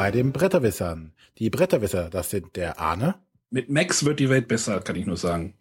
bei 0.00 0.10
den 0.10 0.32
Bretterwissern. 0.32 1.12
Die 1.36 1.50
Bretterwisser, 1.50 2.08
das 2.08 2.30
sind 2.30 2.56
der 2.56 2.80
Arne. 2.80 3.16
Mit 3.50 3.68
Max 3.68 4.02
wird 4.06 4.18
die 4.18 4.30
Welt 4.30 4.48
besser, 4.48 4.80
kann 4.80 4.96
ich 4.96 5.04
nur 5.04 5.18
sagen. 5.18 5.52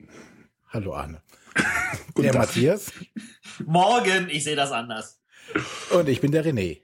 Hallo 0.70 0.94
Arne. 0.94 1.22
der 2.18 2.34
Matthias. 2.34 2.94
Morgen, 3.66 4.30
ich 4.30 4.46
sehe 4.46 4.56
das 4.56 4.72
anders. 4.72 5.20
Und 5.94 6.08
ich 6.08 6.22
bin 6.22 6.32
der 6.32 6.46
René. 6.46 6.84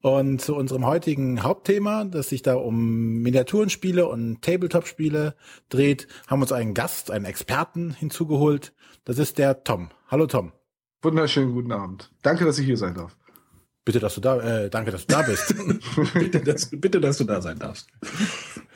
Und 0.00 0.40
zu 0.40 0.56
unserem 0.56 0.86
heutigen 0.86 1.44
Hauptthema, 1.44 2.04
das 2.04 2.30
sich 2.30 2.42
da 2.42 2.56
um 2.56 3.22
Miniaturenspiele 3.22 4.08
und 4.08 4.42
Tabletop-Spiele 4.42 5.36
dreht, 5.68 6.08
haben 6.26 6.40
wir 6.40 6.46
uns 6.46 6.52
einen 6.52 6.74
Gast, 6.74 7.12
einen 7.12 7.26
Experten 7.26 7.92
hinzugeholt. 7.92 8.74
Das 9.04 9.20
ist 9.20 9.38
der 9.38 9.62
Tom. 9.62 9.90
Hallo 10.08 10.26
Tom. 10.26 10.50
Wunderschönen 11.02 11.52
guten 11.52 11.70
Abend. 11.70 12.10
Danke, 12.22 12.44
dass 12.44 12.58
ich 12.58 12.66
hier 12.66 12.76
sein 12.76 12.94
darf. 12.94 13.16
Bitte, 13.88 14.00
dass 14.00 14.16
du 14.16 14.20
da, 14.20 14.38
äh, 14.40 14.68
danke, 14.68 14.90
dass 14.90 15.06
du 15.06 15.14
da 15.14 15.22
bist. 15.22 15.54
bitte, 16.12 16.40
dass, 16.40 16.68
bitte, 16.70 17.00
dass 17.00 17.16
du 17.16 17.24
da 17.24 17.40
sein 17.40 17.58
darfst. 17.58 17.88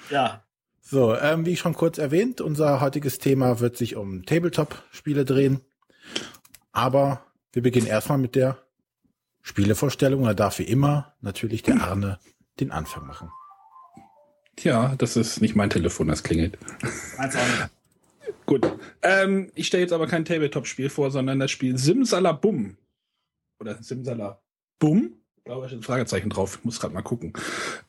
Ja. 0.09 0.43
So, 0.80 1.15
ähm, 1.15 1.45
wie 1.45 1.51
ich 1.51 1.61
schon 1.61 1.75
kurz 1.75 1.98
erwähnt, 1.98 2.41
unser 2.41 2.80
heutiges 2.80 3.19
Thema 3.19 3.61
wird 3.61 3.77
sich 3.77 3.95
um 3.95 4.25
Tabletop-Spiele 4.25 5.27
drehen. 5.27 5.61
Aber 6.73 7.27
wir 7.53 7.61
beginnen 7.61 7.89
erstmal 7.89 8.17
mit 8.17 8.37
der 8.37 8.56
Spielevorstellung. 9.43 10.25
Da 10.25 10.33
darf 10.33 10.59
wie 10.59 10.62
immer 10.62 11.12
natürlich 11.20 11.62
der 11.62 11.83
Arne 11.83 12.19
den 12.59 12.70
Anfang 12.70 13.06
machen. 13.06 13.31
Tja, 14.56 14.95
das 14.97 15.19
ist 15.19 15.42
nicht 15.42 15.55
mein 15.55 15.69
Telefon, 15.69 16.09
das 16.09 16.23
klingelt. 16.23 16.56
Meins 17.19 17.37
auch 17.37 17.47
nicht. 17.47 18.47
Gut. 18.47 18.79
Ähm, 19.03 19.53
ich 19.55 19.67
stelle 19.67 19.83
jetzt 19.83 19.92
aber 19.92 20.06
kein 20.06 20.25
Tabletop-Spiel 20.25 20.89
vor, 20.89 21.11
sondern 21.11 21.39
das 21.39 21.51
Spiel 21.51 21.77
Simsalabum. 21.77 22.79
Oder 23.61 23.77
Simsalabum? 24.81 25.12
Ich 25.37 25.45
glaube, 25.45 25.62
da 25.62 25.69
steht 25.69 25.81
ein 25.81 25.84
Fragezeichen 25.84 26.31
drauf. 26.31 26.59
Ich 26.59 26.65
muss 26.65 26.81
gerade 26.81 26.95
mal 26.95 27.03
gucken. 27.03 27.33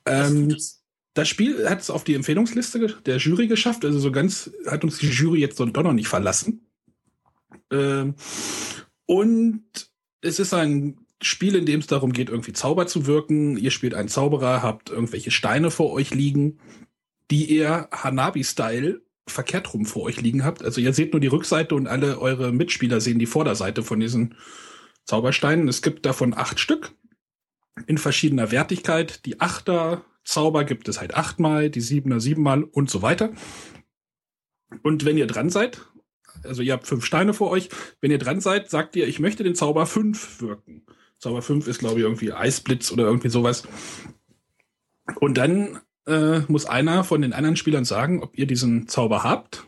Ähm, 0.06 0.56
das 1.14 1.30
Spiel 1.30 1.70
hat 1.70 1.82
es 1.82 1.90
auf 1.90 2.04
die 2.04 2.16
Empfehlungsliste 2.16 2.98
der 3.06 3.18
Jury 3.18 3.48
geschafft. 3.48 3.86
Also 3.86 4.00
so 4.00 4.12
ganz 4.12 4.52
hat 4.66 4.84
uns 4.84 4.98
die 4.98 5.10
Jury 5.10 5.40
jetzt 5.40 5.58
so 5.58 5.66
doch 5.66 5.84
noch 5.84 5.94
nicht 5.94 6.08
verlassen. 6.08 6.66
Ähm, 7.72 8.16
und 9.06 9.64
es 10.22 10.40
ist 10.40 10.54
ein 10.54 10.98
Spiel, 11.22 11.56
in 11.56 11.66
dem 11.66 11.80
es 11.80 11.88
darum 11.88 12.12
geht, 12.12 12.30
irgendwie 12.30 12.54
Zauber 12.54 12.88
zu 12.88 13.06
wirken. 13.06 13.58
Ihr 13.58 13.72
spielt 13.72 13.94
einen 13.94 14.10
Zauberer, 14.10 14.64
habt 14.64 14.90
irgendwelche 14.90 15.32
Steine 15.32 15.70
vor 15.70 15.92
euch 15.92 16.14
liegen, 16.14 16.60
die 17.30 17.46
ihr 17.46 17.88
Hanabi-Style 17.92 19.02
verkehrt 19.28 19.74
rum 19.74 19.86
vor 19.86 20.04
euch 20.04 20.20
liegen 20.20 20.44
habt. 20.44 20.64
Also 20.64 20.82
ihr 20.82 20.94
seht 20.94 21.14
nur 21.14 21.22
die 21.22 21.28
Rückseite 21.28 21.76
und 21.76 21.88
alle 21.88 22.20
eure 22.20 22.52
Mitspieler 22.52 23.00
sehen 23.00 23.20
die 23.20 23.26
Vorderseite 23.26 23.84
von 23.84 24.00
diesen 24.00 24.36
Zaubersteinen. 25.06 25.68
Es 25.68 25.82
gibt 25.82 26.06
davon 26.06 26.34
acht 26.34 26.60
Stück 26.60 26.94
in 27.88 27.98
verschiedener 27.98 28.52
Wertigkeit. 28.52 29.26
Die 29.26 29.42
Achter 29.42 30.04
Zauber 30.24 30.64
gibt 30.64 30.88
es 30.88 31.00
halt 31.00 31.16
achtmal, 31.16 31.70
die 31.70 31.82
Siebener 31.82 32.20
siebenmal 32.20 32.64
und 32.64 32.90
so 32.90 33.02
weiter. 33.02 33.32
Und 34.82 35.06
wenn 35.06 35.18
ihr 35.18 35.28
dran 35.28 35.50
seid, 35.50 35.82
also 36.44 36.62
ihr 36.62 36.74
habt 36.74 36.88
fünf 36.88 37.06
Steine 37.06 37.34
vor 37.34 37.50
euch, 37.52 37.70
wenn 38.02 38.12
ihr 38.12 38.18
dran 38.18 38.42
seid, 38.42 38.70
sagt 38.70 38.96
ihr, 38.96 39.08
ich 39.08 39.20
möchte 39.20 39.44
den 39.44 39.56
Zauber 39.56 39.86
fünf 39.86 40.42
wirken. 40.42 40.86
Zauber 41.20 41.42
fünf 41.42 41.68
ist, 41.68 41.80
glaube 41.80 42.00
ich, 42.00 42.04
irgendwie 42.04 42.34
Eisblitz 42.34 42.92
oder 42.92 43.04
irgendwie 43.06 43.30
sowas. 43.30 43.64
Und 45.20 45.38
dann 45.38 45.80
äh, 46.06 46.40
muss 46.48 46.66
einer 46.66 47.04
von 47.04 47.22
den 47.22 47.34
anderen 47.34 47.56
Spielern 47.56 47.86
sagen, 47.86 48.22
ob 48.22 48.38
ihr 48.38 48.48
diesen 48.48 48.88
Zauber 48.88 49.24
habt. 49.24 49.66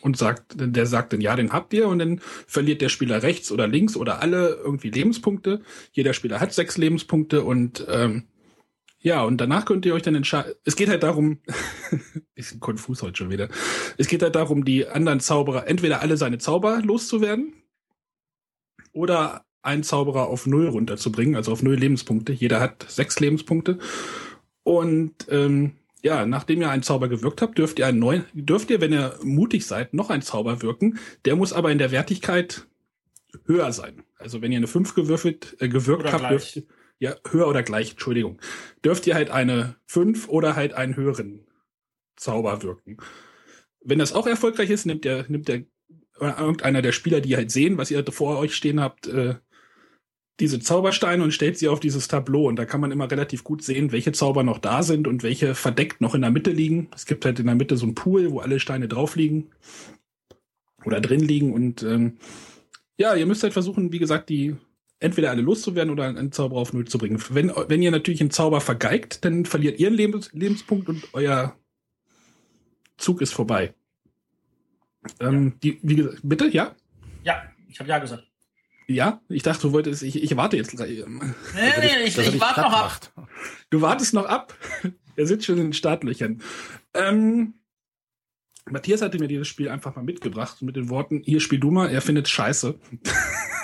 Und 0.00 0.16
sagt, 0.16 0.54
der 0.56 0.86
sagt 0.86 1.12
dann, 1.12 1.20
ja, 1.20 1.36
den 1.36 1.52
habt 1.52 1.72
ihr. 1.72 1.88
Und 1.88 1.98
dann 1.98 2.20
verliert 2.46 2.80
der 2.80 2.88
Spieler 2.88 3.22
rechts 3.22 3.50
oder 3.50 3.66
links 3.66 3.96
oder 3.96 4.20
alle 4.20 4.60
irgendwie 4.62 4.90
Lebenspunkte. 4.90 5.62
Jeder 5.92 6.14
Spieler 6.14 6.40
hat 6.40 6.52
sechs 6.52 6.76
Lebenspunkte 6.76 7.42
und 7.42 7.86
ähm, 7.88 8.24
ja, 9.02 9.24
und 9.24 9.38
danach 9.38 9.64
könnt 9.64 9.84
ihr 9.84 9.94
euch 9.94 10.02
dann 10.02 10.14
entscheiden. 10.14 10.54
Es 10.64 10.76
geht 10.76 10.88
halt 10.88 11.02
darum, 11.02 11.38
bisschen 12.36 12.60
konfus 12.60 13.02
heute 13.02 13.16
schon 13.16 13.30
wieder. 13.30 13.48
Es 13.98 14.06
geht 14.06 14.22
halt 14.22 14.36
darum, 14.36 14.64
die 14.64 14.86
anderen 14.86 15.18
Zauberer, 15.18 15.66
entweder 15.66 16.00
alle 16.00 16.16
seine 16.16 16.38
Zauber 16.38 16.80
loszuwerden 16.82 17.52
oder 18.92 19.44
einen 19.62 19.82
Zauberer 19.82 20.28
auf 20.28 20.46
null 20.46 20.68
runterzubringen, 20.68 21.34
also 21.34 21.50
auf 21.50 21.62
null 21.62 21.74
Lebenspunkte. 21.74 22.32
Jeder 22.32 22.60
hat 22.60 22.86
sechs 22.88 23.18
Lebenspunkte. 23.18 23.78
Und 24.62 25.14
ähm, 25.28 25.72
ja, 26.02 26.26
nachdem 26.26 26.60
ihr 26.60 26.70
einen 26.70 26.82
Zauber 26.82 27.08
gewirkt 27.08 27.42
habt, 27.42 27.58
dürft 27.58 27.78
ihr 27.78 27.86
einen 27.86 28.00
neuen, 28.00 28.24
dürft 28.34 28.70
ihr, 28.70 28.80
wenn 28.80 28.92
ihr 28.92 29.18
mutig 29.22 29.66
seid, 29.66 29.94
noch 29.94 30.10
einen 30.10 30.22
Zauber 30.22 30.60
wirken. 30.60 30.98
Der 31.24 31.36
muss 31.36 31.52
aber 31.52 31.70
in 31.70 31.78
der 31.78 31.92
Wertigkeit 31.92 32.66
höher 33.46 33.72
sein. 33.72 34.02
Also 34.18 34.42
wenn 34.42 34.52
ihr 34.52 34.58
eine 34.58 34.66
5 34.66 34.94
gewürfelt, 34.94 35.56
äh, 35.60 35.68
gewirkt 35.68 36.02
Oder 36.02 36.12
habt, 36.12 36.20
gleich. 36.20 36.30
dürft 36.30 36.56
ihr, 36.56 36.62
ja, 36.98 37.16
höher 37.30 37.48
oder 37.48 37.62
gleich, 37.62 37.92
Entschuldigung, 37.92 38.38
dürft 38.84 39.06
ihr 39.06 39.14
halt 39.14 39.30
eine 39.30 39.76
5 39.86 40.28
oder 40.28 40.56
halt 40.56 40.74
einen 40.74 40.96
höheren 40.96 41.46
Zauber 42.16 42.62
wirken. 42.62 42.98
Wenn 43.80 43.98
das 43.98 44.12
auch 44.12 44.26
erfolgreich 44.26 44.70
ist, 44.70 44.86
nimmt 44.86 45.04
der, 45.04 45.24
nimmt 45.28 45.48
der 45.48 45.64
oder 46.18 46.38
irgendeiner 46.38 46.82
der 46.82 46.92
Spieler, 46.92 47.20
die 47.20 47.36
halt 47.36 47.50
sehen, 47.50 47.78
was 47.78 47.90
ihr 47.90 48.04
vor 48.10 48.38
euch 48.38 48.54
stehen 48.54 48.80
habt, 48.80 49.08
äh, 49.08 49.36
diese 50.40 50.60
Zaubersteine 50.60 51.22
und 51.22 51.32
stellt 51.32 51.58
sie 51.58 51.68
auf 51.68 51.80
dieses 51.80 52.08
Tableau. 52.08 52.46
Und 52.48 52.56
da 52.56 52.64
kann 52.64 52.80
man 52.80 52.90
immer 52.90 53.10
relativ 53.10 53.44
gut 53.44 53.62
sehen, 53.62 53.92
welche 53.92 54.12
Zauber 54.12 54.42
noch 54.42 54.58
da 54.58 54.82
sind 54.82 55.06
und 55.06 55.22
welche 55.22 55.54
verdeckt 55.54 56.00
noch 56.00 56.14
in 56.14 56.22
der 56.22 56.30
Mitte 56.30 56.50
liegen. 56.50 56.88
Es 56.94 57.06
gibt 57.06 57.24
halt 57.24 57.38
in 57.38 57.46
der 57.46 57.54
Mitte 57.54 57.76
so 57.76 57.86
einen 57.86 57.94
Pool, 57.94 58.30
wo 58.30 58.40
alle 58.40 58.58
Steine 58.58 58.88
drauf 58.88 59.16
liegen 59.16 59.50
oder 60.84 61.00
drin 61.00 61.20
liegen. 61.20 61.52
Und 61.52 61.82
ähm, 61.82 62.18
ja, 62.96 63.14
ihr 63.14 63.26
müsst 63.26 63.42
halt 63.42 63.52
versuchen, 63.52 63.92
wie 63.92 63.98
gesagt, 63.98 64.28
die 64.30 64.56
entweder 65.00 65.30
alle 65.30 65.42
loszuwerden 65.42 65.92
oder 65.92 66.04
einen 66.04 66.32
Zauber 66.32 66.56
auf 66.56 66.72
Null 66.72 66.86
zu 66.86 66.98
bringen. 66.98 67.22
Wenn, 67.30 67.52
wenn 67.68 67.82
ihr 67.82 67.90
natürlich 67.90 68.20
einen 68.20 68.30
Zauber 68.30 68.60
vergeigt, 68.60 69.24
dann 69.24 69.44
verliert 69.44 69.78
ihr 69.80 69.88
einen 69.88 69.96
Lebens 69.96 70.30
Lebenspunkt 70.32 70.88
und 70.88 71.08
euer 71.12 71.56
Zug 72.96 73.20
ist 73.20 73.32
vorbei. 73.32 73.74
Ähm, 75.20 75.54
die, 75.62 75.78
wie 75.82 75.96
gesagt, 75.96 76.20
bitte, 76.22 76.48
ja? 76.48 76.76
Ja, 77.24 77.42
ich 77.68 77.80
habe 77.80 77.90
ja 77.90 77.98
gesagt. 77.98 78.31
Ja, 78.86 79.20
ich 79.28 79.42
dachte, 79.42 79.62
du 79.62 79.72
wolltest, 79.72 80.02
ich, 80.02 80.22
ich 80.22 80.36
warte 80.36 80.56
jetzt. 80.56 80.78
Nee, 80.78 81.04
nee, 81.54 82.04
ich, 82.04 82.18
ich 82.18 82.30
dich 82.30 82.40
warte 82.40 82.60
noch 82.60 82.72
ab. 82.72 82.82
macht. 82.82 83.12
Du 83.70 83.80
wartest 83.80 84.14
noch 84.14 84.26
ab. 84.26 84.56
Er 85.14 85.26
sitzt 85.26 85.44
schon 85.44 85.58
in 85.58 85.64
den 85.64 85.72
Startlöchern. 85.72 86.42
Ähm, 86.94 87.54
Matthias 88.70 89.02
hatte 89.02 89.18
mir 89.18 89.28
dieses 89.28 89.48
Spiel 89.48 89.68
einfach 89.68 89.94
mal 89.96 90.04
mitgebracht 90.04 90.62
mit 90.62 90.76
den 90.76 90.88
Worten, 90.88 91.22
hier 91.24 91.40
spiel 91.40 91.58
du 91.58 91.70
mal, 91.70 91.90
er 91.90 92.00
findet 92.00 92.28
scheiße. 92.28 92.78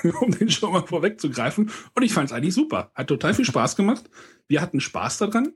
um 0.21 0.31
den 0.31 0.51
schon 0.51 0.73
mal 0.73 0.87
vorwegzugreifen. 0.87 1.71
Und 1.95 2.03
ich 2.03 2.12
fand 2.12 2.31
es 2.31 2.33
eigentlich 2.33 2.55
super. 2.55 2.93
Hat 2.95 3.09
total 3.09 3.34
viel 3.34 3.45
Spaß 3.45 3.77
gemacht. 3.77 4.09
Wir 4.47 4.61
hatten 4.61 4.81
Spaß 4.81 5.19
daran. 5.19 5.53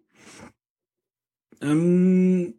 Ähm, 1.61 2.55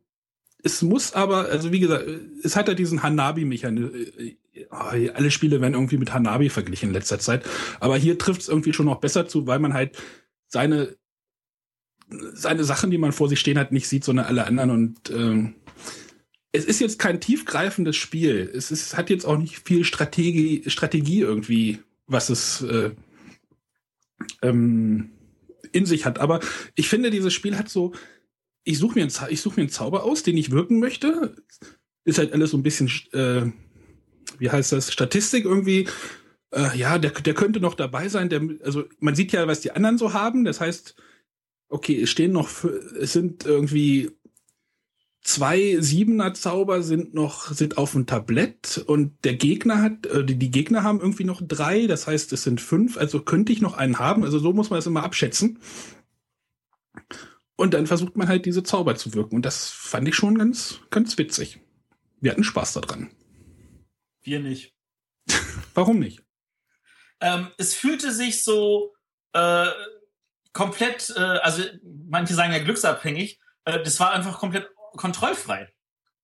es 0.63 0.81
muss 0.81 1.13
aber, 1.13 1.50
also 1.50 1.72
wie 1.72 1.80
gesagt, 1.80 2.08
es 2.44 2.56
hat 2.56 2.68
ja 2.68 2.74
diesen 2.74 3.03
Hanabi-Mechanismus. 3.03 4.38
Alle 4.69 5.31
Spiele 5.31 5.62
werden 5.62 5.74
irgendwie 5.74 5.97
mit 5.97 6.14
Hanabi 6.14 6.50
verglichen 6.50 6.90
in 6.90 6.94
letzter 6.94 7.19
Zeit. 7.19 7.44
Aber 7.80 7.97
hier 7.97 8.18
trifft 8.18 8.41
es 8.41 8.50
irgendwie 8.50 8.74
schon 8.74 8.86
noch 8.86 9.00
besser 9.00 9.28
zu, 9.28 9.47
weil 9.47 9.59
man 9.59 9.74
halt 9.74 9.97
seine, 10.47 10.96
seine 12.09 12.63
Sachen, 12.63 12.92
die 12.92 12.97
man 12.97 13.12
vor 13.12 13.30
sich 13.30 13.40
stehen 13.40 13.58
hat, 13.58 13.72
nicht 13.72 13.88
sieht, 13.88 14.03
sondern 14.03 14.25
alle 14.25 14.46
anderen. 14.46 14.69
Und 14.69 15.09
ähm, 15.09 15.56
es 16.52 16.66
ist 16.66 16.80
jetzt 16.80 17.00
kein 17.00 17.19
tiefgreifendes 17.19 17.96
Spiel. 17.96 18.50
Es 18.53 18.72
ist, 18.72 18.96
hat 18.96 19.09
jetzt 19.09 19.25
auch 19.25 19.38
nicht 19.38 19.59
viel 19.68 19.84
Strategie, 19.84 20.63
Strategie 20.68 21.22
irgendwie, 21.22 21.80
was 22.06 22.30
es 22.30 22.62
äh, 22.62 22.92
ähm, 24.44 25.09
in 25.72 25.86
sich 25.86 26.06
hat. 26.06 26.19
Aber 26.19 26.40
ich 26.75 26.88
finde, 26.88 27.09
dieses 27.09 27.34
Spiel 27.34 27.58
hat 27.58 27.69
so, 27.69 27.94
ich 28.63 28.78
suche 28.78 28.96
mir, 28.96 29.02
einen 29.02 29.36
such 29.36 29.56
mir 29.56 29.63
einen 29.63 29.69
Zauber 29.69 30.03
aus, 30.03 30.24
den 30.24 30.38
ich 30.38 30.52
wirken 30.52 30.80
möchte. 30.80 31.36
Ist 32.06 32.19
halt 32.19 32.33
alles 32.33 32.51
so 32.51 32.57
ein 32.57 32.63
bisschen, 32.63 32.92
äh, 33.13 33.51
wie 34.44 34.51
heißt 34.51 34.74
das, 34.74 34.92
Statistik 34.92 35.45
irgendwie. 35.45 35.88
Äh, 36.51 36.78
ja, 36.78 36.98
der, 36.98 37.12
der 37.12 37.34
könnte 37.34 37.62
noch 37.62 37.75
dabei 37.75 38.10
sein. 38.10 38.28
Der, 38.28 38.42
also 38.63 38.84
man 39.00 39.16
sieht 39.16 39.31
ja, 39.31 39.48
was 39.48 39.62
die 39.62 39.72
anderen 39.72 39.98
so 39.98 40.12
haben. 40.13 40.44
Das 40.44 40.60
heißt, 40.60 40.95
okay, 41.69 42.01
es 42.01 42.10
stehen 42.10 42.34
noch, 42.34 42.50
es 42.66 43.13
sind 43.13 43.45
irgendwie 43.45 44.12
zwei 45.22 45.78
Siebener 45.80 46.34
Zauber 46.34 46.84
sind 46.84 47.13
noch 47.13 47.54
sind 47.54 47.78
auf 47.78 47.94
dem 47.94 48.06
Tablett 48.06 48.84
und 48.86 49.13
der 49.24 49.36
Gegner 49.36 49.81
hat 49.81 50.06
äh, 50.07 50.25
die, 50.25 50.36
die 50.36 50.51
Gegner 50.51 50.84
haben 50.84 51.00
irgendwie 51.00 51.24
noch 51.24 51.42
drei, 51.42 51.88
das 51.88 52.07
heißt 52.07 52.34
es 52.34 52.44
sind 52.44 52.60
fünf, 52.60 52.98
also 52.98 53.22
könnte 53.22 53.54
ich 53.54 53.62
noch 53.62 53.78
einen 53.78 54.00
haben, 54.00 54.25
also 54.25 54.38
so 54.38 54.51
muss 54.51 54.69
man 54.69 54.80
es 54.80 54.86
immer 54.86 55.04
abschätzen. 55.04 55.60
Und 57.56 57.74
dann 57.74 57.88
versucht 57.88 58.18
man 58.18 58.28
halt 58.28 58.46
diese 58.46 58.63
Zauber 58.63 58.96
zu 58.96 59.13
wirken 59.13 59.38
und 59.38 59.46
das 59.46 59.69
fand 59.69 60.10
ich 60.10 60.16
schon 60.16 60.38
ganz 60.38 60.81
ganz 60.89 61.18
witzig. 61.18 61.62
Wir 62.19 62.31
hatten 62.31 62.44
Spaß 62.44 62.74
daran. 62.74 63.10
Wir 64.24 64.40
nicht. 64.40 64.74
Warum 65.74 66.00
nicht? 66.00 66.22
Ähm, 67.20 67.52
es 67.58 67.74
fühlte 67.74 68.12
sich 68.12 68.44
so 68.44 68.94
äh, 69.34 69.68
komplett, 70.52 71.14
äh, 71.16 71.20
also 71.20 71.64
manche 71.84 72.34
sagen 72.34 72.54
ja 72.54 72.60
glücksabhängig, 72.60 73.40
äh, 73.66 73.81
das 73.84 74.00
war 74.00 74.12
einfach 74.12 74.40
komplett 74.40 74.70
kontrollfrei. 74.96 75.72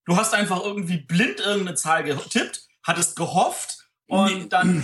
Du 0.06 0.18
hast 0.18 0.34
einfach 0.34 0.64
irgendwie 0.64 0.98
blind 0.98 1.40
irgendeine 1.40 1.76
Zahl 1.76 2.04
getippt, 2.04 2.68
hattest 2.84 3.16
gehofft 3.16 3.90
und 4.08 4.40
Nee. 4.44 4.48
dann 4.50 4.84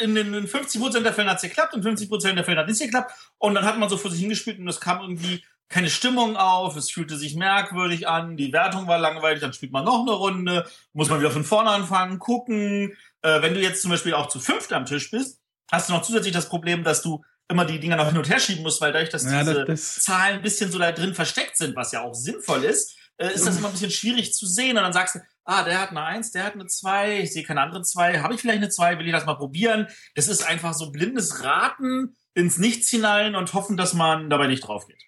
in 0.00 0.14
den 0.14 0.32
in 0.32 0.48
50% 0.48 1.00
der 1.00 1.12
Fälle 1.12 1.28
hat 1.30 1.36
es 1.36 1.42
geklappt 1.42 1.74
und 1.74 1.84
50% 1.84 2.34
der 2.34 2.44
Fälle 2.44 2.60
hat 2.60 2.70
es 2.70 2.80
nicht 2.80 2.90
geklappt 2.90 3.12
und 3.38 3.54
dann 3.54 3.64
hat 3.66 3.78
man 3.78 3.88
so 3.90 3.98
vor 3.98 4.10
sich 4.10 4.20
hingespielt 4.20 4.58
und 4.58 4.66
das 4.66 4.80
kam 4.80 5.02
irgendwie 5.02 5.44
keine 5.72 5.90
Stimmung 5.90 6.36
auf, 6.36 6.76
es 6.76 6.90
fühlte 6.90 7.16
sich 7.16 7.34
merkwürdig 7.34 8.06
an, 8.06 8.36
die 8.36 8.52
Wertung 8.52 8.86
war 8.86 8.98
langweilig, 8.98 9.40
dann 9.40 9.52
spielt 9.52 9.72
man 9.72 9.84
noch 9.84 10.02
eine 10.02 10.12
Runde, 10.12 10.68
muss 10.92 11.08
man 11.08 11.18
wieder 11.20 11.30
von 11.30 11.44
vorne 11.44 11.70
anfangen, 11.70 12.18
gucken. 12.18 12.96
Äh, 13.22 13.42
wenn 13.42 13.54
du 13.54 13.60
jetzt 13.60 13.82
zum 13.82 13.90
Beispiel 13.90 14.14
auch 14.14 14.28
zu 14.28 14.38
fünft 14.40 14.72
am 14.72 14.84
Tisch 14.86 15.10
bist, 15.10 15.40
hast 15.70 15.88
du 15.88 15.92
noch 15.94 16.02
zusätzlich 16.02 16.32
das 16.34 16.48
Problem, 16.48 16.84
dass 16.84 17.02
du 17.02 17.24
immer 17.48 17.64
die 17.64 17.80
Dinger 17.80 17.96
noch 17.96 18.08
hin 18.08 18.16
und 18.18 18.28
her 18.28 18.38
schieben 18.40 18.62
musst, 18.62 18.80
weil 18.80 18.92
dadurch, 18.92 19.10
dass 19.10 19.24
Ja, 19.24 19.40
diese 19.40 19.64
das- 19.64 19.66
das- 19.66 19.94
Zahlen 20.04 20.36
ein 20.36 20.42
bisschen 20.42 20.70
so 20.70 20.78
da 20.78 20.92
drin 20.92 21.14
versteckt 21.14 21.56
sind, 21.56 21.74
was 21.76 21.92
ja 21.92 22.02
auch 22.02 22.14
sinnvoll 22.14 22.64
ist, 22.64 22.96
äh, 23.18 23.32
ist 23.32 23.46
das 23.46 23.58
immer 23.58 23.68
ein 23.68 23.72
bisschen 23.72 23.90
schwierig 23.90 24.32
zu 24.34 24.46
sehen. 24.46 24.76
Und 24.76 24.82
dann 24.84 24.92
sagst 24.92 25.16
du, 25.16 25.18
ah, 25.44 25.62
der 25.62 25.80
hat 25.80 25.90
eine 25.90 26.02
Eins, 26.02 26.30
der 26.32 26.44
hat 26.44 26.54
eine 26.54 26.66
Zwei, 26.66 27.20
ich 27.20 27.32
sehe 27.32 27.42
keine 27.44 27.60
andere 27.60 27.82
Zwei, 27.82 28.20
habe 28.20 28.34
ich 28.34 28.40
vielleicht 28.40 28.58
eine 28.58 28.70
Zwei, 28.70 28.98
will 28.98 29.06
ich 29.06 29.12
das 29.12 29.26
mal 29.26 29.34
probieren? 29.34 29.86
Das 30.14 30.28
ist 30.28 30.42
einfach 30.46 30.72
so 30.74 30.90
blindes 30.90 31.42
Raten 31.44 32.16
ins 32.34 32.56
Nichts 32.58 32.88
hinein 32.88 33.34
und 33.36 33.52
hoffen, 33.52 33.76
dass 33.76 33.92
man 33.92 34.30
dabei 34.30 34.46
nicht 34.46 34.66
drauf 34.66 34.86
geht. 34.86 35.02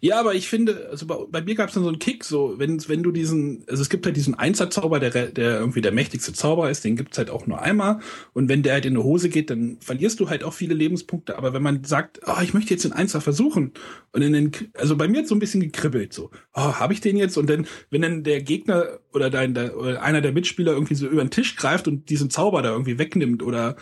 Ja, 0.00 0.20
aber 0.20 0.34
ich 0.34 0.48
finde, 0.48 0.88
also 0.90 1.06
bei, 1.06 1.16
bei 1.30 1.42
mir 1.42 1.54
gab 1.54 1.68
es 1.68 1.74
dann 1.74 1.82
so 1.82 1.88
einen 1.88 1.98
Kick, 1.98 2.24
so 2.24 2.58
wenn 2.58 2.78
wenn 2.88 3.02
du 3.02 3.10
diesen, 3.10 3.64
also 3.68 3.82
es 3.82 3.88
gibt 3.88 4.06
halt 4.06 4.16
diesen 4.16 4.34
Einser-Zauber, 4.34 5.00
der 5.00 5.10
der 5.10 5.58
irgendwie 5.58 5.80
der 5.80 5.92
mächtigste 5.92 6.32
Zauber 6.32 6.70
ist, 6.70 6.84
den 6.84 6.96
gibt's 6.96 7.18
halt 7.18 7.30
auch 7.30 7.46
nur 7.46 7.60
einmal. 7.60 8.00
Und 8.32 8.48
wenn 8.48 8.62
der 8.62 8.74
halt 8.74 8.86
in 8.86 8.94
die 8.94 9.02
Hose 9.02 9.28
geht, 9.28 9.50
dann 9.50 9.78
verlierst 9.80 10.20
du 10.20 10.28
halt 10.30 10.44
auch 10.44 10.52
viele 10.52 10.74
Lebenspunkte. 10.74 11.36
Aber 11.36 11.52
wenn 11.52 11.62
man 11.62 11.84
sagt, 11.84 12.20
oh, 12.26 12.40
ich 12.42 12.54
möchte 12.54 12.70
jetzt 12.74 12.84
den 12.84 12.92
Einser 12.92 13.20
versuchen 13.20 13.72
und 14.12 14.22
in 14.22 14.32
den, 14.32 14.52
also 14.74 14.96
bei 14.96 15.08
mir 15.08 15.18
hat 15.18 15.28
so 15.28 15.34
ein 15.34 15.40
bisschen 15.40 15.60
gekribbelt, 15.60 16.12
so, 16.12 16.30
oh, 16.54 16.74
habe 16.74 16.92
ich 16.92 17.00
den 17.00 17.16
jetzt? 17.16 17.36
Und 17.36 17.50
dann, 17.50 17.66
wenn 17.90 18.02
dann 18.02 18.22
der 18.24 18.42
Gegner 18.42 19.00
oder 19.12 19.30
dein 19.30 19.54
der, 19.54 19.76
oder 19.76 20.02
einer 20.02 20.20
der 20.20 20.32
Mitspieler 20.32 20.72
irgendwie 20.72 20.94
so 20.94 21.06
über 21.06 21.24
den 21.24 21.30
Tisch 21.30 21.56
greift 21.56 21.88
und 21.88 22.10
diesen 22.10 22.30
Zauber 22.30 22.62
da 22.62 22.70
irgendwie 22.70 22.98
wegnimmt 22.98 23.42
oder 23.42 23.76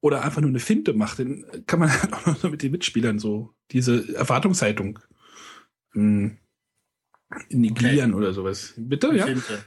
oder 0.00 0.24
einfach 0.24 0.40
nur 0.40 0.50
eine 0.50 0.60
Finte 0.60 0.94
macht, 0.94 1.18
dann 1.18 1.44
kann 1.66 1.80
man 1.80 1.90
halt 2.02 2.12
auch 2.12 2.26
noch 2.26 2.50
mit 2.50 2.62
den 2.62 2.72
Mitspielern 2.72 3.18
so 3.18 3.54
diese 3.70 4.14
Erwartungshaltung 4.14 4.98
mh, 5.94 6.32
negieren 7.50 8.14
oder 8.14 8.32
sowas. 8.32 8.74
Bitte, 8.76 9.14
ja? 9.14 9.26
Finte. 9.26 9.64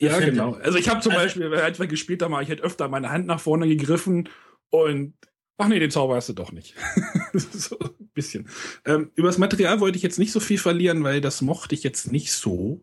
Ja, 0.00 0.14
Finte. 0.14 0.30
genau. 0.32 0.54
Also 0.54 0.78
ich 0.78 0.88
habe 0.88 1.00
zum 1.00 1.12
Also- 1.12 1.22
Beispiel, 1.24 1.54
als 1.54 1.78
wir 1.78 1.86
gespielt 1.86 2.22
haben, 2.22 2.32
habe 2.34 2.42
ich 2.42 2.48
halt 2.48 2.60
öfter 2.60 2.88
meine 2.88 3.10
Hand 3.10 3.26
nach 3.26 3.40
vorne 3.40 3.68
gegriffen 3.68 4.28
und 4.70 5.14
ach 5.58 5.68
nee, 5.68 5.78
den 5.78 5.90
Zauber 5.90 6.16
hast 6.16 6.28
du 6.28 6.32
doch 6.32 6.52
nicht. 6.52 6.74
so 7.34 7.78
ein 7.78 8.08
bisschen. 8.14 8.48
Ähm, 8.84 9.10
über 9.14 9.28
das 9.28 9.38
Material 9.38 9.80
wollte 9.80 9.96
ich 9.96 10.02
jetzt 10.02 10.18
nicht 10.18 10.32
so 10.32 10.40
viel 10.40 10.58
verlieren, 10.58 11.04
weil 11.04 11.20
das 11.20 11.40
mochte 11.42 11.74
ich 11.74 11.82
jetzt 11.82 12.10
nicht 12.10 12.32
so. 12.32 12.82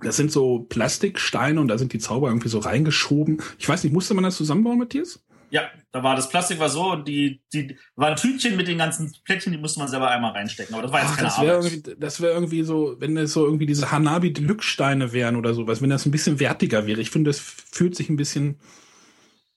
Das 0.00 0.16
sind 0.16 0.30
so 0.30 0.60
Plastiksteine 0.60 1.60
und 1.60 1.66
da 1.68 1.76
sind 1.76 1.92
die 1.92 1.98
Zauber 1.98 2.28
irgendwie 2.28 2.48
so 2.48 2.60
reingeschoben. 2.60 3.42
Ich 3.58 3.68
weiß 3.68 3.82
nicht, 3.82 3.92
musste 3.92 4.14
man 4.14 4.22
das 4.22 4.36
zusammenbauen, 4.36 4.78
Matthias? 4.78 5.24
Ja, 5.50 5.70
da 5.92 6.02
war 6.02 6.14
das 6.14 6.28
Plastik 6.28 6.58
war 6.58 6.68
so 6.68 6.92
und 6.92 7.08
die, 7.08 7.40
die 7.52 7.76
war 7.96 8.08
ein 8.10 8.16
Tütchen 8.16 8.56
mit 8.56 8.68
den 8.68 8.76
ganzen 8.78 9.14
Plättchen, 9.24 9.52
die 9.52 9.58
musste 9.58 9.80
man 9.80 9.88
selber 9.88 10.10
einmal 10.10 10.32
reinstecken. 10.32 10.74
Aber 10.74 10.82
das 10.82 10.92
war 10.92 11.00
jetzt 11.00 11.12
Ach, 11.12 11.16
keine 11.16 11.28
das 11.28 11.40
wäre 11.40 11.56
Arbeit. 11.56 11.72
irgendwie, 11.72 11.94
das 11.98 12.20
wäre 12.20 12.32
irgendwie 12.34 12.62
so, 12.64 12.96
wenn 12.98 13.16
es 13.16 13.32
so 13.32 13.44
irgendwie 13.46 13.66
diese 13.66 13.90
Hanabi 13.90 14.32
Deluxe 14.32 14.68
Steine 14.68 15.12
wären 15.12 15.36
oder 15.36 15.54
sowas, 15.54 15.80
wenn 15.80 15.90
das 15.90 16.04
ein 16.04 16.10
bisschen 16.10 16.38
wertiger 16.40 16.86
wäre. 16.86 17.00
Ich 17.00 17.10
finde, 17.10 17.30
das 17.30 17.38
fühlt 17.40 17.96
sich 17.96 18.10
ein 18.10 18.16
bisschen, 18.16 18.60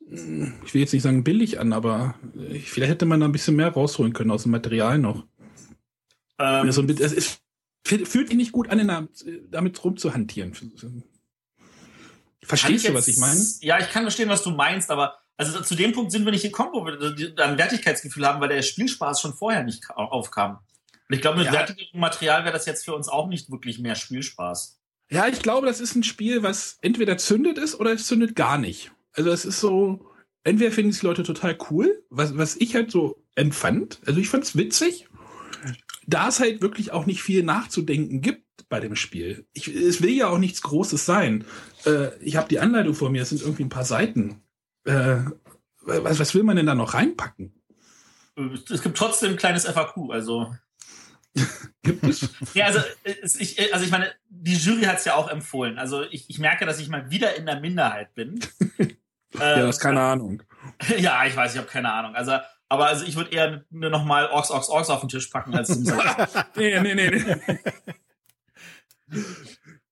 mm, 0.07 0.45
ich 0.65 0.73
will 0.73 0.81
jetzt 0.81 0.93
nicht 0.93 1.03
sagen 1.03 1.23
billig 1.25 1.59
an, 1.59 1.73
aber 1.73 2.15
ich, 2.49 2.71
vielleicht 2.71 2.91
hätte 2.91 3.05
man 3.05 3.19
da 3.19 3.25
ein 3.25 3.31
bisschen 3.33 3.57
mehr 3.57 3.69
rausholen 3.73 4.13
können 4.13 4.31
aus 4.31 4.44
dem 4.44 4.51
Material 4.51 4.97
noch. 4.97 5.25
Ähm, 6.39 6.67
Also, 6.67 6.83
es 6.83 7.11
ist, 7.11 7.41
fühlt 7.83 8.27
sich 8.29 8.37
nicht 8.37 8.51
gut 8.53 8.69
an, 8.69 9.09
damit 9.49 9.83
rumzuhantieren. 9.83 10.53
Verstehst 12.44 12.87
du, 12.87 12.94
was 12.94 13.07
ich 13.07 13.17
meine? 13.17 13.39
Ja, 13.59 13.79
ich 13.79 13.89
kann 13.89 14.03
verstehen, 14.03 14.29
was 14.29 14.44
du 14.44 14.51
meinst, 14.51 14.89
aber 14.89 15.20
also 15.38 15.62
zu 15.62 15.75
dem 15.75 15.92
Punkt 15.94 16.12
sind 16.12 16.25
wir 16.25 16.31
nicht 16.31 16.44
gekommen, 16.44 16.72
wo 16.74 16.86
wir 16.86 17.13
die- 17.13 17.36
ein 17.38 17.57
Wertigkeitsgefühl 17.57 18.25
haben, 18.28 18.42
weil 18.42 18.50
der 18.50 18.62
Spielspaß 18.62 19.22
schon 19.22 19.33
vorher 19.33 19.63
nicht 19.63 19.83
ka- 19.88 19.94
aufkam. 19.95 20.60
Und 21.10 21.16
ich 21.16 21.22
glaube, 21.22 21.38
mit 21.39 21.48
Ja. 21.48 21.54
wertigem 21.54 22.00
Material 22.00 22.44
wäre 22.44 22.54
das 22.54 22.66
jetzt 22.66 22.86
für 22.86 22.94
uns 22.95 23.07
auch 23.07 23.28
nicht 23.28 23.51
wirklich 23.51 23.80
mehr 23.80 23.95
Spielspaß. 23.95 24.80
Ja, 25.10 25.28
ich 25.28 25.42
glaube, 25.42 25.68
das 25.68 25.81
ist 25.81 25.95
ein 25.95 26.04
Spiel, 26.04 26.42
was 26.44 26.78
entweder 26.81 27.18
zündet 27.18 27.57
ist 27.57 27.78
oder 27.80 27.92
es 27.92 28.07
zündet 28.07 28.36
gar 28.36 28.57
nicht. 28.57 28.92
Also 29.13 29.30
es 29.31 29.44
ist 29.44 29.60
so, 29.60 30.10
entweder 30.45 30.72
finden 30.72 30.92
es 30.92 31.00
die 31.01 31.06
Leute 31.06 31.24
total 31.24 31.57
cool, 31.69 32.01
was, 32.10 32.38
was 32.38 32.56
ich 32.56 32.75
halt 32.75 32.92
so 32.92 33.22
empfand. 33.36 34.00
Also 34.06 34.19
ich 34.22 34.30
fand 34.30 34.44
es 34.45 34.56
witzig, 34.56 35.07
da 36.07 36.30
es 36.30 36.39
halt 36.39 36.62
wirklich 36.62 36.92
auch 36.94 37.06
nicht 37.06 37.22
viel 37.22 37.44
nachzudenken 37.44 38.22
gibt 38.22 38.45
bei 38.69 38.80
dem 38.80 38.95
Spiel. 38.95 39.45
Ich, 39.54 39.68
es 39.68 40.01
will 40.01 40.12
ja 40.12 40.30
auch 40.30 40.38
nichts 40.38 40.62
Großes 40.62 41.06
sein. 41.06 41.44
Äh, 41.86 42.18
ich 42.22 42.38
habe 42.38 42.48
die 42.48 42.60
Anleitung 42.60 42.94
vor 42.95 43.10
mir, 43.10 43.22
es 43.24 43.30
sind 43.30 43.42
irgendwie 43.42 43.63
ein 43.63 43.69
paar 43.69 43.83
Seiten. 43.86 44.42
Äh, 44.86 45.18
was, 45.81 46.19
was 46.19 46.36
will 46.36 46.44
man 46.44 46.56
denn 46.56 46.66
da 46.66 46.75
noch 46.75 46.94
reinpacken? 46.94 47.54
Es 48.69 48.81
gibt 48.81 48.98
trotzdem 48.98 49.31
ein 49.31 49.38
kleines 49.38 49.66
FAQ, 49.66 50.12
also. 50.12 50.54
Gibt 51.83 52.04
es? 52.04 52.30
Ja, 52.54 52.66
also, 52.66 52.80
ich, 53.39 53.74
also 53.74 53.86
ich 53.86 53.92
meine, 53.92 54.12
die 54.30 54.56
Jury 54.56 54.83
hat 54.83 54.98
es 55.00 55.06
ja 55.06 55.16
auch 55.16 55.30
empfohlen. 55.30 55.78
Also 55.80 56.04
ich, 56.04 56.30
ich 56.30 56.39
merke, 56.39 56.66
dass 56.66 56.80
ich 56.80 56.89
mal 56.89 57.10
wieder 57.10 57.36
in 57.36 57.45
der 57.45 57.60
Minderheit 57.60 58.13
bin. 58.13 58.39
ja, 58.80 58.86
Ähm, 59.39 59.60
das 59.62 59.78
ist 59.78 59.81
keine 59.81 60.01
Ahnung. 60.01 60.44
Ja, 60.98 61.25
ich 61.25 61.36
weiß, 61.36 61.54
ich 61.54 61.57
habe 61.57 61.69
keine 61.69 61.92
Ahnung. 61.92 62.16
Also, 62.16 62.38
aber 62.68 62.88
also 62.88 63.06
ich 63.06 63.16
würde 63.16 63.31
eher 63.31 63.63
nur 63.69 63.89
noch 63.89 64.04
mal 64.04 64.28
Orks, 64.28 64.51
Orks, 64.51 64.69
Orks 64.69 64.89
auf 64.89 65.00
den 65.01 65.10
Tisch 65.10 65.28
packen 65.28 65.56
als. 65.56 65.69
Nee, 66.56 66.80
nee, 66.81 66.95
nee. 66.95 67.10
nee. 67.10 67.60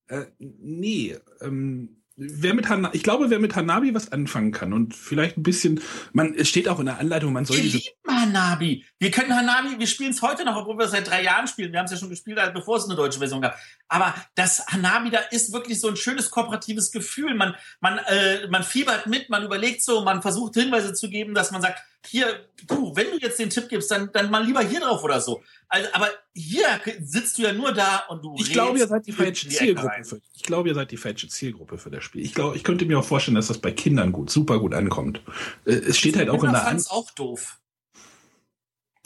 äh, 0.08 0.26
nee, 0.38 1.16
ähm, 1.40 1.99
wer 2.20 2.52
mit 2.52 2.68
Hana 2.68 2.90
ich 2.92 3.02
glaube, 3.02 3.30
wer 3.30 3.38
mit 3.38 3.56
Hanabi 3.56 3.94
was 3.94 4.12
anfangen 4.12 4.52
kann 4.52 4.72
und 4.74 4.94
vielleicht 4.94 5.38
ein 5.38 5.42
bisschen, 5.42 5.80
man, 6.12 6.34
es 6.34 6.48
steht 6.48 6.68
auch 6.68 6.78
in 6.78 6.86
der 6.86 6.98
Anleitung, 6.98 7.32
man 7.32 7.46
soll 7.46 7.56
Wir 7.56 7.62
diese, 7.62 7.78
lieben 7.78 7.90
Hanabi. 8.06 8.84
Wir 8.98 9.10
können 9.10 9.34
Hanabi, 9.34 9.78
wir 9.78 9.86
spielen 9.86 10.10
es 10.10 10.20
heute 10.20 10.44
noch, 10.44 10.56
obwohl 10.56 10.76
wir 10.76 10.84
es 10.84 10.90
seit 10.90 11.08
drei 11.08 11.22
Jahren 11.22 11.46
spielen. 11.46 11.72
Wir 11.72 11.78
haben 11.78 11.86
es 11.86 11.92
ja 11.92 11.96
schon 11.96 12.10
gespielt, 12.10 12.38
bevor 12.52 12.76
es 12.76 12.84
eine 12.84 12.94
deutsche 12.94 13.18
Version 13.18 13.40
gab. 13.40 13.56
Aber 13.88 14.14
das 14.34 14.66
Hanabi 14.66 15.10
da 15.10 15.18
ist 15.30 15.52
wirklich 15.52 15.80
so 15.80 15.88
ein 15.88 15.96
schönes 15.96 16.30
kooperatives 16.30 16.90
Gefühl. 16.90 17.34
Man, 17.34 17.54
man, 17.80 17.98
äh, 17.98 18.46
man 18.48 18.64
fiebert 18.64 19.06
mit, 19.06 19.30
man 19.30 19.42
überlegt 19.42 19.82
so, 19.82 20.02
man 20.02 20.20
versucht 20.20 20.54
Hinweise 20.54 20.92
zu 20.92 21.08
geben, 21.08 21.32
dass 21.34 21.50
man 21.50 21.62
sagt, 21.62 21.82
hier, 22.06 22.46
du, 22.66 22.94
wenn 22.96 23.10
du 23.10 23.18
jetzt 23.18 23.38
den 23.38 23.50
Tipp 23.50 23.68
gibst, 23.68 23.90
dann, 23.90 24.10
dann 24.12 24.30
mal 24.30 24.44
lieber 24.44 24.62
hier 24.62 24.80
drauf 24.80 25.04
oder 25.04 25.20
so. 25.20 25.42
Also, 25.68 25.88
aber 25.92 26.08
hier 26.32 26.80
sitzt 27.00 27.38
du 27.38 27.42
ja 27.42 27.52
nur 27.52 27.72
da 27.72 28.04
und 28.08 28.24
du 28.24 28.34
ich 28.38 28.52
glaube, 28.52 28.78
ihr 28.78 28.86
seid 28.86 29.06
die 29.06 29.12
falsche 29.12 29.48
die 29.48 29.54
Zielgruppe 29.54 30.04
für, 30.04 30.20
ich 30.34 30.42
glaube, 30.42 30.68
ihr 30.68 30.74
seid 30.74 30.90
die 30.90 30.96
falsche 30.96 31.28
Zielgruppe 31.28 31.78
für 31.78 31.90
das 31.90 32.02
Spiel. 32.02 32.24
Ich 32.24 32.34
glaube, 32.34 32.56
ich 32.56 32.64
könnte 32.64 32.86
mir 32.86 32.98
auch 32.98 33.04
vorstellen, 33.04 33.34
dass 33.34 33.48
das 33.48 33.58
bei 33.58 33.70
Kindern 33.70 34.12
gut, 34.12 34.30
super 34.30 34.58
gut 34.58 34.74
ankommt. 34.74 35.22
Äh, 35.66 35.72
es 35.72 35.98
steht 35.98 36.16
halt 36.16 36.30
auch 36.30 36.42
in 36.42 36.50
der 36.50 36.62
An 36.62 36.68
fand's 36.68 36.90
auch 36.90 37.10
doof. 37.12 37.59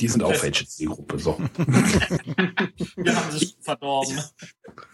Die 0.01 0.09
sind 0.09 0.25
auch 0.25 0.35
falsche 0.35 0.67
Zielgruppe, 0.67 1.19
so. 1.19 1.39
Wir 2.97 3.17
haben 3.17 3.31
sie 3.31 3.55
verdorben. 3.61 4.19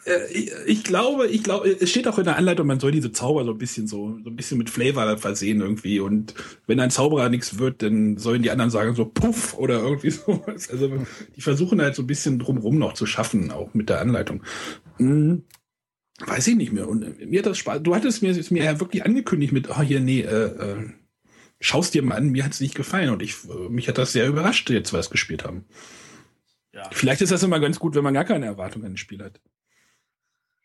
Äh, 0.05 0.31
ich, 0.31 0.53
ich 0.67 0.85
glaube, 0.85 1.27
ich 1.27 1.43
glaube, 1.43 1.69
es 1.69 1.89
steht 1.89 2.07
auch 2.07 2.19
in 2.19 2.25
der 2.25 2.37
Anleitung, 2.37 2.67
man 2.67 2.81
soll 2.81 2.93
diese 2.93 3.11
Zauber 3.11 3.45
so 3.45 3.53
ein 3.53 3.59
bisschen 3.59 3.87
so, 3.87 4.19
so 4.23 4.29
ein 4.29 4.37
bisschen 4.37 4.59
mit 4.59 4.69
Flavor 4.69 5.17
versehen 5.17 5.63
irgendwie. 5.63 6.01
Und 6.01 6.35
wenn 6.67 6.81
ein 6.81 6.91
Zauberer 6.91 7.31
nichts 7.31 7.59
wird, 7.59 7.83
dann 7.83 8.19
sollen 8.19 8.43
die 8.43 8.51
anderen 8.51 8.71
sagen 8.71 8.95
so 8.95 9.07
Puff 9.07 9.55
oder 9.55 9.81
irgendwie 9.83 10.11
sowas. 10.11 10.69
Also 10.69 10.91
die 11.35 11.41
versuchen 11.41 11.81
halt 11.81 11.95
so 11.95 12.03
ein 12.03 12.07
bisschen 12.07 12.39
drumrum 12.39 12.79
noch 12.79 12.93
zu 12.93 13.07
schaffen, 13.07 13.51
auch 13.51 13.73
mit 13.73 13.89
der 13.89 14.03
Anleitung. 14.03 14.43
Hm, 14.99 15.45
weiß 16.27 16.47
ich 16.49 16.57
nicht 16.57 16.73
mehr. 16.73 16.87
Und 16.87 17.19
mir 17.27 17.39
hat 17.39 17.47
das 17.47 17.57
Spaß. 17.57 17.83
Du 17.83 17.95
hattest 17.95 18.21
mir 18.21 18.33
es 18.33 18.51
mir 18.51 18.65
ja 18.65 18.81
wirklich 18.81 19.07
angekündigt 19.07 19.55
mit, 19.55 19.71
oh 19.71 19.81
hier, 19.81 20.01
nee, 20.01 20.21
äh, 20.21 20.45
äh, 20.45 20.91
schaust 21.61 21.95
dir 21.95 22.03
mal 22.03 22.17
an, 22.17 22.31
mir 22.31 22.45
hat 22.45 22.53
es 22.53 22.61
nicht 22.61 22.75
gefallen. 22.75 23.11
Und 23.11 23.23
ich, 23.23 23.45
äh, 23.45 23.69
mich 23.69 23.89
hat 23.89 23.99
das 23.99 24.13
sehr 24.13 24.27
überrascht, 24.27 24.69
jetzt, 24.71 24.93
was 24.93 24.93
wir 24.93 25.01
es 25.01 25.11
gespielt 25.11 25.45
haben. 25.45 25.67
Ja. 26.73 26.89
Vielleicht 26.91 27.21
ist 27.21 27.33
das 27.33 27.43
immer 27.43 27.61
ganz 27.61 27.79
gut, 27.79 27.95
wenn 27.95 28.05
man 28.05 28.15
gar 28.15 28.25
keine 28.25 28.47
Erwartungen 28.47 28.87
an 28.87 28.93
ein 28.93 28.97
Spiel 28.97 29.23
hat. 29.23 29.41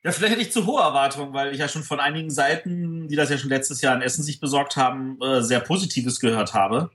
Ja, 0.04 0.12
vielleicht 0.12 0.34
hätte 0.34 0.44
ich 0.44 0.52
zu 0.52 0.68
hohe 0.68 0.82
Erwartungen, 0.82 1.34
weil 1.34 1.52
ich 1.52 1.60
ja 1.60 1.68
schon 1.68 1.84
von 1.84 2.00
einigen 2.00 2.30
Seiten, 2.30 3.08
die 3.08 3.16
das 3.16 3.32
ja 3.32 3.40
schon 3.40 3.50
letztes 3.50 3.82
Jahr 3.82 3.96
in 3.96 4.04
Essen 4.04 4.24
sich 4.24 4.40
besorgt 4.40 4.78
haben, 4.78 5.20
äh, 5.20 5.42
sehr 5.42 5.60
Positives 5.60 6.20
gehört 6.20 6.54
habe. 6.54 6.92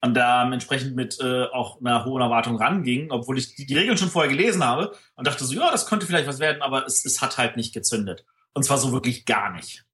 Und 0.00 0.14
da 0.14 0.48
entsprechend 0.52 0.94
mit 0.94 1.18
äh, 1.20 1.44
auch 1.46 1.80
einer 1.80 2.04
hohen 2.04 2.22
Erwartung 2.22 2.56
ranging, 2.56 3.10
obwohl 3.10 3.38
ich 3.38 3.56
die, 3.56 3.66
die 3.66 3.76
Regeln 3.76 3.98
schon 3.98 4.10
vorher 4.10 4.30
gelesen 4.30 4.62
habe 4.62 4.92
und 5.16 5.26
dachte 5.26 5.44
so, 5.44 5.54
ja, 5.54 5.72
das 5.72 5.86
könnte 5.86 6.06
vielleicht 6.06 6.28
was 6.28 6.38
werden, 6.38 6.62
aber 6.62 6.86
es, 6.86 7.04
es 7.04 7.20
hat 7.20 7.36
halt 7.38 7.56
nicht 7.56 7.74
gezündet. 7.74 8.24
Und 8.52 8.62
zwar 8.62 8.78
so 8.78 8.92
wirklich 8.92 9.24
gar 9.24 9.52
nicht. 9.52 9.84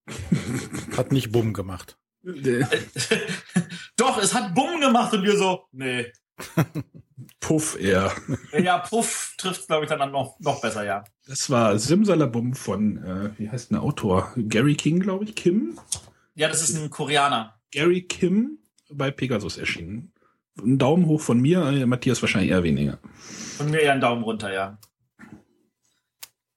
Hat 0.96 1.11
nicht 1.11 1.32
Bumm 1.32 1.54
gemacht. 1.54 1.96
Doch, 3.97 4.19
es 4.23 4.35
hat 4.35 4.55
Bumm 4.55 4.81
gemacht 4.81 5.12
und 5.12 5.25
wir 5.25 5.37
so, 5.37 5.64
nee. 5.73 6.07
Puff 7.41 7.79
eher. 7.79 8.12
Ja, 8.52 8.79
Puff 8.79 9.35
trifft 9.37 9.67
glaube 9.67 9.85
ich, 9.85 9.91
dann 9.91 10.11
noch, 10.12 10.38
noch 10.41 10.61
besser, 10.61 10.85
ja. 10.85 11.05
Das 11.26 11.50
war 11.50 11.79
Simsalabum 11.79 12.55
von, 12.55 12.99
äh, 12.99 13.31
wie 13.38 13.50
heißt 13.50 13.71
denn 13.71 13.76
der 13.76 13.83
Autor? 13.83 14.33
Gary 14.37 14.75
King, 14.75 15.00
glaube 15.00 15.25
ich. 15.25 15.35
Kim? 15.35 15.79
Ja, 16.35 16.49
das 16.49 16.62
ist 16.62 16.76
ein 16.76 16.91
Koreaner. 16.91 17.61
Gary 17.71 18.02
Kim 18.02 18.59
bei 18.91 19.11
Pegasus 19.11 19.57
erschienen. 19.59 20.12
Ein 20.59 20.79
Daumen 20.79 21.07
hoch 21.07 21.21
von 21.21 21.41
mir, 21.41 21.64
äh, 21.67 21.87
Matthias 21.87 22.23
wahrscheinlich 22.23 22.50
eher 22.50 22.62
weniger. 22.62 22.99
Von 23.57 23.71
mir 23.71 23.81
eher 23.81 23.93
einen 23.93 24.00
Daumen 24.00 24.23
runter, 24.23 24.52
ja. 24.52 24.79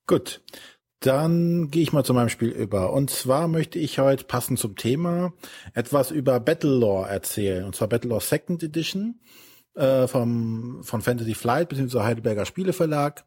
Gut. 0.06 0.42
Dann 1.06 1.70
gehe 1.70 1.82
ich 1.82 1.92
mal 1.92 2.04
zu 2.04 2.14
meinem 2.14 2.28
Spiel 2.28 2.48
über. 2.48 2.92
Und 2.92 3.10
zwar 3.10 3.46
möchte 3.46 3.78
ich 3.78 3.98
heute 4.00 4.24
passend 4.24 4.58
zum 4.58 4.74
Thema 4.74 5.32
etwas 5.72 6.10
über 6.10 6.40
Battlelore 6.40 7.08
erzählen. 7.08 7.64
Und 7.64 7.76
zwar 7.76 7.88
Battlelore 7.88 8.20
Second 8.20 8.62
Edition. 8.62 9.20
äh, 9.76 10.08
vom, 10.08 10.82
von 10.82 11.02
Fantasy 11.02 11.34
Flight 11.34 11.68
bzw. 11.68 12.00
Heidelberger 12.00 12.46
Spieleverlag. 12.46 13.24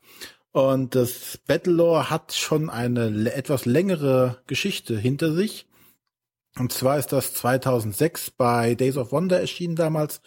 Und 0.52 0.96
das 0.96 1.40
Battlelore 1.48 2.10
hat 2.10 2.34
schon 2.34 2.70
eine 2.70 3.34
etwas 3.34 3.66
längere 3.66 4.42
Geschichte 4.48 4.98
hinter 4.98 5.32
sich. 5.34 5.68
Und 6.58 6.74
zwar 6.74 6.98
ist 6.98 7.14
das 7.14 7.34
2006 7.36 8.32
bei 8.32 8.76
Days 8.76 8.98
of 8.98 9.12
Wonder 9.12 9.40
erschienen 9.40 9.76
damals 9.76 10.22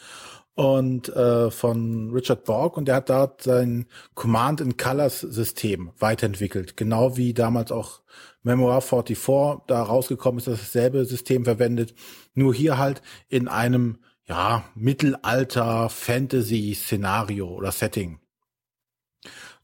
und 0.55 1.09
äh, 1.09 1.51
von 1.51 2.11
Richard 2.11 2.45
Borg. 2.45 2.77
Und 2.77 2.87
der 2.87 2.97
hat 2.97 3.11
dort 3.11 3.43
sein 3.43 3.87
Command 4.15 4.61
and 4.61 4.79
Colors 4.79 5.21
System 5.21 5.93
weiterentwickelt, 5.99 6.77
genau 6.77 7.17
wie 7.17 7.35
damals 7.35 7.73
auch 7.73 8.03
Memoir 8.43 8.81
44 8.81 9.65
da 9.67 9.83
rausgekommen 9.83 10.39
ist, 10.39 10.49
dasselbe 10.49 11.05
System 11.05 11.45
verwendet, 11.45 11.95
nur 12.35 12.53
hier 12.53 12.77
halt 12.77 13.03
in 13.29 13.49
einem 13.49 13.99
ja 14.27 14.65
Mittelalter 14.75 15.89
Fantasy 15.89 16.75
Szenario 16.75 17.49
oder 17.49 17.73
Setting. 17.73 18.21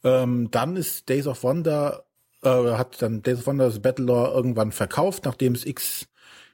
Ähm, 0.05 0.51
dann 0.51 0.77
ist 0.77 1.09
Days 1.09 1.27
of 1.27 1.43
Wonder 1.43 2.05
äh, 2.43 2.49
hat 2.49 3.03
dann 3.03 3.23
Days 3.23 3.41
of 3.41 3.47
Wonder 3.49 3.67
das 3.67 3.81
Battlelore 3.81 4.33
irgendwann 4.33 4.73
verkauft, 4.73 5.25
nachdem 5.25 5.55
es 5.55 5.67
x 5.67 6.07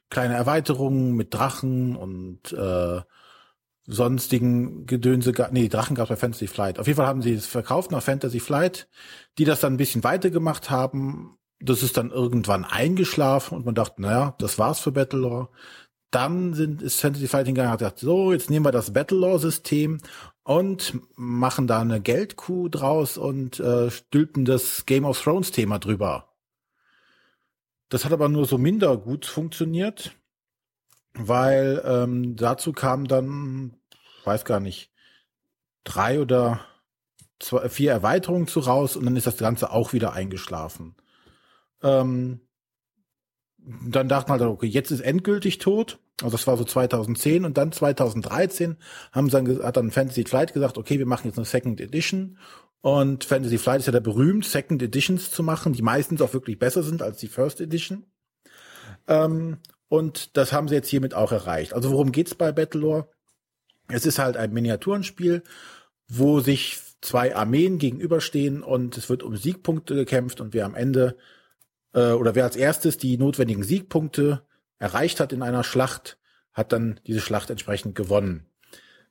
kleine 0.09 0.35
Erweiterungen 0.35 1.15
mit 1.15 1.35
Drachen 1.35 1.97
und 1.97 2.53
äh, 2.53 3.03
sonstigen 3.87 4.87
Gedönse, 4.87 5.33
nee, 5.51 5.69
Drachen 5.69 5.95
gab 5.95 6.05
es 6.05 6.09
bei 6.11 6.17
Fantasy 6.17 6.47
Flight. 6.47 6.79
Auf 6.79 6.87
jeden 6.87 6.97
Fall 6.97 7.07
haben 7.07 7.23
sie 7.23 7.35
es 7.35 7.47
verkauft 7.47 7.91
nach 7.91 8.03
Fantasy 8.03 8.41
Flight, 8.41 8.89
die 9.39 9.45
das 9.45 9.61
dann 9.61 9.75
ein 9.75 9.79
bisschen 9.79 10.05
weitergemacht 10.05 10.71
haben. 10.71 11.39
Das 11.61 11.83
ist 11.83 11.97
dann 11.97 12.11
irgendwann 12.11 12.65
eingeschlafen 12.65 13.57
und 13.57 13.67
man 13.67 13.75
dachte, 13.75 14.03
naja, 14.03 14.35
das 14.39 14.59
war's 14.59 14.81
für 14.81 14.93
Battlelore. 14.93 15.49
Dann 16.11 16.55
sind, 16.55 16.83
ist 16.83 17.01
Fantasy 17.01 17.29
Flight 17.29 17.47
hingegangen 17.47 17.71
und 17.71 17.73
hat 17.73 17.81
gesagt, 17.81 17.99
so, 18.01 18.33
jetzt 18.33 18.51
nehmen 18.51 18.65
wir 18.65 18.73
das 18.73 18.93
Battlelore-System 18.93 20.01
und 20.45 20.99
machen 21.17 21.67
da 21.67 21.81
eine 21.81 22.01
Geldkuh 22.01 22.69
draus 22.69 23.19
und 23.19 23.61
äh, 23.61 23.91
stülpen 23.91 24.45
das 24.45 24.87
Game 24.87 25.05
of 25.05 25.21
Thrones-Thema 25.21 25.79
drüber. 25.79 26.35
Das 27.89 28.05
hat 28.05 28.13
aber 28.13 28.29
nur 28.29 28.47
so 28.47 28.59
minder 28.59 28.97
gut 28.97 29.27
funktioniert 29.27 30.17
weil 31.15 31.83
ähm, 31.85 32.37
dazu 32.37 32.73
kam 32.73 33.07
dann, 33.07 33.77
weiß 34.25 34.45
gar 34.45 34.61
nicht, 34.61 34.91
drei 35.85 36.21
oder 36.21 36.61
zwei, 37.39 37.69
vier 37.69 37.93
Erweiterungen 37.93 38.49
zu 38.49 38.61
raus 38.61 38.97
und 38.97 39.05
dann 39.05 39.17
ist 39.17 39.27
das 39.27 39.37
Ganze 39.37 39.71
auch 39.71 39.93
wieder 39.93 40.13
eingeschlafen. 40.13 40.97
Ähm, 41.83 42.41
dann 43.59 44.09
dachte 44.09 44.31
man, 44.31 44.43
okay, 44.43 44.67
jetzt 44.67 44.91
ist 44.91 45.01
endgültig 45.01 45.59
tot. 45.59 45.99
Also 46.23 46.37
das 46.37 46.47
war 46.47 46.57
so 46.57 46.65
2010 46.65 47.45
und 47.45 47.57
dann 47.59 47.73
2013 47.73 48.77
haben 49.13 49.31
sie 49.31 49.33
dann, 49.33 49.63
hat 49.63 49.77
dann 49.77 49.91
Fantasy 49.91 50.25
Flight 50.25 50.53
gesagt, 50.53 50.79
okay, 50.79 50.99
wir 50.99 51.07
machen 51.07 51.27
jetzt 51.27 51.39
eine 51.39 51.47
Second 51.47 51.81
Edition 51.81 52.39
und 52.83 53.25
Fantasy 53.25 53.59
Flight 53.59 53.81
ist 53.81 53.87
ja 53.87 53.93
da 53.93 54.01
berühmt, 54.01 54.45
Second 54.45 54.83
Editions 54.83 55.31
zu 55.31 55.43
machen, 55.43 55.73
die 55.73 55.83
meistens 55.83 56.21
auch 56.21 56.35
wirklich 56.35 56.59
besser 56.59 56.83
sind 56.83 57.03
als 57.03 57.19
die 57.19 57.29
First 57.29 57.61
Edition. 57.61 58.05
Ähm, 59.09 59.59
und 59.97 60.37
das 60.37 60.53
haben 60.53 60.69
sie 60.69 60.75
jetzt 60.75 60.89
hiermit 60.89 61.15
auch 61.15 61.33
erreicht. 61.33 61.73
Also 61.73 61.91
worum 61.91 62.13
geht's 62.13 62.35
bei 62.35 62.53
Battlelore? 62.53 63.09
Es 63.89 64.07
ist 64.07 64.19
halt 64.19 64.37
ein 64.37 64.53
Miniaturenspiel, 64.53 65.43
wo 66.09 66.41
sich 66.41 66.79
zwei 67.01 67.37
Armeen 67.37 67.79
gegenüberstehen 67.79 68.63
und 68.63 68.97
es 68.97 69.09
wird 69.09 69.23
um 69.23 69.37
Siegpunkte 69.37 69.95
gekämpft 69.95 70.41
und 70.41 70.55
wer 70.55 70.65
am 70.65 70.75
Ende 70.75 71.17
äh, 71.93 72.13
oder 72.13 72.35
wer 72.35 72.45
als 72.45 72.57
erstes 72.57 72.97
die 72.97 73.19
notwendigen 73.19 73.63
Siegpunkte 73.63 74.43
erreicht 74.79 75.21
hat 75.21 75.33
in 75.33 75.43
einer 75.43 75.65
Schlacht, 75.65 76.19
hat 76.53 76.73
dann 76.73 77.01
diese 77.07 77.21
Schlacht 77.21 77.51
entsprechend 77.51 77.95
gewonnen. 77.95 78.47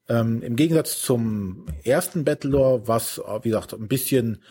Ähm, 0.10 0.42
Im 0.42 0.56
Gegensatz 0.56 1.02
zum 1.02 1.66
ersten 1.84 2.26
Battlelore, 2.26 2.88
was, 2.88 3.22
wie 3.42 3.50
gesagt, 3.50 3.74
ein 3.74 3.88
bisschen 3.88 4.42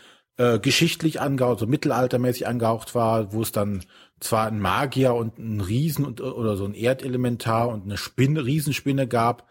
äh, 0.42 0.58
geschichtlich 0.58 1.20
angehaucht, 1.20 1.60
so 1.60 1.68
mittelaltermäßig 1.68 2.48
angehaucht 2.48 2.96
war, 2.96 3.32
wo 3.32 3.42
es 3.42 3.52
dann 3.52 3.84
zwar 4.18 4.48
ein 4.48 4.58
Magier 4.58 5.14
und 5.14 5.38
ein 5.38 5.60
Riesen 5.60 6.04
und, 6.04 6.20
oder 6.20 6.56
so 6.56 6.64
ein 6.64 6.74
Erdelementar 6.74 7.68
und 7.68 7.84
eine 7.84 7.96
Spinne, 7.96 8.44
Riesenspinne 8.44 9.06
gab, 9.06 9.46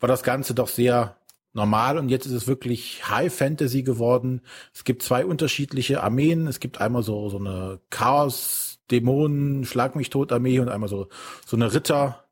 war 0.00 0.08
das 0.08 0.22
Ganze 0.22 0.54
doch 0.54 0.68
sehr 0.68 1.16
normal 1.54 1.96
und 1.96 2.10
jetzt 2.10 2.26
ist 2.26 2.32
es 2.32 2.46
wirklich 2.46 3.08
High 3.08 3.32
Fantasy 3.32 3.84
geworden. 3.84 4.42
Es 4.74 4.84
gibt 4.84 5.02
zwei 5.02 5.24
unterschiedliche 5.24 6.02
Armeen. 6.02 6.46
Es 6.46 6.60
gibt 6.60 6.78
einmal 6.78 7.02
so, 7.02 7.30
so 7.30 7.38
eine 7.38 7.80
Chaos, 7.88 8.80
Dämonen, 8.90 9.64
Schlag 9.64 9.96
mich 9.96 10.10
tot 10.10 10.30
Armee 10.30 10.58
und 10.58 10.68
einmal 10.68 10.90
so, 10.90 11.08
so 11.46 11.56
eine 11.56 11.72
Ritter 11.72 12.22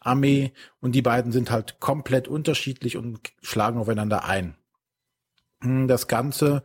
Armee 0.00 0.52
und 0.80 0.92
die 0.92 1.02
beiden 1.02 1.32
sind 1.32 1.50
halt 1.50 1.80
komplett 1.80 2.28
unterschiedlich 2.28 2.98
und 2.98 3.20
schlagen 3.40 3.78
aufeinander 3.78 4.26
ein. 4.26 4.54
Das 5.62 6.08
Ganze 6.08 6.62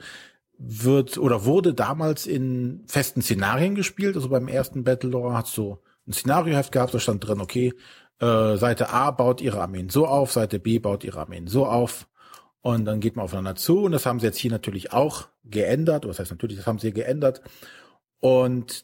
wird 0.59 1.17
oder 1.17 1.45
wurde 1.45 1.73
damals 1.73 2.27
in 2.27 2.83
festen 2.85 3.21
Szenarien 3.21 3.75
gespielt. 3.75 4.15
Also 4.15 4.29
beim 4.29 4.49
ersten 4.49 4.83
Battlelore 4.83 5.33
hast 5.33 5.57
du 5.57 5.79
ein 6.05 6.13
Szenarioheft 6.13 6.71
gehabt, 6.71 6.93
da 6.93 6.99
stand 6.99 7.25
drin, 7.25 7.39
okay, 7.39 7.73
äh, 8.19 8.57
Seite 8.57 8.89
A 8.89 9.11
baut 9.11 9.39
ihre 9.41 9.61
Armeen 9.61 9.89
so 9.89 10.05
auf, 10.05 10.33
Seite 10.33 10.59
B 10.59 10.79
baut 10.79 11.05
ihre 11.05 11.21
Armeen 11.21 11.47
so 11.47 11.65
auf. 11.65 12.07
Und 12.61 12.83
dann 12.83 12.99
geht 12.99 13.15
man 13.15 13.23
aufeinander 13.23 13.55
zu. 13.55 13.83
Und 13.83 13.93
das 13.93 14.05
haben 14.05 14.19
sie 14.19 14.25
jetzt 14.25 14.37
hier 14.37 14.51
natürlich 14.51 14.91
auch 14.91 15.29
geändert. 15.45 16.05
Was 16.05 16.19
heißt 16.19 16.31
natürlich, 16.31 16.57
das 16.57 16.67
haben 16.67 16.77
sie 16.77 16.91
geändert. 16.91 17.41
Und 18.19 18.83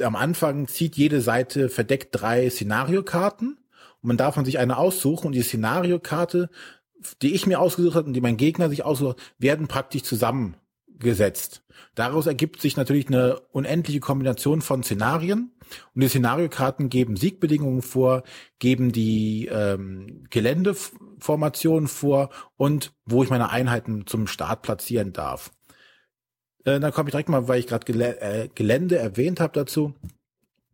am 0.00 0.14
Anfang 0.14 0.68
zieht 0.68 0.96
jede 0.96 1.20
Seite 1.20 1.68
verdeckt 1.68 2.10
drei 2.12 2.48
Szenariokarten. 2.48 3.58
Und 4.00 4.08
man 4.08 4.16
darf 4.16 4.36
man 4.36 4.44
sich 4.44 4.60
eine 4.60 4.76
aussuchen. 4.76 5.26
Und 5.26 5.32
die 5.32 5.42
Szenariokarte, 5.42 6.50
die 7.20 7.34
ich 7.34 7.48
mir 7.48 7.58
ausgesucht 7.58 7.96
habe 7.96 8.06
und 8.06 8.12
die 8.12 8.20
mein 8.20 8.36
Gegner 8.36 8.68
sich 8.68 8.84
ausgesucht 8.84 9.18
hat, 9.18 9.32
werden 9.38 9.66
praktisch 9.66 10.04
zusammen 10.04 10.56
gesetzt. 10.98 11.62
Daraus 11.94 12.26
ergibt 12.26 12.60
sich 12.60 12.76
natürlich 12.76 13.08
eine 13.08 13.40
unendliche 13.52 14.00
Kombination 14.00 14.60
von 14.60 14.82
Szenarien 14.82 15.52
und 15.94 16.00
die 16.02 16.08
Szenariokarten 16.08 16.88
geben 16.88 17.16
Siegbedingungen 17.16 17.82
vor, 17.82 18.22
geben 18.58 18.92
die 18.92 19.48
ähm, 19.50 20.24
Geländeformationen 20.30 21.88
vor 21.88 22.30
und 22.56 22.92
wo 23.04 23.22
ich 23.22 23.30
meine 23.30 23.50
Einheiten 23.50 24.06
zum 24.06 24.26
Start 24.26 24.62
platzieren 24.62 25.12
darf. 25.12 25.52
Äh, 26.64 26.80
dann 26.80 26.92
komme 26.92 27.08
ich 27.08 27.12
direkt 27.12 27.28
mal, 27.28 27.48
weil 27.48 27.60
ich 27.60 27.66
gerade 27.66 27.84
Gel 27.84 28.00
äh, 28.00 28.48
Gelände 28.54 28.98
erwähnt 28.98 29.40
habe 29.40 29.52
dazu. 29.52 29.94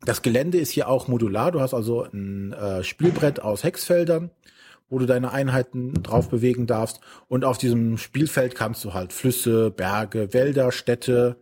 Das 0.05 0.23
Gelände 0.23 0.59
ist 0.59 0.71
hier 0.71 0.89
auch 0.89 1.07
modular. 1.07 1.53
Du 1.53 1.61
hast 1.61 1.75
also 1.75 2.03
ein 2.03 2.53
äh, 2.53 2.83
Spielbrett 2.83 3.41
aus 3.41 3.63
Hexfeldern 3.63 4.31
wo 4.93 4.99
du 4.99 5.07
deine 5.07 5.33
Einheiten 5.33 5.95
drauf 6.03 6.29
bewegen 6.29 6.67
darfst. 6.67 7.01
Und 7.27 7.47
auf 7.47 7.57
diesem 7.57 7.97
Spielfeld 7.97 8.55
kannst 8.55 8.85
du 8.85 8.93
halt 8.93 9.15
Flüsse, 9.15 9.71
Berge, 9.71 10.35
Wälder, 10.35 10.71
Städte 10.71 11.41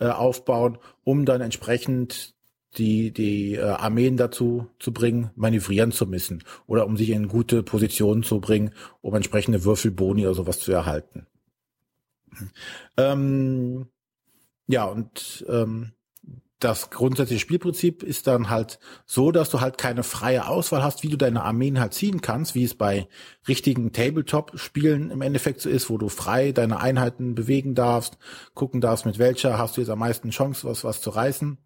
äh, 0.00 0.08
aufbauen, 0.08 0.76
um 1.04 1.24
dann 1.24 1.40
entsprechend 1.40 2.34
die, 2.78 3.12
die 3.12 3.54
äh, 3.54 3.62
Armeen 3.62 4.16
dazu 4.16 4.66
zu 4.80 4.92
bringen, 4.92 5.30
manövrieren 5.36 5.92
zu 5.92 6.04
müssen 6.04 6.42
oder 6.66 6.84
um 6.84 6.96
sich 6.96 7.10
in 7.10 7.28
gute 7.28 7.62
Positionen 7.62 8.24
zu 8.24 8.40
bringen, 8.40 8.72
um 9.02 9.14
entsprechende 9.14 9.64
Würfelboni 9.64 10.26
oder 10.26 10.34
sowas 10.34 10.58
zu 10.58 10.72
erhalten. 10.72 11.28
Ähm, 12.96 13.86
ja, 14.66 14.84
und 14.84 15.44
ähm, 15.48 15.92
das 16.60 16.90
grundsätzliche 16.90 17.40
Spielprinzip 17.40 18.02
ist 18.02 18.26
dann 18.26 18.50
halt 18.50 18.78
so, 19.06 19.32
dass 19.32 19.48
du 19.48 19.60
halt 19.60 19.78
keine 19.78 20.02
freie 20.02 20.46
Auswahl 20.46 20.82
hast, 20.82 21.02
wie 21.02 21.08
du 21.08 21.16
deine 21.16 21.42
Armeen 21.42 21.80
halt 21.80 21.94
ziehen 21.94 22.20
kannst, 22.20 22.54
wie 22.54 22.64
es 22.64 22.74
bei 22.74 23.08
richtigen 23.48 23.92
Tabletop-Spielen 23.92 25.10
im 25.10 25.22
Endeffekt 25.22 25.62
so 25.62 25.70
ist, 25.70 25.88
wo 25.88 25.96
du 25.96 26.10
frei 26.10 26.52
deine 26.52 26.78
Einheiten 26.80 27.34
bewegen 27.34 27.74
darfst, 27.74 28.18
gucken 28.52 28.82
darfst, 28.82 29.06
mit 29.06 29.18
welcher 29.18 29.58
hast 29.58 29.76
du 29.76 29.80
jetzt 29.80 29.90
am 29.90 29.98
meisten 29.98 30.30
Chance, 30.30 30.68
was, 30.68 30.84
was 30.84 31.00
zu 31.00 31.10
reißen. 31.10 31.56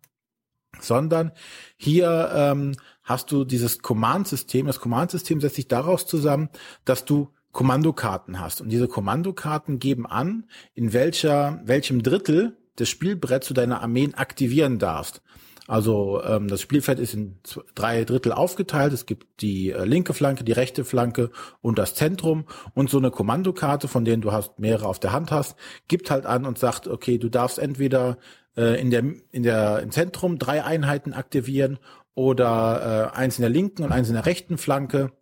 Sondern 0.81 1.33
hier 1.77 2.31
ähm, 2.35 2.73
hast 3.03 3.31
du 3.33 3.45
dieses 3.45 3.81
Command-System. 3.81 4.67
Das 4.67 4.81
Command-System 4.81 5.41
setzt 5.41 5.57
sich 5.57 5.69
daraus 5.69 6.07
zusammen, 6.07 6.49
dass 6.85 7.05
du 7.05 7.31
Kommandokarten 7.53 8.41
hast. 8.41 8.61
Und 8.61 8.71
diese 8.71 8.89
Kommandokarten 8.89 9.79
geben 9.79 10.07
an, 10.07 10.45
in 10.75 10.93
welcher, 10.93 11.61
welchem 11.65 12.03
Drittel 12.03 12.57
des 12.79 12.89
Spielbretts 12.89 13.49
du 13.49 13.55
deine 13.55 13.81
Armeen 13.81 14.15
aktivieren 14.15 14.79
darfst. 14.79 15.23
Also 15.67 16.23
ähm, 16.23 16.49
das 16.49 16.61
Spielfeld 16.61 16.99
ist 16.99 17.15
in 17.15 17.39
drei 17.75 18.05
Drittel 18.05 18.33
aufgeteilt. 18.33 18.93
Es 18.93 19.07
gibt 19.07 19.41
die 19.41 19.71
äh, 19.71 19.85
linke 19.85 20.13
Flanke, 20.13 20.45
die 20.45 20.53
rechte 20.53 20.85
Flanke 20.85 21.31
und 21.63 21.79
das 21.79 21.95
Zentrum. 21.95 22.45
Und 22.75 22.91
so 22.91 22.99
eine 22.99 23.11
Kommandokarte, 23.11 23.89
von 23.89 24.05
denen 24.05 24.21
du 24.21 24.33
hast 24.33 24.59
mehrere 24.59 24.87
auf 24.87 24.99
der 24.99 25.13
Hand 25.13 25.31
hast, 25.31 25.57
gibt 25.89 26.11
halt 26.11 26.27
an 26.27 26.45
und 26.45 26.59
sagt, 26.59 26.87
okay, 26.87 27.17
du 27.17 27.31
darfst 27.31 27.59
entweder 27.59 28.19
äh, 28.57 28.79
in 28.79 28.91
der 28.91 29.05
in 29.31 29.43
der 29.43 29.81
im 29.81 29.91
Zentrum 29.91 30.39
drei 30.39 30.63
Einheiten 30.63 31.15
aktivieren 31.15 31.79
oder 32.15 33.13
äh, 33.15 33.17
eins 33.17 33.39
in 33.39 33.43
der 33.43 33.51
linken 33.51 33.85
und 33.85 33.93
eins 33.93 34.09
in 34.09 34.15
der 34.15 34.27
rechten 34.27 34.59
Flanke. 34.59 35.13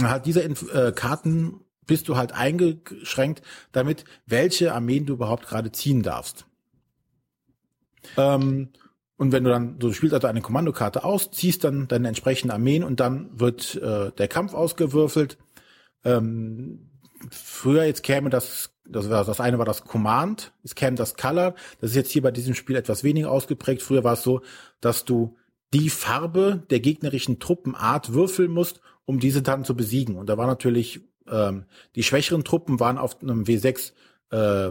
Hat 0.00 0.26
diese 0.26 0.44
äh, 0.44 0.92
Karten 0.92 1.64
bist 1.88 2.08
du 2.08 2.16
halt 2.16 2.32
eingeschränkt 2.32 3.42
damit, 3.72 4.04
welche 4.26 4.72
Armeen 4.72 5.06
du 5.06 5.14
überhaupt 5.14 5.48
gerade 5.48 5.72
ziehen 5.72 6.04
darfst. 6.04 6.47
Ähm, 8.16 8.70
und 9.16 9.32
wenn 9.32 9.44
du 9.44 9.50
dann, 9.50 9.78
du 9.78 9.92
spielst 9.92 10.14
also 10.14 10.28
eine 10.28 10.40
Kommandokarte 10.40 11.04
aus, 11.04 11.30
ziehst 11.32 11.64
dann 11.64 11.88
deine 11.88 12.08
entsprechenden 12.08 12.52
Armeen 12.52 12.84
und 12.84 13.00
dann 13.00 13.38
wird 13.38 13.74
äh, 13.76 14.12
der 14.12 14.28
Kampf 14.28 14.54
ausgewürfelt. 14.54 15.38
Ähm, 16.04 16.90
früher 17.30 17.84
jetzt 17.84 18.04
käme 18.04 18.30
das, 18.30 18.70
das, 18.86 19.10
war, 19.10 19.24
das 19.24 19.40
eine 19.40 19.58
war 19.58 19.64
das 19.64 19.84
Command, 19.84 20.52
es 20.62 20.76
käme 20.76 20.96
das 20.96 21.16
Color. 21.16 21.56
Das 21.80 21.90
ist 21.90 21.96
jetzt 21.96 22.12
hier 22.12 22.22
bei 22.22 22.30
diesem 22.30 22.54
Spiel 22.54 22.76
etwas 22.76 23.02
weniger 23.02 23.30
ausgeprägt. 23.30 23.82
Früher 23.82 24.04
war 24.04 24.12
es 24.12 24.22
so, 24.22 24.42
dass 24.80 25.04
du 25.04 25.36
die 25.74 25.90
Farbe 25.90 26.62
der 26.70 26.80
gegnerischen 26.80 27.40
Truppenart 27.40 28.12
würfeln 28.14 28.52
musst, 28.52 28.80
um 29.04 29.18
diese 29.18 29.42
dann 29.42 29.64
zu 29.64 29.74
besiegen. 29.74 30.16
Und 30.16 30.28
da 30.28 30.38
war 30.38 30.46
natürlich, 30.46 31.00
ähm, 31.28 31.64
die 31.96 32.04
schwächeren 32.04 32.44
Truppen 32.44 32.78
waren 32.78 32.98
auf 32.98 33.20
einem 33.20 33.42
W6 33.42 33.92
äh, 34.30 34.70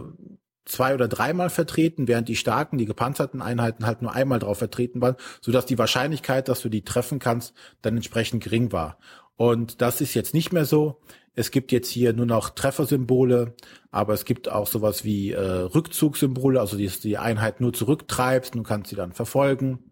zwei 0.68 0.94
oder 0.94 1.08
dreimal 1.08 1.50
vertreten, 1.50 2.08
während 2.08 2.28
die 2.28 2.36
starken, 2.36 2.78
die 2.78 2.86
gepanzerten 2.86 3.42
Einheiten 3.42 3.86
halt 3.86 4.02
nur 4.02 4.14
einmal 4.14 4.40
drauf 4.40 4.58
vertreten 4.58 5.02
waren, 5.02 5.16
sodass 5.42 5.66
die 5.66 5.78
Wahrscheinlichkeit, 5.78 6.48
dass 6.48 6.62
du 6.62 6.70
die 6.70 6.84
treffen 6.84 7.20
kannst, 7.20 7.54
dann 7.82 7.96
entsprechend 7.96 8.44
gering 8.44 8.72
war. 8.72 8.98
Und 9.36 9.82
das 9.82 10.02
ist 10.02 10.14
jetzt 10.14 10.34
nicht 10.34 10.52
mehr 10.52 10.66
so. 10.66 11.00
Es 11.36 11.52
gibt 11.52 11.72
jetzt 11.72 11.90
hier 11.90 12.14
nur 12.14 12.26
noch 12.26 12.50
Treffersymbole, 12.50 13.54
aber 13.92 14.14
es 14.14 14.26
gibt 14.26 14.50
auch 14.50 14.66
sowas 14.66 15.04
wie 15.04 15.32
äh, 15.32 15.40
Rückzugssymbole, 15.40 16.60
also 16.60 16.78
die, 16.78 16.88
die 16.88 17.20
Einheit 17.20 17.62
nur 17.62 17.74
zurücktreibst, 17.74 18.56
du 18.56 18.64
kannst 18.64 18.90
sie 18.90 18.96
dann 18.96 19.12
verfolgen. 19.12 19.92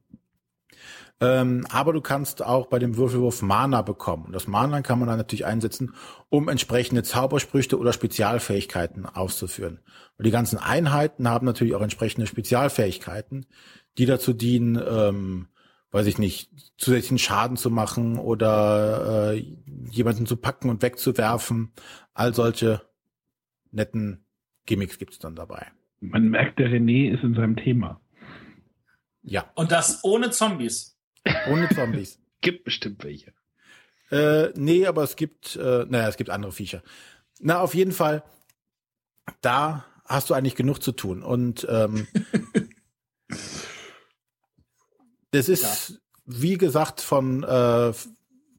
Ähm, 1.22 1.66
aber 1.70 1.94
du 1.94 2.02
kannst 2.02 2.44
auch 2.44 2.68
bei 2.68 2.78
dem 2.78 2.98
Würfelwurf 2.98 3.42
Mana 3.42 3.82
bekommen. 3.82 4.26
Und 4.26 4.34
das 4.34 4.48
Mana 4.48 4.82
kann 4.82 5.00
man 5.00 5.08
dann 5.08 5.18
natürlich 5.18 5.46
einsetzen, 5.46 5.94
um 6.30 6.50
entsprechende 6.50 7.04
Zaubersprüche 7.04 7.78
oder 7.78 7.94
Spezialfähigkeiten 7.94 9.06
auszuführen. 9.06 9.80
Und 10.18 10.26
die 10.26 10.32
ganzen 10.32 10.58
Einheiten 10.58 11.30
haben 11.30 11.46
natürlich 11.46 11.74
auch 11.76 11.82
entsprechende 11.82 12.28
Spezialfähigkeiten, 12.28 13.46
die 13.98 14.06
dazu 14.06 14.34
dienen, 14.34 14.82
ähm, 14.86 15.48
weiß 15.92 16.08
ich 16.08 16.18
nicht, 16.18 16.52
zusätzlichen 16.78 17.20
Schaden 17.20 17.56
zu 17.56 17.70
machen 17.70 18.18
oder 18.20 19.34
äh, 19.34 19.58
jemanden 19.90 20.26
zu 20.26 20.36
packen 20.36 20.70
und 20.70 20.82
wegzuwerfen. 20.82 21.72
All 22.14 22.34
solche 22.34 22.82
netten 23.72 24.26
Gimmicks 24.66 24.98
gibt's 24.98 25.20
dann 25.20 25.36
dabei. 25.36 25.68
Man 26.02 26.30
merkt, 26.30 26.60
der 26.60 26.70
René 26.70 27.14
ist 27.14 27.24
in 27.24 27.36
seinem 27.36 27.56
Thema. 27.56 28.02
Ja. 29.24 29.50
Und 29.56 29.72
das 29.72 30.04
ohne 30.04 30.32
Zombies. 30.32 30.95
Ohne 31.50 31.70
Zombies. 31.70 32.20
gibt 32.42 32.64
bestimmt 32.64 33.04
welche. 33.04 33.34
Äh, 34.12 34.52
nee, 34.56 34.86
aber 34.86 35.04
es 35.04 35.16
gibt, 35.16 35.56
äh, 35.56 35.86
naja, 35.90 36.08
es 36.08 36.18
gibt 36.18 36.30
andere 36.30 36.52
Viecher. 36.52 36.84
Na, 37.40 37.60
auf 37.60 37.74
jeden 37.74 37.92
Fall, 37.92 38.24
da 39.42 39.86
hast 40.06 40.30
du 40.30 40.36
eigentlich 40.36 40.56
genug 40.56 40.82
zu 40.82 40.92
tun. 40.92 41.24
Und 41.24 41.66
ähm, 41.70 42.08
das 45.32 45.50
ist, 45.50 45.90
ja. 45.90 45.96
wie 46.26 46.58
gesagt, 46.58 47.02
von 47.02 47.44
äh, 47.44 47.94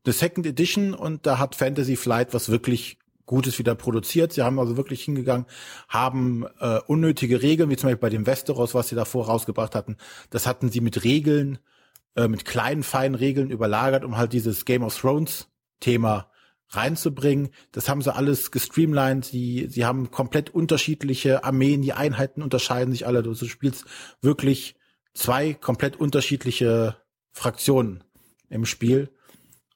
The 0.04 0.12
Second 0.12 0.46
Edition 0.46 0.94
und 0.94 1.26
da 1.26 1.38
hat 1.38 1.54
Fantasy 1.54 1.96
Flight 1.96 2.35
was 2.35 2.49
wirklich 2.49 2.99
Gutes 3.25 3.58
wieder 3.58 3.75
produziert. 3.75 4.32
Sie 4.32 4.42
haben 4.42 4.61
also 4.61 4.76
wirklich 4.76 5.02
hingegangen, 5.02 5.46
haben 5.88 6.44
äh, 6.61 6.78
unnötige 6.87 7.42
Regeln, 7.42 7.70
wie 7.70 7.76
zum 7.76 7.88
Beispiel 7.88 8.00
bei 8.00 8.11
dem 8.11 8.26
Westeros, 8.26 8.73
was 8.75 8.88
sie 8.88 8.94
davor 8.94 9.26
rausgebracht 9.26 9.75
hatten, 9.75 9.96
das 10.30 10.46
hatten 10.46 10.70
sie 10.70 10.80
mit 10.80 11.02
Regeln 11.02 11.58
äh, 12.16 12.28
mit 12.28 12.44
kleinen, 12.44 12.82
feinen 12.82 13.14
Regeln 13.14 13.50
überlagert, 13.50 14.04
um 14.04 14.16
halt 14.16 14.32
dieses 14.32 14.64
Game 14.64 14.82
of 14.82 14.99
Thrones 14.99 15.49
Thema 15.80 16.30
reinzubringen. 16.70 17.50
Das 17.73 17.88
haben 17.88 18.02
sie 18.02 18.14
alles 18.14 18.50
gestreamlined. 18.50 19.25
Sie, 19.25 19.66
sie 19.68 19.85
haben 19.85 20.11
komplett 20.11 20.50
unterschiedliche 20.50 21.44
Armeen, 21.44 21.82
die 21.82 21.92
Einheiten 21.92 22.42
unterscheiden 22.42 22.92
sich 22.92 23.06
alle. 23.06 23.23
Du 23.23 23.35
spielst 23.35 23.85
wirklich 24.20 24.76
zwei 25.14 25.54
komplett 25.54 25.96
unterschiedliche 25.96 26.96
Fraktionen 27.32 28.02
im 28.49 28.64
Spiel. 28.64 29.10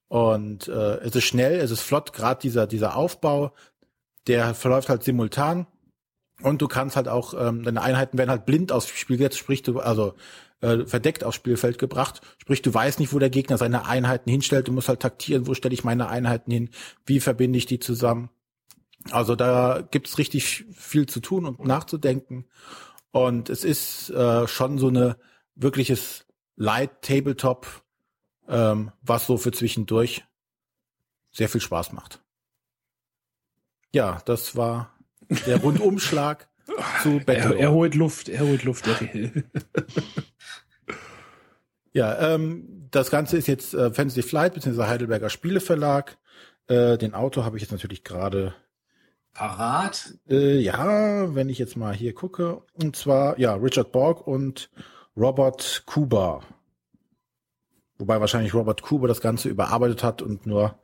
Und 0.08 0.66
äh, 0.66 0.96
es 0.98 1.14
ist 1.14 1.24
schnell, 1.24 1.60
es 1.60 1.70
ist 1.70 1.82
flott, 1.82 2.12
gerade 2.12 2.40
dieser, 2.40 2.66
dieser 2.66 2.96
Aufbau, 2.96 3.54
der 4.26 4.54
verläuft 4.54 4.88
halt 4.88 5.04
simultan. 5.04 5.66
Und 6.42 6.62
du 6.62 6.68
kannst 6.68 6.96
halt 6.96 7.06
auch, 7.06 7.34
ähm, 7.34 7.62
deine 7.62 7.82
Einheiten 7.82 8.18
werden 8.18 8.30
halt 8.30 8.46
blind 8.46 8.72
aufs 8.72 8.88
Spiel 8.88 9.18
gesetzt, 9.18 9.38
sprich 9.38 9.62
du, 9.62 9.78
also 9.78 10.14
äh, 10.60 10.84
verdeckt 10.86 11.24
aufs 11.24 11.36
Spielfeld 11.36 11.78
gebracht. 11.78 12.20
Sprich, 12.38 12.62
du 12.62 12.72
weißt 12.72 13.00
nicht, 13.00 13.12
wo 13.12 13.18
der 13.18 13.30
Gegner 13.30 13.58
seine 13.58 13.86
Einheiten 13.86 14.30
hinstellt. 14.30 14.68
Du 14.68 14.72
musst 14.72 14.88
halt 14.88 15.00
taktieren, 15.00 15.46
wo 15.46 15.54
stelle 15.54 15.74
ich 15.74 15.84
meine 15.84 16.08
Einheiten 16.08 16.50
hin, 16.50 16.70
wie 17.06 17.20
verbinde 17.20 17.58
ich 17.58 17.66
die 17.66 17.78
zusammen. 17.78 18.30
Also 19.10 19.34
da 19.34 19.82
gibt's 19.90 20.18
richtig 20.18 20.66
viel 20.72 21.06
zu 21.06 21.20
tun 21.20 21.46
und 21.46 21.64
nachzudenken. 21.64 22.44
Und 23.12 23.48
es 23.48 23.64
ist 23.64 24.10
äh, 24.10 24.46
schon 24.46 24.78
so 24.78 24.88
eine 24.88 25.16
wirkliches 25.54 26.26
Light 26.56 27.02
Tabletop, 27.02 27.66
ähm, 28.46 28.92
was 29.00 29.26
so 29.26 29.38
für 29.38 29.52
zwischendurch 29.52 30.24
sehr 31.32 31.48
viel 31.48 31.60
Spaß 31.60 31.92
macht. 31.92 32.22
Ja, 33.92 34.20
das 34.26 34.56
war 34.56 34.94
der 35.46 35.60
Rundumschlag 35.62 36.49
zu 37.02 37.20
Battle. 37.24 37.54
Er, 37.54 37.58
er 37.58 37.72
holt 37.72 37.94
Luft, 37.94 38.28
er 38.28 38.46
holt 38.46 38.64
Luft. 38.64 38.88
ja, 41.92 42.34
ähm, 42.34 42.88
das 42.90 43.10
Ganze 43.10 43.36
ist 43.36 43.46
jetzt 43.46 43.74
äh, 43.74 43.92
Fantasy 43.92 44.22
Flight 44.22 44.54
bzw. 44.54 44.84
Heidelberger 44.84 45.30
Spieleverlag. 45.30 46.18
Äh, 46.66 46.98
den 46.98 47.14
Autor 47.14 47.44
habe 47.44 47.56
ich 47.56 47.62
jetzt 47.62 47.72
natürlich 47.72 48.04
gerade 48.04 48.54
parat. 49.32 50.14
Äh, 50.28 50.58
ja, 50.58 51.34
wenn 51.34 51.48
ich 51.48 51.58
jetzt 51.58 51.76
mal 51.76 51.94
hier 51.94 52.14
gucke. 52.14 52.62
Und 52.74 52.96
zwar, 52.96 53.38
ja, 53.38 53.54
Richard 53.54 53.92
Borg 53.92 54.26
und 54.26 54.70
Robert 55.16 55.84
Kuba. 55.86 56.42
Wobei 57.98 58.20
wahrscheinlich 58.20 58.54
Robert 58.54 58.82
Kuba 58.82 59.08
das 59.08 59.20
Ganze 59.20 59.48
überarbeitet 59.48 60.02
hat 60.02 60.22
und 60.22 60.46
nur 60.46 60.78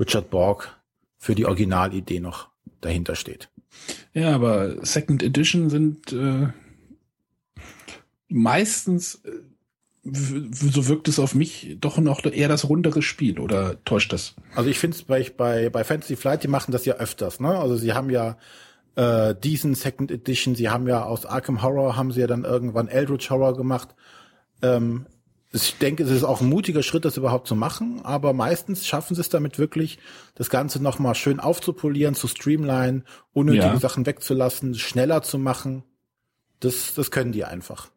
Richard 0.00 0.30
Borg 0.30 0.76
für 1.16 1.34
die 1.34 1.46
Originalidee 1.46 2.20
noch 2.20 2.48
dahinter 2.86 3.14
steht. 3.16 3.50
Ja, 4.14 4.34
aber 4.34 4.84
Second 4.84 5.22
Edition 5.22 5.68
sind 5.70 6.12
äh, 6.12 6.48
meistens, 8.28 9.16
äh, 9.24 9.30
so 10.02 10.88
wirkt 10.88 11.08
es 11.08 11.18
auf 11.18 11.34
mich, 11.34 11.76
doch 11.80 11.98
noch 11.98 12.24
eher 12.24 12.48
das 12.48 12.68
rundere 12.68 13.02
Spiel 13.02 13.40
oder 13.40 13.82
täuscht 13.84 14.12
das? 14.12 14.34
Also 14.54 14.70
ich 14.70 14.78
finde 14.78 14.96
es 14.96 15.02
bei, 15.02 15.30
bei, 15.36 15.68
bei 15.68 15.84
Fantasy 15.84 16.16
Flight, 16.16 16.44
die 16.44 16.48
machen 16.48 16.72
das 16.72 16.84
ja 16.84 16.94
öfters, 16.94 17.40
ne? 17.40 17.58
Also 17.58 17.76
sie 17.76 17.92
haben 17.92 18.10
ja 18.10 18.38
äh, 18.94 19.34
diesen 19.34 19.74
Second 19.74 20.10
Edition, 20.10 20.54
sie 20.54 20.70
haben 20.70 20.86
ja 20.86 21.04
aus 21.04 21.26
Arkham 21.26 21.62
Horror, 21.62 21.96
haben 21.96 22.12
sie 22.12 22.20
ja 22.20 22.26
dann 22.26 22.44
irgendwann 22.44 22.88
Eldritch 22.88 23.30
Horror 23.30 23.56
gemacht. 23.56 23.94
Ähm, 24.62 25.06
ich 25.52 25.78
denke, 25.78 26.02
es 26.02 26.10
ist 26.10 26.24
auch 26.24 26.40
ein 26.40 26.48
mutiger 26.48 26.82
Schritt, 26.82 27.04
das 27.04 27.16
überhaupt 27.16 27.46
zu 27.46 27.54
machen, 27.54 28.00
aber 28.04 28.32
meistens 28.32 28.86
schaffen 28.86 29.14
sie 29.14 29.20
es 29.20 29.28
damit 29.28 29.58
wirklich, 29.58 29.98
das 30.34 30.50
Ganze 30.50 30.82
nochmal 30.82 31.14
schön 31.14 31.40
aufzupolieren, 31.40 32.14
zu 32.14 32.28
streamline, 32.28 33.04
unnötige 33.32 33.64
ja. 33.64 33.80
Sachen 33.80 34.06
wegzulassen, 34.06 34.74
schneller 34.74 35.22
zu 35.22 35.38
machen. 35.38 35.84
Das, 36.60 36.94
das 36.94 37.10
können 37.10 37.32
die 37.32 37.44
einfach. 37.44 37.90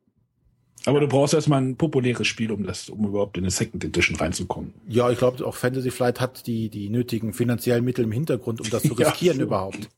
Aber 0.85 0.99
du 1.01 1.07
brauchst 1.07 1.33
erstmal 1.33 1.61
ein 1.61 1.75
populäres 1.75 2.27
Spiel, 2.27 2.51
um 2.51 2.63
das, 2.63 2.89
um 2.89 3.05
überhaupt 3.05 3.37
in 3.37 3.43
eine 3.43 3.51
Second 3.51 3.83
Edition 3.83 4.15
reinzukommen. 4.15 4.73
Ja, 4.87 5.09
ich 5.09 5.17
glaube, 5.17 5.45
auch 5.45 5.55
Fantasy 5.55 5.91
Flight 5.91 6.21
hat 6.21 6.47
die, 6.47 6.69
die 6.69 6.89
nötigen 6.89 7.33
finanziellen 7.33 7.83
Mittel 7.83 8.05
im 8.05 8.11
Hintergrund, 8.11 8.61
um 8.61 8.69
das 8.69 8.83
zu 8.83 8.93
riskieren 8.97 9.39
ja, 9.39 9.43
überhaupt. 9.43 9.89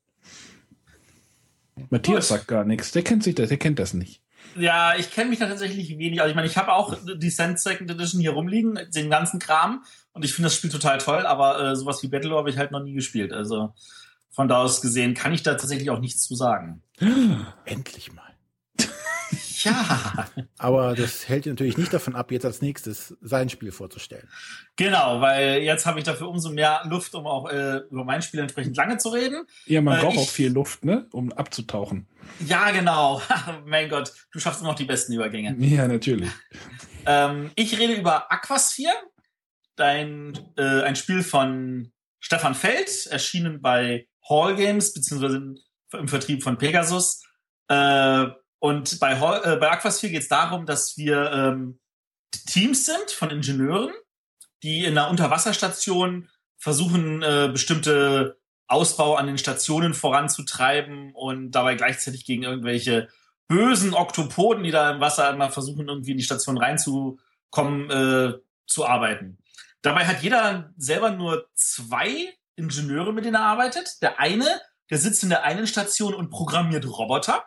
Matthias 1.90 2.30
sagt 2.30 2.48
gar 2.48 2.66
nichts. 2.66 2.92
Der 2.92 3.04
kennt 3.04 3.24
sich 3.24 3.36
das, 3.36 3.50
der 3.50 3.58
kennt 3.58 3.80
das 3.80 3.94
nicht. 3.94 4.22
Ja, 4.56 4.96
ich 4.96 5.12
kenne 5.12 5.30
mich 5.30 5.40
da 5.40 5.48
tatsächlich 5.48 5.98
wenig. 5.98 6.22
Also 6.22 6.30
ich 6.30 6.36
meine, 6.36 6.48
ich 6.48 6.58
habe 6.58 6.74
auch 6.74 6.96
die 6.96 7.18
Descent 7.18 7.60
Second 7.60 7.90
Edition 7.90 8.20
hier 8.20 8.32
rumliegen, 8.32 8.80
den 8.94 9.10
ganzen 9.10 9.40
Kram. 9.40 9.84
Und 10.14 10.26
ich 10.26 10.34
finde 10.34 10.48
das 10.48 10.56
Spiel 10.56 10.70
total 10.70 10.98
toll, 10.98 11.26
aber 11.26 11.72
äh, 11.72 11.76
sowas 11.76 12.04
wie 12.04 12.08
Battle 12.08 12.36
habe 12.36 12.50
ich 12.50 12.58
halt 12.58 12.72
noch 12.72 12.84
nie 12.84 12.94
gespielt. 12.94 13.32
Also 13.32 13.74
von 14.30 14.48
da 14.48 14.58
aus 14.58 14.82
gesehen 14.82 15.14
kann 15.14 15.34
ich 15.34 15.44
da 15.44 15.52
tatsächlich 15.52 15.90
auch 15.90 16.00
nichts 16.00 16.24
zu 16.24 16.36
sagen. 16.36 16.82
Endlich 17.66 18.14
mal. 18.14 18.31
Ja. 19.64 20.28
Aber 20.58 20.96
das 20.96 21.28
hält 21.28 21.46
natürlich 21.46 21.78
nicht 21.78 21.94
davon 21.94 22.16
ab, 22.16 22.32
jetzt 22.32 22.46
als 22.46 22.62
nächstes 22.62 23.16
sein 23.22 23.50
Spiel 23.50 23.72
vorzustellen. 23.72 24.28
Genau, 24.76 25.22
weil 25.22 25.60
jetzt 25.60 25.86
habe 25.86 26.00
ich 26.00 26.06
dafür 26.06 26.30
umso 26.30 26.52
mehr 26.52 26.82
Luft, 26.86 27.14
um 27.16 27.28
auch 27.28 27.50
äh, 27.50 27.78
über 27.90 28.04
mein 28.04 28.22
Spiel 28.22 28.40
entsprechend 28.40 28.78
lange 28.78 28.98
zu 28.98 29.10
reden. 29.10 29.46
Ja, 29.66 29.82
man 29.82 29.98
äh, 29.98 30.02
braucht 30.02 30.16
ich, 30.16 30.20
auch 30.20 30.30
viel 30.30 30.52
Luft, 30.52 30.86
ne, 30.86 31.08
um 31.12 31.32
abzutauchen. 31.32 32.08
Ja, 32.46 32.72
genau. 32.72 33.22
mein 33.66 33.90
Gott, 33.90 34.14
du 34.32 34.40
schaffst 34.40 34.62
immer 34.62 34.72
noch 34.72 34.78
die 34.78 34.86
besten 34.86 35.14
Übergänge. 35.14 35.56
Ja, 35.60 35.88
natürlich. 35.88 36.30
ähm, 37.06 37.52
ich 37.56 37.78
rede 37.78 37.94
über 37.94 38.32
Aquasphere, 38.32 38.94
dein, 39.76 40.38
äh, 40.58 40.82
ein 40.84 40.96
Spiel 40.96 41.24
von 41.24 41.92
Stefan 42.20 42.56
Feld, 42.56 43.08
erschienen 43.08 43.62
bei 43.62 44.08
Hall 44.30 44.56
Games, 44.56 44.94
beziehungsweise 44.94 45.56
im 45.94 46.08
Vertrieb 46.08 46.44
von 46.44 46.58
Pegasus. 46.58 47.24
Äh, 47.68 48.28
und 48.62 49.00
bei, 49.00 49.14
äh, 49.14 49.58
bei 49.58 49.72
Aquasphere 49.72 50.12
geht 50.12 50.22
es 50.22 50.28
darum, 50.28 50.68
dass 50.68 50.96
wir 50.96 51.32
ähm, 51.32 51.80
Teams 52.46 52.86
sind 52.86 53.10
von 53.12 53.32
Ingenieuren, 53.32 53.92
die 54.62 54.86
in 54.86 54.98
einer 54.98 55.10
Unterwasserstation 55.10 56.30
versuchen, 56.58 57.24
äh, 57.24 57.50
bestimmte 57.52 58.40
Ausbau 58.68 59.16
an 59.16 59.26
den 59.26 59.40
Stationen 59.40 59.96
voranzutreiben 59.96 61.14
und 61.16 61.52
dabei 61.52 61.74
gleichzeitig 61.74 62.24
gegen 62.24 62.44
irgendwelche 62.44 63.10
bösen 63.48 63.96
Oktopoden, 63.96 64.64
die 64.64 64.72
da 64.72 64.92
im 64.92 65.02
Wasser 65.02 65.30
immer 65.32 65.50
versuchen, 65.50 65.90
irgendwie 65.90 66.12
in 66.12 66.18
die 66.18 66.24
Station 66.24 66.60
reinzukommen, 66.60 67.90
äh, 67.90 68.34
zu 68.68 68.86
arbeiten. 68.86 69.40
Dabei 69.82 70.06
hat 70.06 70.22
jeder 70.22 70.72
selber 70.78 71.10
nur 71.10 71.50
zwei 71.56 72.32
Ingenieure, 72.56 73.12
mit 73.12 73.26
denen 73.26 73.36
er 73.36 73.46
arbeitet. 73.46 74.02
Der 74.04 74.20
eine 74.20 74.62
der 74.92 74.98
sitzt 74.98 75.24
in 75.24 75.30
der 75.30 75.44
einen 75.44 75.66
Station 75.66 76.14
und 76.14 76.30
programmiert 76.30 76.86
Roboter. 76.86 77.46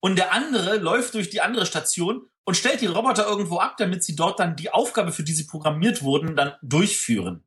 Und 0.00 0.16
der 0.16 0.32
andere 0.32 0.76
läuft 0.76 1.14
durch 1.14 1.30
die 1.30 1.40
andere 1.40 1.66
Station 1.66 2.28
und 2.44 2.56
stellt 2.56 2.80
die 2.80 2.86
Roboter 2.86 3.26
irgendwo 3.26 3.58
ab, 3.58 3.76
damit 3.78 4.04
sie 4.04 4.16
dort 4.16 4.40
dann 4.40 4.56
die 4.56 4.70
Aufgabe, 4.70 5.12
für 5.12 5.22
die 5.24 5.32
sie 5.32 5.44
programmiert 5.44 6.02
wurden, 6.02 6.36
dann 6.36 6.54
durchführen. 6.62 7.44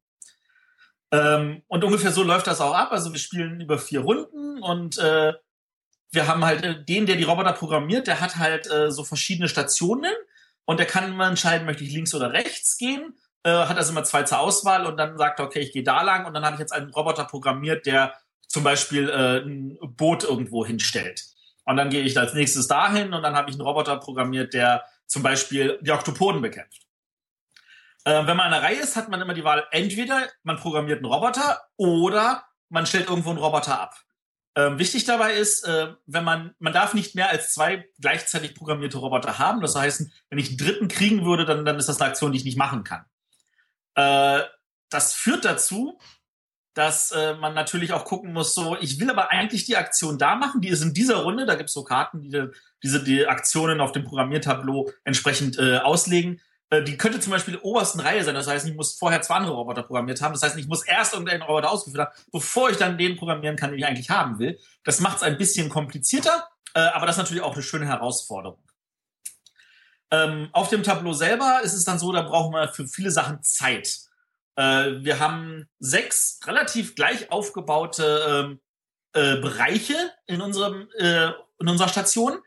Ähm, 1.11 1.63
und 1.67 1.83
ungefähr 1.83 2.11
so 2.11 2.23
läuft 2.23 2.47
das 2.47 2.61
auch 2.61 2.73
ab. 2.73 2.91
Also 2.91 3.11
wir 3.11 3.19
spielen 3.19 3.61
über 3.61 3.77
vier 3.77 4.01
Runden 4.01 4.61
und 4.61 4.97
äh, 4.97 5.33
wir 6.11 6.27
haben 6.27 6.45
halt 6.45 6.63
äh, 6.63 6.83
den, 6.83 7.05
der 7.05 7.15
die 7.15 7.23
Roboter 7.23 7.53
programmiert, 7.53 8.07
der 8.07 8.19
hat 8.21 8.37
halt 8.37 8.69
äh, 8.69 8.91
so 8.91 9.03
verschiedene 9.03 9.49
Stationen 9.49 10.13
und 10.65 10.77
der 10.77 10.85
kann 10.85 11.11
immer 11.11 11.27
entscheiden, 11.27 11.65
möchte 11.65 11.83
ich 11.83 11.93
links 11.93 12.13
oder 12.13 12.33
rechts 12.33 12.77
gehen. 12.77 13.17
Äh, 13.43 13.51
hat 13.51 13.77
also 13.77 13.91
immer 13.91 14.03
zwei 14.03 14.23
zur 14.23 14.39
Auswahl 14.39 14.85
und 14.85 14.97
dann 14.97 15.17
sagt 15.17 15.39
er, 15.39 15.45
okay, 15.45 15.59
ich 15.59 15.73
gehe 15.73 15.83
da 15.83 16.01
lang 16.03 16.25
und 16.25 16.33
dann 16.33 16.45
habe 16.45 16.55
ich 16.55 16.59
jetzt 16.59 16.73
einen 16.73 16.91
Roboter 16.91 17.25
programmiert, 17.25 17.85
der 17.85 18.13
zum 18.47 18.63
Beispiel 18.63 19.09
äh, 19.09 19.39
ein 19.39 19.77
Boot 19.81 20.23
irgendwo 20.23 20.65
hinstellt. 20.65 21.30
Und 21.71 21.77
dann 21.77 21.89
gehe 21.89 22.03
ich 22.03 22.19
als 22.19 22.33
nächstes 22.33 22.67
dahin 22.67 23.13
und 23.13 23.23
dann 23.23 23.33
habe 23.33 23.49
ich 23.49 23.55
einen 23.55 23.65
Roboter 23.65 23.95
programmiert, 23.95 24.53
der 24.53 24.83
zum 25.07 25.23
Beispiel 25.23 25.79
die 25.81 25.93
Oktopoden 25.93 26.41
bekämpft. 26.41 26.85
Äh, 28.03 28.27
wenn 28.27 28.35
man 28.35 28.47
an 28.47 28.51
der 28.51 28.61
Reihe 28.61 28.81
ist, 28.81 28.97
hat 28.97 29.07
man 29.07 29.21
immer 29.21 29.33
die 29.33 29.45
Wahl, 29.45 29.65
entweder 29.71 30.27
man 30.43 30.57
programmiert 30.57 30.97
einen 30.97 31.05
Roboter 31.05 31.61
oder 31.77 32.43
man 32.67 32.85
stellt 32.85 33.07
irgendwo 33.07 33.29
einen 33.29 33.39
Roboter 33.39 33.79
ab. 33.79 33.95
Ähm, 34.53 34.79
wichtig 34.79 35.05
dabei 35.05 35.35
ist, 35.35 35.63
äh, 35.63 35.93
wenn 36.07 36.25
man, 36.25 36.53
man 36.59 36.73
darf 36.73 36.93
nicht 36.93 37.15
mehr 37.15 37.29
als 37.29 37.53
zwei 37.53 37.87
gleichzeitig 38.01 38.53
programmierte 38.53 38.97
Roboter 38.97 39.39
haben. 39.39 39.61
Das 39.61 39.73
heißt, 39.73 40.11
wenn 40.29 40.39
ich 40.39 40.49
einen 40.49 40.57
dritten 40.57 40.89
kriegen 40.89 41.23
würde, 41.23 41.45
dann, 41.45 41.63
dann 41.63 41.79
ist 41.79 41.87
das 41.87 42.01
eine 42.01 42.09
Aktion, 42.09 42.33
die 42.33 42.39
ich 42.39 42.43
nicht 42.43 42.57
machen 42.57 42.83
kann. 42.83 43.05
Äh, 43.95 44.43
das 44.89 45.13
führt 45.13 45.45
dazu, 45.45 45.97
dass 46.73 47.11
äh, 47.11 47.33
man 47.35 47.53
natürlich 47.53 47.91
auch 47.93 48.05
gucken 48.05 48.31
muss, 48.33 48.53
so, 48.53 48.77
ich 48.79 48.99
will 48.99 49.09
aber 49.09 49.29
eigentlich 49.29 49.65
die 49.65 49.75
Aktion 49.75 50.17
da 50.17 50.35
machen, 50.35 50.61
die 50.61 50.69
ist 50.69 50.81
in 50.81 50.93
dieser 50.93 51.17
Runde, 51.17 51.45
da 51.45 51.55
gibt's 51.55 51.73
so 51.73 51.83
Karten, 51.83 52.21
die 52.21 52.47
diese 52.83 53.03
die 53.03 53.27
Aktionen 53.27 53.81
auf 53.81 53.91
dem 53.91 54.03
Programmiertableau 54.03 54.91
entsprechend 55.03 55.59
äh, 55.59 55.77
auslegen. 55.77 56.39
Äh, 56.69 56.83
die 56.83 56.97
könnte 56.97 57.19
zum 57.19 57.31
Beispiel 57.31 57.57
obersten 57.57 57.99
Reihe 57.99 58.23
sein, 58.23 58.35
das 58.35 58.47
heißt, 58.47 58.65
ich 58.65 58.73
muss 58.73 58.97
vorher 58.97 59.21
zwei 59.21 59.35
andere 59.35 59.53
Roboter 59.53 59.83
programmiert 59.83 60.21
haben, 60.21 60.33
das 60.33 60.43
heißt, 60.43 60.57
ich 60.57 60.67
muss 60.67 60.83
erst 60.83 61.13
irgendeinen 61.13 61.41
Roboter 61.41 61.69
ausgeführt 61.69 62.07
haben, 62.07 62.15
bevor 62.31 62.69
ich 62.69 62.77
dann 62.77 62.97
den 62.97 63.17
programmieren 63.17 63.57
kann, 63.57 63.71
den 63.71 63.79
ich 63.79 63.85
eigentlich 63.85 64.09
haben 64.09 64.39
will. 64.39 64.57
Das 64.83 65.01
macht 65.01 65.17
es 65.17 65.23
ein 65.23 65.37
bisschen 65.37 65.69
komplizierter, 65.69 66.47
äh, 66.73 66.79
aber 66.79 67.05
das 67.05 67.17
ist 67.17 67.23
natürlich 67.23 67.43
auch 67.43 67.53
eine 67.53 67.63
schöne 67.63 67.85
Herausforderung. 67.85 68.63
Ähm, 70.09 70.49
auf 70.51 70.69
dem 70.69 70.83
Tableau 70.83 71.13
selber 71.13 71.61
ist 71.63 71.73
es 71.73 71.85
dann 71.85 71.99
so, 71.99 72.11
da 72.11 72.21
brauchen 72.21 72.53
wir 72.53 72.67
für 72.69 72.87
viele 72.87 73.11
Sachen 73.11 73.43
Zeit. 73.43 74.10
Äh, 74.61 75.03
wir 75.03 75.19
haben 75.19 75.67
sechs 75.79 76.39
relativ 76.45 76.95
gleich 76.95 77.31
aufgebaute 77.31 78.21
ähm, 78.29 78.59
äh, 79.13 79.41
Bereiche 79.41 79.95
in 80.27 80.41
unserem 80.41 80.87
äh, 80.97 81.29
in 81.59 81.67
unserer 81.67 81.89
Station. 81.89 82.39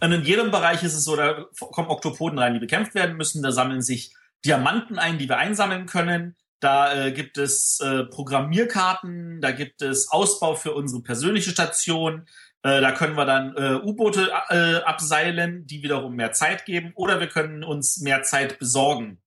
Und 0.00 0.12
in 0.12 0.22
jedem 0.22 0.50
Bereich 0.50 0.82
ist 0.82 0.94
es 0.94 1.04
so, 1.04 1.16
da 1.16 1.46
kommen 1.58 1.88
Oktopoden 1.88 2.38
rein, 2.38 2.54
die 2.54 2.60
bekämpft 2.60 2.94
werden 2.94 3.16
müssen. 3.16 3.42
Da 3.42 3.50
sammeln 3.50 3.82
sich 3.82 4.14
Diamanten 4.44 4.98
ein, 4.98 5.18
die 5.18 5.28
wir 5.28 5.38
einsammeln 5.38 5.86
können. 5.86 6.36
Da 6.60 7.06
äh, 7.06 7.12
gibt 7.12 7.38
es 7.38 7.80
äh, 7.80 8.04
Programmierkarten, 8.04 9.40
da 9.40 9.50
gibt 9.50 9.82
es 9.82 10.10
Ausbau 10.10 10.54
für 10.54 10.72
unsere 10.72 11.02
persönliche 11.02 11.50
Station. 11.50 12.26
Äh, 12.62 12.80
da 12.80 12.92
können 12.92 13.16
wir 13.16 13.24
dann 13.24 13.56
äh, 13.56 13.80
U-Boote 13.82 14.30
äh, 14.50 14.76
abseilen, 14.82 15.66
die 15.66 15.82
wiederum 15.82 16.14
mehr 16.14 16.32
Zeit 16.32 16.64
geben. 16.64 16.92
Oder 16.94 17.18
wir 17.18 17.28
können 17.28 17.64
uns 17.64 17.98
mehr 17.98 18.22
Zeit 18.22 18.58
besorgen. 18.58 19.20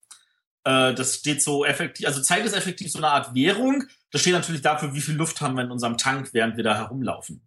Äh, 0.64 0.94
das 0.94 1.16
steht 1.16 1.42
so 1.42 1.66
effektiv, 1.66 2.08
also 2.08 2.22
Zeit 2.22 2.46
ist 2.46 2.56
effektiv 2.56 2.92
so 2.92 3.00
eine 3.00 3.10
Art 3.10 3.34
Währung. 3.34 3.86
Das 4.12 4.22
steht 4.22 4.34
natürlich 4.34 4.62
dafür, 4.62 4.94
wie 4.94 5.02
viel 5.02 5.16
Luft 5.16 5.42
haben 5.42 5.56
wir 5.56 5.64
in 5.64 5.72
unserem 5.72 5.98
Tank, 5.98 6.30
während 6.34 6.58
wir 6.58 6.64
da 6.64 6.76
herumlaufen. 6.76 7.42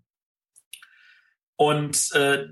Und 1.56 2.12
äh, 2.12 2.48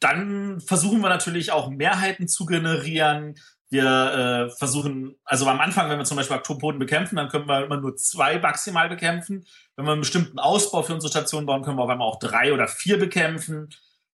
dann 0.00 0.60
versuchen 0.60 1.00
wir 1.00 1.08
natürlich 1.08 1.52
auch 1.52 1.70
Mehrheiten 1.70 2.26
zu 2.28 2.44
generieren. 2.44 3.36
Wir 3.70 4.48
äh, 4.50 4.50
versuchen, 4.50 5.14
also 5.24 5.46
am 5.46 5.60
Anfang, 5.60 5.88
wenn 5.88 5.98
wir 5.98 6.04
zum 6.04 6.16
Beispiel 6.16 6.36
Aktopoden 6.36 6.78
bekämpfen, 6.78 7.16
dann 7.16 7.28
können 7.28 7.48
wir 7.48 7.64
immer 7.64 7.78
nur 7.78 7.96
zwei 7.96 8.38
maximal 8.38 8.88
bekämpfen. 8.88 9.46
Wenn 9.76 9.86
wir 9.86 9.92
einen 9.92 10.00
bestimmten 10.00 10.38
Ausbau 10.38 10.82
für 10.82 10.92
unsere 10.92 11.10
Station 11.10 11.46
bauen, 11.46 11.62
können 11.62 11.78
wir 11.78 11.84
auf 11.84 11.88
einmal 11.88 12.08
auch 12.08 12.18
drei 12.18 12.52
oder 12.52 12.68
vier 12.68 12.98
bekämpfen. 12.98 13.70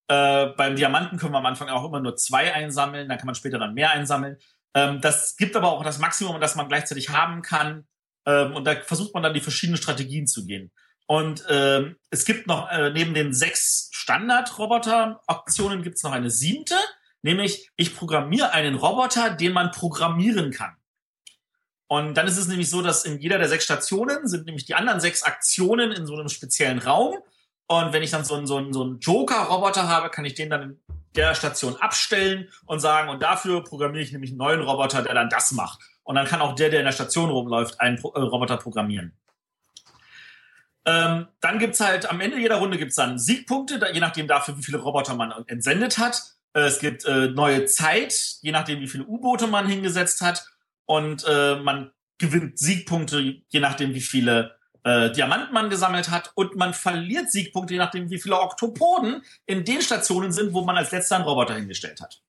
Äh, 0.06 0.46
beim 0.56 0.76
Diamanten 0.76 1.18
können 1.18 1.32
wir 1.32 1.38
am 1.38 1.46
Anfang 1.46 1.68
auch 1.68 1.84
immer 1.84 2.00
nur 2.00 2.14
zwei 2.14 2.54
einsammeln, 2.54 3.08
dann 3.08 3.18
kann 3.18 3.26
man 3.26 3.34
später 3.34 3.58
dann 3.58 3.74
mehr 3.74 3.90
einsammeln. 3.90 4.36
Ähm, 4.74 5.00
das 5.00 5.36
gibt 5.36 5.56
aber 5.56 5.72
auch 5.72 5.82
das 5.84 5.98
Maximum, 5.98 6.40
das 6.40 6.54
man 6.54 6.68
gleichzeitig 6.68 7.10
haben 7.10 7.42
kann. 7.42 7.86
Ähm, 8.26 8.54
und 8.54 8.64
da 8.64 8.76
versucht 8.80 9.14
man 9.14 9.22
dann 9.22 9.34
die 9.34 9.40
verschiedenen 9.40 9.76
Strategien 9.76 10.26
zu 10.26 10.46
gehen. 10.46 10.70
Und 11.06 11.44
ähm, 11.48 11.96
es 12.10 12.26
gibt 12.26 12.46
noch 12.46 12.70
äh, 12.70 12.90
neben 12.90 13.14
den 13.14 13.32
sechs 13.32 13.88
Standard-Roboter-Optionen 13.92 15.82
gibt 15.82 15.96
es 15.96 16.02
noch 16.02 16.12
eine 16.12 16.30
siebte, 16.30 16.76
nämlich 17.22 17.70
ich 17.76 17.96
programmiere 17.96 18.52
einen 18.52 18.74
Roboter, 18.74 19.30
den 19.30 19.52
man 19.52 19.70
programmieren 19.70 20.50
kann. 20.50 20.76
Und 21.86 22.14
dann 22.14 22.26
ist 22.26 22.36
es 22.36 22.48
nämlich 22.48 22.68
so, 22.68 22.82
dass 22.82 23.06
in 23.06 23.18
jeder 23.18 23.38
der 23.38 23.48
sechs 23.48 23.64
Stationen 23.64 24.28
sind 24.28 24.44
nämlich 24.44 24.66
die 24.66 24.74
anderen 24.74 25.00
sechs 25.00 25.22
Aktionen 25.22 25.92
in 25.92 26.06
so 26.06 26.14
einem 26.14 26.28
speziellen 26.28 26.78
Raum. 26.78 27.16
Und 27.66 27.94
wenn 27.94 28.02
ich 28.02 28.10
dann 28.10 28.24
so 28.24 28.34
einen, 28.34 28.46
so 28.46 28.58
einen, 28.58 28.74
so 28.74 28.82
einen 28.82 28.98
Joker-Roboter 29.00 29.88
habe, 29.88 30.10
kann 30.10 30.26
ich 30.26 30.34
den 30.34 30.50
dann 30.50 30.78
der 31.16 31.34
Station 31.34 31.76
abstellen 31.76 32.48
und 32.66 32.80
sagen, 32.80 33.08
und 33.08 33.22
dafür 33.22 33.64
programmiere 33.64 34.02
ich 34.02 34.12
nämlich 34.12 34.30
einen 34.30 34.38
neuen 34.38 34.60
Roboter, 34.60 35.02
der 35.02 35.14
dann 35.14 35.28
das 35.28 35.52
macht. 35.52 35.80
Und 36.02 36.14
dann 36.14 36.26
kann 36.26 36.40
auch 36.40 36.54
der, 36.54 36.70
der 36.70 36.80
in 36.80 36.86
der 36.86 36.92
Station 36.92 37.30
rumläuft, 37.30 37.80
einen 37.80 37.98
Pro 37.98 38.12
äh, 38.14 38.20
Roboter 38.20 38.56
programmieren. 38.56 39.12
Ähm, 40.84 41.28
dann 41.40 41.58
gibt's 41.58 41.80
halt, 41.80 42.08
am 42.08 42.20
Ende 42.20 42.38
jeder 42.38 42.56
Runde 42.56 42.78
gibt's 42.78 42.96
dann 42.96 43.18
Siegpunkte, 43.18 43.78
je 43.92 44.00
nachdem 44.00 44.26
dafür, 44.26 44.56
wie 44.56 44.62
viele 44.62 44.78
Roboter 44.78 45.14
man 45.14 45.32
entsendet 45.46 45.98
hat. 45.98 46.22
Äh, 46.54 46.60
es 46.60 46.78
gibt 46.78 47.04
äh, 47.04 47.28
neue 47.28 47.66
Zeit, 47.66 48.14
je 48.40 48.52
nachdem, 48.52 48.80
wie 48.80 48.88
viele 48.88 49.04
U-Boote 49.04 49.46
man 49.46 49.66
hingesetzt 49.66 50.22
hat. 50.22 50.46
Und 50.86 51.24
äh, 51.28 51.56
man 51.56 51.90
gewinnt 52.16 52.58
Siegpunkte, 52.58 53.42
je 53.48 53.60
nachdem, 53.60 53.94
wie 53.94 54.00
viele 54.00 54.57
äh, 54.88 55.12
Diamanten 55.12 55.52
man 55.52 55.68
gesammelt 55.68 56.08
hat. 56.10 56.32
Und 56.34 56.56
man 56.56 56.72
verliert 56.72 57.30
Siegpunkte, 57.30 57.74
je 57.74 57.78
nachdem, 57.78 58.10
wie 58.10 58.18
viele 58.18 58.40
Oktopoden 58.40 59.22
in 59.44 59.64
den 59.64 59.82
Stationen 59.82 60.32
sind, 60.32 60.54
wo 60.54 60.62
man 60.62 60.76
als 60.76 60.92
letzter 60.92 61.16
einen 61.16 61.24
Roboter 61.24 61.54
hingestellt 61.54 62.00
hat. 62.00 62.22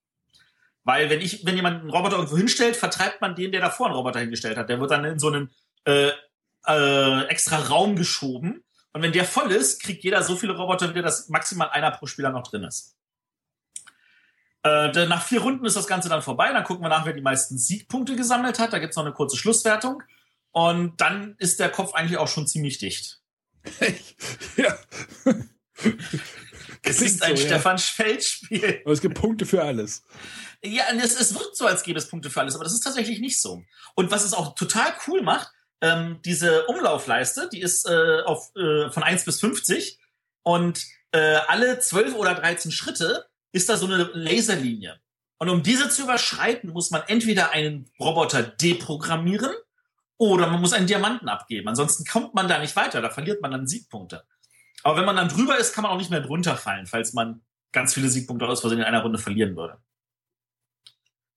Weil 0.84 1.08
wenn 1.08 1.20
ich, 1.20 1.46
wenn 1.46 1.56
jemand 1.56 1.80
einen 1.80 1.90
Roboter 1.90 2.16
irgendwo 2.16 2.36
hinstellt, 2.36 2.76
vertreibt 2.76 3.22
man 3.22 3.34
den, 3.34 3.52
der 3.52 3.62
davor 3.62 3.86
einen 3.86 3.96
Roboter 3.96 4.20
hingestellt 4.20 4.58
hat. 4.58 4.68
Der 4.68 4.78
wird 4.78 4.90
dann 4.90 5.04
in 5.04 5.18
so 5.18 5.28
einen 5.28 5.50
äh, 5.84 6.10
äh, 6.66 7.24
extra 7.28 7.56
Raum 7.56 7.96
geschoben. 7.96 8.62
Und 8.92 9.02
wenn 9.02 9.12
der 9.12 9.24
voll 9.24 9.52
ist, 9.52 9.82
kriegt 9.82 10.04
jeder 10.04 10.22
so 10.22 10.36
viele 10.36 10.54
Roboter 10.54 10.90
wieder, 10.90 11.02
dass 11.02 11.28
maximal 11.28 11.70
einer 11.70 11.90
pro 11.92 12.06
Spieler 12.06 12.30
noch 12.30 12.46
drin 12.46 12.64
ist. 12.64 12.96
Äh, 14.62 15.06
nach 15.06 15.22
vier 15.22 15.40
Runden 15.40 15.64
ist 15.64 15.76
das 15.76 15.86
Ganze 15.86 16.10
dann 16.10 16.20
vorbei. 16.20 16.52
Dann 16.52 16.64
gucken 16.64 16.84
wir 16.84 16.90
nach, 16.90 17.06
wer 17.06 17.14
die 17.14 17.22
meisten 17.22 17.56
Siegpunkte 17.56 18.16
gesammelt 18.16 18.58
hat. 18.58 18.74
Da 18.74 18.78
gibt's 18.78 18.96
noch 18.96 19.04
eine 19.04 19.14
kurze 19.14 19.38
Schlusswertung. 19.38 20.02
Und 20.52 21.00
dann 21.00 21.36
ist 21.38 21.60
der 21.60 21.70
Kopf 21.70 21.94
eigentlich 21.94 22.18
auch 22.18 22.28
schon 22.28 22.46
ziemlich 22.46 22.78
dicht. 22.78 23.20
ja. 24.56 24.76
es 26.82 27.00
ist 27.00 27.22
ein 27.22 27.36
so, 27.36 27.44
Stefan 27.44 27.78
Feld-Spiel. 27.78 28.80
Aber 28.84 28.92
es 28.92 29.00
gibt 29.00 29.14
Punkte 29.14 29.46
für 29.46 29.62
alles. 29.62 30.02
Ja, 30.62 30.84
es, 31.02 31.18
es 31.18 31.34
wirkt 31.34 31.56
so, 31.56 31.66
als 31.66 31.82
gäbe 31.82 31.98
es 31.98 32.08
Punkte 32.08 32.30
für 32.30 32.40
alles, 32.40 32.54
aber 32.54 32.64
das 32.64 32.74
ist 32.74 32.80
tatsächlich 32.80 33.20
nicht 33.20 33.40
so. 33.40 33.62
Und 33.94 34.10
was 34.10 34.24
es 34.24 34.34
auch 34.34 34.54
total 34.54 34.92
cool 35.06 35.22
macht, 35.22 35.50
ähm, 35.80 36.20
diese 36.24 36.66
Umlaufleiste, 36.66 37.48
die 37.50 37.60
ist 37.60 37.88
äh, 37.88 38.20
auf, 38.24 38.54
äh, 38.56 38.90
von 38.90 39.02
1 39.02 39.24
bis 39.24 39.40
50 39.40 39.98
und 40.42 40.84
äh, 41.12 41.36
alle 41.48 41.78
12 41.78 42.14
oder 42.14 42.34
13 42.34 42.70
Schritte 42.70 43.26
ist 43.52 43.68
da 43.68 43.76
so 43.76 43.86
eine 43.86 44.10
Laserlinie. 44.12 45.00
Und 45.38 45.48
um 45.48 45.62
diese 45.62 45.88
zu 45.88 46.02
überschreiten, 46.02 46.70
muss 46.70 46.90
man 46.90 47.02
entweder 47.06 47.52
einen 47.52 47.90
Roboter 47.98 48.42
deprogrammieren 48.42 49.52
oder 50.20 50.48
man 50.48 50.60
muss 50.60 50.74
einen 50.74 50.86
Diamanten 50.86 51.30
abgeben. 51.30 51.66
Ansonsten 51.66 52.04
kommt 52.04 52.34
man 52.34 52.46
da 52.46 52.58
nicht 52.58 52.76
weiter, 52.76 53.00
da 53.00 53.08
verliert 53.08 53.40
man 53.40 53.52
dann 53.52 53.66
Siegpunkte. 53.66 54.24
Aber 54.82 54.98
wenn 54.98 55.06
man 55.06 55.16
dann 55.16 55.28
drüber 55.28 55.58
ist, 55.58 55.74
kann 55.74 55.82
man 55.82 55.92
auch 55.92 55.96
nicht 55.96 56.10
mehr 56.10 56.20
drunter 56.20 56.58
fallen, 56.58 56.86
falls 56.86 57.14
man 57.14 57.40
ganz 57.72 57.94
viele 57.94 58.10
Siegpunkte 58.10 58.46
aus 58.46 58.60
Versehen 58.60 58.80
in 58.80 58.84
einer 58.84 59.00
Runde 59.00 59.18
verlieren 59.18 59.56
würde. 59.56 59.78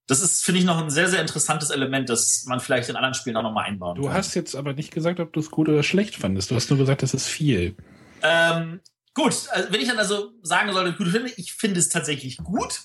Das 0.08 0.20
ist, 0.20 0.44
finde 0.44 0.60
ich, 0.60 0.66
noch 0.66 0.80
ein 0.80 0.90
sehr, 0.90 1.08
sehr 1.08 1.22
interessantes 1.22 1.70
Element, 1.70 2.10
das 2.10 2.44
man 2.46 2.60
vielleicht 2.60 2.90
in 2.90 2.98
anderen 2.98 3.14
Spielen 3.14 3.38
auch 3.38 3.44
nochmal 3.44 3.68
einbauen 3.68 3.96
du 3.96 4.02
kann. 4.02 4.12
Du 4.12 4.18
hast 4.18 4.34
jetzt 4.36 4.54
aber 4.54 4.74
nicht 4.74 4.92
gesagt, 4.92 5.22
ob 5.22 5.32
du 5.32 5.40
es 5.40 5.50
gut 5.50 5.70
oder 5.70 5.82
schlecht 5.82 6.18
fandest. 6.18 6.52
Du 6.52 6.56
hast 6.56 6.70
nur 6.70 6.78
gesagt, 6.78 7.04
das 7.04 7.14
ist 7.14 7.28
viel. 7.28 7.78
Ähm, 8.22 8.82
gut, 9.14 9.48
also 9.52 9.72
wenn 9.72 9.80
ich 9.80 9.88
dann 9.88 9.98
also 9.98 10.34
sagen 10.42 10.74
sollte, 10.74 10.92
gut 10.98 11.08
finde, 11.08 11.32
ich 11.38 11.54
finde 11.54 11.80
es 11.80 11.88
tatsächlich 11.88 12.36
gut. 12.36 12.82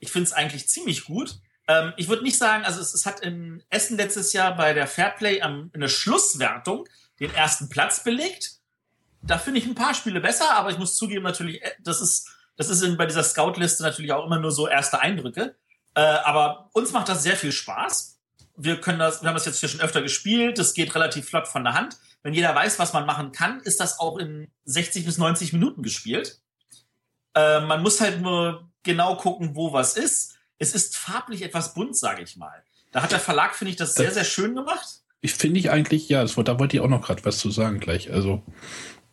Ich 0.00 0.10
finde 0.10 0.24
es 0.24 0.32
eigentlich 0.32 0.68
ziemlich 0.68 1.04
gut. 1.04 1.38
Ähm, 1.68 1.92
ich 1.96 2.08
würde 2.08 2.22
nicht 2.22 2.38
sagen, 2.38 2.64
also 2.64 2.80
es, 2.80 2.94
es, 2.94 3.06
hat 3.06 3.20
in 3.20 3.62
Essen 3.68 3.98
letztes 3.98 4.32
Jahr 4.32 4.56
bei 4.56 4.72
der 4.72 4.86
Fairplay 4.86 5.42
am, 5.42 5.70
in 5.74 5.82
der 5.82 5.88
Schlusswertung 5.88 6.88
den 7.20 7.32
ersten 7.32 7.68
Platz 7.68 8.02
belegt. 8.02 8.56
Da 9.20 9.38
finde 9.38 9.60
ich 9.60 9.66
ein 9.66 9.74
paar 9.74 9.94
Spiele 9.94 10.20
besser, 10.20 10.54
aber 10.54 10.70
ich 10.70 10.78
muss 10.78 10.96
zugeben, 10.96 11.24
natürlich, 11.24 11.62
äh, 11.62 11.72
das 11.84 12.00
ist, 12.00 12.28
das 12.56 12.70
ist 12.70 12.82
in, 12.82 12.96
bei 12.96 13.04
dieser 13.04 13.22
Scout-Liste 13.22 13.82
natürlich 13.82 14.12
auch 14.12 14.24
immer 14.24 14.40
nur 14.40 14.50
so 14.50 14.66
erste 14.66 15.00
Eindrücke. 15.00 15.56
Äh, 15.94 16.00
aber 16.00 16.70
uns 16.72 16.92
macht 16.92 17.10
das 17.10 17.22
sehr 17.22 17.36
viel 17.36 17.52
Spaß. 17.52 18.18
Wir 18.56 18.80
können 18.80 18.98
das, 18.98 19.22
wir 19.22 19.28
haben 19.28 19.36
das 19.36 19.44
jetzt 19.44 19.60
hier 19.60 19.68
schon 19.68 19.80
öfter 19.80 20.00
gespielt. 20.00 20.58
Das 20.58 20.72
geht 20.72 20.94
relativ 20.94 21.28
flott 21.28 21.46
von 21.46 21.64
der 21.64 21.74
Hand. 21.74 21.98
wenn 22.22 22.34
jeder 22.34 22.54
weiß, 22.54 22.78
was 22.78 22.92
man 22.92 23.06
machen 23.06 23.30
kann, 23.30 23.60
ist 23.60 23.78
das 23.78 24.00
auch 24.00 24.16
in 24.18 24.50
60 24.64 25.04
bis 25.04 25.18
90 25.18 25.52
Minuten 25.52 25.82
gespielt. 25.82 26.40
Äh, 27.34 27.60
man 27.60 27.82
muss 27.82 28.00
halt 28.00 28.20
nur 28.20 28.70
genau 28.82 29.16
gucken, 29.16 29.54
wo 29.54 29.72
was 29.72 29.96
ist. 29.96 30.37
Es 30.58 30.74
ist 30.74 30.96
farblich 30.96 31.42
etwas 31.42 31.74
bunt, 31.74 31.96
sage 31.96 32.22
ich 32.22 32.36
mal. 32.36 32.62
Da 32.92 33.02
hat 33.02 33.12
der 33.12 33.20
Verlag, 33.20 33.54
finde 33.54 33.70
ich, 33.70 33.76
das 33.76 33.94
sehr, 33.94 34.10
sehr 34.10 34.24
schön 34.24 34.54
gemacht. 34.54 34.86
Ich 35.20 35.34
finde 35.34 35.60
ich 35.60 35.70
eigentlich, 35.70 36.08
ja, 36.08 36.22
das, 36.22 36.34
da 36.34 36.58
wollte 36.58 36.76
ich 36.76 36.82
auch 36.82 36.88
noch 36.88 37.02
gerade 37.02 37.24
was 37.24 37.38
zu 37.38 37.50
sagen 37.50 37.80
gleich. 37.80 38.10
Also. 38.12 38.42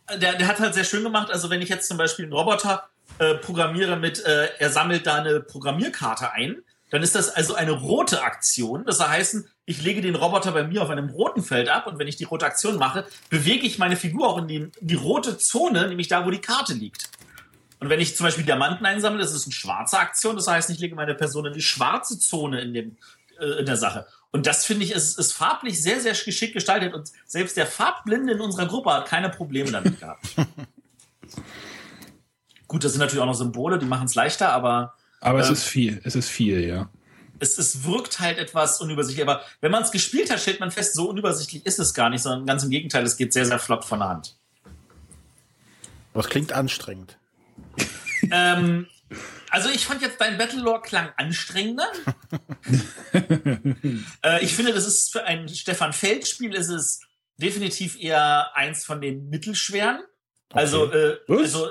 Der, 0.08 0.34
der 0.34 0.46
hat 0.46 0.60
halt 0.60 0.74
sehr 0.74 0.84
schön 0.84 1.02
gemacht. 1.02 1.30
Also 1.30 1.50
wenn 1.50 1.60
ich 1.62 1.68
jetzt 1.68 1.88
zum 1.88 1.98
Beispiel 1.98 2.24
einen 2.24 2.32
Roboter 2.32 2.88
äh, 3.18 3.34
programmiere 3.34 3.96
mit, 3.96 4.24
äh, 4.24 4.48
er 4.58 4.70
sammelt 4.70 5.06
da 5.06 5.16
eine 5.16 5.40
Programmierkarte 5.40 6.32
ein, 6.32 6.62
dann 6.90 7.02
ist 7.02 7.14
das 7.14 7.28
also 7.28 7.54
eine 7.54 7.72
rote 7.72 8.22
Aktion. 8.22 8.84
Das 8.84 9.06
heißt, 9.06 9.44
ich 9.64 9.82
lege 9.82 10.00
den 10.00 10.14
Roboter 10.14 10.52
bei 10.52 10.64
mir 10.64 10.82
auf 10.82 10.90
einem 10.90 11.10
roten 11.10 11.42
Feld 11.42 11.68
ab 11.68 11.88
und 11.88 11.98
wenn 11.98 12.06
ich 12.06 12.16
die 12.16 12.24
rote 12.24 12.46
Aktion 12.46 12.76
mache, 12.76 13.04
bewege 13.28 13.66
ich 13.66 13.78
meine 13.78 13.96
Figur 13.96 14.28
auch 14.28 14.38
in 14.38 14.46
die, 14.46 14.70
die 14.80 14.94
rote 14.94 15.38
Zone, 15.38 15.88
nämlich 15.88 16.06
da, 16.06 16.24
wo 16.24 16.30
die 16.30 16.40
Karte 16.40 16.74
liegt. 16.74 17.10
Und 17.78 17.90
wenn 17.90 18.00
ich 18.00 18.16
zum 18.16 18.24
Beispiel 18.24 18.44
Diamanten 18.44 18.86
einsammle, 18.86 19.20
das 19.20 19.32
ist 19.32 19.44
eine 19.44 19.52
schwarze 19.52 19.98
Aktion. 19.98 20.36
Das 20.36 20.48
heißt, 20.48 20.70
ich 20.70 20.78
lege 20.78 20.94
meine 20.94 21.14
Person 21.14 21.46
in 21.46 21.52
die 21.52 21.62
schwarze 21.62 22.18
Zone 22.18 22.60
in, 22.60 22.72
dem, 22.72 22.96
äh, 23.38 23.60
in 23.60 23.66
der 23.66 23.76
Sache. 23.76 24.06
Und 24.30 24.46
das 24.46 24.64
finde 24.64 24.84
ich, 24.84 24.92
ist, 24.92 25.18
ist 25.18 25.32
farblich 25.32 25.82
sehr, 25.82 26.00
sehr 26.00 26.12
geschickt 26.12 26.54
gestaltet. 26.54 26.94
Und 26.94 27.10
selbst 27.26 27.56
der 27.56 27.66
Farbblinde 27.66 28.32
in 28.32 28.40
unserer 28.40 28.66
Gruppe 28.66 28.92
hat 28.92 29.06
keine 29.06 29.28
Probleme 29.28 29.70
damit 29.70 30.00
gehabt. 30.00 30.26
Gut, 32.66 32.82
das 32.82 32.92
sind 32.92 33.00
natürlich 33.00 33.22
auch 33.22 33.26
noch 33.26 33.34
Symbole, 33.34 33.78
die 33.78 33.86
machen 33.86 34.06
es 34.06 34.14
leichter, 34.14 34.52
aber. 34.52 34.94
Aber 35.20 35.40
es 35.40 35.50
äh, 35.50 35.52
ist 35.52 35.64
viel, 35.64 36.00
es 36.04 36.16
ist 36.16 36.28
viel, 36.28 36.60
ja. 36.66 36.88
Es, 37.38 37.58
es 37.58 37.84
wirkt 37.84 38.20
halt 38.20 38.38
etwas 38.38 38.80
unübersichtlich. 38.80 39.26
Aber 39.28 39.42
wenn 39.60 39.70
man 39.70 39.82
es 39.82 39.90
gespielt 39.90 40.30
hat, 40.30 40.40
stellt 40.40 40.60
man 40.60 40.70
fest, 40.70 40.94
so 40.94 41.10
unübersichtlich 41.10 41.66
ist 41.66 41.78
es 41.78 41.92
gar 41.92 42.08
nicht, 42.08 42.22
sondern 42.22 42.46
ganz 42.46 42.64
im 42.64 42.70
Gegenteil, 42.70 43.04
es 43.04 43.18
geht 43.18 43.34
sehr, 43.34 43.44
sehr 43.44 43.58
flott 43.58 43.84
von 43.84 43.98
der 43.98 44.08
Hand. 44.08 44.36
Das 46.14 46.30
klingt 46.30 46.52
anstrengend 46.52 47.18
ähm, 48.30 48.86
also 49.50 49.70
ich 49.70 49.86
fand 49.86 50.02
jetzt 50.02 50.20
dein 50.20 50.38
Battlelore 50.38 50.82
klang 50.82 51.10
anstrengender. 51.16 51.86
äh, 53.12 54.44
ich 54.44 54.54
finde, 54.54 54.72
das 54.72 54.86
ist 54.86 55.12
für 55.12 55.24
ein 55.24 55.48
Stefan 55.48 55.92
Feld 55.92 56.26
Spiel 56.26 56.54
ist 56.54 56.68
es 56.68 57.00
definitiv 57.36 58.00
eher 58.00 58.54
eins 58.56 58.84
von 58.84 59.00
den 59.00 59.28
mittelschweren. 59.28 60.00
Okay. 60.50 60.58
Also, 60.60 60.92
äh, 60.92 61.18
also 61.28 61.68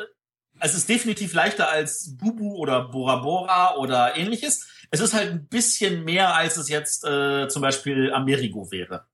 es 0.59 0.75
ist 0.75 0.87
definitiv 0.87 1.33
leichter 1.33 1.69
als 1.69 2.15
Bubu 2.17 2.55
oder 2.55 2.87
Bora 2.87 3.17
Bora 3.17 3.75
oder 3.75 4.15
ähnliches. 4.15 4.67
Es 4.91 4.99
ist 4.99 5.13
halt 5.13 5.31
ein 5.31 5.47
bisschen 5.47 6.03
mehr, 6.05 6.35
als 6.35 6.57
es 6.57 6.69
jetzt 6.69 7.03
äh, 7.03 7.47
zum 7.49 7.61
Beispiel 7.61 8.13
Amerigo 8.13 8.71
wäre. 8.71 9.05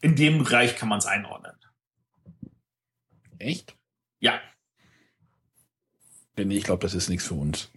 In 0.00 0.16
dem 0.16 0.38
Bereich 0.38 0.76
kann 0.76 0.88
man 0.88 0.98
es 0.98 1.06
einordnen. 1.06 1.52
Echt? 3.38 3.76
Ja. 4.20 4.40
Nee, 6.36 6.56
ich 6.56 6.64
glaube, 6.64 6.82
das 6.82 6.94
ist 6.94 7.08
nichts 7.08 7.26
für 7.26 7.34
uns. 7.34 7.70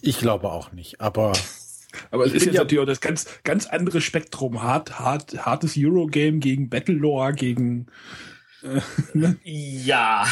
Ich 0.00 0.18
glaube 0.18 0.50
auch 0.50 0.72
nicht, 0.72 1.00
aber. 1.00 1.32
Aber 2.10 2.26
es 2.26 2.34
ist 2.34 2.44
jetzt 2.44 2.54
ja 2.54 2.60
natürlich 2.60 2.82
auch 2.82 2.86
das 2.86 3.00
ganz, 3.00 3.26
ganz 3.44 3.66
andere 3.66 4.02
Spektrum. 4.02 4.62
Hart, 4.62 5.00
hart, 5.00 5.46
hartes 5.46 5.74
Eurogame 5.76 6.38
gegen 6.38 6.68
Battlelore, 6.68 7.32
gegen. 7.32 7.86
Äh, 8.62 8.80
ne? 9.14 9.38
Ja. 9.42 10.26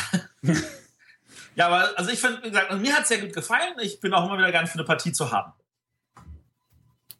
ja, 1.57 1.67
aber 1.67 1.99
also 1.99 2.11
ich 2.11 2.21
finde, 2.21 2.43
wie 2.45 2.51
gesagt, 2.51 2.79
mir 2.79 2.95
hat 2.95 3.03
es 3.03 3.09
sehr 3.09 3.21
gut 3.21 3.33
gefallen. 3.33 3.75
Ich 3.81 4.01
bin 4.01 4.13
auch 4.13 4.27
immer 4.27 4.37
wieder 4.37 4.53
gern 4.53 4.67
für 4.67 4.75
eine 4.75 4.85
Partie 4.85 5.13
zu 5.13 5.33
haben. 5.33 5.55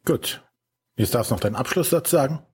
Gut. 0.05 0.43
Jetzt 0.95 1.15
darfst 1.15 1.31
du 1.31 1.35
noch 1.35 1.41
deinen 1.41 1.55
Abschlusssatz 1.55 2.11
sagen. 2.11 2.45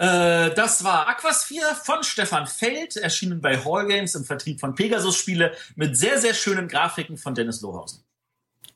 Äh, 0.00 0.54
das 0.54 0.82
war 0.82 1.08
Aquasphere 1.08 1.74
von 1.74 2.02
Stefan 2.02 2.46
Feld, 2.46 2.96
erschienen 2.96 3.42
bei 3.42 3.58
Hall 3.58 3.86
Games 3.86 4.14
im 4.14 4.24
Vertrieb 4.24 4.58
von 4.58 4.74
Pegasus 4.74 5.14
Spiele 5.14 5.52
mit 5.76 5.94
sehr, 5.94 6.18
sehr 6.18 6.32
schönen 6.32 6.68
Grafiken 6.68 7.18
von 7.18 7.34
Dennis 7.34 7.60
Lohausen. 7.60 8.02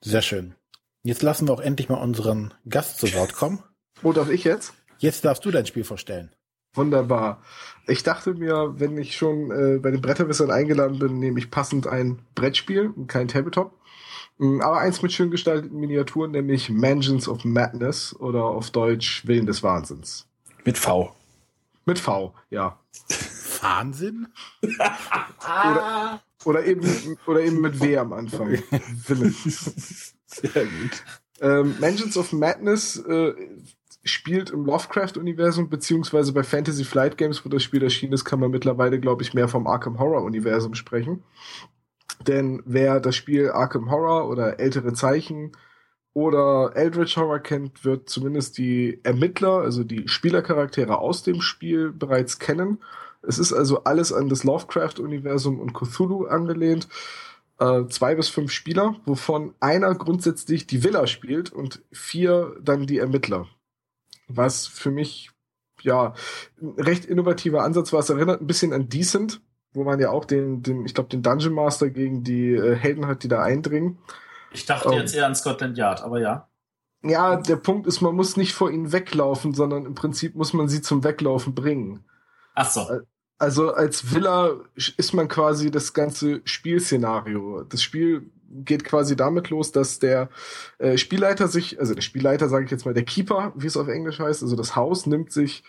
Sehr 0.03 0.21
schön. 0.21 0.55
Jetzt 1.03 1.23
lassen 1.23 1.49
wir 1.49 1.55
auch 1.55 1.61
endlich 1.61 1.89
mal 1.89 1.97
unseren 1.97 2.53
Gast 2.69 2.99
zu 2.99 3.15
Wort 3.15 3.33
kommen. 3.33 3.63
Wo 4.03 4.13
darf 4.13 4.29
ich 4.29 4.45
jetzt? 4.45 4.75
Jetzt 4.99 5.25
darfst 5.25 5.43
du 5.47 5.51
dein 5.51 5.65
Spiel 5.65 5.85
vorstellen. 5.85 6.31
Wunderbar. 6.75 7.43
Ich 7.87 8.03
dachte 8.03 8.35
mir, 8.35 8.75
wenn 8.77 8.99
ich 8.99 9.17
schon 9.17 9.51
äh, 9.51 9.79
bei 9.79 9.93
den 9.93 10.03
Bretterwissern 10.03 10.51
eingeladen 10.51 10.99
bin, 10.99 11.19
nehme 11.19 11.39
ich 11.39 11.51
passend 11.51 11.87
ein 11.87 12.19
Brettspiel 12.35 12.91
und 12.95 13.07
kein 13.07 13.29
Tabletop. 13.29 13.73
Mm, 14.37 14.61
aber 14.61 14.77
eins 14.77 15.01
mit 15.01 15.13
schön 15.13 15.31
gestalteten 15.31 15.81
Miniaturen, 15.81 16.33
nämlich 16.33 16.69
Mansions 16.69 17.29
of 17.29 17.47
Madness 17.47 18.15
oder 18.15 18.45
auf 18.45 18.71
Deutsch 18.73 19.27
Willen 19.27 19.47
des 19.47 19.63
Wahnsinns. 19.63 20.27
Mit 20.65 20.79
V. 20.79 21.15
Mit 21.85 21.99
V, 21.99 22.35
ja. 22.51 22.79
Wahnsinn? 23.61 24.29
oder, 24.63 26.23
oder, 26.45 26.65
eben, 26.65 27.19
oder 27.27 27.41
eben 27.41 27.61
mit 27.61 27.81
W 27.81 27.97
am 27.99 28.13
Anfang. 28.13 28.59
Sehr 30.27 30.65
gut. 30.65 31.05
Ähm, 31.41 31.75
Mansions 31.81 32.17
of 32.17 32.33
Madness 32.33 32.97
äh, 32.97 33.35
spielt 34.05 34.51
im 34.51 34.65
Lovecraft-Universum, 34.67 35.69
beziehungsweise 35.69 36.33
bei 36.33 36.43
Fantasy 36.43 36.85
Flight 36.85 37.17
Games, 37.17 37.45
wo 37.45 37.49
das 37.49 37.63
Spiel 37.63 37.83
erschienen 37.83 38.13
ist, 38.13 38.25
kann 38.25 38.41
man 38.41 38.51
mittlerweile, 38.51 39.01
glaube 39.01 39.23
ich, 39.23 39.35
mehr 39.35 39.49
vom 39.49 39.67
Arkham 39.67 39.99
Horror-Universum 39.99 40.75
sprechen. 40.75 41.23
Denn 42.27 42.63
wer 42.65 43.01
das 43.01 43.17
Spiel 43.17 43.51
Arkham 43.51 43.91
Horror 43.91 44.29
oder 44.29 44.61
ältere 44.61 44.93
Zeichen 44.93 45.53
oder 46.15 46.73
Eldritch 46.75 47.17
Horror 47.17 47.41
kennt, 47.41 47.85
wird 47.85 48.09
zumindest 48.09 48.57
die 48.57 49.01
Ermittler, 49.03 49.59
also 49.59 49.83
die 49.85 50.09
Spielercharaktere 50.09 50.99
aus 50.99 51.25
dem 51.25 51.41
Spiel 51.41 51.93
bereits 51.93 52.39
kennen. 52.39 52.79
Es 53.23 53.39
ist 53.39 53.53
also 53.53 53.85
alles 53.85 54.13
an 54.13 54.29
das 54.29 54.45
Lovecraft-Universum 54.45 55.59
und 55.59 55.75
Cthulhu 55.75 56.27
angelehnt. 56.27 56.89
Äh, 57.59 57.87
zwei 57.89 58.15
bis 58.15 58.29
fünf 58.29 58.53
Spieler, 58.53 58.97
wovon 59.07 59.55
einer 59.61 59.95
grundsätzlich 59.95 60.67
die 60.67 60.85
Villa 60.85 61.07
spielt 61.07 61.53
und 61.53 61.83
vier 61.93 62.57
dann 62.63 62.87
die 62.87 62.99
Ermittler. 62.99 63.49
Was 64.29 64.67
für 64.67 64.91
mich 64.91 65.31
ja 65.83 66.15
ein 66.61 66.75
recht 66.79 67.05
innovativer 67.05 67.63
Ansatz 67.63 67.93
war. 67.93 68.01
Es 68.01 68.11
erinnert 68.11 68.41
ein 68.41 68.47
bisschen 68.47 68.73
an 68.73 68.89
Decent, 68.89 69.41
wo 69.73 69.85
man 69.85 70.01
ja 70.01 70.11
auch 70.11 70.25
den, 70.25 70.63
den 70.63 70.87
ich 70.87 70.95
glaube, 70.95 71.11
den 71.11 71.23
Dungeon 71.23 71.55
Master 71.55 71.91
gegen 71.91 72.23
die 72.23 72.55
äh, 72.55 72.77
Helden 72.77 73.07
hat, 73.07 73.23
die 73.23 73.29
da 73.29 73.43
eindringen. 73.43 73.99
Ich 74.55 74.67
dachte 74.67 74.89
um, 74.89 74.97
jetzt 74.97 75.15
eher 75.15 75.27
an 75.27 75.35
Scotland 75.35 75.77
Yard, 75.77 76.03
aber 76.03 76.21
ja. 76.21 76.49
Ja, 77.03 77.37
der 77.37 77.57
Punkt 77.57 77.87
ist, 77.87 78.01
man 78.01 78.15
muss 78.15 78.37
nicht 78.37 78.55
vor 78.55 78.71
ihnen 78.71 78.93
weglaufen, 78.93 79.53
sondern 79.53 79.85
im 79.85 79.95
Prinzip 79.95 80.35
muss 80.37 80.55
man 80.55 80.69
sie 80.69 80.81
zum 80.81 81.05
Weglaufen 81.05 81.55
bringen. 81.55 82.05
Ach 82.55 82.71
so. 82.71 83.01
Also 83.37 83.75
als 83.75 84.15
Villa 84.15 84.55
ist 84.75 85.13
man 85.13 85.29
quasi 85.29 85.71
das 85.71 85.93
ganze 85.93 86.41
Spielszenario. 86.45 87.65
Das 87.65 87.83
Spiel 87.83 88.31
geht 88.49 88.85
quasi 88.85 89.17
damit 89.17 89.51
los, 89.51 89.73
dass 89.73 89.99
der 89.99 90.31
äh, 90.79 90.97
Spielleiter 90.97 91.49
sich, 91.49 91.81
also 91.81 91.95
der 91.95 92.03
Spielleiter, 92.03 92.49
sage 92.49 92.65
ich 92.65 92.71
jetzt 92.71 92.87
mal, 92.87 92.95
der 92.95 93.05
Keeper, 93.05 93.53
wie 93.57 93.67
es 93.67 93.77
auf 93.77 93.89
Englisch 93.89 94.21
heißt, 94.21 94.43
also 94.43 94.55
das 94.55 94.77
Haus, 94.77 95.07
nimmt 95.07 95.33
sich 95.33 95.65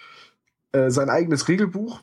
äh, 0.71 0.91
sein 0.91 1.09
eigenes 1.09 1.47
Regelbuch 1.47 2.01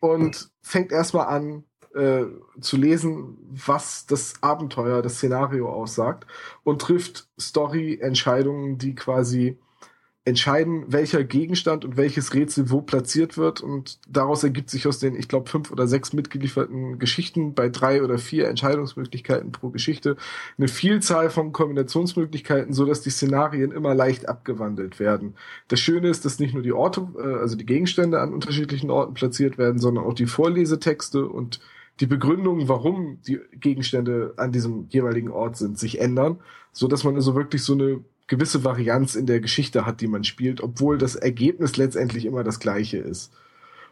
und 0.00 0.50
fängt 0.60 0.92
erstmal 0.92 1.26
an, 1.26 1.64
äh, 1.94 2.24
zu 2.60 2.76
lesen, 2.76 3.36
was 3.50 4.06
das 4.06 4.34
Abenteuer, 4.42 5.02
das 5.02 5.16
Szenario 5.16 5.68
aussagt 5.68 6.26
und 6.62 6.80
trifft 6.80 7.28
Story-Entscheidungen, 7.38 8.78
die 8.78 8.94
quasi 8.94 9.58
entscheiden, 10.26 10.84
welcher 10.88 11.24
Gegenstand 11.24 11.84
und 11.84 11.96
welches 11.96 12.34
Rätsel 12.34 12.70
wo 12.70 12.82
platziert 12.82 13.38
wird. 13.38 13.62
Und 13.62 13.98
daraus 14.06 14.44
ergibt 14.44 14.68
sich 14.68 14.86
aus 14.86 14.98
den, 14.98 15.16
ich 15.16 15.28
glaube, 15.28 15.48
fünf 15.48 15.70
oder 15.70 15.86
sechs 15.86 16.12
mitgelieferten 16.12 16.98
Geschichten 16.98 17.54
bei 17.54 17.70
drei 17.70 18.02
oder 18.02 18.18
vier 18.18 18.48
Entscheidungsmöglichkeiten 18.48 19.50
pro 19.50 19.70
Geschichte 19.70 20.16
eine 20.58 20.68
Vielzahl 20.68 21.30
von 21.30 21.52
Kombinationsmöglichkeiten, 21.52 22.74
so 22.74 22.84
dass 22.84 23.00
die 23.00 23.10
Szenarien 23.10 23.72
immer 23.72 23.94
leicht 23.94 24.28
abgewandelt 24.28 25.00
werden. 25.00 25.36
Das 25.68 25.80
Schöne 25.80 26.08
ist, 26.08 26.24
dass 26.26 26.38
nicht 26.38 26.52
nur 26.52 26.62
die 26.62 26.72
Orte, 26.72 27.08
äh, 27.18 27.40
also 27.40 27.56
die 27.56 27.66
Gegenstände 27.66 28.20
an 28.20 28.34
unterschiedlichen 28.34 28.90
Orten 28.90 29.14
platziert 29.14 29.56
werden, 29.56 29.78
sondern 29.78 30.04
auch 30.04 30.14
die 30.14 30.26
Vorlesetexte 30.26 31.26
und 31.26 31.60
die 32.00 32.06
Begründung, 32.06 32.68
warum 32.68 33.18
die 33.26 33.40
Gegenstände 33.52 34.34
an 34.36 34.52
diesem 34.52 34.86
jeweiligen 34.88 35.30
Ort 35.30 35.56
sind, 35.56 35.78
sich 35.78 36.00
ändern, 36.00 36.40
so 36.72 36.88
dass 36.88 37.04
man 37.04 37.14
also 37.14 37.34
wirklich 37.34 37.62
so 37.62 37.74
eine 37.74 38.00
gewisse 38.26 38.64
Varianz 38.64 39.16
in 39.16 39.26
der 39.26 39.40
Geschichte 39.40 39.84
hat, 39.84 40.00
die 40.00 40.06
man 40.06 40.24
spielt, 40.24 40.62
obwohl 40.62 40.98
das 40.98 41.16
Ergebnis 41.16 41.76
letztendlich 41.76 42.24
immer 42.24 42.44
das 42.44 42.60
gleiche 42.60 42.98
ist. 42.98 43.32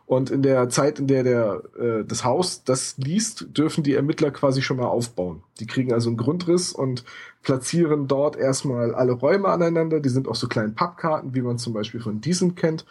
Und 0.06 0.30
in 0.30 0.40
der 0.40 0.70
Zeit, 0.70 1.00
in 1.00 1.06
der 1.06 1.22
der 1.22 1.62
äh, 1.78 2.02
das 2.02 2.24
Haus 2.24 2.64
das 2.64 2.96
liest, 2.96 3.48
dürfen 3.58 3.84
die 3.84 3.92
Ermittler 3.92 4.30
quasi 4.30 4.62
schon 4.62 4.78
mal 4.78 4.86
aufbauen. 4.86 5.42
Die 5.60 5.66
kriegen 5.66 5.92
also 5.92 6.08
einen 6.08 6.16
Grundriss 6.16 6.72
und 6.72 7.04
platzieren 7.42 8.08
dort 8.08 8.34
erstmal 8.34 8.94
alle 8.94 9.12
Räume 9.12 9.48
aneinander. 9.48 10.00
Die 10.00 10.08
sind 10.08 10.26
auch 10.26 10.34
so 10.34 10.48
kleinen 10.48 10.74
Pappkarten, 10.74 11.34
wie 11.34 11.42
man 11.42 11.58
zum 11.58 11.74
Beispiel 11.74 12.00
von 12.00 12.22
Decent 12.22 12.56
kennt, 12.56 12.86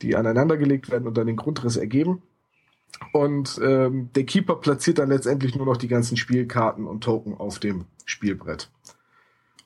die 0.00 0.16
aneinandergelegt 0.16 0.90
werden 0.90 1.06
und 1.06 1.18
dann 1.18 1.26
den 1.26 1.36
Grundriss 1.36 1.76
ergeben. 1.76 2.22
Und 3.12 3.60
ähm, 3.62 4.10
der 4.14 4.24
Keeper 4.24 4.56
platziert 4.56 4.98
dann 4.98 5.08
letztendlich 5.08 5.56
nur 5.56 5.66
noch 5.66 5.76
die 5.76 5.88
ganzen 5.88 6.16
Spielkarten 6.16 6.86
und 6.86 7.04
Token 7.04 7.34
auf 7.34 7.58
dem 7.58 7.84
Spielbrett. 8.04 8.70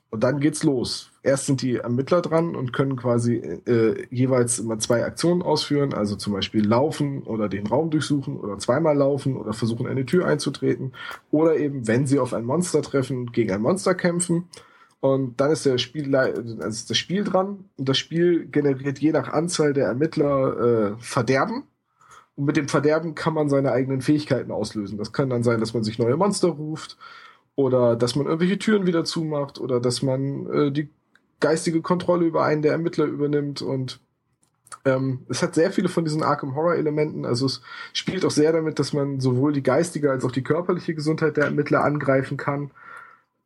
Und 0.09 0.23
dann 0.23 0.39
geht's 0.39 0.63
los. 0.63 1.11
Erst 1.21 1.47
sind 1.47 1.61
die 1.61 1.75
Ermittler 1.75 2.21
dran 2.21 2.55
und 2.55 2.71
können 2.71 2.95
quasi 2.95 3.35
äh, 3.35 4.05
jeweils 4.09 4.57
immer 4.57 4.79
zwei 4.79 5.03
Aktionen 5.03 5.41
ausführen, 5.41 5.93
also 5.93 6.15
zum 6.15 6.31
Beispiel 6.31 6.65
laufen 6.65 7.23
oder 7.23 7.49
den 7.49 7.67
Raum 7.67 7.89
durchsuchen 7.89 8.37
oder 8.37 8.57
zweimal 8.57 8.95
laufen 8.95 9.35
oder 9.35 9.51
versuchen 9.51 9.85
eine 9.85 10.05
Tür 10.05 10.25
einzutreten 10.25 10.93
oder 11.29 11.57
eben, 11.57 11.87
wenn 11.87 12.07
sie 12.07 12.19
auf 12.19 12.33
ein 12.33 12.45
Monster 12.45 12.81
treffen, 12.81 13.33
gegen 13.33 13.51
ein 13.51 13.61
Monster 13.61 13.95
kämpfen. 13.95 14.47
Und 15.01 15.39
dann 15.41 15.51
ist 15.51 15.65
der 15.65 15.77
Spiel, 15.77 16.15
also 16.15 16.61
ist 16.61 16.89
das 16.89 16.97
Spiel 16.97 17.25
dran 17.25 17.65
und 17.75 17.89
das 17.89 17.97
Spiel 17.97 18.47
generiert 18.47 18.99
je 18.99 19.11
nach 19.11 19.31
Anzahl 19.31 19.73
der 19.73 19.87
Ermittler 19.87 20.95
äh, 20.95 20.95
Verderben. 20.99 21.63
Und 22.37 22.45
mit 22.45 22.55
dem 22.55 22.69
Verderben 22.69 23.15
kann 23.15 23.33
man 23.33 23.49
seine 23.49 23.73
eigenen 23.73 24.01
Fähigkeiten 24.01 24.51
auslösen. 24.51 24.97
Das 24.97 25.11
kann 25.11 25.29
dann 25.29 25.43
sein, 25.43 25.59
dass 25.59 25.73
man 25.73 25.83
sich 25.83 25.99
neue 25.99 26.15
Monster 26.15 26.49
ruft 26.49 26.97
oder 27.55 27.95
dass 27.97 28.15
man 28.15 28.27
irgendwelche 28.27 28.59
Türen 28.59 28.85
wieder 28.85 29.03
zumacht 29.03 29.59
oder 29.59 29.81
dass 29.81 30.01
man 30.03 30.47
äh, 30.53 30.71
die 30.71 30.89
geistige 31.39 31.81
Kontrolle 31.81 32.25
über 32.25 32.45
einen 32.45 32.61
der 32.61 32.71
Ermittler 32.71 33.05
übernimmt 33.05 33.61
und 33.61 33.99
ähm, 34.85 35.25
es 35.29 35.43
hat 35.43 35.55
sehr 35.55 35.71
viele 35.71 35.89
von 35.89 36.05
diesen 36.05 36.23
Arkham 36.23 36.55
Horror 36.55 36.75
Elementen. 36.75 37.25
Also 37.25 37.45
es 37.45 37.61
spielt 37.93 38.25
auch 38.25 38.31
sehr 38.31 38.51
damit, 38.53 38.79
dass 38.79 38.93
man 38.93 39.19
sowohl 39.19 39.53
die 39.53 39.63
geistige 39.63 40.11
als 40.11 40.23
auch 40.25 40.31
die 40.31 40.43
körperliche 40.43 40.95
Gesundheit 40.95 41.37
der 41.37 41.45
Ermittler 41.45 41.83
angreifen 41.83 42.37
kann. 42.37 42.71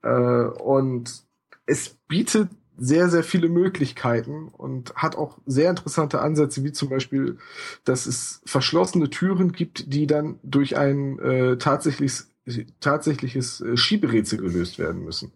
Äh, 0.03 0.09
und 0.09 1.23
es 1.65 1.97
bietet 2.07 2.49
sehr, 2.83 3.09
sehr 3.09 3.23
viele 3.23 3.47
Möglichkeiten 3.47 4.47
und 4.47 4.95
hat 4.95 5.15
auch 5.15 5.37
sehr 5.45 5.69
interessante 5.69 6.19
Ansätze, 6.19 6.63
wie 6.63 6.71
zum 6.71 6.89
Beispiel, 6.89 7.37
dass 7.85 8.07
es 8.07 8.41
verschlossene 8.45 9.11
Türen 9.11 9.51
gibt, 9.51 9.93
die 9.93 10.07
dann 10.07 10.39
durch 10.41 10.77
ein 10.77 11.19
äh, 11.19 11.57
tatsächliches 11.57 12.31
tatsächliches 12.79 13.61
äh, 13.61 13.77
Schieberätsel 13.77 14.39
gelöst 14.39 14.79
werden 14.79 15.03
müssen. 15.03 15.31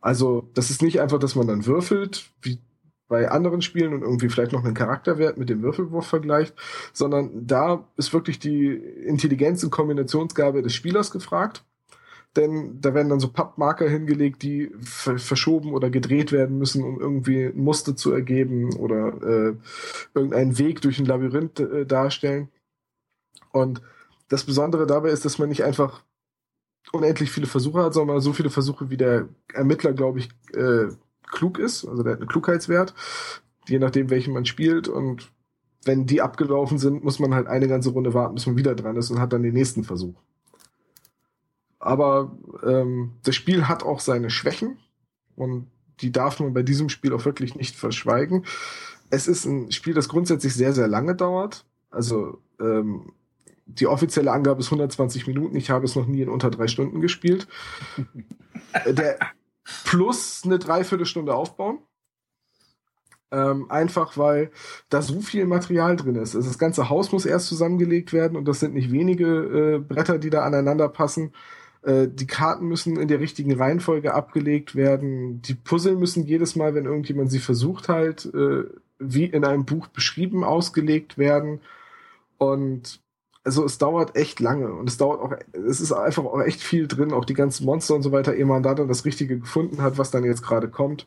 Also, 0.00 0.48
das 0.54 0.70
ist 0.70 0.80
nicht 0.80 1.00
einfach, 1.00 1.18
dass 1.18 1.34
man 1.34 1.48
dann 1.48 1.66
würfelt, 1.66 2.30
wie 2.40 2.60
bei 3.08 3.28
anderen 3.28 3.60
Spielen 3.60 3.92
und 3.92 4.02
irgendwie 4.02 4.28
vielleicht 4.28 4.52
noch 4.52 4.64
einen 4.64 4.74
Charakterwert 4.74 5.36
mit 5.36 5.48
dem 5.48 5.62
Würfelwurf 5.62 6.06
vergleicht, 6.06 6.54
sondern 6.92 7.48
da 7.48 7.88
ist 7.96 8.12
wirklich 8.12 8.38
die 8.38 8.68
Intelligenz 8.68 9.64
und 9.64 9.70
Kombinationsgabe 9.70 10.62
des 10.62 10.72
Spielers 10.72 11.10
gefragt. 11.10 11.64
Denn 12.36 12.80
da 12.80 12.94
werden 12.94 13.08
dann 13.08 13.18
so 13.18 13.32
Pappmarker 13.32 13.88
hingelegt, 13.88 14.42
die 14.42 14.70
verschoben 14.80 15.74
oder 15.74 15.90
gedreht 15.90 16.30
werden 16.30 16.58
müssen, 16.58 16.84
um 16.84 17.00
irgendwie 17.00 17.46
ein 17.46 17.58
Muster 17.58 17.96
zu 17.96 18.12
ergeben 18.12 18.72
oder 18.76 19.08
äh, 19.22 19.56
irgendeinen 20.14 20.56
Weg 20.58 20.80
durch 20.80 21.00
ein 21.00 21.06
Labyrinth 21.06 21.58
äh, 21.58 21.86
darstellen. 21.86 22.48
Und 23.50 23.82
das 24.28 24.44
Besondere 24.44 24.86
dabei 24.86 25.10
ist, 25.10 25.24
dass 25.24 25.38
man 25.38 25.48
nicht 25.48 25.64
einfach 25.64 26.04
unendlich 26.92 27.32
viele 27.32 27.46
Versuche 27.46 27.82
hat, 27.82 27.94
sondern 27.94 28.20
so 28.20 28.32
viele 28.32 28.50
Versuche, 28.50 28.90
wie 28.90 28.96
der 28.96 29.28
Ermittler, 29.52 29.92
glaube 29.92 30.20
ich, 30.20 30.28
äh, 30.54 30.88
klug 31.30 31.58
ist. 31.58 31.84
Also 31.84 32.04
der 32.04 32.12
hat 32.12 32.20
einen 32.20 32.28
Klugheitswert, 32.28 32.94
je 33.66 33.80
nachdem, 33.80 34.08
welchen 34.08 34.34
man 34.34 34.44
spielt. 34.44 34.86
Und 34.86 35.32
wenn 35.84 36.06
die 36.06 36.22
abgelaufen 36.22 36.78
sind, 36.78 37.02
muss 37.02 37.18
man 37.18 37.34
halt 37.34 37.48
eine 37.48 37.68
ganze 37.68 37.90
Runde 37.90 38.14
warten, 38.14 38.34
bis 38.34 38.46
man 38.46 38.56
wieder 38.56 38.74
dran 38.74 38.96
ist 38.96 39.10
und 39.10 39.18
hat 39.18 39.32
dann 39.32 39.42
den 39.42 39.54
nächsten 39.54 39.82
Versuch. 39.84 40.14
Aber 41.80 42.36
ähm, 42.62 43.14
das 43.24 43.34
Spiel 43.34 43.66
hat 43.66 43.82
auch 43.82 44.00
seine 44.00 44.30
Schwächen 44.30 44.78
und 45.34 45.66
die 46.00 46.12
darf 46.12 46.38
man 46.38 46.54
bei 46.54 46.62
diesem 46.62 46.88
Spiel 46.88 47.12
auch 47.14 47.24
wirklich 47.24 47.56
nicht 47.56 47.74
verschweigen. 47.74 48.44
Es 49.08 49.26
ist 49.26 49.46
ein 49.46 49.72
Spiel, 49.72 49.94
das 49.94 50.08
grundsätzlich 50.08 50.54
sehr, 50.54 50.72
sehr 50.72 50.88
lange 50.88 51.16
dauert. 51.16 51.64
Also 51.90 52.38
ähm, 52.60 53.12
die 53.66 53.86
offizielle 53.86 54.30
Angabe 54.30 54.60
ist 54.60 54.66
120 54.66 55.26
Minuten. 55.26 55.56
Ich 55.56 55.70
habe 55.70 55.84
es 55.84 55.96
noch 55.96 56.06
nie 56.06 56.22
in 56.22 56.28
unter 56.28 56.50
drei 56.50 56.68
Stunden 56.68 57.00
gespielt. 57.00 57.48
Der 58.86 59.18
plus 59.84 60.42
eine 60.44 60.58
Dreiviertelstunde 60.58 61.34
aufbauen. 61.34 61.78
Ähm, 63.32 63.70
einfach 63.70 64.18
weil 64.18 64.50
da 64.88 65.02
so 65.02 65.20
viel 65.20 65.46
Material 65.46 65.94
drin 65.96 66.16
ist. 66.16 66.34
Also 66.34 66.48
das 66.48 66.58
ganze 66.58 66.90
Haus 66.90 67.12
muss 67.12 67.26
erst 67.26 67.46
zusammengelegt 67.46 68.12
werden 68.12 68.36
und 68.36 68.46
das 68.46 68.58
sind 68.58 68.74
nicht 68.74 68.90
wenige 68.90 69.26
äh, 69.26 69.78
Bretter, 69.78 70.18
die 70.18 70.30
da 70.30 70.42
aneinander 70.42 70.88
passen. 70.88 71.32
Äh, 71.82 72.08
die 72.08 72.26
Karten 72.26 72.66
müssen 72.66 72.96
in 72.98 73.08
der 73.08 73.20
richtigen 73.20 73.56
Reihenfolge 73.56 74.14
abgelegt 74.14 74.74
werden. 74.74 75.42
Die 75.42 75.54
Puzzle 75.54 75.96
müssen 75.96 76.26
jedes 76.26 76.56
Mal, 76.56 76.74
wenn 76.74 76.84
irgendjemand 76.84 77.30
sie 77.30 77.38
versucht, 77.38 77.88
halt 77.88 78.26
äh, 78.34 78.64
wie 78.98 79.24
in 79.24 79.44
einem 79.44 79.64
Buch 79.64 79.86
beschrieben 79.88 80.44
ausgelegt 80.44 81.18
werden. 81.18 81.60
Und 82.38 83.00
also 83.42 83.64
es 83.64 83.78
dauert 83.78 84.16
echt 84.16 84.40
lange 84.40 84.72
und 84.72 84.88
es 84.88 84.98
dauert 84.98 85.20
auch, 85.20 85.32
es 85.52 85.80
ist 85.80 85.92
einfach 85.92 86.24
auch 86.24 86.42
echt 86.42 86.60
viel 86.60 86.86
drin, 86.86 87.12
auch 87.12 87.24
die 87.24 87.34
ganzen 87.34 87.64
Monster 87.64 87.94
und 87.94 88.02
so 88.02 88.12
weiter, 88.12 88.34
ehe 88.34 88.44
man 88.44 88.62
da 88.62 88.74
dann 88.74 88.88
das 88.88 89.04
Richtige 89.06 89.38
gefunden 89.38 89.80
hat, 89.80 89.96
was 89.96 90.10
dann 90.10 90.24
jetzt 90.24 90.42
gerade 90.42 90.68
kommt. 90.68 91.06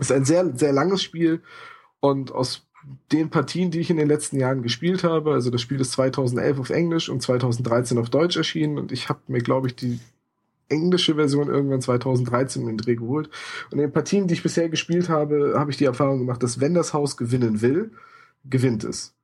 Es 0.00 0.10
ist 0.10 0.12
ein 0.12 0.24
sehr, 0.24 0.56
sehr 0.56 0.72
langes 0.72 1.02
Spiel 1.02 1.42
und 2.00 2.32
aus 2.32 2.67
den 3.12 3.30
Partien, 3.30 3.70
die 3.70 3.80
ich 3.80 3.90
in 3.90 3.96
den 3.96 4.08
letzten 4.08 4.38
Jahren 4.38 4.62
gespielt 4.62 5.04
habe, 5.04 5.32
also 5.32 5.50
das 5.50 5.60
Spiel 5.60 5.80
ist 5.80 5.92
2011 5.92 6.60
auf 6.60 6.70
Englisch 6.70 7.08
und 7.08 7.22
2013 7.22 7.98
auf 7.98 8.10
Deutsch 8.10 8.36
erschienen 8.36 8.78
und 8.78 8.92
ich 8.92 9.08
habe 9.08 9.20
mir, 9.26 9.40
glaube 9.40 9.66
ich, 9.66 9.76
die 9.76 10.00
englische 10.68 11.14
Version 11.14 11.48
irgendwann 11.48 11.80
2013 11.80 12.62
in 12.62 12.68
den 12.68 12.76
Dreh 12.76 12.96
geholt. 12.96 13.30
Und 13.66 13.72
in 13.72 13.78
den 13.78 13.92
Partien, 13.92 14.26
die 14.26 14.34
ich 14.34 14.42
bisher 14.42 14.68
gespielt 14.68 15.08
habe, 15.08 15.54
habe 15.56 15.70
ich 15.70 15.76
die 15.76 15.86
Erfahrung 15.86 16.18
gemacht, 16.18 16.42
dass 16.42 16.60
wenn 16.60 16.74
das 16.74 16.92
Haus 16.92 17.16
gewinnen 17.16 17.62
will, 17.62 17.92
gewinnt 18.44 18.84
es. 18.84 19.14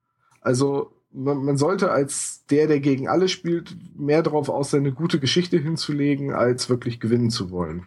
Also 0.41 0.93
man, 1.13 1.45
man 1.45 1.57
sollte 1.57 1.91
als 1.91 2.45
der, 2.51 2.67
der 2.67 2.81
gegen 2.81 3.09
alle 3.09 3.29
spielt, 3.29 3.77
mehr 3.97 4.23
darauf 4.23 4.49
aus, 4.49 4.71
seine 4.71 4.93
gute 4.93 5.21
Geschichte 5.21 5.59
hinzulegen, 5.59 6.33
als 6.33 6.69
wirklich 6.69 6.99
gewinnen 6.99 7.31
zu 7.31 7.51
wollen. 7.51 7.87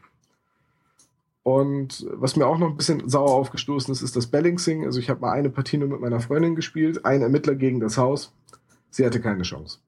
Und 1.48 2.06
was 2.12 2.36
mir 2.36 2.46
auch 2.46 2.58
noch 2.58 2.68
ein 2.68 2.76
bisschen 2.76 3.08
sauer 3.08 3.32
aufgestoßen 3.32 3.90
ist, 3.90 4.02
ist 4.02 4.18
das 4.18 4.28
Balancing. 4.28 4.84
Also 4.84 5.00
ich 5.00 5.10
habe 5.10 5.22
mal 5.22 5.32
eine 5.32 5.50
Partie 5.50 5.78
nur 5.78 5.88
mit 5.88 6.02
meiner 6.02 6.20
Freundin 6.20 6.58
gespielt, 6.58 7.06
ein 7.06 7.22
Ermittler 7.22 7.56
gegen 7.56 7.80
das 7.80 7.98
Haus. 7.98 8.34
Sie 8.90 9.06
hatte 9.06 9.22
keine 9.22 9.44
Chance. 9.44 9.80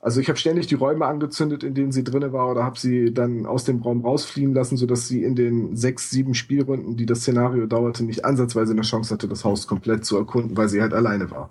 Also 0.00 0.20
ich 0.20 0.28
habe 0.28 0.38
ständig 0.38 0.68
die 0.68 0.76
Räume 0.76 1.04
angezündet, 1.06 1.64
in 1.64 1.74
denen 1.74 1.90
sie 1.90 2.04
drinne 2.04 2.32
war, 2.32 2.48
oder 2.48 2.62
habe 2.62 2.78
sie 2.78 3.12
dann 3.12 3.44
aus 3.44 3.64
dem 3.64 3.82
Raum 3.82 4.02
rausfliehen 4.02 4.54
lassen, 4.54 4.76
sodass 4.76 5.08
sie 5.08 5.24
in 5.24 5.34
den 5.34 5.74
sechs, 5.74 6.10
sieben 6.10 6.34
Spielrunden, 6.34 6.96
die 6.96 7.06
das 7.06 7.22
Szenario 7.22 7.66
dauerte, 7.66 8.04
nicht 8.04 8.24
ansatzweise 8.24 8.70
eine 8.70 8.82
Chance 8.82 9.12
hatte, 9.12 9.26
das 9.26 9.44
Haus 9.44 9.66
komplett 9.66 10.04
zu 10.04 10.16
erkunden, 10.16 10.56
weil 10.56 10.68
sie 10.68 10.80
halt 10.80 10.94
alleine 10.94 11.28
war. 11.32 11.50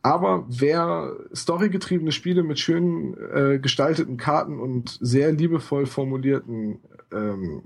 Aber 0.00 0.46
wer 0.48 1.14
storygetriebene 1.34 2.12
Spiele 2.12 2.42
mit 2.42 2.58
schön 2.58 3.14
äh, 3.34 3.58
gestalteten 3.58 4.16
Karten 4.16 4.58
und 4.58 4.96
sehr 5.02 5.30
liebevoll 5.30 5.84
formulierten 5.84 6.78
ähm, 7.12 7.62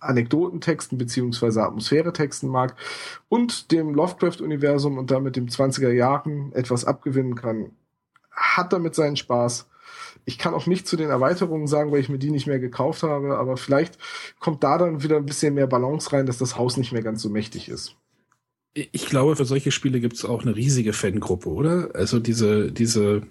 Anekdotentexten 0.00 0.98
beziehungsweise 0.98 1.62
Atmosphäretexten 1.62 2.48
mag 2.48 2.76
und 3.28 3.70
dem 3.70 3.94
Lovecraft-Universum 3.94 4.98
und 4.98 5.10
damit 5.10 5.36
dem 5.36 5.46
20er 5.46 5.92
Jahren 5.92 6.52
etwas 6.52 6.84
abgewinnen 6.84 7.36
kann, 7.36 7.70
hat 8.30 8.72
damit 8.72 8.94
seinen 8.94 9.16
Spaß. 9.16 9.68
Ich 10.24 10.38
kann 10.38 10.54
auch 10.54 10.66
nicht 10.66 10.86
zu 10.86 10.96
den 10.96 11.10
Erweiterungen 11.10 11.66
sagen, 11.66 11.92
weil 11.92 12.00
ich 12.00 12.08
mir 12.08 12.18
die 12.18 12.30
nicht 12.30 12.46
mehr 12.46 12.58
gekauft 12.58 13.02
habe, 13.02 13.38
aber 13.38 13.56
vielleicht 13.56 13.98
kommt 14.40 14.62
da 14.64 14.78
dann 14.78 15.02
wieder 15.02 15.16
ein 15.16 15.26
bisschen 15.26 15.54
mehr 15.54 15.66
Balance 15.66 16.12
rein, 16.12 16.26
dass 16.26 16.38
das 16.38 16.56
Haus 16.56 16.76
nicht 16.76 16.92
mehr 16.92 17.02
ganz 17.02 17.22
so 17.22 17.28
mächtig 17.28 17.68
ist 17.68 17.96
ich 18.74 19.06
glaube, 19.06 19.36
für 19.36 19.44
solche 19.44 19.70
Spiele 19.70 20.00
gibt 20.00 20.14
es 20.14 20.24
auch 20.24 20.42
eine 20.42 20.56
riesige 20.56 20.92
Fangruppe, 20.92 21.50
oder? 21.50 21.90
Also 21.94 22.18
diese, 22.18 22.72
diese, 22.72 23.22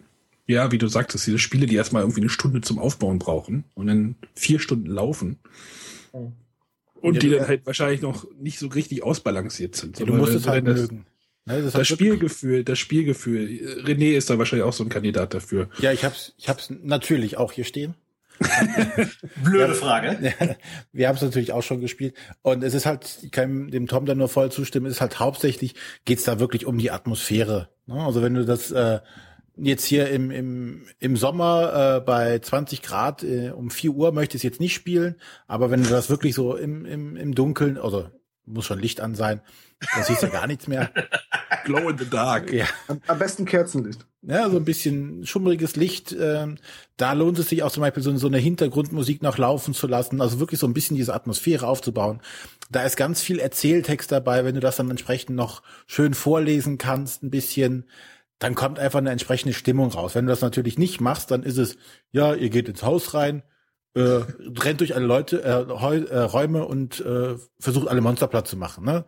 ja, 0.52 0.72
wie 0.72 0.78
du 0.78 0.88
sagtest, 0.88 1.28
diese 1.28 1.40
Spiele, 1.40 1.66
die 1.66 1.76
erstmal 1.76 2.04
irgendwie 2.04 2.22
eine 2.22 2.30
Stunde 2.30 2.62
zum 2.62 2.80
Aufbauen 2.80 3.20
brauchen 3.20 3.64
und 3.74 3.88
dann 3.88 4.16
vier 4.36 4.60
Stunden 4.60 4.88
laufen. 4.88 5.40
Oh. 6.12 6.32
Und 6.96 7.16
ja, 7.16 7.20
die 7.20 7.30
dann 7.32 7.48
halt 7.48 7.66
wahrscheinlich 7.66 8.02
noch 8.02 8.26
nicht 8.40 8.60
so 8.60 8.68
richtig 8.68 9.04
ausbalanciert 9.04 9.76
sind. 9.76 10.00
Ja, 10.00 10.06
du 10.06 10.14
musst 10.14 10.34
es 10.34 10.48
halt 10.48 10.68
das, 10.68 10.82
mögen. 10.82 11.06
Ne, 11.46 11.64
das, 11.64 11.74
das 11.74 11.88
Spielgefühl, 11.88 12.64
das 12.64 12.78
Spielgefühl. 12.78 13.82
René 13.84 14.15
ist 14.15 14.30
da 14.30 14.38
wahrscheinlich 14.38 14.67
auch 14.67 14.73
so 14.73 14.84
ein 14.84 14.90
Kandidat 14.90 15.34
dafür. 15.34 15.69
Ja, 15.80 15.92
ich 15.92 16.06
hab's, 16.06 16.34
ich 16.38 16.48
hab's 16.50 16.69
natürlich 16.69 17.38
auch 17.38 17.52
hier 17.52 17.63
stehen. 17.65 17.96
Blöde 19.44 19.73
Frage. 19.73 20.34
wir 20.92 21.08
haben 21.08 21.15
es 21.15 21.21
natürlich 21.21 21.52
auch 21.52 21.63
schon 21.63 21.82
gespielt. 21.82 22.15
Und 22.42 22.63
es 22.63 22.73
ist 22.73 22.86
halt, 22.86 23.19
ich 23.21 23.32
kann 23.32 23.69
dem 23.69 23.88
Tom 23.88 24.06
da 24.06 24.15
nur 24.15 24.30
voll 24.30 24.52
zustimmen, 24.52 24.88
es 24.88 24.94
ist 24.94 25.02
halt 25.02 25.19
hauptsächlich, 25.19 25.75
geht's 26.06 26.23
da 26.23 26.40
wirklich 26.40 26.65
um 26.65 26.78
die 26.78 26.92
Atmosphäre. 26.92 27.69
Ne? 27.88 27.96
Also 27.96 28.21
wenn 28.21 28.34
du 28.34 28.46
das 28.46 28.71
äh, 28.71 29.00
jetzt 29.56 29.85
hier 29.85 30.10
im, 30.10 30.31
im, 30.31 30.83
im 30.99 31.17
Sommer 31.17 31.97
äh, 31.97 32.02
bei 32.02 32.39
20 32.39 32.81
Grad 32.81 33.23
äh, 33.23 33.52
um 33.52 33.69
4 33.69 33.91
Uhr 33.91 34.12
möchtest 34.12 34.43
jetzt 34.43 34.60
nicht 34.60 34.73
spielen, 34.73 35.15
aber 35.47 35.71
wenn 35.71 35.83
du 35.83 35.89
das 35.89 36.10
wirklich 36.10 36.35
so 36.35 36.56
im, 36.56 36.85
im, 36.85 37.15
im 37.15 37.35
Dunkeln, 37.35 37.77
also 37.77 38.08
muss 38.45 38.65
schon 38.65 38.79
Licht 38.79 39.02
an 39.02 39.15
sein, 39.15 39.41
dann 39.93 40.04
siehst 40.04 40.21
du 40.21 40.27
ja 40.27 40.31
gar 40.31 40.47
nichts 40.47 40.67
mehr. 40.67 40.91
Glow 41.65 41.89
in 41.89 41.97
the 41.97 42.10
dark. 42.10 42.52
Ja. 42.52 42.65
Am 43.08 43.19
besten 43.19 43.45
Kerzenlicht. 43.45 44.06
Ja, 44.23 44.49
so 44.49 44.58
ein 44.58 44.65
bisschen 44.65 45.25
schummriges 45.25 45.75
Licht. 45.75 46.15
Ähm, 46.19 46.58
da 46.97 47.13
lohnt 47.13 47.39
es 47.39 47.49
sich 47.49 47.63
auch 47.63 47.71
zum 47.71 47.81
Beispiel 47.81 48.04
so, 48.04 48.15
so 48.17 48.27
eine 48.27 48.37
Hintergrundmusik 48.37 49.21
noch 49.21 49.37
laufen 49.37 49.73
zu 49.73 49.87
lassen. 49.87 50.21
Also 50.21 50.39
wirklich 50.39 50.60
so 50.60 50.67
ein 50.67 50.73
bisschen 50.73 50.97
diese 50.97 51.13
Atmosphäre 51.13 51.67
aufzubauen. 51.67 52.21
Da 52.69 52.83
ist 52.83 52.97
ganz 52.97 53.21
viel 53.21 53.39
Erzähltext 53.39 54.12
dabei, 54.12 54.45
wenn 54.45 54.56
du 54.56 54.62
das 54.62 54.75
dann 54.75 54.89
entsprechend 54.89 55.35
noch 55.35 55.62
schön 55.87 56.13
vorlesen 56.13 56.77
kannst, 56.77 57.23
ein 57.23 57.31
bisschen 57.31 57.85
dann 58.42 58.56
kommt 58.56 58.79
einfach 58.79 58.98
eine 58.98 59.12
entsprechende 59.12 59.54
Stimmung 59.54 59.92
raus. 59.92 60.15
Wenn 60.15 60.25
du 60.25 60.31
das 60.31 60.42
natürlich 60.42 60.79
nicht 60.79 61.00
machst, 61.00 61.29
dann 61.29 61.44
ist 61.44 61.60
es, 61.60 61.77
ja, 62.12 62.33
ihr 62.33 62.50
geht 62.50 62.67
ins 62.67 62.81
Haus 62.81 63.13
rein, 63.13 63.44
äh, 63.94 64.02
rennt 64.60 64.79
durch 64.79 64.96
alle 64.96 65.06
Leute, 65.06 65.44
äh, 65.44 65.50
äh, 65.52 66.19
Räume 66.21 66.65
und 66.65 67.00
äh, 67.02 67.35
versucht 67.60 67.87
alle 67.87 68.02
Monster 68.02 68.27
platt 68.27 68.48
zu 68.48 68.58
machen. 68.58 68.83
Ne? 68.83 69.06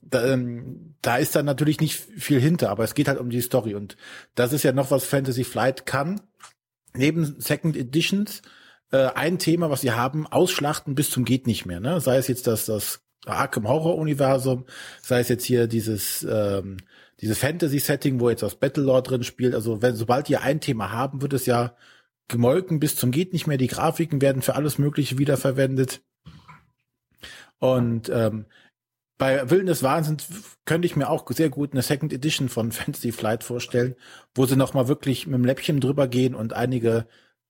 Da, 0.00 0.24
ähm, 0.24 0.94
da 1.02 1.16
ist 1.16 1.34
dann 1.34 1.44
natürlich 1.44 1.80
nicht 1.80 1.96
viel 1.96 2.40
hinter, 2.40 2.70
aber 2.70 2.84
es 2.84 2.94
geht 2.94 3.08
halt 3.08 3.18
um 3.18 3.30
die 3.30 3.40
Story 3.40 3.74
und 3.74 3.96
das 4.36 4.52
ist 4.52 4.62
ja 4.62 4.70
noch 4.70 4.92
was 4.92 5.04
Fantasy 5.04 5.42
Flight 5.42 5.84
kann. 5.84 6.20
Neben 6.94 7.40
Second 7.40 7.76
Editions 7.76 8.42
äh, 8.92 9.08
ein 9.08 9.40
Thema, 9.40 9.70
was 9.70 9.80
sie 9.80 9.90
haben, 9.90 10.28
ausschlachten 10.28 10.94
bis 10.94 11.10
zum 11.10 11.24
geht 11.24 11.48
nicht 11.48 11.66
mehr. 11.66 11.80
Ne? 11.80 12.00
Sei 12.00 12.16
es 12.16 12.28
jetzt 12.28 12.46
das, 12.46 12.66
das 12.66 13.00
Arkham 13.26 13.66
Horror 13.66 13.96
Universum, 13.96 14.66
sei 15.02 15.18
es 15.18 15.28
jetzt 15.28 15.44
hier 15.44 15.66
dieses 15.66 16.24
ähm, 16.30 16.76
dieses 17.20 17.38
Fantasy 17.38 17.78
Setting, 17.78 18.20
wo 18.20 18.30
jetzt 18.30 18.42
das 18.42 18.54
Battlelore 18.54 19.02
drin 19.02 19.24
spielt. 19.24 19.54
Also 19.54 19.82
wenn 19.82 19.96
sobald 19.96 20.28
die 20.28 20.36
ein 20.36 20.60
Thema 20.60 20.92
haben, 20.92 21.22
wird 21.22 21.32
es 21.32 21.46
ja 21.46 21.74
gemolken 22.28 22.78
bis 22.78 22.94
zum 22.96 23.10
geht 23.10 23.32
nicht 23.32 23.46
mehr. 23.46 23.56
Die 23.56 23.66
Grafiken 23.66 24.20
werden 24.20 24.42
für 24.42 24.54
alles 24.54 24.78
Mögliche 24.78 25.18
wiederverwendet. 25.18 26.02
Und 27.58 28.08
ähm, 28.08 28.46
bei 29.16 29.50
Willen 29.50 29.66
des 29.66 29.82
Wahnsinns 29.82 30.28
könnte 30.64 30.86
ich 30.86 30.94
mir 30.94 31.10
auch 31.10 31.28
sehr 31.30 31.48
gut 31.50 31.72
eine 31.72 31.82
Second 31.82 32.12
Edition 32.12 32.48
von 32.48 32.70
Fantasy 32.72 33.10
Flight 33.10 33.42
vorstellen, 33.42 33.96
wo 34.34 34.46
sie 34.46 34.56
noch 34.56 34.74
mal 34.74 34.86
wirklich 34.86 35.26
mit 35.26 35.34
dem 35.34 35.44
Läppchen 35.44 35.80
drüber 35.80 36.06
gehen 36.06 36.34
und 36.34 36.52
einige 36.52 37.06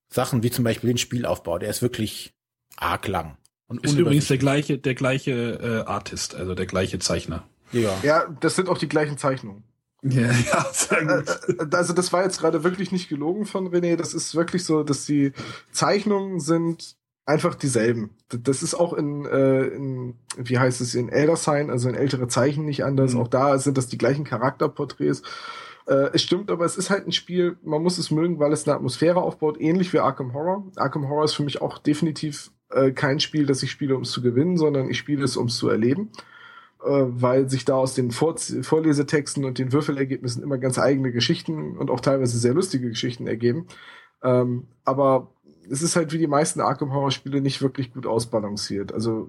Sachen, 0.09 0.43
wie 0.43 0.51
zum 0.51 0.64
Beispiel 0.64 0.89
den 0.89 0.99
Spielaufbau, 0.99 1.59
der 1.59 1.69
ist 1.69 1.83
wirklich 1.83 2.33
arg 2.77 3.07
lang. 3.07 3.37
Und 3.66 3.85
ist 3.85 3.99
übrigens 3.99 4.29
der 4.29 4.39
gleiche, 4.39 4.79
der 4.79 4.95
gleiche 4.95 5.33
äh, 5.33 5.87
Artist, 5.87 6.35
also 6.35 6.55
der 6.55 6.64
gleiche 6.64 6.99
Zeichner. 7.01 7.47
Ja. 7.73 7.97
ja, 8.03 8.27
das 8.41 8.57
sind 8.57 8.69
auch 8.69 8.79
die 8.79 8.89
gleichen 8.89 9.19
Zeichnungen. 9.19 9.64
Ja, 10.03 10.23
ja, 10.53 10.66
sehr 10.73 11.05
gut. 11.05 11.29
Äh, 11.49 11.64
äh, 11.64 11.77
also 11.77 11.93
das 11.93 12.12
war 12.12 12.23
jetzt 12.23 12.41
gerade 12.41 12.64
wirklich 12.64 12.93
nicht 12.93 13.09
gelogen 13.09 13.47
von 13.47 13.69
René. 13.69 13.97
Das 13.97 14.14
ist 14.14 14.35
wirklich 14.35 14.64
so, 14.64 14.83
dass 14.83 15.07
die 15.07 15.33
Zeichnungen 15.73 16.41
sind 16.41 16.97
einfach 17.27 17.55
dieselben. 17.55 18.11
Das 18.29 18.62
ist 18.62 18.75
auch 18.75 18.95
in, 18.95 19.27
äh, 19.27 19.64
in 19.66 20.14
wie 20.37 20.59
heißt 20.59 20.81
es, 20.81 20.95
in 20.95 21.11
Elder 21.11 21.37
Sign, 21.37 21.71
also 21.71 21.89
in 21.89 21.95
ältere 21.95 22.29
Zeichen 22.29 22.64
nicht 22.64 22.85
anders. 22.85 23.14
Mhm. 23.14 23.21
Auch 23.21 23.29
da 23.29 23.59
sind 23.59 23.77
das 23.77 23.89
die 23.89 23.99
gleichen 23.99 24.25
Charakterporträts. 24.25 25.23
Äh, 25.87 26.11
es 26.14 26.23
stimmt, 26.23 26.51
aber 26.51 26.64
es 26.64 26.77
ist 26.77 26.91
halt 26.91 27.07
ein 27.07 27.12
Spiel, 27.12 27.59
man 27.62 27.83
muss 27.83 27.99
es 27.99 28.11
mögen, 28.11 28.39
weil 28.39 28.53
es 28.53 28.66
eine 28.66 28.77
Atmosphäre 28.77 29.21
aufbaut, 29.21 29.61
ähnlich 29.61 29.93
wie 29.93 29.99
Arkham 29.99 30.33
Horror. 30.33 30.66
Arkham 30.77 31.09
Horror 31.09 31.25
ist 31.25 31.35
für 31.35 31.45
mich 31.45 31.61
auch 31.61 31.79
definitiv 31.79 32.51
äh, 32.71 32.93
kein 32.93 33.21
Spiel, 33.21 33.47
das 33.47 33.62
ich 33.62 33.71
spiele, 33.71 33.97
um 33.97 34.03
es 34.03 34.11
zu 34.11 34.23
gewinnen, 34.23 34.57
sondern 34.57 34.89
ich 34.89 34.99
spiele 34.99 35.25
es, 35.25 35.37
um 35.37 35.47
es 35.47 35.57
zu 35.57 35.69
erleben. 35.69 36.11
Äh, 36.85 37.07
weil 37.09 37.51
sich 37.51 37.64
da 37.64 37.74
aus 37.74 37.95
den 37.95 38.12
Vor 38.12 38.37
Vorlesetexten 38.37 39.45
und 39.45 39.59
den 39.59 39.72
Würfelergebnissen 39.72 40.45
immer 40.45 40.59
ganz 40.59 40.79
eigene 40.79 41.11
Geschichten 41.11 41.76
und 41.76 41.91
auch 41.91 42.01
teilweise 42.01 42.39
sehr 42.39 42.55
lustige 42.55 42.89
Geschichten 42.89 43.26
ergeben. 43.26 43.66
Ähm, 44.22 44.68
aber 44.85 45.33
es 45.68 45.83
ist 45.83 45.97
halt 45.97 46.12
wie 46.12 46.18
die 46.18 46.29
meisten 46.29 46.61
Arkham 46.61 46.93
Horror 46.93 47.11
Spiele 47.11 47.41
nicht 47.41 47.62
wirklich 47.62 47.93
gut 47.93 48.07
ausbalanciert. 48.07 48.93
Also 48.93 49.29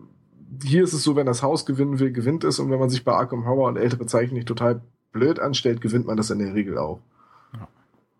hier 0.63 0.83
ist 0.83 0.93
es 0.93 1.03
so, 1.03 1.15
wenn 1.15 1.25
das 1.25 1.41
Haus 1.41 1.65
gewinnen 1.65 1.99
will, 1.99 2.11
gewinnt 2.11 2.43
es 2.43 2.59
und 2.59 2.69
wenn 2.69 2.79
man 2.79 2.91
sich 2.91 3.03
bei 3.03 3.13
Arkham 3.13 3.47
Horror 3.47 3.67
und 3.67 3.77
ältere 3.77 4.05
Zeichen 4.05 4.35
nicht 4.35 4.47
total 4.47 4.81
blöd 5.11 5.39
anstellt, 5.39 5.81
gewinnt 5.81 6.05
man 6.05 6.17
das 6.17 6.29
in 6.29 6.39
der 6.39 6.53
Regel 6.53 6.77
auch. 6.77 6.99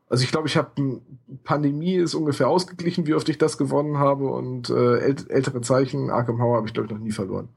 Also 0.10 0.24
ich 0.24 0.32
glaube, 0.32 0.48
ich 0.48 0.58
habe 0.58 1.02
Pandemie 1.44 1.94
ist 1.94 2.16
ungefähr 2.16 2.48
ausgeglichen, 2.48 3.06
wie 3.06 3.14
oft 3.14 3.30
ich 3.30 3.38
das 3.38 3.60
gewonnen 3.60 4.00
habe 4.00 4.26
und 4.26 4.72
äh, 4.72 4.98
ältere 4.98 5.62
Zeichen, 5.62 6.10
Arkham 6.10 6.42
Horror 6.42 6.58
habe 6.58 6.68
ich 6.68 6.74
glaube 6.74 6.88
ich 6.88 6.94
noch 6.94 7.00
nie 7.00 7.12
verloren. 7.12 7.50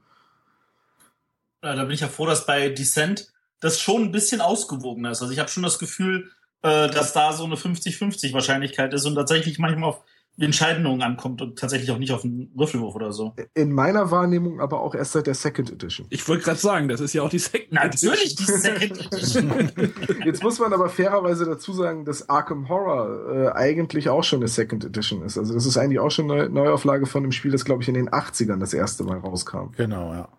Ja, 1.63 1.75
da 1.75 1.83
bin 1.83 1.93
ich 1.93 2.01
ja 2.01 2.09
froh, 2.09 2.25
dass 2.25 2.45
bei 2.45 2.69
Descent 2.69 3.31
das 3.61 3.79
schon 3.79 4.03
ein 4.03 4.11
bisschen 4.11 4.41
ausgewogener 4.41 5.11
ist. 5.11 5.21
Also 5.21 5.33
ich 5.33 5.39
habe 5.39 5.49
schon 5.49 5.63
das 5.63 5.79
Gefühl, 5.79 6.29
äh, 6.61 6.89
dass 6.89 7.13
da 7.13 7.31
so 7.31 7.45
eine 7.45 7.55
50-50 7.55 8.33
Wahrscheinlichkeit 8.33 8.93
ist 8.93 9.05
und 9.05 9.15
tatsächlich 9.15 9.59
manchmal 9.59 9.89
auf 9.89 10.03
Entscheidungen 10.39 11.03
ankommt 11.03 11.41
und 11.43 11.59
tatsächlich 11.59 11.91
auch 11.91 11.99
nicht 11.99 12.11
auf 12.11 12.23
einen 12.23 12.49
Würfelwurf 12.55 12.95
oder 12.95 13.11
so. 13.11 13.35
In 13.53 13.71
meiner 13.71 14.09
Wahrnehmung 14.09 14.61
aber 14.61 14.81
auch 14.81 14.95
erst 14.95 15.11
seit 15.11 15.27
der 15.27 15.35
Second 15.35 15.71
Edition. 15.71 16.07
Ich 16.09 16.27
wollte 16.27 16.43
gerade 16.43 16.59
sagen, 16.59 16.87
das 16.87 17.01
ist 17.01 17.13
ja 17.13 17.21
auch 17.21 17.29
die 17.29 17.37
Second 17.37 17.71
Edition. 17.71 18.09
Natürlich 18.09 18.35
die 18.35 18.43
Second 18.43 19.13
Edition. 19.13 19.71
Jetzt 20.25 20.41
muss 20.41 20.59
man 20.59 20.73
aber 20.73 20.89
fairerweise 20.89 21.45
dazu 21.45 21.71
sagen, 21.71 22.03
dass 22.03 22.29
Arkham 22.29 22.67
Horror 22.67 23.31
äh, 23.31 23.51
eigentlich 23.51 24.09
auch 24.09 24.23
schon 24.23 24.39
eine 24.39 24.47
Second 24.47 24.83
Edition 24.83 25.21
ist. 25.21 25.37
Also 25.37 25.53
das 25.53 25.67
ist 25.67 25.77
eigentlich 25.77 25.99
auch 25.99 26.11
schon 26.11 26.31
eine 26.31 26.49
Neuauflage 26.49 27.05
von 27.05 27.23
einem 27.23 27.31
Spiel, 27.31 27.51
das 27.51 27.63
glaube 27.63 27.83
ich 27.83 27.87
in 27.87 27.93
den 27.93 28.09
80ern 28.09 28.59
das 28.59 28.73
erste 28.73 29.03
Mal 29.03 29.19
rauskam. 29.19 29.71
Genau, 29.77 30.13
ja. 30.13 30.29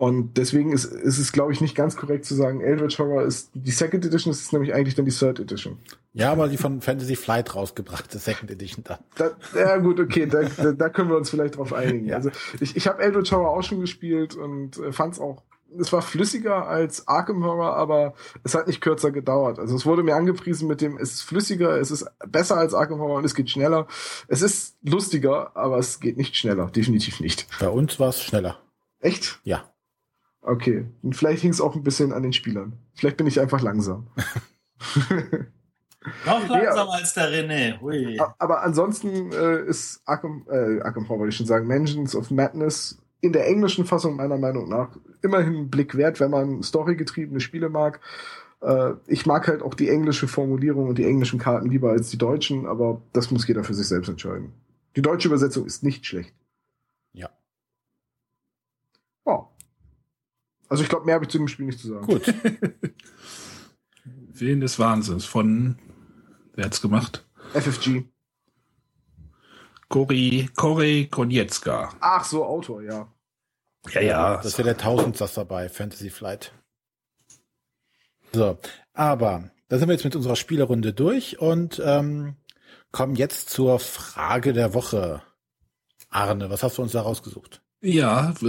Und 0.00 0.38
deswegen 0.38 0.72
ist, 0.72 0.86
ist 0.86 1.18
es, 1.18 1.30
glaube 1.30 1.52
ich, 1.52 1.60
nicht 1.60 1.74
ganz 1.74 1.94
korrekt 1.94 2.24
zu 2.24 2.34
sagen, 2.34 2.62
Eldritch 2.62 2.98
Horror 2.98 3.22
ist 3.22 3.50
die 3.52 3.70
Second 3.70 4.02
Edition, 4.06 4.30
ist 4.30 4.50
nämlich 4.50 4.72
eigentlich 4.72 4.94
dann 4.94 5.04
die 5.04 5.10
Third 5.10 5.38
Edition. 5.40 5.76
Ja, 6.14 6.32
aber 6.32 6.48
die 6.48 6.56
von 6.56 6.80
Fantasy 6.80 7.16
Flight 7.16 7.54
rausgebrachte 7.54 8.18
Second 8.18 8.50
Edition 8.50 8.82
dann. 8.82 8.96
Da, 9.16 9.32
ja 9.54 9.76
gut, 9.76 10.00
okay, 10.00 10.24
da, 10.24 10.44
da, 10.44 10.72
da 10.72 10.88
können 10.88 11.10
wir 11.10 11.18
uns 11.18 11.28
vielleicht 11.28 11.58
drauf 11.58 11.74
einigen. 11.74 12.06
Ja. 12.06 12.16
Also 12.16 12.30
ich, 12.60 12.76
ich 12.76 12.86
habe 12.86 13.02
Eldritch 13.02 13.30
Horror 13.30 13.50
auch 13.50 13.62
schon 13.62 13.80
gespielt 13.80 14.36
und 14.36 14.78
äh, 14.78 14.90
fand 14.90 15.12
es 15.12 15.20
auch, 15.20 15.42
es 15.78 15.92
war 15.92 16.00
flüssiger 16.00 16.66
als 16.66 17.06
Arkham 17.06 17.44
Horror, 17.44 17.76
aber 17.76 18.14
es 18.42 18.54
hat 18.54 18.68
nicht 18.68 18.80
kürzer 18.80 19.10
gedauert. 19.10 19.58
Also 19.58 19.76
es 19.76 19.84
wurde 19.84 20.02
mir 20.02 20.16
angepriesen 20.16 20.66
mit 20.66 20.80
dem, 20.80 20.96
es 20.96 21.12
ist 21.12 21.22
flüssiger, 21.24 21.78
es 21.78 21.90
ist 21.90 22.06
besser 22.26 22.56
als 22.56 22.72
Arkham 22.72 23.00
Horror 23.00 23.18
und 23.18 23.26
es 23.26 23.34
geht 23.34 23.50
schneller. 23.50 23.86
Es 24.28 24.40
ist 24.40 24.78
lustiger, 24.82 25.54
aber 25.54 25.76
es 25.76 26.00
geht 26.00 26.16
nicht 26.16 26.38
schneller, 26.38 26.70
definitiv 26.70 27.20
nicht. 27.20 27.46
Bei 27.60 27.68
uns 27.68 28.00
war 28.00 28.08
es 28.08 28.22
schneller. 28.22 28.58
Echt? 29.00 29.40
Ja. 29.44 29.69
Okay. 30.42 30.86
Und 31.02 31.16
vielleicht 31.16 31.42
hing 31.42 31.50
es 31.50 31.60
auch 31.60 31.74
ein 31.74 31.82
bisschen 31.82 32.12
an 32.12 32.22
den 32.22 32.32
Spielern. 32.32 32.72
Vielleicht 32.94 33.16
bin 33.16 33.26
ich 33.26 33.40
einfach 33.40 33.60
langsam. 33.60 34.06
Noch 36.24 36.48
langsamer 36.48 36.92
ja. 36.92 36.98
als 36.98 37.12
der 37.12 37.30
René. 37.30 37.80
Hui. 37.80 38.18
Aber 38.38 38.62
ansonsten 38.62 39.32
äh, 39.32 39.66
ist 39.66 40.00
Arkham, 40.06 40.46
äh, 40.50 40.80
Arkham 40.80 41.08
Horror, 41.08 41.20
wollte 41.20 41.30
ich 41.30 41.36
schon 41.36 41.46
sagen, 41.46 41.66
Mansions 41.66 42.16
of 42.16 42.30
Madness 42.30 42.98
in 43.20 43.34
der 43.34 43.46
englischen 43.46 43.84
Fassung 43.84 44.16
meiner 44.16 44.38
Meinung 44.38 44.70
nach 44.70 44.96
immerhin 45.20 45.54
einen 45.54 45.70
Blick 45.70 45.94
wert, 45.96 46.20
wenn 46.20 46.30
man 46.30 46.62
storygetriebene 46.62 47.40
Spiele 47.40 47.68
mag. 47.68 48.00
Äh, 48.62 48.92
ich 49.08 49.26
mag 49.26 49.46
halt 49.46 49.62
auch 49.62 49.74
die 49.74 49.90
englische 49.90 50.26
Formulierung 50.26 50.88
und 50.88 50.96
die 50.96 51.04
englischen 51.04 51.38
Karten 51.38 51.68
lieber 51.68 51.90
als 51.90 52.08
die 52.08 52.18
deutschen, 52.18 52.66
aber 52.66 53.02
das 53.12 53.30
muss 53.30 53.46
jeder 53.46 53.62
für 53.62 53.74
sich 53.74 53.86
selbst 53.86 54.08
entscheiden. 54.08 54.54
Die 54.96 55.02
deutsche 55.02 55.28
Übersetzung 55.28 55.66
ist 55.66 55.82
nicht 55.82 56.06
schlecht. 56.06 56.34
Ja. 57.12 57.28
Oh, 59.26 59.48
also 60.70 60.82
ich 60.84 60.88
glaube, 60.88 61.04
mehr 61.04 61.16
habe 61.16 61.24
ich 61.24 61.30
zu 61.30 61.38
dem 61.38 61.48
Spiel 61.48 61.66
nicht 61.66 61.80
zu 61.80 61.88
sagen. 61.88 62.06
Gut. 62.06 62.22
Willen 64.32 64.60
des 64.60 64.78
Wahnsinns 64.78 65.26
von, 65.26 65.76
wer 66.54 66.64
hat's 66.64 66.80
gemacht? 66.80 67.26
FFG. 67.52 68.04
Kori, 69.88 70.48
Kori 70.54 71.08
Konietzka. 71.10 71.92
Ach 72.00 72.24
so, 72.24 72.44
Autor, 72.44 72.82
ja. 72.82 73.12
Ja, 73.90 74.00
ja. 74.00 74.36
Das 74.36 74.46
ist 74.46 74.58
ja 74.58 74.64
der 74.64 74.78
Tausendsasser 74.78 75.44
bei 75.44 75.68
Fantasy 75.68 76.08
Flight. 76.08 76.52
So, 78.32 78.56
aber 78.92 79.50
da 79.68 79.78
sind 79.78 79.88
wir 79.88 79.94
jetzt 79.94 80.04
mit 80.04 80.14
unserer 80.14 80.36
Spielerrunde 80.36 80.92
durch 80.92 81.40
und 81.40 81.82
ähm, 81.84 82.36
kommen 82.92 83.16
jetzt 83.16 83.50
zur 83.50 83.80
Frage 83.80 84.52
der 84.52 84.72
Woche. 84.72 85.22
Arne, 86.10 86.48
was 86.48 86.62
hast 86.62 86.78
du 86.78 86.82
uns 86.82 86.92
da 86.92 87.02
rausgesucht? 87.02 87.60
Ja, 87.82 88.34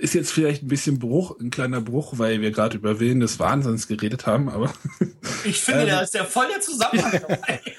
ist 0.00 0.14
jetzt 0.14 0.32
vielleicht 0.32 0.62
ein 0.62 0.68
bisschen 0.68 0.98
Bruch, 0.98 1.38
ein 1.38 1.50
kleiner 1.50 1.82
Bruch, 1.82 2.14
weil 2.16 2.40
wir 2.40 2.50
gerade 2.50 2.78
über 2.78 2.98
Willen 2.98 3.20
des 3.20 3.38
Wahnsinns 3.38 3.86
geredet 3.86 4.26
haben, 4.26 4.48
aber. 4.48 4.72
Ich 5.44 5.60
finde, 5.60 5.82
ähm, 5.82 5.88
da 5.88 6.00
ist 6.02 6.14
der 6.14 6.24
voll 6.24 6.46
der 6.48 6.60
Zusammenhang. 6.60 7.20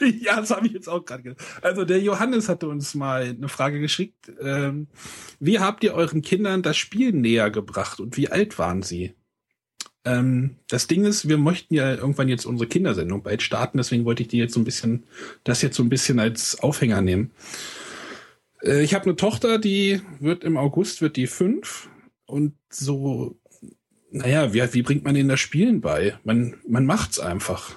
ja, 0.22 0.40
das 0.40 0.52
habe 0.52 0.68
ich 0.68 0.74
jetzt 0.74 0.90
auch 0.90 1.04
gerade 1.04 1.24
gedacht. 1.24 1.46
Also 1.62 1.86
der 1.86 2.02
Johannes 2.02 2.50
hatte 2.50 2.68
uns 2.68 2.94
mal 2.94 3.24
eine 3.24 3.48
Frage 3.48 3.80
geschickt. 3.80 4.32
Ähm, 4.42 4.88
wie 5.40 5.60
habt 5.60 5.84
ihr 5.84 5.94
euren 5.94 6.22
Kindern 6.22 6.62
das 6.62 6.76
Spiel 6.76 7.14
näher 7.14 7.52
gebracht 7.52 8.02
und 8.02 8.18
wie 8.18 8.30
alt 8.30 8.60
waren 8.60 8.82
sie? 8.82 9.14
Ähm, 10.04 10.58
das 10.68 10.88
Ding 10.88 11.06
ist, 11.06 11.30
wir 11.30 11.38
möchten 11.38 11.74
ja 11.74 11.94
irgendwann 11.94 12.28
jetzt 12.28 12.46
unsere 12.46 12.68
Kindersendung 12.68 13.24
bald 13.24 13.42
starten, 13.42 13.78
deswegen 13.78 14.04
wollte 14.04 14.24
ich 14.24 14.30
die 14.30 14.38
jetzt 14.38 14.54
so 14.54 14.60
ein 14.60 14.66
bisschen, 14.66 15.06
das 15.46 15.62
jetzt 15.62 15.78
so 15.78 15.84
ein 15.84 15.90
bisschen 15.90 16.20
als 16.20 16.60
Aufhänger 16.60 17.02
nehmen. 17.02 17.32
Äh, 18.64 18.82
ich 18.84 18.94
habe 18.94 19.06
eine 19.06 19.16
Tochter, 19.16 19.60
die 19.60 20.02
wird 20.20 20.44
im 20.44 20.58
August, 20.58 21.02
wird 21.02 21.18
die 21.18 21.28
fünf 21.28 21.90
und 22.26 22.56
so, 22.70 23.40
naja, 24.10 24.54
wie, 24.54 24.74
wie 24.74 24.82
bringt 24.82 25.04
man 25.04 25.16
ihnen 25.16 25.30
das 25.30 25.40
Spielen 25.40 25.82
bei? 25.82 26.18
Man, 26.24 26.56
man 26.68 26.86
macht's 26.86 27.20
einfach. 27.20 27.76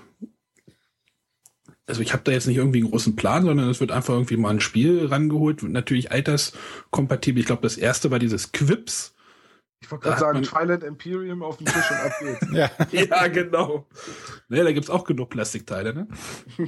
Also 1.88 2.02
ich 2.02 2.12
habe 2.12 2.24
da 2.24 2.32
jetzt 2.32 2.48
nicht 2.48 2.56
irgendwie 2.56 2.80
einen 2.80 2.90
großen 2.90 3.14
Plan, 3.14 3.44
sondern 3.44 3.68
es 3.68 3.78
wird 3.78 3.92
einfach 3.92 4.14
irgendwie 4.14 4.36
mal 4.36 4.50
ein 4.50 4.60
Spiel 4.60 5.06
rangeholt, 5.06 5.62
natürlich 5.62 6.10
alterskompatibel. 6.10 7.40
Ich 7.40 7.46
glaube, 7.46 7.62
das 7.62 7.76
erste 7.76 8.10
war 8.10 8.18
dieses 8.18 8.50
Quips. 8.50 9.14
Ich 9.80 9.90
wollte 9.90 10.08
gerade 10.08 10.20
sagen, 10.20 10.42
Twilight 10.42 10.82
Imperium 10.82 11.42
auf 11.42 11.58
dem 11.58 11.66
Tisch 11.66 11.90
und 11.90 11.96
ab 11.96 12.12
geht's. 12.18 12.46
ja. 12.52 12.70
ja, 12.90 13.28
genau. 13.28 13.86
Naja, 14.48 14.64
da 14.64 14.72
gibt's 14.72 14.90
auch 14.90 15.04
genug 15.04 15.30
Plastikteile, 15.30 15.94
ne? 15.94 16.08
Das, 16.56 16.66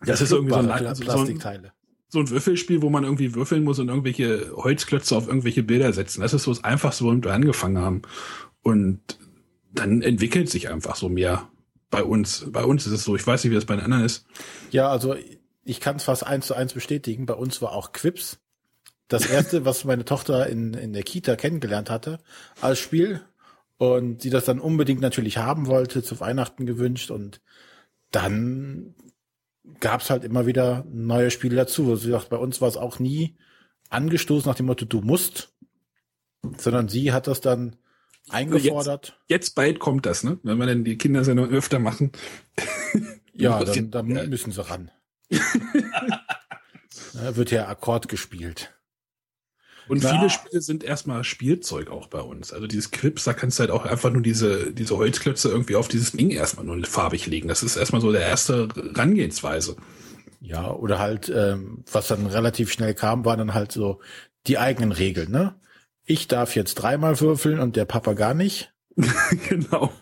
das 0.06 0.20
ist 0.20 0.32
irgendwie 0.32 0.52
so 0.52 0.58
ein, 0.58 0.94
Plastikteile 0.96 1.72
so 2.12 2.18
ein 2.18 2.28
Würfelspiel, 2.28 2.82
wo 2.82 2.90
man 2.90 3.04
irgendwie 3.04 3.34
würfeln 3.34 3.64
muss 3.64 3.78
und 3.78 3.88
irgendwelche 3.88 4.52
Holzklötze 4.54 5.16
auf 5.16 5.28
irgendwelche 5.28 5.62
Bilder 5.62 5.94
setzen. 5.94 6.20
Das 6.20 6.34
ist 6.34 6.42
so 6.42 6.52
das 6.52 6.62
Einfachste, 6.62 7.04
womit 7.04 7.24
wir 7.24 7.32
angefangen 7.32 7.78
haben. 7.78 8.02
Und 8.60 9.00
dann 9.72 10.02
entwickelt 10.02 10.50
sich 10.50 10.68
einfach 10.68 10.94
so 10.94 11.08
mehr 11.08 11.48
bei 11.90 12.04
uns. 12.04 12.44
Bei 12.52 12.64
uns 12.64 12.86
ist 12.86 12.92
es 12.92 13.04
so. 13.04 13.16
Ich 13.16 13.26
weiß 13.26 13.42
nicht, 13.42 13.50
wie 13.50 13.54
das 13.54 13.64
bei 13.64 13.76
den 13.76 13.84
anderen 13.84 14.04
ist. 14.04 14.26
Ja, 14.70 14.90
also 14.90 15.16
ich 15.64 15.80
kann 15.80 15.96
es 15.96 16.04
fast 16.04 16.26
eins 16.26 16.46
zu 16.46 16.54
eins 16.54 16.74
bestätigen. 16.74 17.24
Bei 17.24 17.34
uns 17.34 17.62
war 17.62 17.72
auch 17.72 17.92
Quips. 17.92 18.40
Das 19.08 19.24
erste, 19.24 19.64
was 19.64 19.86
meine 19.86 20.04
Tochter 20.04 20.48
in, 20.48 20.74
in 20.74 20.92
der 20.92 21.04
Kita 21.04 21.34
kennengelernt 21.36 21.88
hatte 21.88 22.18
als 22.60 22.78
Spiel 22.78 23.22
und 23.78 24.20
sie 24.20 24.30
das 24.30 24.44
dann 24.44 24.60
unbedingt 24.60 25.00
natürlich 25.00 25.38
haben 25.38 25.66
wollte, 25.66 26.02
zu 26.02 26.20
Weihnachten 26.20 26.66
gewünscht 26.66 27.10
und 27.10 27.40
dann 28.10 28.94
gab's 29.80 30.10
halt 30.10 30.24
immer 30.24 30.46
wieder 30.46 30.84
neue 30.90 31.30
Spiele 31.30 31.56
dazu. 31.56 31.82
Also 31.84 31.96
sie 31.96 32.10
sagt, 32.10 32.28
bei 32.28 32.36
uns 32.36 32.60
war 32.60 32.68
es 32.68 32.76
auch 32.76 32.98
nie 32.98 33.36
angestoßen 33.90 34.48
nach 34.48 34.56
dem 34.56 34.66
Motto, 34.66 34.84
du 34.84 35.00
musst, 35.00 35.52
sondern 36.56 36.88
sie 36.88 37.12
hat 37.12 37.26
das 37.26 37.40
dann 37.40 37.76
eingefordert. 38.28 39.18
Jetzt, 39.28 39.46
jetzt 39.46 39.54
bald 39.54 39.78
kommt 39.78 40.06
das, 40.06 40.24
ne? 40.24 40.38
Wenn 40.42 40.58
wir 40.58 40.66
dann 40.66 40.84
die 40.84 40.98
Kindersendung 40.98 41.50
öfter 41.50 41.78
machen. 41.78 42.12
Ja, 43.34 43.64
dann, 43.64 43.90
dann 43.90 44.28
müssen 44.28 44.52
sie 44.52 44.62
ran. 44.62 44.90
da 47.14 47.34
wird 47.34 47.50
ja 47.50 47.66
Akkord 47.66 48.08
gespielt. 48.08 48.74
Und 49.92 50.02
viele 50.02 50.30
Spiele 50.30 50.62
sind 50.62 50.84
erstmal 50.84 51.22
Spielzeug 51.22 51.90
auch 51.90 52.06
bei 52.06 52.20
uns. 52.20 52.50
Also 52.50 52.66
dieses 52.66 52.92
Clips, 52.92 53.24
da 53.24 53.34
kannst 53.34 53.58
du 53.58 53.60
halt 53.60 53.70
auch 53.70 53.84
einfach 53.84 54.10
nur 54.10 54.22
diese, 54.22 54.72
diese 54.72 54.96
Holzklötze 54.96 55.50
irgendwie 55.50 55.76
auf 55.76 55.86
dieses 55.86 56.12
Ding 56.12 56.30
erstmal 56.30 56.64
nur 56.64 56.82
farbig 56.86 57.26
legen. 57.26 57.48
Das 57.48 57.62
ist 57.62 57.76
erstmal 57.76 58.00
so 58.00 58.10
der 58.10 58.22
erste 58.22 58.68
Rangehensweise. 58.74 59.76
Ja, 60.40 60.70
oder 60.70 60.98
halt, 60.98 61.28
ähm, 61.28 61.84
was 61.92 62.08
dann 62.08 62.24
relativ 62.24 62.72
schnell 62.72 62.94
kam, 62.94 63.26
waren 63.26 63.36
dann 63.36 63.52
halt 63.52 63.70
so 63.70 64.00
die 64.46 64.56
eigenen 64.56 64.92
Regeln, 64.92 65.30
ne? 65.30 65.56
Ich 66.04 66.26
darf 66.26 66.56
jetzt 66.56 66.76
dreimal 66.76 67.20
würfeln 67.20 67.60
und 67.60 67.76
der 67.76 67.84
Papa 67.84 68.14
gar 68.14 68.32
nicht. 68.32 68.72
genau. 69.50 69.92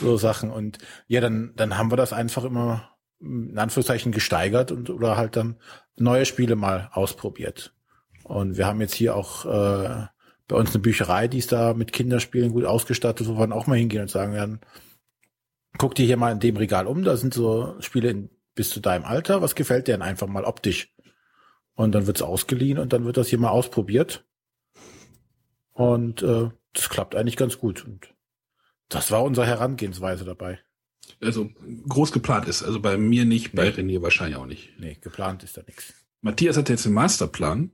So 0.00 0.16
Sachen. 0.16 0.50
Und 0.50 0.78
ja, 1.08 1.20
dann, 1.20 1.52
dann 1.56 1.76
haben 1.76 1.92
wir 1.92 1.96
das 1.98 2.14
einfach 2.14 2.44
immer 2.44 2.96
in 3.20 3.58
Anführungszeichen 3.58 4.12
gesteigert 4.12 4.72
und 4.72 4.88
oder 4.88 5.18
halt 5.18 5.36
dann 5.36 5.56
neue 5.96 6.24
Spiele 6.24 6.56
mal 6.56 6.88
ausprobiert. 6.94 7.75
Und 8.26 8.56
wir 8.56 8.66
haben 8.66 8.80
jetzt 8.80 8.94
hier 8.94 9.14
auch 9.14 9.44
äh, 9.44 10.06
bei 10.48 10.56
uns 10.56 10.70
eine 10.70 10.80
Bücherei, 10.80 11.28
die 11.28 11.38
ist 11.38 11.52
da 11.52 11.74
mit 11.74 11.92
Kinderspielen 11.92 12.50
gut 12.50 12.64
ausgestattet, 12.64 13.28
wo 13.28 13.34
wir 13.34 13.40
dann 13.40 13.52
auch 13.52 13.68
mal 13.68 13.78
hingehen 13.78 14.02
und 14.02 14.10
sagen 14.10 14.32
werden, 14.32 14.60
guck 15.78 15.94
dir 15.94 16.06
hier 16.06 16.16
mal 16.16 16.32
in 16.32 16.40
dem 16.40 16.56
Regal 16.56 16.88
um, 16.88 17.04
da 17.04 17.16
sind 17.16 17.34
so 17.34 17.76
Spiele 17.78 18.10
in, 18.10 18.30
bis 18.56 18.70
zu 18.70 18.80
deinem 18.80 19.04
Alter, 19.04 19.42
was 19.42 19.54
gefällt 19.54 19.86
dir 19.86 19.92
denn 19.92 20.02
einfach 20.02 20.26
mal 20.26 20.44
optisch? 20.44 20.92
Und 21.74 21.92
dann 21.92 22.08
wird's 22.08 22.22
ausgeliehen 22.22 22.78
und 22.78 22.92
dann 22.92 23.04
wird 23.04 23.16
das 23.16 23.28
hier 23.28 23.38
mal 23.38 23.50
ausprobiert. 23.50 24.26
Und 25.72 26.22
äh, 26.22 26.50
das 26.72 26.88
klappt 26.88 27.14
eigentlich 27.14 27.36
ganz 27.36 27.58
gut. 27.58 27.84
Und 27.84 28.12
das 28.88 29.12
war 29.12 29.22
unsere 29.22 29.46
Herangehensweise 29.46 30.24
dabei. 30.24 30.58
Also 31.22 31.50
groß 31.88 32.10
geplant 32.10 32.48
ist. 32.48 32.64
Also 32.64 32.80
bei 32.80 32.96
mir 32.96 33.24
nicht, 33.24 33.54
bei 33.54 33.70
nee. 33.70 33.98
René 33.98 34.02
wahrscheinlich 34.02 34.36
auch 34.36 34.46
nicht. 34.46 34.70
Nee, 34.80 34.96
geplant 35.00 35.44
ist 35.44 35.56
da 35.56 35.62
nichts. 35.62 35.94
Matthias 36.22 36.56
hat 36.56 36.70
jetzt 36.70 36.86
einen 36.86 36.94
Masterplan. 36.96 37.70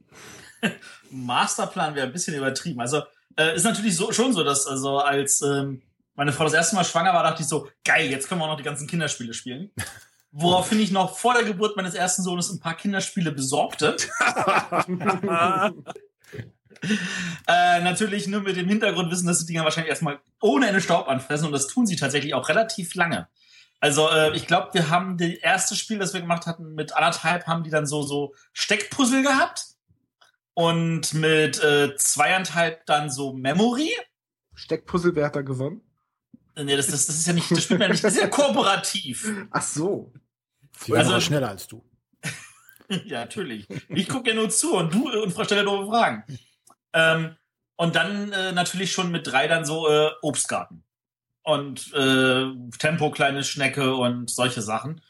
Masterplan 1.10 1.94
wäre 1.94 2.06
ein 2.06 2.12
bisschen 2.12 2.34
übertrieben. 2.34 2.80
Also 2.80 3.02
äh, 3.36 3.56
ist 3.56 3.64
natürlich 3.64 3.96
so, 3.96 4.12
schon 4.12 4.32
so, 4.32 4.44
dass 4.44 4.66
also 4.66 4.98
als 4.98 5.42
ähm, 5.42 5.82
meine 6.14 6.32
Frau 6.32 6.44
das 6.44 6.52
erste 6.52 6.76
Mal 6.76 6.84
schwanger 6.84 7.14
war, 7.14 7.22
dachte 7.22 7.42
ich 7.42 7.48
so, 7.48 7.68
geil, 7.84 8.10
jetzt 8.10 8.28
können 8.28 8.40
wir 8.40 8.44
auch 8.44 8.50
noch 8.50 8.56
die 8.56 8.62
ganzen 8.62 8.86
Kinderspiele 8.86 9.34
spielen. 9.34 9.70
Woraufhin 10.34 10.80
ich 10.80 10.90
noch 10.90 11.18
vor 11.18 11.34
der 11.34 11.44
Geburt 11.44 11.76
meines 11.76 11.94
ersten 11.94 12.22
Sohnes 12.22 12.50
ein 12.50 12.58
paar 12.60 12.74
Kinderspiele 12.74 13.32
besorgte. 13.32 13.96
äh, 17.46 17.80
natürlich 17.82 18.26
nur 18.28 18.40
mit 18.40 18.56
dem 18.56 18.66
Hintergrund 18.66 19.10
wissen, 19.10 19.26
dass 19.26 19.40
die 19.40 19.46
Dinger 19.46 19.64
wahrscheinlich 19.64 19.90
erstmal 19.90 20.20
ohne 20.40 20.68
Ende 20.68 20.80
Staub 20.80 21.06
anfressen 21.08 21.44
und 21.46 21.52
das 21.52 21.66
tun 21.66 21.86
sie 21.86 21.96
tatsächlich 21.96 22.32
auch 22.32 22.48
relativ 22.48 22.94
lange. 22.94 23.28
Also 23.78 24.08
äh, 24.08 24.34
ich 24.34 24.46
glaube, 24.46 24.70
wir 24.72 24.88
haben 24.88 25.18
das 25.18 25.28
erste 25.28 25.76
Spiel, 25.76 25.98
das 25.98 26.14
wir 26.14 26.22
gemacht 26.22 26.46
hatten, 26.46 26.74
mit 26.74 26.96
anderthalb 26.96 27.46
haben 27.46 27.62
die 27.62 27.70
dann 27.70 27.84
so 27.84 28.00
so 28.02 28.34
Steckpuzzle 28.54 29.22
gehabt 29.22 29.71
und 30.55 31.14
mit 31.14 31.62
äh, 31.62 31.94
zweieinhalb 31.96 32.86
dann 32.86 33.11
so 33.11 33.32
Memory. 33.32 33.90
Steckpuzzle, 34.55 35.14
wer 35.14 35.26
hat 35.26 35.36
da 35.36 35.42
gewonnen? 35.42 35.82
Nee, 36.57 36.76
das, 36.76 36.88
das, 36.88 37.07
das 37.07 37.16
ist 37.16 37.26
ja 37.26 37.32
nicht, 37.32 37.50
das 37.50 37.64
spielt 37.64 37.80
man 37.80 37.90
nicht, 37.90 38.05
das 38.05 38.14
ist 38.14 38.20
ja 38.20 38.28
kooperativ. 38.28 39.30
Ach 39.50 39.62
so. 39.62 40.12
Sie 40.78 40.94
also, 40.94 41.18
schneller 41.20 41.48
als 41.48 41.66
du. 41.66 41.82
ja, 43.05 43.20
natürlich. 43.20 43.66
Ich 43.88 44.09
gucke 44.09 44.30
ja 44.30 44.36
nur 44.36 44.50
zu 44.50 44.76
und 44.76 44.92
du 44.92 45.11
und 45.11 45.32
Frau 45.32 45.44
stelle 45.44 45.64
doofe 45.64 45.88
Fragen. 45.88 46.24
Ähm, 46.92 47.36
und 47.76 47.96
dann 47.96 48.32
äh, 48.32 48.53
natürlich 48.53 48.92
schon 48.92 49.11
mit 49.11 49.26
drei 49.26 49.48
dann 49.48 49.64
so 49.64 49.88
äh, 49.88 50.11
Obstgarten 50.20 50.84
und 51.42 51.92
äh, 51.94 52.46
Tempo 52.78 53.11
kleine 53.11 53.44
Schnecke 53.44 53.94
und 53.94 54.30
solche 54.30 54.62
Sachen. 54.62 55.00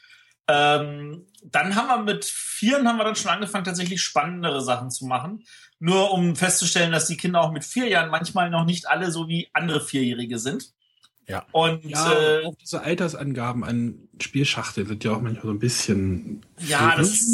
Ähm, 0.47 1.27
dann 1.43 1.75
haben 1.75 1.87
wir 1.87 2.13
mit 2.13 2.25
vieren 2.25 2.87
haben 2.87 2.97
wir 2.97 3.03
dann 3.03 3.15
schon 3.15 3.31
angefangen, 3.31 3.65
tatsächlich 3.65 4.01
spannendere 4.01 4.61
Sachen 4.61 4.91
zu 4.91 5.05
machen. 5.05 5.45
Nur 5.79 6.11
um 6.11 6.35
festzustellen, 6.35 6.91
dass 6.91 7.07
die 7.07 7.17
Kinder 7.17 7.41
auch 7.41 7.51
mit 7.51 7.65
vier 7.65 7.87
Jahren 7.87 8.09
manchmal 8.09 8.49
noch 8.49 8.65
nicht 8.65 8.87
alle 8.87 9.11
so 9.11 9.27
wie 9.27 9.49
andere 9.53 9.81
Vierjährige 9.81 10.39
sind. 10.39 10.73
Ja. 11.27 11.45
Und 11.51 11.85
ja, 11.85 12.13
äh, 12.13 12.45
auch 12.45 12.55
diese 12.55 12.81
Altersangaben 12.81 13.63
an 13.63 14.09
Spielschachteln 14.19 14.87
sind 14.87 15.03
ja 15.03 15.11
auch 15.11 15.21
manchmal 15.21 15.43
so 15.43 15.51
ein 15.51 15.59
bisschen. 15.59 16.45
Ja, 16.59 16.95
das, 16.97 17.25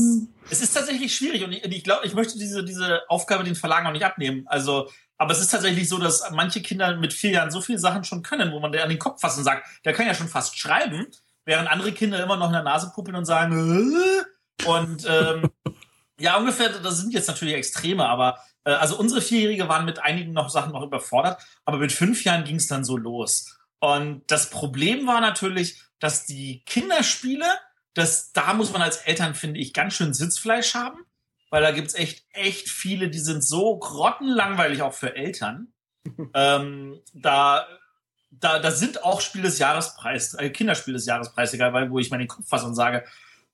es 0.50 0.62
ist 0.62 0.74
tatsächlich 0.74 1.16
schwierig 1.16 1.44
und 1.44 1.52
ich, 1.52 1.64
ich 1.64 1.84
glaube, 1.84 2.06
ich 2.06 2.14
möchte 2.14 2.38
diese, 2.38 2.64
diese 2.64 3.02
Aufgabe 3.10 3.44
den 3.44 3.56
Verlagen 3.56 3.88
auch 3.88 3.92
nicht 3.92 4.06
abnehmen. 4.06 4.44
Also, 4.48 4.90
aber 5.18 5.32
es 5.32 5.40
ist 5.40 5.50
tatsächlich 5.50 5.90
so, 5.90 5.98
dass 5.98 6.24
manche 6.32 6.62
Kinder 6.62 6.96
mit 6.98 7.14
vier 7.14 7.32
Jahren 7.32 7.52
so 7.52 7.62
viele 7.62 7.80
Sachen 7.80 8.04
schon 8.04 8.24
können, 8.24 8.52
wo 8.52 8.60
man 8.60 8.72
der 8.72 8.84
an 8.84 8.90
den 8.90 9.00
Kopf 9.00 9.22
fasst 9.22 9.38
und 9.38 9.44
sagt, 9.44 9.68
der 9.86 9.94
kann 9.94 10.08
ja 10.08 10.14
schon 10.14 10.28
fast 10.28 10.58
schreiben, 10.58 11.08
während 11.50 11.68
andere 11.68 11.92
Kinder 11.92 12.24
immer 12.24 12.38
noch 12.38 12.46
in 12.48 12.54
der 12.54 12.62
Nase 12.62 12.92
puppeln 12.94 13.16
und 13.16 13.26
sagen, 13.26 14.24
äh? 14.62 14.66
und 14.68 15.04
ähm, 15.10 15.50
ja, 16.20 16.38
ungefähr, 16.38 16.70
das 16.70 17.00
sind 17.00 17.12
jetzt 17.12 17.28
natürlich 17.28 17.56
Extreme, 17.56 18.08
aber 18.08 18.38
äh, 18.66 18.72
also 18.72 19.00
unsere 19.00 19.20
Vierjährige 19.20 19.68
waren 19.68 19.84
mit 19.84 19.98
einigen 19.98 20.32
noch 20.32 20.50
Sachen 20.50 20.74
noch 20.74 20.84
überfordert, 20.84 21.42
aber 21.66 21.78
mit 21.78 21.92
fünf 21.92 22.24
Jahren 22.24 22.44
ging 22.44 22.58
es 22.58 22.68
dann 22.68 22.86
so 22.86 22.98
los. 22.98 23.58
Und 23.80 24.22
das 24.28 24.52
Problem 24.52 25.08
war 25.08 25.22
natürlich, 25.22 25.82
dass 25.98 26.28
die 26.28 26.64
Kinderspiele, 26.66 27.48
das, 27.96 28.32
da 28.32 28.54
muss 28.54 28.72
man 28.72 28.84
als 28.84 28.98
Eltern, 28.98 29.34
finde 29.34 29.60
ich, 29.60 29.74
ganz 29.74 29.96
schön 29.96 30.14
Sitzfleisch 30.14 30.76
haben, 30.76 31.00
weil 31.50 31.64
da 31.64 31.72
gibt's 31.72 31.96
echt, 31.96 32.26
echt 32.32 32.70
viele, 32.70 33.10
die 33.10 33.20
sind 33.20 33.44
so 33.44 33.80
grottenlangweilig 33.80 34.84
auch 34.84 34.94
für 34.94 35.16
Eltern. 35.16 35.74
ähm, 36.36 37.02
da, 37.14 37.66
da, 38.40 38.60
da 38.60 38.72
sind 38.72 39.04
auch 39.04 39.22
Spiel 39.22 39.42
des 39.42 39.60
Jahrespreis, 39.60 40.34
äh, 40.36 40.50
Kinderspiel 40.50 40.94
des 40.94 41.06
Jahrespreis, 41.06 41.54
egal, 41.54 41.74
weil, 41.74 41.90
wo 41.92 42.00
ich 42.00 42.12
meinen 42.12 42.28
Kopf 42.28 42.48
fasse 42.48 42.66
und 42.66 42.76
sage, 42.76 43.04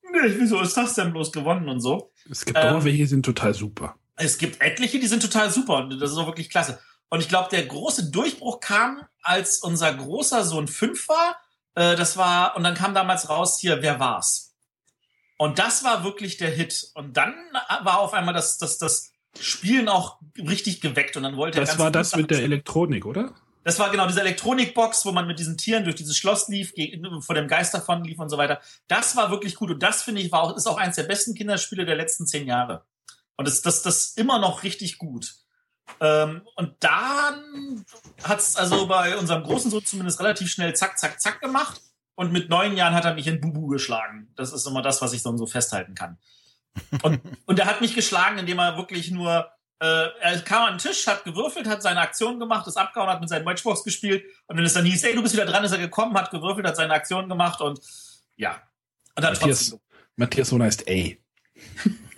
nee, 0.03 0.19
wieso 0.37 0.61
ist 0.61 0.77
das 0.77 0.95
denn 0.95 1.11
bloß 1.11 1.31
gewonnen 1.31 1.69
und 1.69 1.79
so. 1.79 2.11
Es 2.29 2.45
gibt 2.45 2.57
ähm, 2.59 2.75
auch 2.75 2.83
welche, 2.83 2.97
die 2.97 3.05
sind 3.05 3.25
total 3.25 3.53
super. 3.53 3.95
Es 4.15 4.37
gibt 4.37 4.61
etliche, 4.61 4.99
die 4.99 5.07
sind 5.07 5.21
total 5.21 5.49
super 5.49 5.77
und 5.77 5.99
das 5.99 6.11
ist 6.11 6.17
auch 6.17 6.27
wirklich 6.27 6.49
klasse. 6.49 6.79
Und 7.09 7.19
ich 7.19 7.29
glaube, 7.29 7.49
der 7.51 7.65
große 7.65 8.11
Durchbruch 8.11 8.59
kam, 8.59 9.03
als 9.21 9.59
unser 9.59 9.93
großer 9.93 10.43
Sohn 10.43 10.67
fünf 10.67 11.07
war. 11.07 11.37
Äh, 11.75 11.95
das 11.95 12.17
war, 12.17 12.55
und 12.55 12.63
dann 12.63 12.75
kam 12.75 12.93
damals 12.93 13.29
raus 13.29 13.59
hier, 13.59 13.81
wer 13.81 13.99
war's? 13.99 14.55
Und 15.37 15.59
das 15.59 15.83
war 15.83 16.03
wirklich 16.03 16.37
der 16.37 16.49
Hit. 16.49 16.91
Und 16.93 17.17
dann 17.17 17.33
war 17.83 17.99
auf 17.99 18.13
einmal 18.13 18.33
das, 18.33 18.57
das, 18.57 18.77
das 18.77 19.11
Spielen 19.39 19.89
auch 19.89 20.19
richtig 20.37 20.79
geweckt 20.79 21.17
und 21.17 21.23
dann 21.23 21.35
wollte 21.35 21.59
er. 21.59 21.65
Das 21.65 21.77
war 21.77 21.91
das 21.91 22.15
mit 22.15 22.31
der 22.31 22.41
Elektronik, 22.41 23.05
oder? 23.05 23.33
Das 23.65 23.79
war 23.79 23.89
genau 23.89 24.05
diese 24.05 24.21
Elektronikbox, 24.21 25.05
wo 25.05 25.11
man 25.11 25.25
mit 25.25 25.39
diesen 25.39 25.57
Tieren 25.57 25.85
durch 25.85 25.95
dieses 25.95 26.15
Schloss 26.15 26.47
lief, 26.47 26.73
vor 27.21 27.33
dem 27.33 27.47
Geist 27.47 27.73
davon 27.73 28.03
lief 28.03 28.19
und 28.19 28.29
so 28.29 28.37
weiter. 28.37 28.61
Das 28.87 29.15
war 29.15 29.31
wirklich 29.31 29.55
gut 29.55 29.71
und 29.71 29.81
das 29.81 30.03
finde 30.03 30.21
ich 30.21 30.31
war 30.31 30.43
auch, 30.43 30.55
ist 30.55 30.67
auch 30.67 30.77
eins 30.77 30.97
der 30.97 31.03
besten 31.03 31.33
Kinderspiele 31.33 31.83
der 31.83 31.95
letzten 31.95 32.27
zehn 32.27 32.47
Jahre. 32.47 32.85
Und 33.37 33.47
das, 33.47 33.63
das, 33.63 33.81
das 33.81 34.11
immer 34.11 34.37
noch 34.37 34.61
richtig 34.61 34.99
gut. 34.99 35.33
Ähm, 35.99 36.43
und 36.55 36.75
dann 36.79 37.85
hat 38.23 38.37
es 38.37 38.55
also 38.55 38.85
bei 38.85 39.17
unserem 39.17 39.41
großen 39.41 39.71
Sohn 39.71 39.83
zumindest 39.83 40.19
relativ 40.19 40.51
schnell 40.51 40.75
zack, 40.75 40.99
zack, 40.99 41.19
zack 41.19 41.41
gemacht. 41.41 41.81
Und 42.13 42.31
mit 42.31 42.49
neun 42.49 42.77
Jahren 42.77 42.93
hat 42.93 43.05
er 43.05 43.15
mich 43.15 43.25
in 43.25 43.41
Bubu 43.41 43.65
geschlagen. 43.65 44.31
Das 44.35 44.53
ist 44.53 44.67
immer 44.67 44.83
das, 44.83 45.01
was 45.01 45.11
ich 45.11 45.23
dann 45.23 45.39
so 45.39 45.47
festhalten 45.47 45.95
kann. 45.95 46.19
Und, 47.01 47.19
und 47.45 47.59
er 47.59 47.65
hat 47.65 47.81
mich 47.81 47.95
geschlagen, 47.95 48.37
indem 48.37 48.59
er 48.59 48.77
wirklich 48.77 49.09
nur, 49.09 49.49
äh, 49.79 50.07
er 50.21 50.39
kam 50.41 50.63
an 50.63 50.73
den 50.73 50.79
Tisch, 50.79 51.05
hat 51.07 51.23
gewürfelt, 51.23 51.67
hat 51.67 51.81
seine 51.81 51.99
Aktion 51.99 52.39
gemacht, 52.39 52.65
ist 52.67 52.77
abgehauen, 52.77 53.09
hat 53.09 53.19
mit 53.19 53.29
seinen 53.29 53.43
Matchbox 53.43 53.83
gespielt. 53.83 54.23
Und 54.47 54.57
wenn 54.57 54.63
es 54.63 54.73
dann 54.73 54.85
hieß, 54.85 55.03
ey, 55.03 55.15
du 55.15 55.21
bist 55.21 55.33
wieder 55.33 55.45
dran, 55.45 55.63
ist 55.63 55.71
er 55.71 55.77
gekommen, 55.77 56.15
hat 56.15 56.31
gewürfelt, 56.31 56.65
hat 56.65 56.75
seine 56.75 56.93
Aktion 56.93 57.27
gemacht 57.27 57.61
und 57.61 57.79
ja. 58.37 58.61
Und 59.15 59.25
hat 59.25 59.33
Matthias, 59.33 59.69
trotzdem... 59.69 59.79
Matthias 60.15 60.49
Sohn 60.49 60.63
heißt 60.63 60.85
A. 60.89 61.09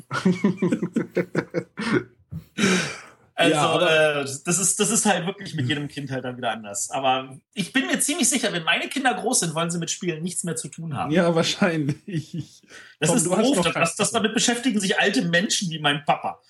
Also 3.39 3.53
ja, 3.53 4.21
äh, 4.21 4.23
das 4.23 4.57
ist 4.57 4.79
das 4.79 4.89
ist 4.89 5.05
halt 5.05 5.27
wirklich 5.27 5.53
mit 5.53 5.69
jedem 5.69 5.87
Kind 5.87 6.09
halt 6.09 6.25
dann 6.25 6.37
wieder 6.37 6.49
anders. 6.49 6.89
Aber 6.89 7.37
ich 7.53 7.71
bin 7.71 7.85
mir 7.85 7.99
ziemlich 7.99 8.27
sicher, 8.27 8.51
wenn 8.51 8.63
meine 8.63 8.89
Kinder 8.89 9.13
groß 9.13 9.41
sind, 9.41 9.53
wollen 9.53 9.69
sie 9.69 9.77
mit 9.77 9.91
Spielen 9.91 10.23
nichts 10.23 10.43
mehr 10.43 10.55
zu 10.55 10.69
tun 10.69 10.97
haben. 10.97 11.11
Ja, 11.11 11.35
wahrscheinlich. 11.35 12.63
Das 12.99 13.09
Tom, 13.09 13.17
ist 13.17 13.27
doof. 13.27 13.71
Das, 13.75 13.95
das, 13.95 14.09
damit 14.09 14.33
beschäftigen 14.33 14.79
sich 14.79 14.97
alte 14.97 15.21
Menschen 15.21 15.69
wie 15.69 15.77
mein 15.77 16.03
Papa. 16.03 16.41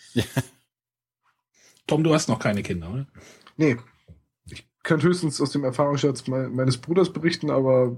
Tom, 1.87 2.03
du 2.03 2.13
hast 2.13 2.29
noch 2.29 2.39
keine 2.39 2.63
Kinder, 2.63 2.91
oder? 2.91 3.07
Nee. 3.55 3.77
Ich 4.49 4.67
könnte 4.83 5.07
höchstens 5.07 5.41
aus 5.41 5.51
dem 5.51 5.63
Erfahrungsschatz 5.63 6.27
meines 6.27 6.77
Bruders 6.77 7.11
berichten, 7.11 7.49
aber 7.49 7.95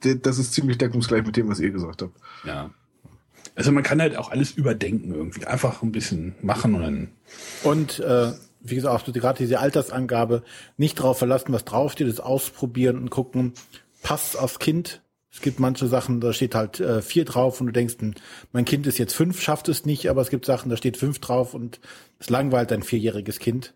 das 0.00 0.38
ist 0.38 0.52
ziemlich 0.52 0.78
deckungsgleich 0.78 1.24
mit 1.24 1.36
dem, 1.36 1.48
was 1.48 1.60
ihr 1.60 1.70
gesagt 1.70 2.02
habt. 2.02 2.18
Ja. 2.44 2.70
Also 3.54 3.72
man 3.72 3.82
kann 3.82 4.00
halt 4.00 4.16
auch 4.16 4.30
alles 4.30 4.52
überdenken 4.52 5.14
irgendwie. 5.14 5.46
Einfach 5.46 5.82
ein 5.82 5.92
bisschen 5.92 6.34
machen 6.42 6.74
und 6.74 6.82
dann. 6.82 7.08
Und 7.64 8.00
äh, 8.00 8.32
wie 8.60 8.74
gesagt, 8.76 9.08
auch 9.08 9.12
gerade 9.12 9.38
diese 9.38 9.60
Altersangabe, 9.60 10.42
nicht 10.76 10.94
drauf 10.94 11.18
verlassen, 11.18 11.52
was 11.52 11.64
draufsteht, 11.64 12.08
das 12.08 12.20
ausprobieren 12.20 12.96
und 12.96 13.10
gucken, 13.10 13.52
passt 14.02 14.38
aufs 14.38 14.58
Kind. 14.58 15.02
Es 15.32 15.40
gibt 15.40 15.58
manche 15.58 15.88
Sachen, 15.88 16.20
da 16.20 16.32
steht 16.32 16.54
halt 16.54 16.78
äh, 16.78 17.00
vier 17.00 17.24
drauf 17.24 17.60
und 17.60 17.68
du 17.68 17.72
denkst, 17.72 17.94
hm, 17.98 18.14
mein 18.52 18.66
Kind 18.66 18.86
ist 18.86 18.98
jetzt 18.98 19.14
fünf, 19.14 19.40
schafft 19.40 19.68
es 19.68 19.86
nicht, 19.86 20.10
aber 20.10 20.20
es 20.20 20.28
gibt 20.28 20.44
Sachen, 20.44 20.68
da 20.68 20.76
steht 20.76 20.98
fünf 20.98 21.20
drauf 21.20 21.54
und 21.54 21.80
es 22.18 22.28
langweilt 22.28 22.70
ein 22.70 22.82
vierjähriges 22.82 23.38
Kind. 23.38 23.72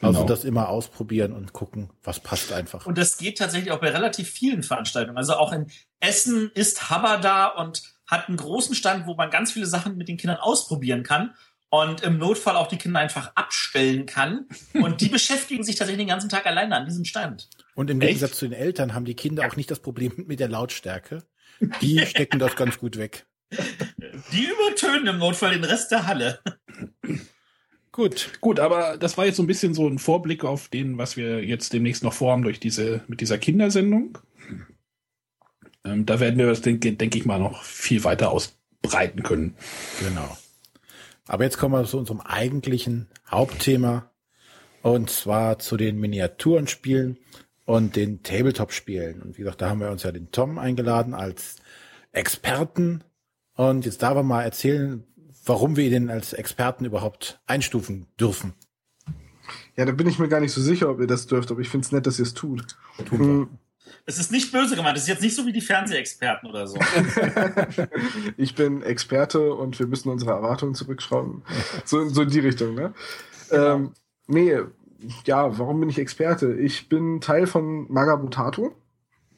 Also 0.00 0.20
genau. 0.20 0.28
das 0.28 0.44
immer 0.44 0.68
ausprobieren 0.68 1.32
und 1.32 1.52
gucken, 1.52 1.90
was 2.02 2.18
passt 2.18 2.52
einfach. 2.52 2.86
Und 2.86 2.98
das 2.98 3.18
geht 3.18 3.38
tatsächlich 3.38 3.70
auch 3.70 3.80
bei 3.80 3.90
relativ 3.90 4.28
vielen 4.28 4.64
Veranstaltungen. 4.64 5.16
Also 5.16 5.34
auch 5.34 5.52
in 5.52 5.66
Essen 6.00 6.50
ist 6.54 6.90
Haber 6.90 7.18
da 7.18 7.46
und 7.46 7.82
hat 8.08 8.28
einen 8.28 8.36
großen 8.36 8.74
Stand, 8.74 9.06
wo 9.06 9.14
man 9.14 9.30
ganz 9.30 9.52
viele 9.52 9.66
Sachen 9.66 9.96
mit 9.96 10.08
den 10.08 10.16
Kindern 10.16 10.38
ausprobieren 10.38 11.04
kann 11.04 11.34
und 11.70 12.02
im 12.02 12.18
Notfall 12.18 12.56
auch 12.56 12.66
die 12.66 12.76
Kinder 12.76 13.00
einfach 13.00 13.32
abstellen 13.34 14.04
kann. 14.04 14.46
Und 14.74 15.00
die 15.00 15.08
beschäftigen 15.08 15.64
sich 15.64 15.76
tatsächlich 15.76 16.04
den 16.04 16.08
ganzen 16.08 16.28
Tag 16.28 16.44
alleine 16.46 16.76
an 16.76 16.84
diesem 16.84 17.06
Stand. 17.06 17.48
Und 17.74 17.90
im 17.90 18.00
Echt? 18.00 18.08
Gegensatz 18.08 18.38
zu 18.38 18.46
den 18.46 18.58
Eltern 18.58 18.94
haben 18.94 19.04
die 19.04 19.14
Kinder 19.14 19.42
ja. 19.42 19.48
auch 19.48 19.56
nicht 19.56 19.70
das 19.70 19.80
Problem 19.80 20.12
mit 20.26 20.40
der 20.40 20.48
Lautstärke. 20.48 21.22
Die 21.80 22.04
stecken 22.06 22.38
das 22.38 22.56
ganz 22.56 22.78
gut 22.78 22.96
weg. 22.96 23.26
Die 24.32 24.46
übertönen 24.46 25.06
im 25.06 25.18
Notfall 25.18 25.52
den 25.52 25.64
Rest 25.64 25.90
der 25.90 26.06
Halle. 26.06 26.40
Gut. 27.92 28.30
Gut, 28.40 28.58
aber 28.58 28.96
das 28.96 29.18
war 29.18 29.26
jetzt 29.26 29.36
so 29.36 29.42
ein 29.42 29.46
bisschen 29.46 29.74
so 29.74 29.86
ein 29.86 29.98
Vorblick 29.98 30.44
auf 30.44 30.68
den, 30.68 30.96
was 30.96 31.16
wir 31.16 31.44
jetzt 31.44 31.72
demnächst 31.74 32.02
noch 32.02 32.14
vorhaben 32.14 32.42
durch 32.42 32.58
diese, 32.58 33.02
mit 33.06 33.20
dieser 33.20 33.36
Kindersendung. 33.36 34.18
Ähm, 35.84 36.06
da 36.06 36.18
werden 36.18 36.38
wir 36.38 36.46
das, 36.46 36.62
denke 36.62 36.92
denk 36.92 37.14
ich 37.14 37.26
mal, 37.26 37.38
noch 37.38 37.62
viel 37.62 38.02
weiter 38.04 38.30
ausbreiten 38.30 39.22
können. 39.22 39.56
Genau. 40.00 40.36
Aber 41.26 41.44
jetzt 41.44 41.58
kommen 41.58 41.74
wir 41.74 41.84
zu 41.84 41.98
unserem 41.98 42.20
eigentlichen 42.20 43.08
Hauptthema. 43.30 44.10
Und 44.82 45.10
zwar 45.10 45.58
zu 45.58 45.76
den 45.76 46.00
Miniaturenspielen 46.00 47.18
und 47.72 47.96
den 47.96 48.22
Tabletop-Spielen. 48.22 49.22
Und 49.22 49.38
wie 49.38 49.42
gesagt, 49.42 49.62
da 49.62 49.70
haben 49.70 49.80
wir 49.80 49.90
uns 49.90 50.02
ja 50.02 50.12
den 50.12 50.30
Tom 50.30 50.58
eingeladen 50.58 51.14
als 51.14 51.56
Experten. 52.12 53.02
Und 53.54 53.86
jetzt 53.86 54.02
darf 54.02 54.14
er 54.14 54.22
mal 54.22 54.42
erzählen, 54.42 55.04
warum 55.46 55.76
wir 55.78 55.90
ihn 55.90 56.10
als 56.10 56.34
Experten 56.34 56.84
überhaupt 56.84 57.40
einstufen 57.46 58.08
dürfen. 58.20 58.52
Ja, 59.74 59.86
da 59.86 59.92
bin 59.92 60.06
ich 60.06 60.18
mir 60.18 60.28
gar 60.28 60.40
nicht 60.40 60.52
so 60.52 60.60
sicher, 60.60 60.90
ob 60.90 61.00
ihr 61.00 61.06
das 61.06 61.26
dürft, 61.26 61.50
aber 61.50 61.60
ich 61.60 61.70
finde 61.70 61.86
es 61.86 61.92
nett, 61.92 62.06
dass 62.06 62.18
ihr 62.18 62.26
es 62.26 62.34
tut. 62.34 62.76
Tun 63.06 63.18
hm. 63.18 63.48
Es 64.04 64.18
ist 64.18 64.32
nicht 64.32 64.52
böse 64.52 64.76
gemeint, 64.76 64.98
es 64.98 65.04
ist 65.04 65.08
jetzt 65.08 65.22
nicht 65.22 65.34
so 65.34 65.46
wie 65.46 65.52
die 65.52 65.60
Fernsehexperten 65.62 66.50
oder 66.50 66.66
so. 66.66 66.78
ich 68.36 68.54
bin 68.54 68.82
Experte 68.82 69.54
und 69.54 69.78
wir 69.78 69.86
müssen 69.86 70.10
unsere 70.10 70.32
Erwartungen 70.32 70.74
zurückschrauben. 70.74 71.42
So, 71.86 72.06
so 72.10 72.22
in 72.22 72.28
die 72.28 72.40
Richtung, 72.40 72.74
ne? 72.74 72.92
Genau. 73.48 73.74
Ähm, 73.74 73.92
nee, 74.26 74.58
ja, 75.24 75.58
warum 75.58 75.80
bin 75.80 75.88
ich 75.88 75.98
Experte? 75.98 76.54
Ich 76.54 76.88
bin 76.88 77.20
Teil 77.20 77.46
von 77.46 77.90
Magabutato. 77.92 78.72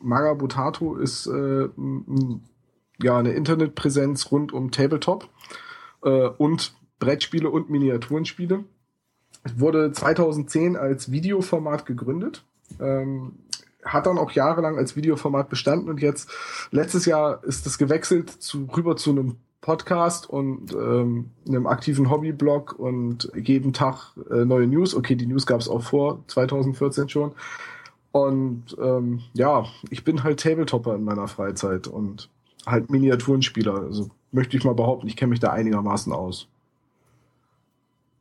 Magabutato 0.00 0.96
ist 0.96 1.26
äh, 1.26 1.68
ja 3.02 3.18
eine 3.18 3.32
Internetpräsenz 3.32 4.30
rund 4.30 4.52
um 4.52 4.70
Tabletop 4.70 5.28
äh, 6.02 6.28
und 6.28 6.74
Brettspiele 6.98 7.50
und 7.50 7.70
Miniaturenspiele. 7.70 8.64
Wurde 9.56 9.92
2010 9.92 10.76
als 10.76 11.10
Videoformat 11.10 11.86
gegründet. 11.86 12.44
Ähm, 12.80 13.32
hat 13.84 14.06
dann 14.06 14.18
auch 14.18 14.30
jahrelang 14.30 14.78
als 14.78 14.96
Videoformat 14.96 15.50
bestanden 15.50 15.90
und 15.90 16.00
jetzt 16.00 16.30
letztes 16.70 17.04
Jahr 17.04 17.44
ist 17.44 17.66
es 17.66 17.76
gewechselt 17.76 18.30
zu 18.30 18.66
rüber 18.74 18.96
zu 18.96 19.10
einem 19.10 19.36
Podcast 19.64 20.28
und 20.28 20.74
ähm, 20.74 21.30
einem 21.48 21.66
aktiven 21.66 22.10
Hobbyblog 22.10 22.78
und 22.78 23.32
jeden 23.34 23.72
Tag 23.72 24.12
äh, 24.30 24.44
neue 24.44 24.66
News. 24.66 24.94
Okay, 24.94 25.14
die 25.14 25.24
News 25.24 25.46
gab 25.46 25.58
es 25.58 25.70
auch 25.70 25.82
vor 25.82 26.22
2014 26.26 27.08
schon. 27.08 27.32
Und 28.12 28.76
ähm, 28.78 29.22
ja, 29.32 29.64
ich 29.88 30.04
bin 30.04 30.22
halt 30.22 30.40
Tabletopper 30.40 30.94
in 30.94 31.04
meiner 31.04 31.28
Freizeit 31.28 31.86
und 31.86 32.28
halt 32.66 32.90
Miniaturenspieler. 32.90 33.74
Also 33.74 34.10
möchte 34.32 34.54
ich 34.54 34.64
mal 34.64 34.74
behaupten, 34.74 35.08
ich 35.08 35.16
kenne 35.16 35.30
mich 35.30 35.40
da 35.40 35.50
einigermaßen 35.50 36.12
aus. 36.12 36.46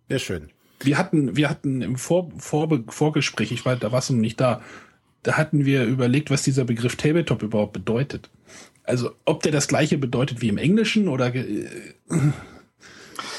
Sehr 0.08 0.20
schön. 0.20 0.50
Wir 0.80 0.98
hatten, 0.98 1.36
wir 1.36 1.50
hatten 1.50 1.82
im 1.82 1.98
Vor, 1.98 2.30
Vor, 2.38 2.70
Vorgespräch, 2.88 3.52
ich 3.52 3.66
war, 3.66 3.76
da 3.76 3.92
warst 3.92 4.10
du 4.10 4.14
noch 4.14 4.22
nicht 4.22 4.40
da, 4.40 4.62
da 5.24 5.34
hatten 5.34 5.66
wir 5.66 5.84
überlegt, 5.84 6.32
was 6.32 6.44
dieser 6.44 6.64
Begriff 6.64 6.96
Tabletop 6.96 7.44
überhaupt 7.44 7.74
bedeutet. 7.74 8.30
Also, 8.84 9.12
ob 9.26 9.44
der 9.44 9.52
das 9.52 9.68
gleiche 9.68 9.98
bedeutet 9.98 10.42
wie 10.42 10.50
im 10.50 10.58
Englischen 10.58 11.08
oder. 11.08 11.32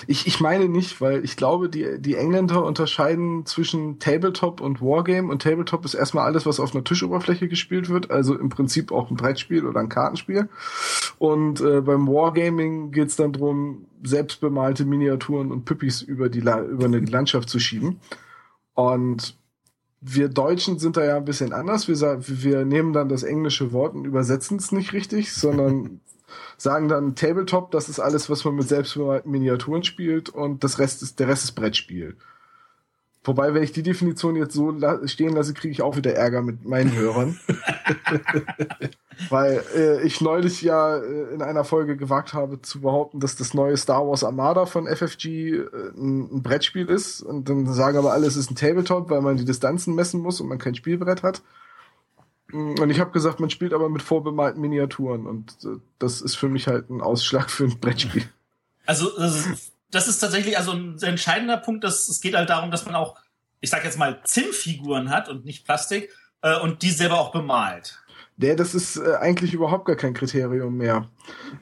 Ich, 0.07 0.27
ich 0.27 0.41
meine 0.41 0.69
nicht, 0.69 1.01
weil 1.01 1.25
ich 1.25 1.37
glaube, 1.37 1.69
die, 1.69 1.99
die 1.99 2.17
Engländer 2.17 2.65
unterscheiden 2.65 3.47
zwischen 3.47 3.99
Tabletop 3.99 4.61
und 4.61 4.81
Wargame 4.81 5.31
und 5.31 5.43
Tabletop 5.43 5.85
ist 5.85 5.95
erstmal 5.95 6.27
alles, 6.27 6.47
was 6.47 6.61
auf 6.61 6.75
einer 6.75 6.85
Tischoberfläche 6.85 7.49
gespielt 7.49 7.89
wird, 7.89 8.11
also 8.11 8.37
im 8.39 8.49
Prinzip 8.49 8.93
auch 8.93 9.11
ein 9.11 9.17
Brettspiel 9.17 9.67
oder 9.67 9.81
ein 9.81 9.89
Kartenspiel. 9.89 10.49
Und 11.19 11.61
äh, 11.61 11.81
beim 11.81 12.07
Wargaming 12.07 12.91
geht 12.91 13.09
es 13.09 13.17
dann 13.17 13.33
darum, 13.33 13.87
selbstbemalte 14.03 14.85
Miniaturen 14.85 15.51
und 15.51 15.65
Püppis 15.65 16.03
über, 16.03 16.29
die, 16.29 16.41
über 16.41 16.85
eine 16.85 17.01
Landschaft 17.01 17.49
zu 17.49 17.59
schieben. 17.59 18.01
Und 18.75 19.37
wir 20.07 20.29
Deutschen 20.29 20.79
sind 20.79 20.99
da 20.99 21.05
ja 21.05 21.17
ein 21.17 21.25
bisschen 21.25 21.55
anders. 21.55 21.89
Wir, 21.89 22.19
wir 22.27 22.65
nehmen 22.67 22.93
dann 22.93 23.09
das 23.09 23.23
englische 23.23 23.73
Wort 23.73 23.95
und 23.95 24.05
übersetzen 24.05 24.59
es 24.59 24.71
nicht 24.71 24.93
richtig, 24.93 25.33
sondern 25.33 26.01
sagen 26.59 26.89
dann 26.89 27.15
Tabletop, 27.15 27.71
das 27.71 27.89
ist 27.89 28.01
alles, 28.01 28.29
was 28.29 28.45
man 28.45 28.55
mit 28.55 28.69
selbstbemalten 28.69 29.31
Miniaturen 29.31 29.83
spielt 29.83 30.29
und 30.29 30.63
das 30.63 30.79
Rest 30.79 31.03
ist, 31.03 31.21
der 31.21 31.29
Rest 31.29 31.45
ist 31.45 31.53
Brettspiel. 31.53 32.17
Wobei, 33.25 33.55
wenn 33.55 33.63
ich 33.63 33.73
die 33.73 33.83
Definition 33.83 34.37
jetzt 34.37 34.53
so 34.53 34.71
la 34.71 35.09
stehen 35.09 35.33
lasse, 35.33 35.55
kriege 35.55 35.73
ich 35.73 35.81
auch 35.81 35.97
wieder 35.97 36.13
Ärger 36.13 36.43
mit 36.43 36.67
meinen 36.67 36.95
Hörern. 36.95 37.41
Weil 39.29 39.63
äh, 39.75 40.03
ich 40.03 40.21
neulich 40.21 40.63
ja 40.63 40.97
äh, 40.97 41.35
in 41.35 41.43
einer 41.43 41.65
Folge 41.65 41.97
gewagt 41.97 42.35
habe 42.35 42.61
zu 42.63 42.81
behaupten, 42.81 43.21
dass 43.21 43.37
das 43.37 43.55
neue 43.55 43.77
Star 43.77 44.07
Wars 44.07 44.25
Armada 44.25 44.67
von 44.67 44.87
FFG 44.87 45.27
äh, 45.27 45.67
ein, 45.97 46.37
ein, 46.37 46.43
Brettspiel 46.43 46.87
ist. 46.87 47.23
Und 47.23 47.49
dann 47.49 47.73
sagen 47.73 47.99
aber 47.99 48.13
alle, 48.13 48.27
es 48.27 48.37
ist 48.37 48.51
ein 48.51 48.57
Tabletop, 48.57 49.11
weil 49.11 49.21
man 49.21 49.37
die 49.37 49.45
Distanzen 49.45 49.95
messen 49.95 50.21
muss 50.21 50.41
und 50.41 50.49
man 50.49 50.59
kein 50.59 50.75
Spielbrett 50.75 51.23
hat. 51.23 51.43
Mm, 52.49 52.79
und 52.81 52.91
ich 52.91 53.01
habe 53.01 53.11
gesagt, 53.11 53.41
man 53.41 53.51
spielt 53.51 53.73
aber 53.73 53.89
mit 53.89 54.03
vorbemalten 54.03 54.61
Miniaturen. 54.61 55.27
Und 55.27 55.57
äh, 55.65 55.81
das 55.99 56.21
ist 56.21 56.37
für 56.37 56.49
mich 56.49 56.67
halt 56.67 56.91
ein 56.91 57.01
Ausschlag 57.01 57.51
für 57.51 57.65
ein 57.65 57.79
Brettspiel. 57.79 58.29
Also 58.87 59.11
das 59.19 59.47
ist, 59.47 59.73
das 59.91 60.09
ist 60.09 60.19
tatsächlich 60.19 60.59
also 60.59 60.73
ein 60.73 60.99
entscheidender 61.03 61.57
Punkt. 61.57 61.85
Dass, 61.85 62.09
es 62.09 62.21
geht 62.21 62.35
halt 62.35 62.51
darum, 62.51 62.71
dass 62.71 62.85
man 62.85 62.95
auch, 62.95 63.17
ich 63.61 63.71
sag 63.71 63.85
jetzt 63.85 63.99
mal, 63.99 64.21
Zinnfiguren 64.25 65.11
hat 65.11 65.29
und 65.29 65.45
nicht 65.45 65.65
Plastik 65.65 66.11
äh, 66.45 66.59
und 66.59 66.83
die 66.83 66.91
selber 66.91 67.19
auch 67.19 67.33
bemalt. 67.33 68.04
Der, 68.37 68.57
das 68.57 68.75
ist 68.75 68.97
äh, 68.97 69.15
eigentlich 69.21 69.55
überhaupt 69.55 69.85
gar 69.85 69.97
kein 69.97 70.15
Kriterium 70.15 70.77
mehr. 70.77 71.09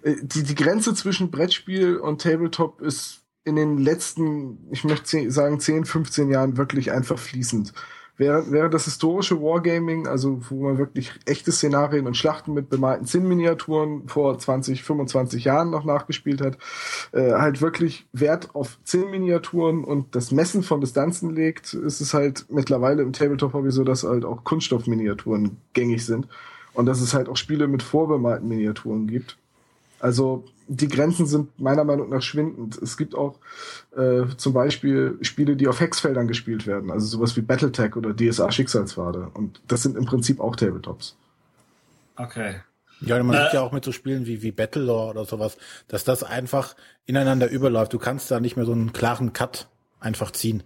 Äh, 0.03 0.17
die, 0.23 0.43
die 0.43 0.55
Grenze 0.55 0.95
zwischen 0.95 1.31
Brettspiel 1.31 1.97
und 1.97 2.23
Tabletop 2.23 2.81
ist 2.81 3.23
in 3.45 3.57
den 3.57 3.79
letzten, 3.79 4.59
ich 4.71 4.85
möchte 4.85 5.31
sagen, 5.31 5.61
10, 5.61 5.85
15 5.85 6.31
Jahren 6.31 6.57
wirklich 6.57 6.93
einfach 6.93 7.19
fließend. 7.19 7.73
Während, 8.19 8.53
während 8.53 8.75
das 8.75 8.85
historische 8.85 9.41
Wargaming, 9.41 10.07
also 10.07 10.39
wo 10.49 10.63
man 10.63 10.79
wirklich 10.79 11.13
echte 11.25 11.51
Szenarien 11.51 12.07
und 12.07 12.17
Schlachten 12.17 12.53
mit 12.53 12.69
bemalten 12.69 13.07
Zinnminiaturen 13.07 14.07
vor 14.07 14.39
20, 14.39 14.83
25 14.85 15.45
Jahren 15.45 15.71
noch 15.71 15.85
nachgespielt 15.85 16.41
hat, 16.41 16.59
äh, 17.13 17.33
halt 17.33 17.63
wirklich 17.63 18.07
Wert 18.13 18.55
auf 18.55 18.79
Zinnminiaturen 18.85 19.83
und 19.83 20.15
das 20.15 20.31
Messen 20.31 20.63
von 20.63 20.81
Distanzen 20.81 21.31
legt, 21.31 21.73
ist 21.75 22.01
es 22.01 22.15
halt 22.15 22.47
mittlerweile 22.49 23.03
im 23.03 23.13
Tabletop-Hobby 23.13 23.73
so, 23.73 23.83
dass 23.83 24.05
halt 24.05 24.25
auch 24.25 24.45
Kunststoffminiaturen 24.45 25.57
gängig 25.73 26.05
sind 26.05 26.29
und 26.75 26.87
dass 26.87 27.01
es 27.01 27.15
halt 27.15 27.29
auch 27.29 27.37
Spiele 27.37 27.69
mit 27.69 27.83
vorbemalten 27.83 28.49
Miniaturen 28.49 29.07
gibt. 29.07 29.37
Also 30.01 30.45
die 30.69 30.89
Grenzen 30.89 31.27
sind 31.27 31.61
meiner 31.61 31.85
Meinung 31.85 32.09
nach 32.09 32.23
schwindend. 32.23 32.77
Es 32.79 32.97
gibt 32.97 33.15
auch 33.15 33.39
äh, 33.97 34.25
zum 34.37 34.53
Beispiel 34.53 35.19
Spiele, 35.23 35.57
die 35.57 35.69
auf 35.69 35.81
Hexfeldern 35.81 36.29
gespielt 36.29 36.67
werden, 36.67 36.91
also 36.91 37.07
sowas 37.07 37.37
wie 37.37 37.41
Battletech 37.41 37.97
oder 37.97 38.15
DSA 38.15 38.51
Schicksalspfade. 38.51 39.31
Und 39.35 39.61
das 39.69 39.83
sind 39.83 39.97
im 39.97 40.07
Prinzip 40.07 40.41
auch 40.41 40.57
Tabletops. 40.57 41.17
Okay. 42.17 42.57
Ja, 43.01 43.23
man 43.23 43.37
äh, 43.37 43.45
sieht 43.45 43.55
ja 43.55 43.61
auch 43.61 43.73
mit 43.73 43.85
so 43.85 43.93
Spielen 43.93 44.27
wie, 44.27 44.43
wie 44.43 44.53
Battlelore 44.53 45.11
oder 45.11 45.25
sowas, 45.25 45.57
dass 45.89 46.05
das 46.05 46.23
einfach 46.23 46.77
ineinander 47.05 47.51
überläuft. 47.51 47.93
Du 47.93 47.99
kannst 47.99 48.31
da 48.31 48.41
nicht 48.41 48.57
mehr 48.57 48.65
so 48.67 48.73
einen 48.73 48.93
klaren 48.93 49.33
Cut 49.33 49.69
einfach 50.01 50.31
ziehen. 50.31 50.63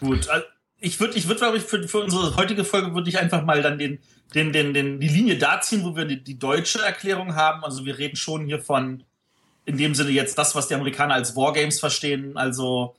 Gut, 0.00 0.28
also 0.28 0.46
ich 0.80 1.00
würde, 1.00 1.16
ich 1.16 1.26
würde, 1.26 1.40
glaube 1.40 1.56
ich, 1.56 1.62
für, 1.62 1.86
für 1.88 2.00
unsere 2.00 2.36
heutige 2.36 2.64
Folge 2.64 2.94
würde 2.94 3.08
ich 3.08 3.18
einfach 3.18 3.44
mal 3.44 3.62
dann 3.62 3.78
den, 3.78 3.98
den, 4.34 4.52
den, 4.52 4.74
den, 4.74 5.00
die 5.00 5.08
Linie 5.08 5.38
da 5.38 5.60
ziehen, 5.60 5.84
wo 5.84 5.96
wir 5.96 6.04
die, 6.04 6.22
die 6.22 6.38
deutsche 6.38 6.80
Erklärung 6.80 7.34
haben. 7.34 7.64
Also 7.64 7.84
wir 7.84 7.98
reden 7.98 8.16
schon 8.16 8.46
hier 8.46 8.60
von, 8.60 9.02
in 9.64 9.78
dem 9.78 9.94
Sinne 9.94 10.10
jetzt 10.10 10.36
das, 10.38 10.54
was 10.54 10.68
die 10.68 10.74
Amerikaner 10.74 11.14
als 11.14 11.34
Wargames 11.34 11.80
verstehen. 11.80 12.36
Also 12.36 12.94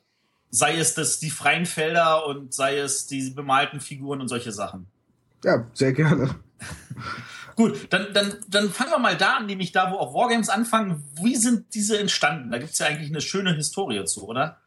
sei 0.49 0.77
es 0.77 0.95
das, 0.95 1.19
die 1.19 1.29
freien 1.29 1.65
Felder 1.65 2.25
und 2.25 2.53
sei 2.53 2.77
es 2.77 3.05
die 3.07 3.29
bemalten 3.29 3.79
Figuren 3.79 4.21
und 4.21 4.27
solche 4.27 4.51
Sachen. 4.51 4.87
Ja, 5.43 5.65
sehr 5.73 5.93
gerne. 5.93 6.35
Gut, 7.55 7.87
dann, 7.91 8.13
dann, 8.13 8.35
dann 8.47 8.69
fangen 8.69 8.91
wir 8.91 8.99
mal 8.99 9.17
da 9.17 9.37
an, 9.37 9.47
nämlich 9.47 9.71
da, 9.71 9.91
wo 9.91 9.95
auch 9.95 10.13
Wargames 10.13 10.49
anfangen. 10.49 11.03
Wie 11.21 11.35
sind 11.35 11.73
diese 11.73 11.99
entstanden? 11.99 12.51
Da 12.51 12.59
gibt 12.59 12.71
es 12.71 12.79
ja 12.79 12.87
eigentlich 12.87 13.09
eine 13.09 13.21
schöne 13.21 13.53
Historie 13.55 14.03
zu, 14.05 14.27
oder? 14.27 14.57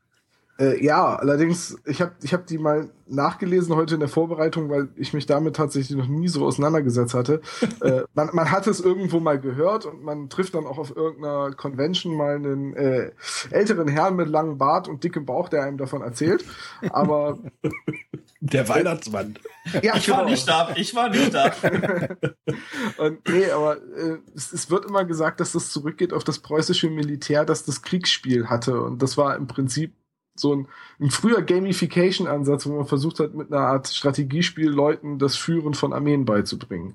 Äh, 0.61 0.85
ja, 0.85 1.17
allerdings, 1.17 1.79
ich 1.87 2.03
habe 2.03 2.13
ich 2.23 2.35
hab 2.35 2.47
die 2.47 2.59
mal 2.59 2.91
nachgelesen 3.07 3.75
heute 3.75 3.95
in 3.95 4.01
der 4.01 4.11
Vorbereitung, 4.11 4.69
weil 4.69 4.89
ich 4.95 5.15
mich 5.15 5.25
damit 5.25 5.57
tatsächlich 5.57 5.97
noch 5.97 6.07
nie 6.07 6.29
so 6.29 6.45
auseinandergesetzt 6.45 7.15
hatte. 7.15 7.41
äh, 7.81 8.03
man, 8.15 8.31
man 8.35 8.51
hat 8.51 8.67
es 8.67 8.79
irgendwo 8.79 9.21
mal 9.21 9.41
gehört 9.41 9.87
und 9.87 10.05
man 10.05 10.29
trifft 10.29 10.55
dann 10.55 10.67
auch 10.67 10.79
auf 10.79 10.95
irgendeiner 10.95 11.53
Convention 11.53 12.15
mal 12.15 12.37
einen 12.37 12.75
äh, 12.75 13.11
älteren 13.51 13.89
Herrn 13.89 14.17
mit 14.17 14.29
langem 14.29 14.59
Bart 14.59 14.87
und 14.87 15.03
dickem 15.03 15.25
Bauch, 15.25 15.49
der 15.49 15.65
einem 15.65 15.79
davon 15.79 16.03
erzählt. 16.03 16.45
Aber 16.91 17.39
der 18.41 18.69
Weihnachtsmann. 18.69 19.39
Ja, 19.83 19.97
ich 19.97 20.07
genau. 20.07 20.19
war 20.19 20.25
nicht 20.27 20.47
da. 20.47 20.71
Ich 20.77 20.95
war 20.95 21.09
nicht 21.09 21.33
da. 21.33 21.53
und 22.99 23.29
nee, 23.29 23.51
aber 23.51 23.77
äh, 23.77 24.19
es, 24.35 24.53
es 24.53 24.71
wird 24.71 24.85
immer 24.85 25.07
gesagt, 25.07 25.41
dass 25.41 25.53
das 25.53 25.71
zurückgeht 25.71 26.13
auf 26.13 26.25
das 26.25 26.39
preußische 26.39 26.91
Militär, 26.91 27.47
das 27.47 27.65
das 27.65 27.83
Kriegsspiel 27.83 28.49
hatte 28.49 28.81
und 28.83 29.01
das 29.03 29.17
war 29.17 29.37
im 29.37 29.47
Prinzip 29.47 29.95
so 30.41 30.55
ein, 30.55 30.69
ein 30.99 31.11
früher 31.11 31.43
Gamification-Ansatz, 31.43 32.67
wo 32.67 32.77
man 32.77 32.87
versucht 32.87 33.21
hat, 33.21 33.35
mit 33.35 33.53
einer 33.53 33.67
Art 33.67 33.89
Strategiespiel 33.89 34.69
Leuten 34.69 35.19
das 35.19 35.37
Führen 35.37 35.75
von 35.75 35.93
Armeen 35.93 36.25
beizubringen. 36.25 36.95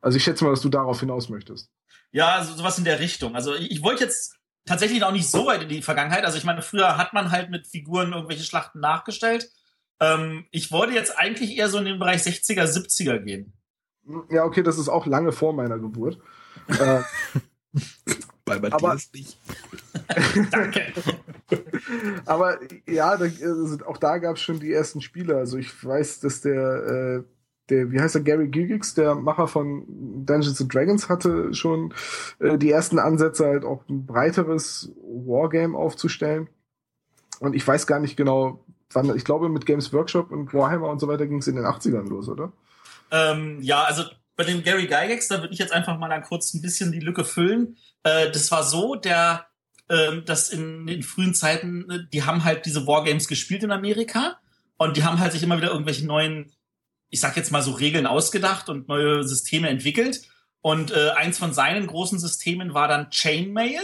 Also 0.00 0.16
ich 0.16 0.24
schätze 0.24 0.44
mal, 0.44 0.50
dass 0.50 0.60
du 0.60 0.68
darauf 0.68 1.00
hinaus 1.00 1.28
möchtest. 1.28 1.70
Ja, 2.12 2.36
also 2.36 2.54
sowas 2.54 2.78
in 2.78 2.84
der 2.84 3.00
Richtung. 3.00 3.34
Also 3.34 3.54
ich, 3.54 3.70
ich 3.70 3.82
wollte 3.82 4.04
jetzt 4.04 4.36
tatsächlich 4.64 5.02
auch 5.02 5.12
nicht 5.12 5.28
so 5.28 5.46
weit 5.46 5.62
in 5.62 5.68
die 5.68 5.82
Vergangenheit. 5.82 6.24
Also 6.24 6.38
ich 6.38 6.44
meine, 6.44 6.62
früher 6.62 6.96
hat 6.96 7.12
man 7.12 7.30
halt 7.30 7.50
mit 7.50 7.66
Figuren 7.66 8.12
irgendwelche 8.12 8.44
Schlachten 8.44 8.80
nachgestellt. 8.80 9.50
Ähm, 10.00 10.46
ich 10.50 10.70
wollte 10.72 10.94
jetzt 10.94 11.18
eigentlich 11.18 11.56
eher 11.56 11.68
so 11.68 11.78
in 11.78 11.86
den 11.86 11.98
Bereich 11.98 12.22
60er, 12.22 12.64
70er 12.64 13.18
gehen. 13.18 13.52
Ja, 14.30 14.44
okay, 14.44 14.62
das 14.62 14.78
ist 14.78 14.88
auch 14.88 15.06
lange 15.06 15.32
vor 15.32 15.52
meiner 15.52 15.78
Geburt. 15.78 16.18
äh, 16.68 17.00
Bei 18.46 18.60
Matthias 18.60 18.82
aber, 18.82 18.96
nicht. 19.12 19.38
Danke. 20.52 20.92
aber 22.26 22.58
ja, 22.86 23.16
da, 23.16 23.24
also 23.24 23.84
auch 23.86 23.98
da 23.98 24.18
gab 24.18 24.36
es 24.36 24.42
schon 24.42 24.60
die 24.60 24.72
ersten 24.72 25.00
Spiele. 25.00 25.36
Also 25.36 25.58
ich 25.58 25.84
weiß, 25.84 26.20
dass 26.20 26.42
der, 26.42 26.54
äh, 26.54 27.22
der, 27.70 27.90
wie 27.90 28.00
heißt 28.00 28.14
der, 28.14 28.22
Gary 28.22 28.46
Gygax, 28.46 28.94
der 28.94 29.16
Macher 29.16 29.48
von 29.48 29.84
Dungeons 30.24 30.60
and 30.60 30.72
Dragons, 30.72 31.08
hatte 31.08 31.52
schon 31.54 31.92
äh, 32.38 32.56
die 32.56 32.70
ersten 32.70 33.00
Ansätze, 33.00 33.46
halt 33.46 33.64
auch 33.64 33.82
ein 33.88 34.06
breiteres 34.06 34.92
Wargame 35.02 35.76
aufzustellen. 35.76 36.48
Und 37.40 37.56
ich 37.56 37.66
weiß 37.66 37.88
gar 37.88 37.98
nicht 37.98 38.16
genau, 38.16 38.64
wann, 38.92 39.14
ich 39.16 39.24
glaube, 39.24 39.48
mit 39.48 39.66
Games 39.66 39.92
Workshop 39.92 40.30
und 40.30 40.54
Warhammer 40.54 40.88
und 40.88 41.00
so 41.00 41.08
weiter 41.08 41.26
ging 41.26 41.38
es 41.38 41.48
in 41.48 41.56
den 41.56 41.64
80ern 41.64 42.08
los, 42.08 42.28
oder? 42.28 42.52
Ähm, 43.10 43.58
ja, 43.60 43.82
also 43.82 44.04
bei 44.36 44.44
dem 44.44 44.62
Gary 44.62 44.86
Gygax, 44.86 45.28
da 45.28 45.40
würde 45.40 45.54
ich 45.54 45.58
jetzt 45.58 45.72
einfach 45.72 45.98
mal 45.98 46.08
dann 46.08 46.22
kurz 46.22 46.54
ein 46.54 46.62
bisschen 46.62 46.92
die 46.92 47.00
Lücke 47.00 47.24
füllen. 47.24 47.76
Äh, 48.02 48.30
das 48.30 48.50
war 48.50 48.62
so, 48.62 48.94
der, 48.94 49.46
äh, 49.88 50.22
dass 50.22 50.50
in 50.50 50.86
den 50.86 51.02
frühen 51.02 51.34
Zeiten, 51.34 51.90
äh, 51.90 51.98
die 52.12 52.22
haben 52.22 52.44
halt 52.44 52.66
diese 52.66 52.86
Wargames 52.86 53.28
gespielt 53.28 53.64
in 53.64 53.72
Amerika 53.72 54.38
und 54.76 54.96
die 54.96 55.04
haben 55.04 55.18
halt 55.18 55.32
sich 55.32 55.42
immer 55.42 55.56
wieder 55.56 55.70
irgendwelche 55.70 56.06
neuen, 56.06 56.52
ich 57.08 57.20
sag 57.20 57.36
jetzt 57.36 57.50
mal 57.50 57.62
so 57.62 57.72
Regeln 57.72 58.06
ausgedacht 58.06 58.68
und 58.68 58.88
neue 58.88 59.24
Systeme 59.24 59.68
entwickelt. 59.68 60.28
Und 60.60 60.90
äh, 60.90 61.10
eins 61.10 61.38
von 61.38 61.52
seinen 61.52 61.86
großen 61.86 62.18
Systemen 62.18 62.74
war 62.74 62.88
dann 62.88 63.10
Chainmail. 63.10 63.80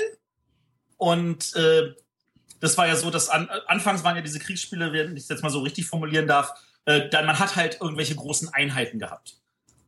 Und 0.97 1.55
äh, 1.57 1.95
das 2.61 2.77
war 2.77 2.87
ja 2.87 2.97
so, 2.97 3.11
dass 3.11 3.29
an, 3.29 3.49
anfangs 3.67 4.05
waren 4.05 4.17
ja 4.17 4.23
diese 4.23 4.39
Kriegsspiele, 4.39 4.93
wenn 4.93 5.17
ich 5.17 5.23
es 5.23 5.29
jetzt 5.29 5.43
mal 5.43 5.51
so 5.51 5.61
richtig 5.61 5.87
formulieren 5.87 6.27
darf, 6.27 6.53
äh, 6.85 7.09
dann 7.09 7.27
man 7.27 7.39
hat 7.39 7.57
halt 7.57 7.81
irgendwelche 7.81 8.17
großen 8.17 8.49
Einheiten 8.53 8.99
gehabt. 8.99 9.42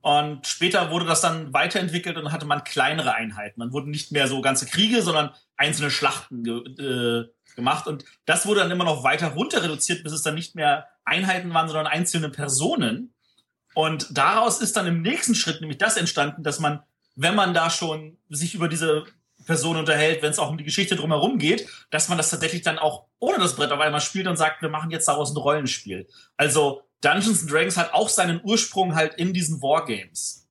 Und 0.05 0.47
später 0.47 0.91
wurde 0.91 1.07
das 1.07 1.23
dann 1.23 1.55
weiterentwickelt 1.55 2.19
und 2.19 2.31
hatte 2.31 2.45
man 2.45 2.63
kleinere 2.63 3.15
Einheiten. 3.15 3.61
Dann 3.61 3.73
wurden 3.73 3.91
nicht 3.91 4.13
mehr 4.13 4.29
so 4.29 4.43
ganze 4.43 4.67
Kriege, 4.67 5.01
sondern 5.01 5.31
einzelne 5.57 5.91
Schlachten 5.91 6.45
ge 6.45 6.59
äh, 6.59 7.25
gemacht. 7.57 7.87
Und 7.87 8.05
das 8.27 8.45
wurde 8.45 8.61
dann 8.61 8.71
immer 8.71 8.85
noch 8.85 9.03
weiter 9.03 9.29
runter 9.29 9.63
reduziert, 9.63 10.05
bis 10.05 10.13
es 10.13 10.21
dann 10.21 10.35
nicht 10.35 10.57
mehr 10.57 10.89
Einheiten 11.07 11.55
waren, 11.55 11.69
sondern 11.69 11.87
einzelne 11.87 12.29
Personen. 12.29 13.15
Und 13.73 14.09
daraus 14.11 14.61
ist 14.61 14.77
dann 14.77 14.87
im 14.87 15.01
nächsten 15.01 15.35
Schritt 15.35 15.63
nämlich 15.63 15.79
das 15.79 15.97
entstanden, 15.97 16.43
dass 16.43 16.61
man, 16.61 16.83
wenn 17.17 17.35
man 17.35 17.55
da 17.55 17.71
schon 17.71 18.19
sich 18.29 18.55
über 18.55 18.69
diese 18.69 19.07
Person 19.47 19.79
unterhält, 19.79 20.21
wenn 20.21 20.33
es 20.33 20.39
auch 20.39 20.51
um 20.51 20.59
die 20.59 20.65
Geschichte 20.65 20.97
drumherum 20.97 21.39
geht, 21.39 21.67
dass 21.89 22.11
man 22.11 22.19
das 22.19 22.29
tatsächlich 22.29 22.61
dann 22.61 22.79
auch 22.79 23.07
ohne 23.21 23.39
das 23.39 23.57
Brett 23.57 23.73
auf 23.73 23.81
einmal 23.81 24.03
spielt 24.03 24.27
und 24.27 24.37
sagt, 24.37 24.61
wir 24.61 24.69
machen 24.69 24.91
jetzt 24.91 25.09
daraus 25.09 25.33
ein 25.33 25.39
Rollenspiel. 25.39 26.07
Also 26.37 26.83
Dungeons 27.05 27.47
Dragons 27.47 27.77
hat 27.77 27.93
auch 27.93 28.09
seinen 28.09 28.41
Ursprung 28.43 28.95
halt 28.95 29.15
in 29.15 29.33
diesen 29.33 29.61
Wargames. 29.61 30.49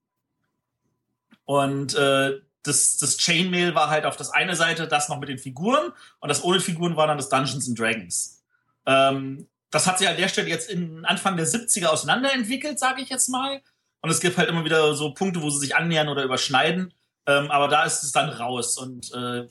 Und 1.45 1.95
äh, 1.95 2.39
das, 2.63 2.97
das 2.97 3.17
Chainmail 3.17 3.75
war 3.75 3.89
halt 3.89 4.05
auf 4.05 4.15
das 4.15 4.29
eine 4.29 4.55
Seite 4.55 4.87
das 4.87 5.09
noch 5.09 5.19
mit 5.19 5.29
den 5.29 5.37
Figuren 5.37 5.91
und 6.19 6.29
das 6.29 6.43
ohne 6.43 6.61
Figuren 6.61 6.95
war 6.95 7.07
dann 7.07 7.17
das 7.17 7.29
Dungeons 7.29 7.67
and 7.67 7.77
Dragons. 7.77 8.43
Ähm, 8.85 9.47
das 9.69 9.87
hat 9.87 9.97
sich 9.97 10.07
an 10.07 10.15
der 10.15 10.29
Stelle 10.29 10.49
jetzt 10.49 10.69
in 10.69 11.03
Anfang 11.03 11.35
der 11.35 11.47
70er 11.47 11.87
auseinanderentwickelt, 11.87 12.79
sage 12.79 13.01
ich 13.01 13.09
jetzt 13.09 13.27
mal. 13.27 13.61
Und 14.01 14.09
es 14.09 14.19
gibt 14.19 14.37
halt 14.37 14.49
immer 14.49 14.65
wieder 14.65 14.93
so 14.93 15.13
Punkte, 15.13 15.41
wo 15.41 15.49
sie 15.49 15.59
sich 15.59 15.75
annähern 15.75 16.09
oder 16.09 16.23
überschneiden. 16.23 16.93
Ähm, 17.25 17.49
aber 17.49 17.67
da 17.69 17.83
ist 17.83 18.03
es 18.03 18.11
dann 18.11 18.29
raus. 18.29 18.77
Und 18.77 19.11
äh, 19.13 19.47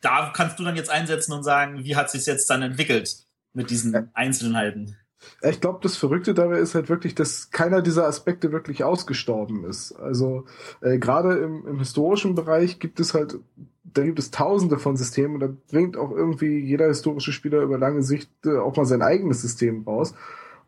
da 0.00 0.32
kannst 0.34 0.58
du 0.58 0.64
dann 0.64 0.76
jetzt 0.76 0.90
einsetzen 0.90 1.32
und 1.32 1.44
sagen, 1.44 1.84
wie 1.84 1.96
hat 1.96 2.10
sich 2.10 2.26
jetzt 2.26 2.50
dann 2.50 2.62
entwickelt 2.62 3.14
mit 3.52 3.70
diesen 3.70 4.10
Einzelheiten. 4.14 4.96
Ich 5.42 5.60
glaube, 5.60 5.80
das 5.82 5.96
Verrückte 5.96 6.34
dabei 6.34 6.58
ist 6.58 6.74
halt 6.74 6.88
wirklich, 6.88 7.14
dass 7.14 7.50
keiner 7.50 7.82
dieser 7.82 8.06
Aspekte 8.06 8.52
wirklich 8.52 8.84
ausgestorben 8.84 9.64
ist. 9.64 9.92
Also 9.92 10.44
äh, 10.80 10.98
gerade 10.98 11.38
im, 11.38 11.66
im 11.66 11.78
historischen 11.78 12.34
Bereich 12.34 12.78
gibt 12.78 13.00
es 13.00 13.14
halt, 13.14 13.38
da 13.84 14.02
gibt 14.02 14.18
es 14.18 14.30
tausende 14.30 14.78
von 14.78 14.96
Systemen 14.96 15.34
und 15.34 15.40
da 15.40 15.48
bringt 15.70 15.96
auch 15.96 16.10
irgendwie 16.10 16.58
jeder 16.58 16.86
historische 16.86 17.32
Spieler 17.32 17.60
über 17.62 17.78
lange 17.78 18.02
Sicht 18.02 18.30
äh, 18.44 18.58
auch 18.58 18.76
mal 18.76 18.86
sein 18.86 19.02
eigenes 19.02 19.42
System 19.42 19.84
raus. 19.84 20.14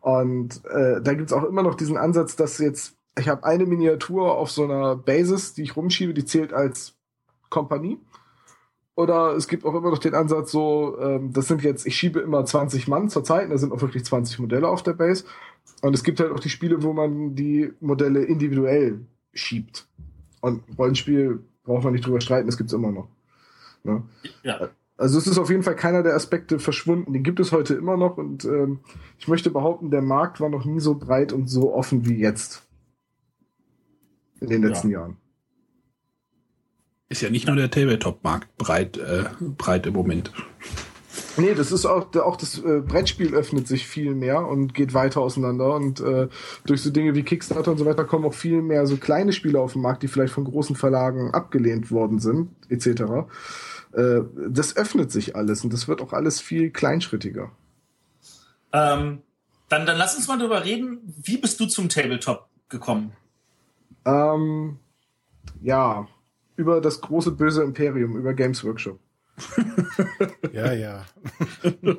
Und 0.01 0.65
äh, 0.65 1.01
da 1.01 1.13
gibt 1.13 1.29
es 1.29 1.33
auch 1.33 1.45
immer 1.45 1.63
noch 1.63 1.75
diesen 1.75 1.97
Ansatz, 1.97 2.35
dass 2.35 2.57
jetzt, 2.57 2.95
ich 3.17 3.29
habe 3.29 3.45
eine 3.45 3.65
Miniatur 3.65 4.37
auf 4.37 4.51
so 4.51 4.65
einer 4.65 4.95
Basis, 4.95 5.53
die 5.53 5.63
ich 5.63 5.75
rumschiebe, 5.75 6.13
die 6.13 6.25
zählt 6.25 6.53
als 6.53 6.95
Kompanie. 7.49 7.99
Oder 8.95 9.35
es 9.35 9.47
gibt 9.47 9.65
auch 9.65 9.73
immer 9.73 9.89
noch 9.89 9.97
den 9.97 10.13
Ansatz 10.13 10.51
so, 10.51 10.97
ähm, 10.99 11.33
das 11.33 11.47
sind 11.47 11.63
jetzt, 11.63 11.87
ich 11.87 11.95
schiebe 11.95 12.19
immer 12.19 12.45
20 12.45 12.87
Mann 12.87 13.09
zur 13.09 13.23
Zeit, 13.23 13.51
da 13.51 13.57
sind 13.57 13.73
auch 13.73 13.81
wirklich 13.81 14.05
20 14.05 14.39
Modelle 14.39 14.67
auf 14.67 14.83
der 14.83 14.93
Base. 14.93 15.25
Und 15.81 15.95
es 15.95 16.03
gibt 16.03 16.19
halt 16.19 16.31
auch 16.31 16.39
die 16.39 16.49
Spiele, 16.49 16.83
wo 16.83 16.93
man 16.93 17.35
die 17.35 17.73
Modelle 17.79 18.23
individuell 18.23 18.99
schiebt. 19.33 19.87
Und 20.41 20.63
Rollenspiel 20.77 21.39
braucht 21.63 21.83
man 21.83 21.93
nicht 21.93 22.05
drüber 22.05 22.21
streiten, 22.21 22.47
das 22.47 22.57
gibt's 22.57 22.73
immer 22.73 22.91
noch. 22.91 23.07
Ne? 23.83 24.03
Ja. 24.43 24.69
Also 24.95 25.17
es 25.17 25.25
ist 25.25 25.39
auf 25.39 25.49
jeden 25.49 25.63
Fall 25.63 25.75
keiner 25.75 26.03
der 26.03 26.13
Aspekte 26.13 26.59
verschwunden. 26.59 27.13
Den 27.13 27.23
gibt 27.23 27.39
es 27.39 27.51
heute 27.51 27.73
immer 27.73 27.97
noch 27.97 28.17
und 28.17 28.45
ähm, 28.45 28.79
ich 29.17 29.27
möchte 29.27 29.49
behaupten, 29.49 29.89
der 29.89 30.03
Markt 30.03 30.39
war 30.39 30.49
noch 30.49 30.65
nie 30.65 30.79
so 30.79 30.93
breit 30.93 31.33
und 31.33 31.47
so 31.47 31.73
offen 31.73 32.05
wie 32.05 32.19
jetzt. 32.19 32.63
In 34.39 34.49
den 34.49 34.61
letzten 34.61 34.89
ja. 34.89 34.99
Jahren 34.99 35.17
ist 37.13 37.21
ja 37.21 37.29
nicht 37.29 37.45
nur 37.45 37.55
der 37.55 37.69
Tabletop-Markt 37.69 38.57
breit, 38.57 38.97
äh, 38.97 39.25
breit 39.39 39.85
im 39.85 39.93
Moment. 39.93 40.31
Nee, 41.37 41.53
das 41.53 41.71
ist 41.71 41.85
auch, 41.85 42.13
auch 42.15 42.37
das 42.37 42.57
äh, 42.57 42.81
Brettspiel 42.81 43.35
öffnet 43.35 43.67
sich 43.67 43.87
viel 43.87 44.15
mehr 44.15 44.47
und 44.47 44.73
geht 44.73 44.95
weiter 44.95 45.21
auseinander 45.21 45.75
und 45.75 45.99
äh, 45.99 46.27
durch 46.65 46.81
so 46.81 46.89
Dinge 46.89 47.13
wie 47.13 47.21
Kickstarter 47.21 47.71
und 47.71 47.77
so 47.77 47.85
weiter 47.85 48.03
kommen 48.03 48.25
auch 48.25 48.33
viel 48.33 48.63
mehr 48.63 48.87
so 48.87 48.97
kleine 48.97 49.31
Spiele 49.31 49.59
auf 49.59 49.73
den 49.73 49.83
Markt, 49.83 50.01
die 50.01 50.07
vielleicht 50.07 50.33
von 50.33 50.43
großen 50.43 50.75
Verlagen 50.75 51.31
abgelehnt 51.31 51.91
worden 51.91 52.17
sind, 52.17 52.49
etc. 52.69 53.27
Äh, 53.93 54.21
das 54.49 54.75
öffnet 54.75 55.11
sich 55.11 55.35
alles 55.35 55.63
und 55.63 55.71
das 55.71 55.87
wird 55.87 56.01
auch 56.01 56.13
alles 56.13 56.41
viel 56.41 56.71
kleinschrittiger. 56.71 57.51
Ähm, 58.71 59.21
dann, 59.69 59.85
dann 59.85 59.97
lass 59.97 60.15
uns 60.15 60.27
mal 60.27 60.39
darüber 60.39 60.65
reden, 60.65 60.99
wie 61.21 61.37
bist 61.37 61.59
du 61.59 61.67
zum 61.67 61.89
Tabletop 61.89 62.47
gekommen? 62.69 63.13
Ähm, 64.03 64.79
ja, 65.61 66.07
über 66.55 66.81
das 66.81 67.01
große 67.01 67.31
böse 67.31 67.63
Imperium, 67.63 68.15
über 68.17 68.33
Games 68.33 68.63
Workshop. 68.63 68.99
ja, 70.53 70.73
ja. 70.73 71.05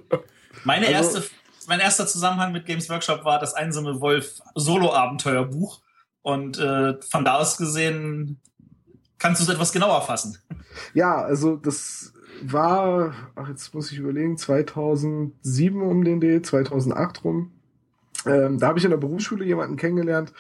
Meine 0.64 0.86
also, 0.86 1.18
erste, 1.18 1.30
mein 1.66 1.80
erster 1.80 2.06
Zusammenhang 2.06 2.52
mit 2.52 2.66
Games 2.66 2.88
Workshop 2.88 3.24
war 3.24 3.38
das 3.38 3.54
einsame 3.54 4.00
Wolf 4.00 4.40
Solo-Abenteuerbuch. 4.54 5.80
Und 6.22 6.58
äh, 6.58 6.94
von 7.02 7.24
da 7.24 7.36
aus 7.36 7.58
gesehen 7.58 8.40
kannst 9.18 9.40
du 9.40 9.44
es 9.44 9.50
etwas 9.50 9.72
genauer 9.72 10.02
fassen. 10.02 10.38
Ja, 10.94 11.16
also 11.22 11.56
das 11.56 12.14
war, 12.42 13.14
ach 13.34 13.48
jetzt 13.48 13.74
muss 13.74 13.92
ich 13.92 13.98
überlegen, 13.98 14.38
2007 14.38 15.82
um 15.82 16.04
den 16.04 16.20
D, 16.20 16.40
2008 16.40 17.24
rum. 17.24 17.52
Ähm, 18.26 18.58
da 18.58 18.68
habe 18.68 18.78
ich 18.78 18.84
in 18.84 18.90
der 18.90 18.98
Berufsschule 18.98 19.44
jemanden 19.44 19.76
kennengelernt, 19.76 20.32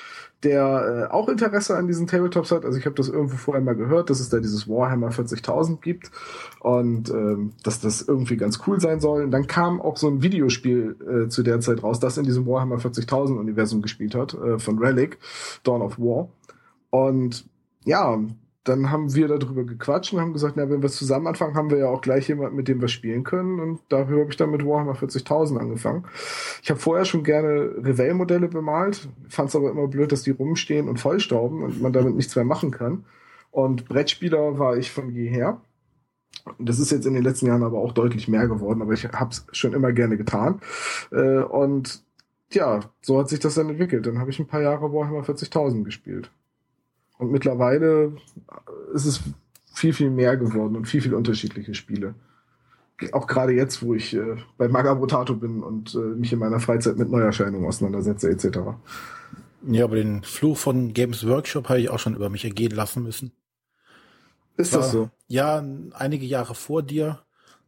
der 0.44 1.08
äh, 1.10 1.12
auch 1.12 1.28
Interesse 1.28 1.76
an 1.76 1.86
diesen 1.86 2.06
Tabletops 2.06 2.52
hat. 2.52 2.64
Also 2.64 2.78
ich 2.78 2.86
habe 2.86 2.94
das 2.94 3.08
irgendwo 3.08 3.36
vorher 3.36 3.62
mal 3.62 3.74
gehört, 3.74 4.10
dass 4.10 4.20
es 4.20 4.28
da 4.28 4.38
dieses 4.38 4.68
Warhammer 4.68 5.08
40.000 5.08 5.80
gibt 5.80 6.10
und 6.60 7.10
ähm, 7.10 7.52
dass 7.62 7.80
das 7.80 8.02
irgendwie 8.02 8.36
ganz 8.36 8.60
cool 8.66 8.80
sein 8.80 9.00
soll. 9.00 9.24
Und 9.24 9.30
dann 9.30 9.46
kam 9.46 9.80
auch 9.80 9.96
so 9.96 10.08
ein 10.08 10.22
Videospiel 10.22 10.96
äh, 11.26 11.28
zu 11.28 11.42
der 11.42 11.60
Zeit 11.60 11.82
raus, 11.82 11.98
das 12.00 12.18
in 12.18 12.24
diesem 12.24 12.46
Warhammer 12.46 12.76
40.000 12.76 13.38
Universum 13.38 13.82
gespielt 13.82 14.14
hat, 14.14 14.34
äh, 14.34 14.58
von 14.58 14.78
Relic, 14.78 15.18
Dawn 15.62 15.82
of 15.82 15.98
War. 15.98 16.28
Und 16.90 17.46
ja, 17.84 18.18
dann 18.64 18.90
haben 18.90 19.14
wir 19.14 19.28
darüber 19.28 19.64
gequatscht 19.64 20.14
und 20.14 20.20
haben 20.20 20.32
gesagt, 20.32 20.56
na, 20.56 20.70
wenn 20.70 20.82
wir 20.82 20.88
zusammen 20.88 21.26
anfangen, 21.26 21.54
haben 21.54 21.70
wir 21.70 21.78
ja 21.78 21.88
auch 21.88 22.00
gleich 22.00 22.28
jemanden, 22.28 22.56
mit 22.56 22.66
dem 22.66 22.80
wir 22.80 22.88
spielen 22.88 23.22
können. 23.22 23.60
Und 23.60 23.80
dafür 23.90 24.20
habe 24.20 24.30
ich 24.30 24.38
dann 24.38 24.50
mit 24.50 24.64
Warhammer 24.64 24.94
40.000 24.94 25.58
angefangen. 25.58 26.04
Ich 26.62 26.70
habe 26.70 26.80
vorher 26.80 27.04
schon 27.04 27.24
gerne 27.24 27.74
Revell-Modelle 27.82 28.48
bemalt, 28.48 29.08
fand 29.28 29.50
es 29.50 29.56
aber 29.56 29.70
immer 29.70 29.86
blöd, 29.86 30.12
dass 30.12 30.22
die 30.22 30.30
rumstehen 30.30 30.88
und 30.88 30.98
vollstauben 30.98 31.62
und 31.62 31.82
man 31.82 31.92
damit 31.92 32.16
nichts 32.16 32.34
mehr 32.36 32.46
machen 32.46 32.70
kann. 32.70 33.04
Und 33.50 33.86
Brettspieler 33.86 34.58
war 34.58 34.76
ich 34.78 34.90
von 34.90 35.10
jeher. 35.10 35.60
Das 36.58 36.78
ist 36.78 36.90
jetzt 36.90 37.06
in 37.06 37.14
den 37.14 37.22
letzten 37.22 37.46
Jahren 37.46 37.62
aber 37.62 37.78
auch 37.78 37.92
deutlich 37.92 38.28
mehr 38.28 38.48
geworden, 38.48 38.82
aber 38.82 38.92
ich 38.92 39.04
habe 39.04 39.30
es 39.30 39.46
schon 39.52 39.74
immer 39.74 39.92
gerne 39.92 40.16
getan. 40.16 40.60
Äh, 41.12 41.38
und 41.38 42.02
ja, 42.50 42.80
so 43.02 43.18
hat 43.18 43.28
sich 43.28 43.40
das 43.40 43.54
dann 43.54 43.68
entwickelt. 43.68 44.06
Dann 44.06 44.18
habe 44.18 44.30
ich 44.30 44.38
ein 44.38 44.46
paar 44.46 44.62
Jahre 44.62 44.92
Warhammer 44.92 45.22
40.000 45.22 45.84
gespielt. 45.84 46.30
Und 47.24 47.32
mittlerweile 47.32 48.12
ist 48.92 49.06
es 49.06 49.20
viel, 49.72 49.94
viel 49.94 50.10
mehr 50.10 50.36
geworden 50.36 50.76
und 50.76 50.86
viel, 50.86 51.00
viel 51.00 51.14
unterschiedliche 51.14 51.74
Spiele. 51.74 52.14
Auch 53.12 53.26
gerade 53.26 53.52
jetzt, 53.52 53.82
wo 53.82 53.94
ich 53.94 54.14
äh, 54.14 54.36
bei 54.56 54.68
Magabotato 54.68 55.34
bin 55.34 55.62
und 55.62 55.94
äh, 55.94 55.98
mich 55.98 56.32
in 56.32 56.38
meiner 56.38 56.60
Freizeit 56.60 56.96
mit 56.96 57.10
Neuerscheinungen 57.10 57.66
auseinandersetze, 57.66 58.30
etc. 58.30 58.58
Ja, 59.66 59.84
aber 59.84 59.96
den 59.96 60.22
Fluch 60.22 60.58
von 60.58 60.92
Games 60.92 61.26
Workshop 61.26 61.70
habe 61.70 61.80
ich 61.80 61.88
auch 61.88 61.98
schon 61.98 62.14
über 62.14 62.28
mich 62.28 62.44
ergehen 62.44 62.72
lassen 62.72 63.02
müssen. 63.02 63.32
Ist 64.56 64.74
war, 64.74 64.80
das 64.80 64.92
so? 64.92 65.10
Ja, 65.26 65.64
einige 65.94 66.26
Jahre 66.26 66.54
vor 66.54 66.82
dir. 66.82 67.20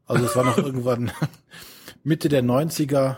Also 0.04 0.26
es 0.26 0.36
war 0.36 0.44
noch 0.44 0.59
irgendwann 0.64 1.11
Mitte 2.04 2.28
der 2.28 2.44
90er, 2.44 3.16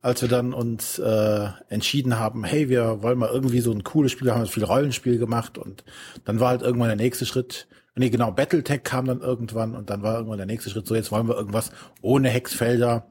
als 0.00 0.22
wir 0.22 0.28
dann 0.28 0.52
uns 0.54 0.98
äh, 0.98 1.48
entschieden 1.68 2.18
haben, 2.18 2.44
hey, 2.44 2.68
wir 2.68 3.02
wollen 3.02 3.18
mal 3.18 3.30
irgendwie 3.30 3.60
so 3.60 3.72
ein 3.72 3.84
cooles 3.84 4.12
Spiel, 4.12 4.32
haben 4.32 4.46
viel 4.46 4.64
Rollenspiel 4.64 5.18
gemacht 5.18 5.58
und 5.58 5.84
dann 6.24 6.40
war 6.40 6.50
halt 6.50 6.62
irgendwann 6.62 6.88
der 6.88 6.96
nächste 6.96 7.26
Schritt, 7.26 7.66
nee, 7.96 8.10
genau, 8.10 8.30
Battletech 8.30 8.84
kam 8.84 9.06
dann 9.06 9.20
irgendwann 9.20 9.74
und 9.74 9.90
dann 9.90 10.02
war 10.02 10.14
irgendwann 10.14 10.38
der 10.38 10.46
nächste 10.46 10.70
Schritt, 10.70 10.86
so 10.86 10.94
jetzt 10.94 11.10
wollen 11.10 11.28
wir 11.28 11.36
irgendwas 11.36 11.72
ohne 12.00 12.28
Hexfelder, 12.28 13.06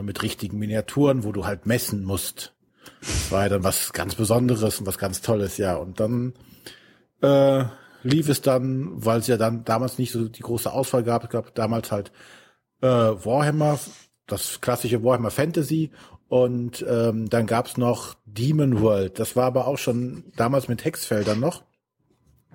mit 0.00 0.22
richtigen 0.22 0.58
Miniaturen, 0.58 1.24
wo 1.24 1.32
du 1.32 1.44
halt 1.44 1.66
messen 1.66 2.04
musst. 2.04 2.54
Das 3.00 3.30
war 3.30 3.42
ja 3.42 3.48
dann 3.50 3.64
was 3.64 3.92
ganz 3.92 4.14
Besonderes 4.14 4.80
und 4.80 4.86
was 4.86 4.98
ganz 4.98 5.20
Tolles, 5.20 5.58
ja. 5.58 5.76
Und 5.76 6.00
dann 6.00 6.32
äh, 7.20 7.64
lief 8.02 8.28
es 8.28 8.40
dann, 8.40 9.04
weil 9.04 9.20
es 9.20 9.26
ja 9.26 9.36
dann 9.36 9.64
damals 9.64 9.98
nicht 9.98 10.12
so 10.12 10.28
die 10.28 10.42
große 10.42 10.72
Auswahl 10.72 11.02
gab, 11.02 11.28
gab 11.28 11.54
damals 11.54 11.92
halt 11.92 12.10
äh, 12.80 12.86
Warhammer, 12.86 13.78
das 14.26 14.60
klassische 14.60 15.04
Warhammer 15.04 15.30
Fantasy 15.30 15.90
und 16.32 16.82
ähm, 16.88 17.28
dann 17.28 17.46
gab's 17.46 17.76
noch 17.76 18.14
Demon 18.24 18.80
World. 18.80 19.18
Das 19.18 19.36
war 19.36 19.44
aber 19.44 19.66
auch 19.66 19.76
schon 19.76 20.24
damals 20.34 20.66
mit 20.66 20.82
Hexfeldern 20.82 21.38
noch. 21.38 21.62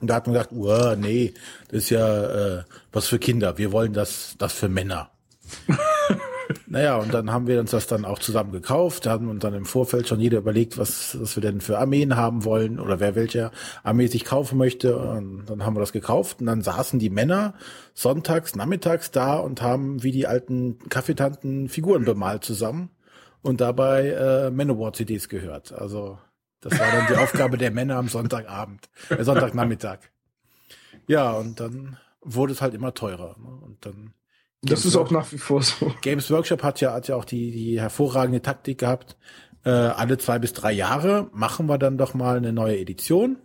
Und 0.02 0.10
da 0.10 0.16
hat 0.16 0.26
man 0.26 0.34
gedacht, 0.34 0.52
uh, 0.52 0.96
nee, 0.96 1.36
das 1.68 1.84
ist 1.84 1.92
ja 1.92 2.58
äh, 2.58 2.64
was 2.92 3.06
für 3.06 3.20
Kinder. 3.20 3.60
Wir 3.60 3.72
wollen 3.72 3.94
das, 3.94 4.34
das 4.40 4.54
für 4.54 4.68
Männer. 4.68 5.12
naja, 6.66 6.98
und 6.98 7.14
dann 7.14 7.32
haben 7.32 7.46
wir 7.46 7.60
uns 7.60 7.70
das 7.70 7.86
dann 7.86 8.04
auch 8.04 8.18
zusammen 8.18 8.52
gekauft, 8.52 9.06
da 9.06 9.12
haben 9.12 9.30
uns 9.30 9.44
dann 9.44 9.54
im 9.54 9.66
Vorfeld 9.66 10.08
schon 10.08 10.20
jeder 10.20 10.40
überlegt, 10.40 10.80
was, 10.80 11.16
was 11.22 11.36
wir 11.36 11.42
denn 11.42 11.62
für 11.62 11.78
Armeen 11.78 12.16
haben 12.16 12.46
wollen 12.46 12.80
oder 12.80 13.00
wer 13.00 13.14
welche 13.14 13.52
Armee 13.84 14.08
sich 14.08 14.26
kaufen 14.26 14.58
möchte. 14.58 14.98
Und 14.98 15.46
dann 15.46 15.64
haben 15.64 15.76
wir 15.76 15.82
das 15.82 15.94
gekauft 15.94 16.40
und 16.40 16.48
dann 16.48 16.64
saßen 16.64 16.98
die 16.98 17.12
Männer 17.12 17.54
sonntags, 17.94 18.56
nachmittags 18.56 19.12
da 19.12 19.36
und 19.36 19.62
haben 19.62 20.02
wie 20.02 20.12
die 20.12 20.26
alten 20.26 20.80
Kaffeetanten 20.90 21.70
Figuren 21.70 22.06
bemalt 22.06 22.44
zusammen 22.44 22.90
und 23.48 23.62
dabei 23.62 24.10
äh, 24.10 24.52
Manowar-CDs 24.52 25.30
gehört. 25.30 25.72
Also 25.72 26.20
das 26.60 26.78
war 26.78 26.91
dann 26.91 27.08
die 27.08 27.16
Aufgabe 27.24 27.58
der 27.58 27.72
Männer 27.72 27.95
am 27.95 28.10
Sonntagabend, 28.10 28.89
äh, 29.10 29.24
Sonntagnachmittag. 29.24 30.00
Ja, 31.08 31.32
und 31.32 31.60
dann 31.60 31.98
wurde 32.22 32.52
es 32.52 32.62
halt 32.62 32.74
immer 32.74 32.93
teurer. 32.93 33.38
Ne? 33.39 33.50
Und 33.66 33.86
dann 33.86 34.14
das 34.64 34.86
ist 34.86 34.98
auch 34.98 35.12
nach 35.12 35.32
wie 35.32 35.38
vor 35.38 35.62
so. 35.62 35.93
Games 36.02 36.30
Workshop 36.30 36.64
hat 36.64 36.82
ja, 36.82 36.91
hat 36.91 37.08
ja 37.08 37.16
auch 37.16 37.24
die, 37.24 37.52
die 37.52 37.80
hervorragende 37.80 38.41
Taktik 38.41 38.80
gehabt. 38.80 39.16
Äh, 39.64 39.70
alle 39.70 40.18
zwei 40.18 40.39
bis 40.39 40.52
drei 40.52 40.74
Jahre 40.74 41.30
machen 41.32 41.68
wir 41.68 41.78
dann 41.78 41.98
doch 41.98 42.14
mal 42.14 42.38
eine 42.38 42.52
neue 42.52 42.78
Edition. 42.78 43.38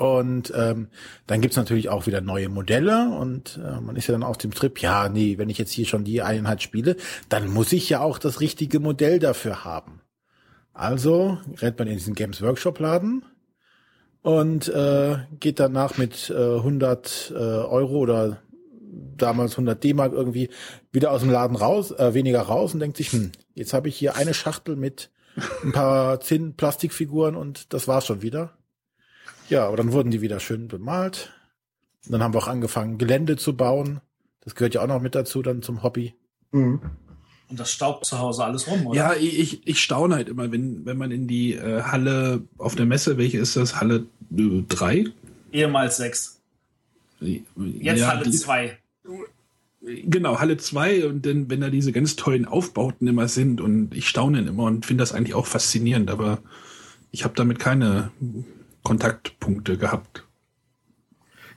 Und 0.00 0.50
ähm, 0.56 0.88
dann 1.26 1.42
gibt's 1.42 1.58
natürlich 1.58 1.90
auch 1.90 2.06
wieder 2.06 2.22
neue 2.22 2.48
Modelle 2.48 3.10
und 3.10 3.60
äh, 3.62 3.82
man 3.82 3.96
ist 3.96 4.06
ja 4.06 4.12
dann 4.12 4.22
auf 4.22 4.38
dem 4.38 4.50
Trip, 4.50 4.80
ja, 4.80 5.10
nee, 5.10 5.36
wenn 5.36 5.50
ich 5.50 5.58
jetzt 5.58 5.72
hier 5.72 5.84
schon 5.84 6.04
die 6.04 6.22
Einheit 6.22 6.62
spiele, 6.62 6.96
dann 7.28 7.52
muss 7.52 7.70
ich 7.70 7.90
ja 7.90 8.00
auch 8.00 8.18
das 8.18 8.40
richtige 8.40 8.80
Modell 8.80 9.18
dafür 9.18 9.62
haben. 9.62 10.00
Also 10.72 11.36
rennt 11.58 11.78
man 11.78 11.86
in 11.86 11.98
diesen 11.98 12.14
Games 12.14 12.40
Workshop 12.40 12.78
Laden 12.78 13.26
und 14.22 14.68
äh, 14.70 15.18
geht 15.38 15.60
danach 15.60 15.98
mit 15.98 16.30
äh, 16.30 16.56
100 16.56 17.34
äh, 17.34 17.34
Euro 17.34 17.98
oder 17.98 18.38
damals 19.18 19.52
100 19.52 19.84
D-Mark 19.84 20.14
irgendwie 20.14 20.48
wieder 20.92 21.10
aus 21.10 21.20
dem 21.20 21.30
Laden 21.30 21.56
raus, 21.56 21.90
äh, 21.90 22.14
weniger 22.14 22.40
raus 22.40 22.72
und 22.72 22.80
denkt 22.80 22.96
sich, 22.96 23.12
hm, 23.12 23.32
jetzt 23.52 23.74
habe 23.74 23.90
ich 23.90 23.96
hier 23.96 24.16
eine 24.16 24.32
Schachtel 24.32 24.76
mit 24.76 25.10
ein 25.62 25.72
paar 25.72 26.20
zehn 26.20 26.54
Plastikfiguren 26.54 27.36
und 27.36 27.74
das 27.74 27.86
war's 27.86 28.06
schon 28.06 28.22
wieder. 28.22 28.56
Ja, 29.50 29.66
aber 29.66 29.76
dann 29.76 29.92
wurden 29.92 30.10
die 30.10 30.20
wieder 30.20 30.40
schön 30.40 30.68
bemalt. 30.68 31.32
Und 32.06 32.12
dann 32.12 32.22
haben 32.22 32.32
wir 32.32 32.38
auch 32.38 32.48
angefangen, 32.48 32.98
Gelände 32.98 33.36
zu 33.36 33.56
bauen. 33.56 34.00
Das 34.42 34.54
gehört 34.54 34.74
ja 34.74 34.82
auch 34.82 34.86
noch 34.86 35.02
mit 35.02 35.14
dazu, 35.14 35.42
dann 35.42 35.60
zum 35.60 35.82
Hobby. 35.82 36.14
Mhm. 36.52 36.80
Und 37.50 37.58
das 37.58 37.72
staubt 37.72 38.06
zu 38.06 38.18
Hause 38.18 38.44
alles 38.44 38.68
rum, 38.68 38.86
oder? 38.86 38.96
Ja, 38.96 39.14
ich, 39.14 39.66
ich 39.66 39.82
staune 39.82 40.14
halt 40.14 40.28
immer, 40.28 40.52
wenn, 40.52 40.86
wenn 40.86 40.96
man 40.96 41.10
in 41.10 41.26
die 41.26 41.54
äh, 41.54 41.82
Halle 41.82 42.44
auf 42.58 42.76
der 42.76 42.86
Messe, 42.86 43.18
welche 43.18 43.38
ist 43.38 43.56
das? 43.56 43.80
Halle 43.80 44.06
3? 44.30 44.96
Äh, 44.96 45.04
Ehemals 45.52 45.96
6. 45.96 46.40
Jetzt 47.20 48.00
ja, 48.00 48.06
Halle 48.06 48.30
2. 48.30 48.78
Genau, 49.82 50.38
Halle 50.38 50.58
2 50.58 51.06
und 51.06 51.26
dann, 51.26 51.50
wenn 51.50 51.60
da 51.60 51.70
diese 51.70 51.90
ganz 51.90 52.14
tollen 52.14 52.44
Aufbauten 52.44 53.08
immer 53.08 53.26
sind 53.26 53.60
und 53.60 53.94
ich 53.94 54.08
staune 54.08 54.40
immer 54.40 54.64
und 54.64 54.86
finde 54.86 55.02
das 55.02 55.12
eigentlich 55.12 55.34
auch 55.34 55.46
faszinierend, 55.46 56.10
aber 56.10 56.38
ich 57.10 57.24
habe 57.24 57.34
damit 57.34 57.58
keine 57.58 58.10
Kontaktpunkte 58.82 59.76
gehabt. 59.76 60.26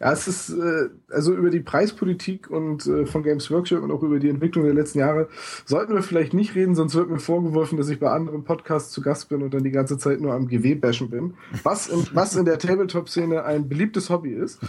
Ja, 0.03 0.11
es 0.11 0.27
ist 0.27 0.49
äh, 0.49 0.89
also 1.09 1.33
über 1.33 1.49
die 1.49 1.61
Preispolitik 1.61 2.49
und 2.49 2.85
äh, 2.87 3.05
von 3.05 3.23
Games 3.23 3.49
Workshop 3.49 3.83
und 3.83 3.91
auch 3.91 4.03
über 4.03 4.19
die 4.19 4.27
Entwicklung 4.27 4.65
der 4.65 4.73
letzten 4.73 4.99
Jahre 4.99 5.29
sollten 5.65 5.93
wir 5.93 6.03
vielleicht 6.03 6.33
nicht 6.33 6.55
reden, 6.55 6.75
sonst 6.75 6.93
wird 6.95 7.09
mir 7.09 7.19
vorgeworfen, 7.19 7.77
dass 7.77 7.87
ich 7.87 8.01
bei 8.01 8.09
anderen 8.09 8.43
Podcasts 8.43 8.91
zu 8.91 9.01
Gast 9.01 9.29
bin 9.29 9.41
und 9.41 9.53
dann 9.53 9.63
die 9.63 9.71
ganze 9.71 9.97
Zeit 9.97 10.19
nur 10.19 10.33
am 10.33 10.49
GW 10.49 10.75
bashen 10.75 11.09
bin. 11.09 11.35
Was 11.63 11.87
in, 11.87 12.05
was 12.11 12.35
in 12.35 12.43
der 12.43 12.59
Tabletop-Szene 12.59 13.45
ein 13.45 13.69
beliebtes 13.69 14.09
Hobby 14.09 14.31
ist. 14.31 14.59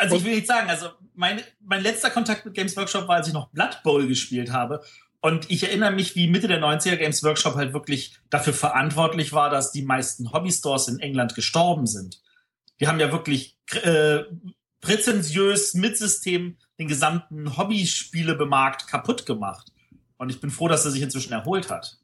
also 0.00 0.16
ich 0.16 0.24
will 0.24 0.34
nicht 0.34 0.48
sagen, 0.48 0.68
also 0.68 0.88
mein, 1.14 1.40
mein 1.64 1.82
letzter 1.82 2.10
Kontakt 2.10 2.44
mit 2.44 2.54
Games 2.54 2.76
Workshop 2.76 3.06
war, 3.06 3.16
als 3.16 3.28
ich 3.28 3.34
noch 3.34 3.50
Blood 3.50 3.82
Bowl 3.84 4.08
gespielt 4.08 4.52
habe. 4.52 4.82
Und 5.22 5.48
ich 5.50 5.62
erinnere 5.62 5.92
mich, 5.92 6.16
wie 6.16 6.26
Mitte 6.26 6.48
der 6.48 6.60
90er 6.60 6.96
Games 6.96 7.22
Workshop 7.22 7.54
halt 7.54 7.72
wirklich 7.72 8.18
dafür 8.28 8.52
verantwortlich 8.52 9.32
war, 9.32 9.50
dass 9.50 9.70
die 9.70 9.82
meisten 9.82 10.32
Hobby-Stores 10.32 10.88
in 10.88 10.98
England 10.98 11.36
gestorben 11.36 11.86
sind. 11.86 12.20
Die 12.80 12.88
haben 12.88 12.98
ja 12.98 13.12
wirklich 13.12 13.56
äh, 13.84 14.24
präzentiös 14.80 15.74
mit 15.74 15.96
System 15.96 16.58
den 16.80 16.88
gesamten 16.88 17.56
Hobbyspiele-Bemarkt 17.56 18.88
kaputt 18.88 19.24
gemacht. 19.24 19.68
Und 20.16 20.30
ich 20.30 20.40
bin 20.40 20.50
froh, 20.50 20.66
dass 20.66 20.84
er 20.84 20.90
sich 20.90 21.02
inzwischen 21.02 21.32
erholt 21.32 21.70
hat. 21.70 21.98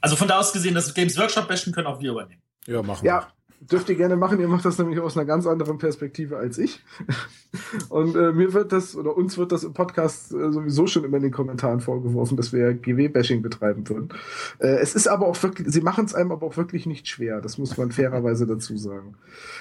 Also 0.00 0.16
von 0.16 0.26
da 0.26 0.40
aus 0.40 0.52
gesehen, 0.52 0.74
das 0.74 0.92
Games 0.94 1.16
Workshop 1.16 1.46
bashen 1.46 1.72
können 1.72 1.86
auch 1.86 2.00
wir 2.00 2.10
übernehmen. 2.10 2.42
Ja, 2.66 2.82
machen 2.82 3.04
wir. 3.04 3.08
Ja, 3.08 3.32
dürft 3.70 3.88
ihr 3.88 3.94
gerne 3.94 4.16
machen. 4.16 4.40
Ihr 4.40 4.48
macht 4.48 4.64
das 4.64 4.78
nämlich 4.78 5.00
aus 5.00 5.16
einer 5.16 5.26
ganz 5.26 5.46
anderen 5.46 5.78
Perspektive 5.78 6.36
als 6.36 6.58
ich. 6.58 6.82
Und 7.90 8.16
äh, 8.16 8.32
mir 8.32 8.54
wird 8.54 8.72
das, 8.72 8.96
oder 8.96 9.16
uns 9.16 9.36
wird 9.36 9.52
das 9.52 9.62
im 9.64 9.74
Podcast 9.74 10.32
äh, 10.32 10.50
sowieso 10.50 10.86
schon 10.86 11.04
immer 11.04 11.18
in 11.18 11.24
den 11.24 11.32
Kommentaren 11.32 11.80
vorgeworfen, 11.80 12.36
dass 12.36 12.52
wir 12.52 12.72
GW-Bashing 12.72 13.42
betreiben 13.42 13.88
würden. 13.88 14.08
Äh, 14.58 14.78
es 14.78 14.94
ist 14.94 15.06
aber 15.06 15.26
auch 15.26 15.40
wirklich, 15.42 15.68
sie 15.68 15.82
machen 15.82 16.06
es 16.06 16.14
einem 16.14 16.32
aber 16.32 16.46
auch 16.46 16.56
wirklich 16.56 16.86
nicht 16.86 17.08
schwer. 17.08 17.40
Das 17.40 17.58
muss 17.58 17.76
man 17.76 17.92
fairerweise 17.92 18.46
dazu 18.46 18.76
sagen. 18.76 19.14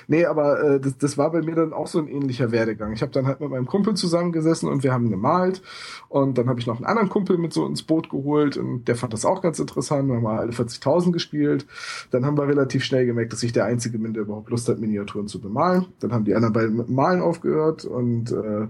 Nee, 0.07 0.25
aber 0.25 0.63
äh, 0.63 0.79
das, 0.79 0.97
das 0.97 1.17
war 1.17 1.31
bei 1.31 1.41
mir 1.41 1.55
dann 1.55 1.73
auch 1.73 1.87
so 1.87 1.99
ein 1.99 2.07
ähnlicher 2.07 2.51
Werdegang. 2.51 2.93
Ich 2.93 3.01
habe 3.01 3.11
dann 3.11 3.27
halt 3.27 3.41
mit 3.41 3.49
meinem 3.49 3.67
Kumpel 3.67 3.93
zusammengesessen 3.95 4.69
und 4.69 4.83
wir 4.83 4.93
haben 4.93 5.09
gemalt. 5.09 5.61
Und 6.07 6.37
dann 6.37 6.47
habe 6.47 6.59
ich 6.59 6.67
noch 6.67 6.77
einen 6.77 6.85
anderen 6.85 7.09
Kumpel 7.09 7.37
mit 7.37 7.53
so 7.53 7.65
ins 7.65 7.83
Boot 7.83 8.09
geholt 8.09 8.57
und 8.57 8.85
der 8.87 8.95
fand 8.95 9.13
das 9.13 9.25
auch 9.25 9.41
ganz 9.41 9.59
interessant. 9.59 10.07
Wir 10.07 10.15
haben 10.15 10.23
mal 10.23 10.39
alle 10.39 10.51
40.000 10.51 11.11
gespielt. 11.11 11.65
Dann 12.11 12.25
haben 12.25 12.37
wir 12.37 12.47
relativ 12.47 12.83
schnell 12.83 13.05
gemerkt, 13.05 13.33
dass 13.33 13.43
ich 13.43 13.51
der 13.51 13.65
einzige 13.65 13.90
bin, 13.97 14.13
der 14.13 14.23
überhaupt 14.23 14.49
Lust 14.49 14.67
hat, 14.69 14.79
Miniaturen 14.79 15.27
zu 15.27 15.41
bemalen. 15.41 15.85
Dann 15.99 16.11
haben 16.11 16.25
die 16.25 16.35
anderen 16.35 16.53
beiden 16.53 16.77
mit 16.77 16.89
Malen 16.89 17.21
aufgehört 17.21 17.85
und 17.85 18.31
äh, 18.31 18.67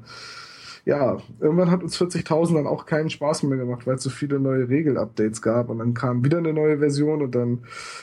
ja, 0.84 1.18
irgendwann 1.40 1.70
hat 1.70 1.84
uns 1.84 2.00
40.000 2.00 2.56
dann 2.56 2.68
auch 2.68 2.86
keinen 2.86 3.10
Spaß 3.10 3.44
mehr 3.44 3.58
gemacht, 3.58 3.86
weil 3.86 3.96
es 3.96 4.04
so 4.04 4.10
viele 4.10 4.40
neue 4.40 4.68
Regel-Updates 4.68 5.42
gab 5.42 5.70
und 5.70 5.78
dann 5.78 5.94
kam 5.94 6.24
wieder 6.24 6.40
eine 6.40 6.54
neue 6.54 6.80
Version 6.80 7.22
und 7.22 7.36
dann 7.36 7.60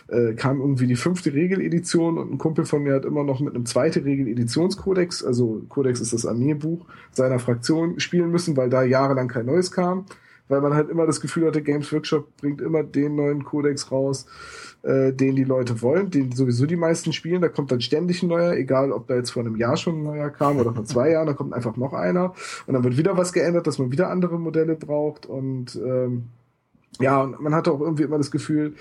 äh, 0.07 0.35
kam 0.35 0.61
irgendwie 0.61 0.87
die 0.87 0.97
fünfte 0.97 1.33
Regeledition 1.33 2.19
und 2.19 2.33
ein 2.33 2.39
Kumpel 2.39 2.65
von 2.65 2.83
mir 2.85 2.95
hat 2.95 3.05
immer 3.05 3.25
noch 3.25 3.41
mit 3.41 3.55
einem 3.55 3.67
zweiten 3.67 4.05
Regel-Editionskodex, 4.05 5.25
also 5.25 5.63
Codex 5.69 6.01
ist 6.01 6.13
das 6.13 6.25
Armeebuch, 6.25 6.87
seiner 7.11 7.41
Fraktion 7.41 7.99
spielen 7.99 8.31
müssen, 8.31 8.57
weil 8.57 8.71
da 8.71 8.85
jahrelang 8.85 9.27
kein 9.27 9.47
neues 9.47 9.73
kam 9.73 10.07
weil 10.49 10.61
man 10.61 10.75
halt 10.75 10.89
immer 10.89 11.07
das 11.07 11.21
Gefühl 11.21 11.47
hatte, 11.47 11.63
Games 11.63 11.93
Workshop 11.93 12.37
bringt 12.39 12.61
immer 12.61 12.83
den 12.83 13.15
neuen 13.15 13.45
Codex 13.45 13.93
raus, 13.93 14.27
äh, 14.83 15.13
den 15.13 15.37
die 15.37 15.45
Leute 15.45 15.83
wollen, 15.83 16.11
den 16.11 16.33
sowieso 16.33 16.67
die 16.67 16.77
meisten 16.77 17.13
spielen. 17.13 17.43
Da 17.43 17.49
kommt 17.49 17.73
dann 17.73 17.81
ständig 17.81 18.23
ein 18.23 18.29
neuer, 18.29 18.53
egal 18.55 18.93
ob 18.93 19.07
da 19.07 19.17
jetzt 19.17 19.31
vor 19.31 19.43
einem 19.43 19.57
Jahr 19.57 19.77
schon 19.77 20.01
ein 20.01 20.05
neuer 20.05 20.31
kam 20.31 20.59
oder 20.59 20.73
vor 20.73 20.85
zwei 20.85 21.11
Jahren, 21.11 21.27
da 21.27 21.33
kommt 21.33 21.53
einfach 21.53 21.77
noch 21.77 21.93
einer 21.93 22.35
und 22.67 22.75
dann 22.75 22.85
wird 22.85 22.97
wieder 22.97 23.17
was 23.17 23.33
geändert, 23.33 23.67
dass 23.67 23.79
man 23.79 23.93
wieder 23.93 24.11
andere 24.11 24.39
Modelle 24.39 24.77
braucht 24.77 25.27
und 25.27 25.77
ähm, 25.77 26.25
ja, 27.01 27.21
und 27.23 27.41
man 27.41 27.55
hatte 27.55 27.73
auch 27.73 27.81
irgendwie 27.81 28.03
immer 28.03 28.19
das 28.19 28.31
Gefühl, 28.31 28.75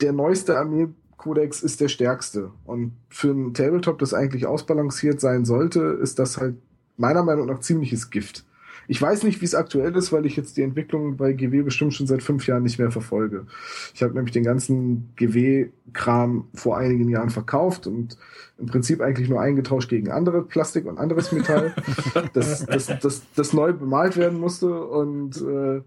der 0.00 0.12
neueste 0.12 0.58
Armee-Kodex 0.58 1.62
ist 1.62 1.80
der 1.80 1.88
stärkste. 1.88 2.50
Und 2.64 2.92
für 3.08 3.30
ein 3.30 3.54
Tabletop, 3.54 3.98
das 3.98 4.14
eigentlich 4.14 4.46
ausbalanciert 4.46 5.20
sein 5.20 5.44
sollte, 5.44 5.80
ist 5.80 6.18
das 6.18 6.38
halt 6.38 6.56
meiner 6.96 7.22
Meinung 7.22 7.46
nach 7.46 7.60
ziemliches 7.60 8.10
Gift. 8.10 8.44
Ich 8.90 9.00
weiß 9.00 9.22
nicht, 9.22 9.42
wie 9.42 9.44
es 9.44 9.54
aktuell 9.54 9.94
ist, 9.96 10.12
weil 10.12 10.24
ich 10.24 10.34
jetzt 10.34 10.56
die 10.56 10.62
Entwicklung 10.62 11.18
bei 11.18 11.34
GW 11.34 11.62
bestimmt 11.62 11.92
schon 11.92 12.06
seit 12.06 12.22
fünf 12.22 12.46
Jahren 12.46 12.62
nicht 12.62 12.78
mehr 12.78 12.90
verfolge. 12.90 13.46
Ich 13.94 14.02
habe 14.02 14.14
nämlich 14.14 14.32
den 14.32 14.44
ganzen 14.44 15.12
GW-Kram 15.16 16.48
vor 16.54 16.78
einigen 16.78 17.10
Jahren 17.10 17.28
verkauft 17.28 17.86
und 17.86 18.16
im 18.56 18.66
Prinzip 18.66 19.02
eigentlich 19.02 19.28
nur 19.28 19.42
eingetauscht 19.42 19.90
gegen 19.90 20.10
andere 20.10 20.42
Plastik 20.42 20.86
und 20.86 20.98
anderes 20.98 21.32
Metall, 21.32 21.74
das, 22.32 22.64
das, 22.64 22.86
das, 22.86 23.22
das 23.36 23.52
neu 23.52 23.74
bemalt 23.74 24.16
werden 24.16 24.40
musste. 24.40 24.72
Und 24.72 25.36
äh, 25.36 25.82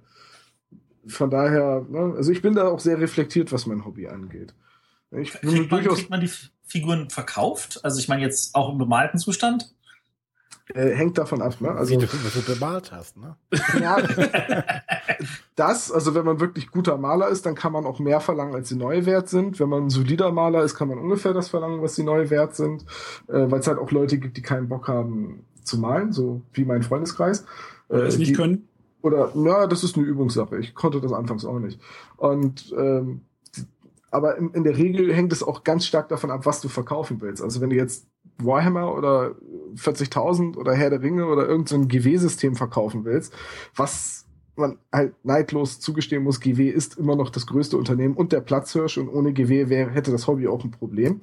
von 1.08 1.32
daher, 1.32 1.84
ne, 1.90 2.14
also 2.16 2.32
ich 2.32 2.44
bin 2.44 2.54
da 2.54 2.68
auch 2.68 2.80
sehr 2.80 3.00
reflektiert, 3.00 3.52
was 3.52 3.66
mein 3.66 3.84
Hobby 3.84 4.08
angeht. 4.08 4.54
Ich 5.10 5.34
kriegt, 5.34 5.72
man, 5.72 5.84
kriegt 5.84 6.10
man 6.12 6.22
die 6.22 6.32
Figuren 6.66 7.10
verkauft? 7.10 7.84
Also 7.84 8.00
ich 8.00 8.08
meine 8.08 8.22
jetzt 8.22 8.54
auch 8.54 8.72
im 8.72 8.78
bemalten 8.78 9.18
Zustand? 9.18 9.74
Äh, 10.74 10.92
hängt 10.92 11.18
davon 11.18 11.42
ab, 11.42 11.60
ne? 11.60 11.72
Also, 11.72 11.94
Wie 11.94 11.98
du, 11.98 12.08
was 12.08 12.34
du 12.34 12.54
bemalt 12.54 12.92
hast, 12.92 13.18
ne? 13.18 13.36
Ja, 13.82 13.98
das, 15.56 15.92
also 15.92 16.16
wenn 16.16 16.26
man 16.26 16.40
wirklich 16.40 16.72
guter 16.72 16.98
Maler 16.98 17.28
ist, 17.28 17.46
dann 17.46 17.56
kann 17.56 17.74
man 17.74 17.86
auch 17.86 18.00
mehr 18.00 18.22
verlangen, 18.22 18.56
als 18.56 18.70
sie 18.70 18.76
neu 18.76 19.06
wert 19.06 19.28
sind. 19.28 19.60
Wenn 19.60 19.70
man 19.70 19.86
ein 19.86 19.90
solider 19.90 20.32
Maler 20.32 20.64
ist, 20.64 20.76
kann 20.76 20.88
man 20.88 20.98
ungefähr 20.98 21.34
das 21.34 21.50
verlangen, 21.50 21.82
was 21.82 21.96
sie 21.96 22.04
neu 22.04 22.30
wert 22.30 22.56
sind, 22.56 22.86
äh, 23.28 23.52
weil 23.52 23.60
es 23.60 23.68
halt 23.68 23.80
auch 23.80 23.92
Leute 23.92 24.18
gibt, 24.18 24.38
die 24.38 24.42
keinen 24.42 24.70
Bock 24.70 24.88
haben 24.88 25.46
zu 25.64 25.78
malen, 25.78 26.14
so 26.14 26.42
wie 26.54 26.66
mein 26.66 26.84
Freundeskreis. 26.84 27.46
Äh, 27.90 27.98
es 27.98 28.18
nicht 28.18 28.32
die, 28.32 28.36
können? 28.36 28.68
Oder, 29.02 29.32
na, 29.36 29.68
das 29.68 29.84
ist 29.84 29.98
eine 29.98 30.06
Übungssache. 30.06 30.58
Ich 30.58 30.74
konnte 30.76 31.02
das 31.02 31.12
anfangs 31.12 31.44
auch 31.44 31.60
nicht. 31.60 31.80
Und 32.18 32.74
ähm, 32.78 33.22
aber 34.12 34.38
in, 34.38 34.52
in 34.52 34.64
der 34.66 34.78
Regel 34.78 35.14
hängt 35.14 35.32
es 35.32 35.42
auch 35.42 35.64
ganz 35.64 35.86
stark 35.86 36.10
davon 36.10 36.32
ab, 36.32 36.46
was 36.46 36.60
du 36.62 36.68
verkaufen 36.68 37.22
willst. 37.22 37.42
Also 37.42 37.62
wenn 37.62 37.70
du 37.70 37.78
jetzt 37.78 38.08
Warhammer 38.46 38.96
oder 38.96 39.36
40.000 39.76 40.58
oder 40.58 40.74
Herr 40.74 40.90
der 40.90 41.02
Ringe 41.02 41.26
oder 41.28 41.48
irgendein 41.48 41.84
so 41.84 41.88
GW-System 41.88 42.56
verkaufen 42.56 43.06
willst, 43.06 43.34
was 43.76 44.26
man 44.56 44.78
halt 44.92 45.14
neidlos 45.24 45.80
zugestehen 45.80 46.24
muss, 46.24 46.40
GW 46.40 46.70
ist 46.70 46.98
immer 46.98 47.16
noch 47.16 47.30
das 47.30 47.48
größte 47.48 47.78
Unternehmen 47.78 48.16
und 48.16 48.32
der 48.32 48.42
Platzhirsch 48.42 48.98
und 48.98 49.10
ohne 49.10 49.34
GW 49.34 49.70
wäre, 49.70 49.92
hätte 49.92 50.12
das 50.12 50.28
Hobby 50.28 50.48
auch 50.48 50.64
ein 50.64 50.72
Problem, 50.72 51.22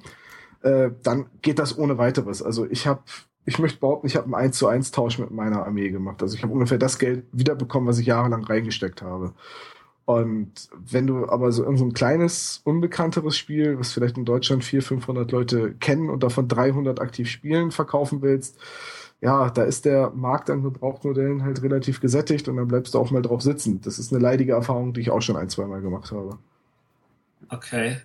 äh, 0.61 0.89
dann 1.03 1.27
geht 1.41 1.59
das 1.59 1.77
ohne 1.77 1.97
weiteres. 1.97 2.41
Also 2.41 2.65
ich 2.69 2.87
habe 2.87 3.01
ich 3.45 3.57
möchte 3.57 3.79
behaupten, 3.79 4.05
ich 4.05 4.15
habe 4.15 4.25
einen 4.25 4.35
1 4.35 4.57
zu 4.57 4.67
1 4.67 4.91
Tausch 4.91 5.17
mit 5.17 5.31
meiner 5.31 5.65
Armee 5.65 5.89
gemacht. 5.89 6.21
Also 6.21 6.35
ich 6.35 6.43
habe 6.43 6.53
ungefähr 6.53 6.77
das 6.77 6.99
Geld 6.99 7.25
wiederbekommen, 7.31 7.87
was 7.87 7.97
ich 7.97 8.05
jahrelang 8.05 8.43
reingesteckt 8.43 9.01
habe. 9.01 9.33
Und 10.09 10.69
wenn 10.73 11.05
du 11.05 11.29
aber 11.29 11.51
so, 11.51 11.63
so 11.75 11.85
ein 11.85 11.93
kleines, 11.93 12.61
unbekannteres 12.63 13.37
Spiel, 13.37 13.77
was 13.77 13.93
vielleicht 13.93 14.17
in 14.17 14.25
Deutschland 14.25 14.63
400, 14.63 14.87
500 14.87 15.31
Leute 15.31 15.73
kennen 15.75 16.09
und 16.09 16.23
davon 16.23 16.47
300 16.47 16.99
aktiv 16.99 17.29
spielen, 17.29 17.69
verkaufen 17.69 18.23
willst, 18.23 18.57
ja, 19.21 19.51
da 19.51 19.61
ist 19.61 19.85
der 19.85 20.09
Markt 20.09 20.49
an 20.49 20.63
Gebrauchtmodellen 20.63 21.43
halt 21.43 21.61
relativ 21.61 22.01
gesättigt 22.01 22.47
und 22.47 22.57
dann 22.57 22.67
bleibst 22.67 22.95
du 22.95 22.99
auch 22.99 23.11
mal 23.11 23.21
drauf 23.21 23.43
sitzen. 23.43 23.81
Das 23.81 23.99
ist 23.99 24.11
eine 24.11 24.19
leidige 24.19 24.53
Erfahrung, 24.53 24.93
die 24.93 25.01
ich 25.01 25.11
auch 25.11 25.21
schon 25.21 25.37
ein, 25.37 25.47
zwei 25.47 25.65
Mal 25.65 25.81
gemacht 25.81 26.11
habe. 26.11 26.39
Okay. 27.49 27.97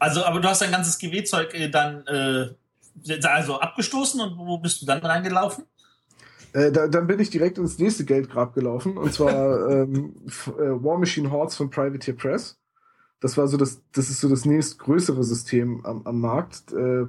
Also, 0.00 0.24
aber 0.24 0.40
du 0.40 0.48
hast 0.48 0.60
dein 0.60 0.72
ganzes 0.72 0.98
GW-Zeug 0.98 1.54
äh, 1.54 1.68
dann 1.68 2.04
äh, 2.08 2.48
also 3.28 3.60
abgestoßen 3.60 4.20
und 4.20 4.36
wo 4.38 4.58
bist 4.58 4.82
du 4.82 4.86
dann 4.86 4.98
reingelaufen? 4.98 5.66
Äh, 6.54 6.70
da, 6.70 6.86
dann 6.86 7.06
bin 7.08 7.18
ich 7.18 7.30
direkt 7.30 7.58
ins 7.58 7.78
nächste 7.78 8.04
Geldgrab 8.04 8.54
gelaufen, 8.54 8.96
und 8.96 9.12
zwar 9.12 9.68
ähm, 9.70 10.14
äh, 10.46 10.82
War 10.82 10.98
Machine 10.98 11.30
Hordes 11.30 11.56
von 11.56 11.68
Privateer 11.68 12.14
Press. 12.14 12.58
Das 13.20 13.36
war 13.38 13.48
so 13.48 13.56
das, 13.56 13.82
das 13.92 14.10
ist 14.10 14.20
so 14.20 14.28
das 14.28 14.44
nächstgrößere 14.44 15.24
System 15.24 15.84
am, 15.84 16.02
am 16.04 16.20
Markt, 16.20 16.72
äh, 16.72 17.06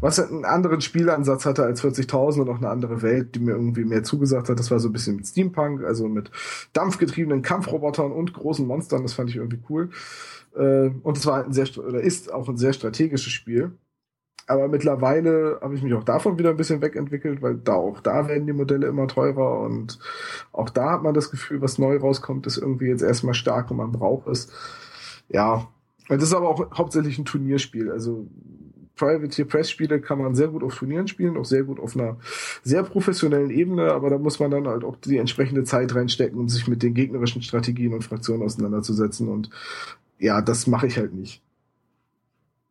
was 0.00 0.18
halt 0.18 0.30
einen 0.30 0.44
anderen 0.44 0.80
Spielansatz 0.80 1.46
hatte 1.46 1.62
als 1.62 1.82
40.000 1.82 2.40
und 2.40 2.48
auch 2.48 2.56
eine 2.56 2.68
andere 2.68 3.00
Welt, 3.00 3.34
die 3.34 3.38
mir 3.38 3.52
irgendwie 3.52 3.84
mehr 3.84 4.02
zugesagt 4.02 4.48
hat. 4.48 4.58
Das 4.58 4.70
war 4.70 4.80
so 4.80 4.88
ein 4.88 4.92
bisschen 4.92 5.16
mit 5.16 5.26
Steampunk, 5.26 5.84
also 5.84 6.08
mit 6.08 6.30
dampfgetriebenen 6.72 7.42
Kampfrobotern 7.42 8.12
und 8.12 8.32
großen 8.34 8.66
Monstern. 8.66 9.02
Das 9.02 9.14
fand 9.14 9.30
ich 9.30 9.36
irgendwie 9.36 9.60
cool. 9.70 9.90
Äh, 10.56 10.90
und 11.02 11.16
es 11.16 11.26
war 11.26 11.36
halt 11.36 11.46
ein 11.46 11.52
sehr, 11.52 11.68
oder 11.78 12.00
ist 12.00 12.32
auch 12.32 12.48
ein 12.48 12.56
sehr 12.56 12.72
strategisches 12.72 13.32
Spiel. 13.32 13.72
Aber 14.52 14.68
mittlerweile 14.68 15.58
habe 15.62 15.74
ich 15.74 15.82
mich 15.82 15.94
auch 15.94 16.04
davon 16.04 16.38
wieder 16.38 16.50
ein 16.50 16.58
bisschen 16.58 16.82
wegentwickelt, 16.82 17.40
weil 17.40 17.54
da 17.56 17.72
auch 17.72 18.00
da 18.00 18.28
werden 18.28 18.46
die 18.46 18.52
Modelle 18.52 18.86
immer 18.86 19.08
teurer 19.08 19.60
und 19.60 19.98
auch 20.52 20.68
da 20.68 20.90
hat 20.90 21.02
man 21.02 21.14
das 21.14 21.30
Gefühl, 21.30 21.62
was 21.62 21.78
neu 21.78 21.96
rauskommt, 21.96 22.46
ist 22.46 22.58
irgendwie 22.58 22.88
jetzt 22.88 23.02
erstmal 23.02 23.32
stark 23.32 23.70
und 23.70 23.78
man 23.78 23.92
braucht 23.92 24.28
es. 24.28 24.52
Ja, 25.30 25.68
das 26.08 26.22
ist 26.22 26.34
aber 26.34 26.50
auch 26.50 26.76
hauptsächlich 26.76 27.18
ein 27.18 27.24
Turnierspiel. 27.24 27.90
Also 27.90 28.26
Privateer 28.96 29.46
Press 29.46 29.70
Spiele 29.70 30.02
kann 30.02 30.18
man 30.18 30.34
sehr 30.34 30.48
gut 30.48 30.62
auf 30.62 30.74
Turnieren 30.74 31.08
spielen, 31.08 31.38
auch 31.38 31.46
sehr 31.46 31.64
gut 31.64 31.80
auf 31.80 31.96
einer 31.96 32.18
sehr 32.62 32.82
professionellen 32.82 33.48
Ebene, 33.48 33.90
aber 33.90 34.10
da 34.10 34.18
muss 34.18 34.38
man 34.38 34.50
dann 34.50 34.68
halt 34.68 34.84
auch 34.84 34.96
die 34.96 35.16
entsprechende 35.16 35.64
Zeit 35.64 35.94
reinstecken, 35.94 36.38
um 36.38 36.50
sich 36.50 36.68
mit 36.68 36.82
den 36.82 36.92
gegnerischen 36.92 37.40
Strategien 37.40 37.94
und 37.94 38.04
Fraktionen 38.04 38.42
auseinanderzusetzen 38.42 39.28
und 39.28 39.48
ja, 40.18 40.42
das 40.42 40.66
mache 40.66 40.86
ich 40.86 40.98
halt 40.98 41.14
nicht 41.14 41.42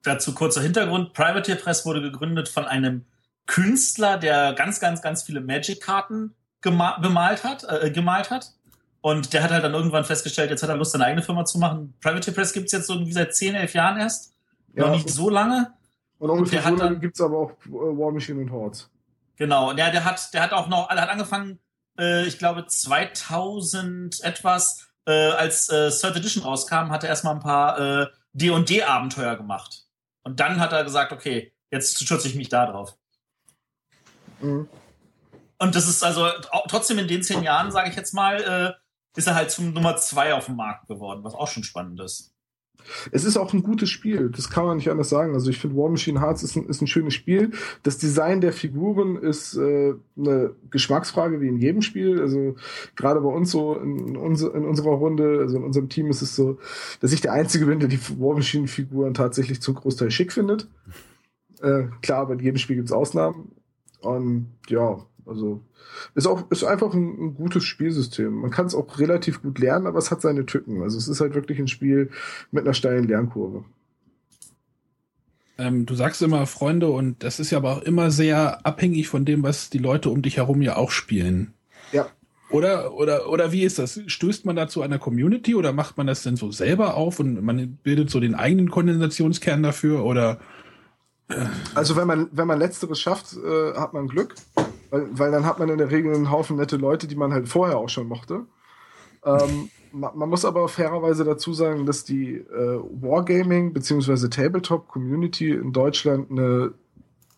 dazu 0.04 0.34
kurzer 0.34 0.62
Hintergrund. 0.62 1.14
Privateer 1.14 1.56
Press 1.56 1.86
wurde 1.86 2.02
gegründet 2.02 2.50
von 2.50 2.66
einem 2.66 3.06
Künstler, 3.46 4.18
der 4.18 4.54
ganz, 4.54 4.80
ganz, 4.80 5.02
ganz 5.02 5.24
viele 5.24 5.42
Magic-Karten 5.42 6.36
bemalt 6.62 7.44
hat, 7.44 7.66
äh, 7.68 7.92
gemalt 7.92 8.30
hat. 8.30 8.54
Und 9.02 9.34
der 9.34 9.44
hat 9.44 9.52
halt 9.52 9.64
dann 9.64 9.74
irgendwann 9.74 10.06
festgestellt, 10.06 10.52
jetzt 10.52 10.62
hat 10.62 10.70
er 10.70 10.78
Lust, 10.78 10.92
seine 10.92 11.06
eigene 11.06 11.24
Firma 11.24 11.44
zu 11.44 11.58
machen. 11.58 11.96
Privateer 12.02 12.34
Press 12.34 12.54
gibt's 12.54 12.72
jetzt 12.72 12.90
irgendwie 12.90 13.14
seit 13.14 13.36
10, 13.36 13.56
11 13.56 13.74
Jahren 13.74 14.00
erst. 14.00 14.34
Ja, 14.74 14.86
Noch 14.86 14.94
nicht 14.94 15.10
so 15.10 15.30
lange. 15.30 15.74
Und 16.20 16.30
ungefähr 16.30 16.62
so 16.62 16.76
lange 16.76 17.00
gibt's 17.00 17.20
aber 17.20 17.38
auch 17.38 17.52
äh, 17.66 17.72
War 17.72 18.12
Machine 18.12 18.42
und 18.42 18.52
Hordes. 18.52 18.90
Genau, 19.38 19.74
der, 19.74 19.92
der 19.92 20.06
hat, 20.06 20.34
der 20.36 20.44
hat 20.44 20.54
auch 20.54 20.68
noch, 20.68 20.90
er 20.92 21.02
hat 21.02 21.10
angefangen, 21.10 21.58
äh, 21.98 22.28
ich 22.28 22.38
glaube 22.38 22.68
2000 22.68 24.24
etwas, 24.24 24.88
äh, 25.08 25.12
als 25.12 25.68
äh, 25.70 25.90
Third 25.90 26.18
Edition 26.18 26.44
rauskam, 26.44 26.92
hat 26.92 27.04
er 27.04 27.10
erstmal 27.10 27.34
ein 27.34 27.42
paar 27.42 27.80
äh, 27.80 28.08
D&D 28.34 28.84
Abenteuer 28.84 29.36
gemacht. 29.36 29.88
Und 30.24 30.40
dann 30.40 30.60
hat 30.60 30.74
er 30.74 30.84
gesagt, 30.84 31.12
okay, 31.12 31.54
jetzt 31.72 32.06
schütze 32.06 32.28
ich 32.28 32.36
mich 32.36 32.50
da 32.50 32.66
drauf. 32.66 32.98
Mhm. 34.40 34.68
Und 35.58 35.76
das 35.76 35.88
ist 35.88 36.04
also 36.04 36.28
trotzdem 36.68 36.98
in 37.00 37.08
den 37.08 37.24
zehn 37.24 37.44
Jahren, 37.44 37.72
sage 37.72 37.90
ich 37.90 37.96
jetzt 37.96 38.14
mal, 38.14 38.42
äh, 38.42 39.18
ist 39.18 39.28
er 39.28 39.36
halt 39.36 39.52
zum 39.52 39.74
Nummer 39.74 39.96
zwei 39.98 40.34
auf 40.34 40.46
dem 40.46 40.56
Markt 40.56 40.88
geworden, 40.88 41.24
was 41.24 41.36
auch 41.36 41.48
schon 41.48 41.64
spannend 41.64 42.00
ist. 42.00 42.34
Es 43.12 43.24
ist 43.26 43.38
auch 43.38 43.54
ein 43.54 43.64
gutes 43.64 43.90
Spiel, 43.90 44.30
das 44.30 44.50
kann 44.50 44.66
man 44.66 44.78
nicht 44.78 44.90
anders 44.90 45.10
sagen. 45.10 45.34
Also 45.34 45.50
ich 45.50 45.60
finde 45.60 45.78
War 45.78 45.90
Machine 45.90 46.22
Hearts 46.22 46.44
ist 46.44 46.56
ein, 46.56 46.66
ist 46.68 46.82
ein 46.82 46.88
schönes 46.88 47.14
Spiel. 47.14 47.52
Das 47.84 47.98
Design 47.98 48.42
der 48.42 48.54
Figuren 48.54 49.16
ist 49.16 49.56
äh, 49.56 49.94
eine 50.18 50.56
Geschmacksfrage 50.70 51.42
wie 51.42 51.48
in 51.48 51.58
jedem 51.58 51.82
Spiel. 51.82 52.20
Also 52.20 52.56
gerade 52.96 53.22
bei 53.22 53.30
uns 53.30 53.52
so 53.52 53.76
in, 53.76 54.16
unser, 54.18 54.54
in 54.56 54.66
unserer 54.66 54.92
Runde, 54.92 55.40
also 55.40 55.58
in 55.58 55.64
unserem 55.64 55.90
Team 55.90 56.10
ist 56.10 56.22
es 56.22 56.36
so, 56.36 56.58
dass 57.00 57.14
ich 57.14 57.22
der 57.22 57.34
Einzige 57.34 57.66
bin, 57.66 57.80
der 57.80 57.90
die 57.90 58.00
War 58.20 58.36
Machine 58.36 58.68
Figuren 58.68 59.14
tatsächlich 59.14 59.62
zum 59.62 59.76
Großteil 59.76 60.12
schick 60.12 60.32
findet. 60.32 60.68
Äh, 61.62 61.84
klar, 62.02 62.28
bei 62.28 62.36
jedem 62.36 62.58
Spiel 62.58 62.78
gibt 62.78 62.90
es 62.90 62.94
Ausnahmen. 62.94 63.52
Und 64.02 64.48
ja, 64.68 65.06
also 65.26 65.62
ist 66.16 66.28
auch 66.28 66.50
ist 66.50 66.64
einfach 66.64 66.94
ein, 66.94 67.28
ein 67.28 67.36
gutes 67.36 67.64
Spielsystem. 67.64 68.34
Man 68.34 68.52
kann 68.52 68.66
es 68.66 68.76
auch 68.76 69.00
relativ 69.00 69.42
gut 69.42 69.60
lernen, 69.60 69.88
aber 69.88 70.00
es 70.00 70.12
hat 70.12 70.22
seine 70.22 70.46
Tücken. 70.46 70.82
Also 70.82 70.98
es 70.98 71.08
ist 71.08 71.22
halt 71.22 71.36
wirklich 71.36 71.60
ein 71.60 71.68
Spiel 71.68 72.10
mit 72.52 72.64
einer 72.64 72.74
steilen 72.74 73.08
Lernkurve. 73.08 73.64
Ähm, 75.58 75.86
du 75.86 75.96
sagst 75.96 76.22
immer 76.22 76.48
Freunde 76.48 76.90
und 76.90 77.24
das 77.24 77.40
ist 77.40 77.52
ja 77.52 77.60
aber 77.60 77.78
auch 77.78 77.82
immer 77.84 78.10
sehr 78.10 78.66
abhängig 78.66 79.08
von 79.08 79.26
dem, 79.26 79.44
was 79.44 79.70
die 79.70 79.78
Leute 79.78 80.10
um 80.10 80.22
dich 80.22 80.38
herum 80.38 80.62
ja 80.62 80.76
auch 80.76 80.92
spielen. 80.92 81.54
Ja. 81.92 82.08
Oder, 82.50 82.94
oder, 82.94 83.30
oder 83.30 83.52
wie 83.52 83.64
ist 83.64 83.80
das? 83.80 84.02
Stößt 84.08 84.46
man 84.46 84.56
dazu 84.56 84.82
einer 84.82 85.00
Community 85.00 85.56
oder 85.56 85.72
macht 85.72 85.98
man 85.98 86.08
das 86.08 86.24
denn 86.24 86.36
so 86.36 86.52
selber 86.52 86.96
auf 86.96 87.20
und 87.20 87.42
man 87.42 87.78
bildet 87.84 88.10
so 88.10 88.20
den 88.20 88.36
eigenen 88.36 88.70
Kondensationskern 88.70 89.64
dafür 89.64 90.04
oder? 90.04 90.40
Also 91.76 91.96
wenn 91.96 92.08
man, 92.08 92.28
wenn 92.32 92.48
man 92.48 92.60
letzteres 92.60 93.00
schafft, 93.00 93.38
äh, 93.38 93.74
hat 93.76 93.94
man 93.94 94.08
Glück. 94.08 94.36
Weil, 94.92 95.08
weil 95.12 95.32
dann 95.32 95.46
hat 95.46 95.58
man 95.58 95.70
in 95.70 95.80
der 95.80 95.90
Regel 95.90 96.14
einen 96.14 96.30
Haufen 96.30 96.58
nette 96.58 96.78
Leute, 96.78 97.08
die 97.08 97.16
man 97.16 97.34
halt 97.34 97.48
vorher 97.48 97.78
auch 97.78 97.90
schon 97.90 98.08
mochte. 98.08 98.46
Ähm, 99.26 99.70
man, 99.92 100.18
man, 100.18 100.30
muss 100.30 100.46
aber 100.46 100.68
fairerweise 100.68 101.24
dazu 101.24 101.54
sagen, 101.54 101.86
dass 101.86 102.04
die 102.04 102.36
äh, 102.36 102.80
Wargaming 103.02 103.74
bzw. 103.74 104.28
Tabletop-Community 104.28 105.52
in 105.52 105.74
Deutschland 105.74 106.30
eine 106.30 106.74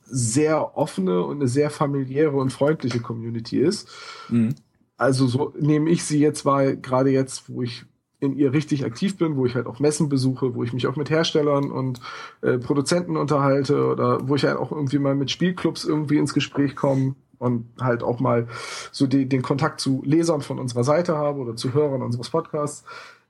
sehr 0.05 0.77
offene 0.77 1.23
und 1.23 1.37
eine 1.37 1.47
sehr 1.47 1.69
familiäre 1.69 2.35
und 2.35 2.51
freundliche 2.51 2.99
Community 2.99 3.59
ist. 3.59 3.89
Mhm. 4.29 4.55
also 4.97 5.27
so 5.27 5.53
nehme 5.59 5.89
ich 5.89 6.03
sie 6.03 6.19
jetzt 6.19 6.45
weil 6.45 6.77
gerade 6.77 7.09
jetzt, 7.09 7.49
wo 7.49 7.61
ich 7.61 7.85
in 8.19 8.35
ihr 8.37 8.53
richtig 8.53 8.85
aktiv 8.85 9.17
bin, 9.17 9.35
wo 9.35 9.45
ich 9.45 9.55
halt 9.55 9.67
auch 9.67 9.79
Messen 9.79 10.07
besuche, 10.07 10.55
wo 10.55 10.63
ich 10.63 10.71
mich 10.71 10.87
auch 10.87 10.95
mit 10.95 11.09
Herstellern 11.09 11.71
und 11.71 11.99
äh, 12.41 12.57
Produzenten 12.57 13.17
unterhalte 13.17 13.85
oder 13.85 14.27
wo 14.29 14.35
ich 14.35 14.45
halt 14.45 14.57
auch 14.57 14.71
irgendwie 14.71 14.99
mal 14.99 15.15
mit 15.15 15.29
Spielclubs 15.29 15.83
irgendwie 15.83 16.17
ins 16.17 16.33
Gespräch 16.33 16.75
komme 16.75 17.15
und 17.43 17.67
halt 17.79 18.01
auch 18.03 18.19
mal 18.19 18.47
so 18.91 19.05
die, 19.05 19.27
den 19.27 19.41
Kontakt 19.41 19.79
zu 19.79 20.01
Lesern 20.05 20.41
von 20.41 20.59
unserer 20.59 20.83
Seite 20.83 21.17
habe 21.17 21.39
oder 21.39 21.55
zu 21.55 21.73
Hörern 21.73 22.01
unseres 22.01 22.29
Podcasts. 22.29 22.83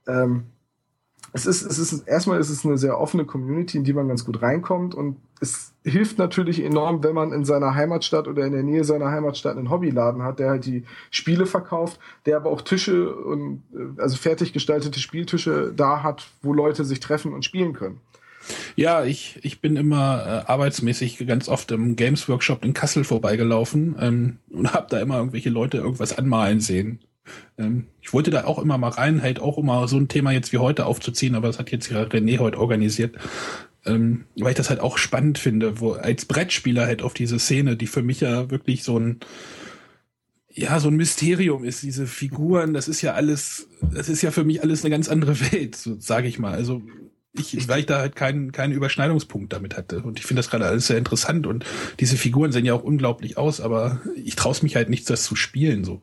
Ähm, 0.06 0.44
es 1.32 1.46
ist, 1.46 1.62
es 1.62 1.78
ist, 1.78 2.06
erstmal 2.06 2.38
ist 2.38 2.48
es 2.48 2.64
eine 2.64 2.78
sehr 2.78 3.00
offene 3.00 3.24
Community, 3.24 3.76
in 3.76 3.82
die 3.82 3.92
man 3.92 4.06
ganz 4.06 4.24
gut 4.24 4.40
reinkommt 4.40 4.94
und 4.94 5.16
es 5.40 5.72
hilft 5.82 6.16
natürlich 6.16 6.62
enorm, 6.62 7.02
wenn 7.02 7.14
man 7.14 7.32
in 7.32 7.44
seiner 7.44 7.74
Heimatstadt 7.74 8.28
oder 8.28 8.46
in 8.46 8.52
der 8.52 8.62
Nähe 8.62 8.84
seiner 8.84 9.10
Heimatstadt 9.10 9.56
einen 9.56 9.68
Hobbyladen 9.68 10.22
hat, 10.22 10.38
der 10.38 10.50
halt 10.50 10.64
die 10.64 10.84
Spiele 11.10 11.46
verkauft, 11.46 11.98
der 12.24 12.36
aber 12.36 12.50
auch 12.50 12.62
Tische 12.62 13.12
und, 13.12 13.64
äh, 13.74 14.00
also 14.00 14.16
fertig 14.16 14.52
gestaltete 14.52 15.00
Spieltische 15.00 15.72
da 15.74 16.04
hat, 16.04 16.28
wo 16.40 16.52
Leute 16.52 16.84
sich 16.84 17.00
treffen 17.00 17.32
und 17.32 17.44
spielen 17.44 17.72
können. 17.72 18.00
Ja, 18.76 19.04
ich, 19.04 19.38
ich 19.42 19.60
bin 19.60 19.76
immer 19.76 20.44
äh, 20.46 20.50
arbeitsmäßig 20.50 21.26
ganz 21.26 21.48
oft 21.48 21.70
im 21.70 21.96
Games 21.96 22.28
Workshop 22.28 22.64
in 22.64 22.74
Kassel 22.74 23.04
vorbeigelaufen 23.04 23.96
ähm, 24.00 24.38
und 24.50 24.72
habe 24.72 24.86
da 24.90 25.00
immer 25.00 25.18
irgendwelche 25.18 25.50
Leute 25.50 25.78
irgendwas 25.78 26.16
anmalen 26.16 26.60
sehen. 26.60 27.00
Ähm, 27.58 27.86
ich 28.00 28.12
wollte 28.12 28.30
da 28.30 28.44
auch 28.44 28.58
immer 28.58 28.78
mal 28.78 28.88
rein, 28.88 29.22
halt 29.22 29.40
auch 29.40 29.58
immer 29.58 29.88
so 29.88 29.96
ein 29.96 30.08
Thema 30.08 30.32
jetzt 30.32 30.52
wie 30.52 30.58
heute 30.58 30.86
aufzuziehen, 30.86 31.34
aber 31.34 31.46
das 31.46 31.58
hat 31.58 31.70
jetzt 31.70 31.90
ja 31.90 32.02
René 32.02 32.38
heute 32.38 32.58
organisiert. 32.58 33.16
Ähm, 33.86 34.24
weil 34.36 34.50
ich 34.50 34.56
das 34.56 34.70
halt 34.70 34.80
auch 34.80 34.96
spannend 34.96 35.38
finde, 35.38 35.80
wo 35.80 35.92
als 35.92 36.24
Brettspieler 36.24 36.86
halt 36.86 37.02
auf 37.02 37.12
diese 37.12 37.38
Szene, 37.38 37.76
die 37.76 37.86
für 37.86 38.02
mich 38.02 38.20
ja 38.20 38.50
wirklich 38.50 38.82
so 38.82 38.98
ein 38.98 39.20
ja, 40.56 40.78
so 40.78 40.88
ein 40.88 40.94
Mysterium 40.94 41.64
ist, 41.64 41.82
diese 41.82 42.06
Figuren, 42.06 42.74
das 42.74 42.86
ist 42.86 43.02
ja 43.02 43.14
alles, 43.14 43.68
das 43.92 44.08
ist 44.08 44.22
ja 44.22 44.30
für 44.30 44.44
mich 44.44 44.62
alles 44.62 44.84
eine 44.84 44.90
ganz 44.90 45.08
andere 45.08 45.38
Welt, 45.52 45.74
so 45.74 45.96
sage 45.98 46.28
ich 46.28 46.38
mal. 46.38 46.54
Also 46.54 46.82
ich, 47.36 47.68
weil 47.68 47.80
ich 47.80 47.86
da 47.86 47.98
halt 47.98 48.14
keinen, 48.14 48.52
keinen 48.52 48.72
Überschneidungspunkt 48.72 49.52
damit 49.52 49.76
hatte. 49.76 50.02
Und 50.02 50.18
ich 50.20 50.26
finde 50.26 50.38
das 50.38 50.50
gerade 50.50 50.66
alles 50.66 50.86
sehr 50.86 50.98
interessant. 50.98 51.46
Und 51.46 51.64
diese 51.98 52.16
Figuren 52.16 52.52
sehen 52.52 52.64
ja 52.64 52.74
auch 52.74 52.84
unglaublich 52.84 53.36
aus, 53.36 53.60
aber 53.60 54.00
ich 54.14 54.36
traue 54.36 54.54
mich 54.62 54.76
halt 54.76 54.88
nicht, 54.88 55.10
das 55.10 55.24
zu 55.24 55.34
spielen. 55.34 55.82
So. 55.82 56.00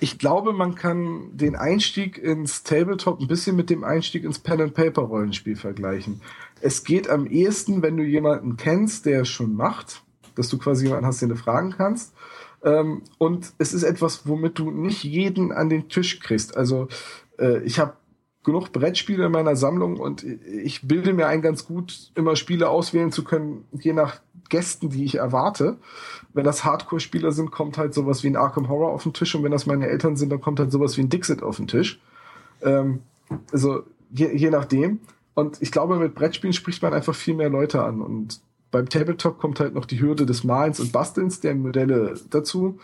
Ich 0.00 0.18
glaube, 0.18 0.52
man 0.52 0.74
kann 0.74 1.30
den 1.32 1.56
Einstieg 1.56 2.18
ins 2.18 2.64
Tabletop 2.64 3.18
ein 3.20 3.28
bisschen 3.28 3.56
mit 3.56 3.70
dem 3.70 3.82
Einstieg 3.82 4.24
ins 4.24 4.38
Pen-and-Paper-Rollenspiel 4.38 5.56
vergleichen. 5.56 6.20
Es 6.60 6.84
geht 6.84 7.08
am 7.08 7.26
ehesten, 7.26 7.82
wenn 7.82 7.96
du 7.96 8.02
jemanden 8.02 8.58
kennst, 8.58 9.06
der 9.06 9.22
es 9.22 9.28
schon 9.28 9.54
macht, 9.54 10.02
dass 10.34 10.50
du 10.50 10.58
quasi 10.58 10.84
jemanden 10.84 11.06
hast, 11.06 11.22
den 11.22 11.30
du 11.30 11.36
fragen 11.36 11.74
kannst. 11.76 12.12
Ähm, 12.62 13.02
und 13.16 13.54
es 13.56 13.72
ist 13.72 13.84
etwas, 13.84 14.26
womit 14.26 14.58
du 14.58 14.70
nicht 14.70 15.02
jeden 15.02 15.50
an 15.50 15.70
den 15.70 15.88
Tisch 15.88 16.20
kriegst. 16.20 16.56
Also 16.58 16.88
äh, 17.38 17.62
ich 17.62 17.78
habe 17.78 17.94
genug 18.44 18.72
Brettspiele 18.72 19.26
in 19.26 19.32
meiner 19.32 19.56
Sammlung 19.56 19.98
und 19.98 20.22
ich 20.22 20.86
bilde 20.86 21.12
mir 21.12 21.26
ein 21.26 21.42
ganz 21.42 21.66
gut, 21.66 22.10
immer 22.14 22.36
Spiele 22.36 22.68
auswählen 22.68 23.10
zu 23.10 23.24
können, 23.24 23.64
je 23.72 23.92
nach 23.92 24.20
Gästen, 24.50 24.90
die 24.90 25.04
ich 25.04 25.16
erwarte. 25.16 25.78
Wenn 26.34 26.44
das 26.44 26.64
Hardcore-Spieler 26.64 27.32
sind, 27.32 27.50
kommt 27.50 27.78
halt 27.78 27.94
sowas 27.94 28.22
wie 28.22 28.28
ein 28.28 28.36
Arkham 28.36 28.68
Horror 28.68 28.92
auf 28.92 29.02
den 29.02 29.14
Tisch 29.14 29.34
und 29.34 29.42
wenn 29.42 29.52
das 29.52 29.66
meine 29.66 29.88
Eltern 29.88 30.16
sind, 30.16 30.30
dann 30.30 30.40
kommt 30.40 30.60
halt 30.60 30.70
sowas 30.70 30.96
wie 30.96 31.02
ein 31.02 31.08
Dixit 31.08 31.42
auf 31.42 31.56
den 31.56 31.66
Tisch. 31.66 32.00
Ähm, 32.62 33.00
also 33.52 33.82
je, 34.10 34.34
je 34.36 34.50
nachdem. 34.50 35.00
Und 35.34 35.60
ich 35.60 35.72
glaube, 35.72 35.96
mit 35.96 36.14
Brettspielen 36.14 36.52
spricht 36.52 36.82
man 36.82 36.92
einfach 36.92 37.14
viel 37.14 37.34
mehr 37.34 37.48
Leute 37.50 37.82
an 37.82 38.00
und 38.00 38.40
beim 38.70 38.88
Tabletop 38.88 39.38
kommt 39.38 39.60
halt 39.60 39.72
noch 39.74 39.86
die 39.86 40.00
Hürde 40.00 40.26
des 40.26 40.42
Malens 40.42 40.80
und 40.80 40.90
Bastelns 40.90 41.40
der 41.40 41.54
Modelle 41.54 42.14
dazu. 42.30 42.80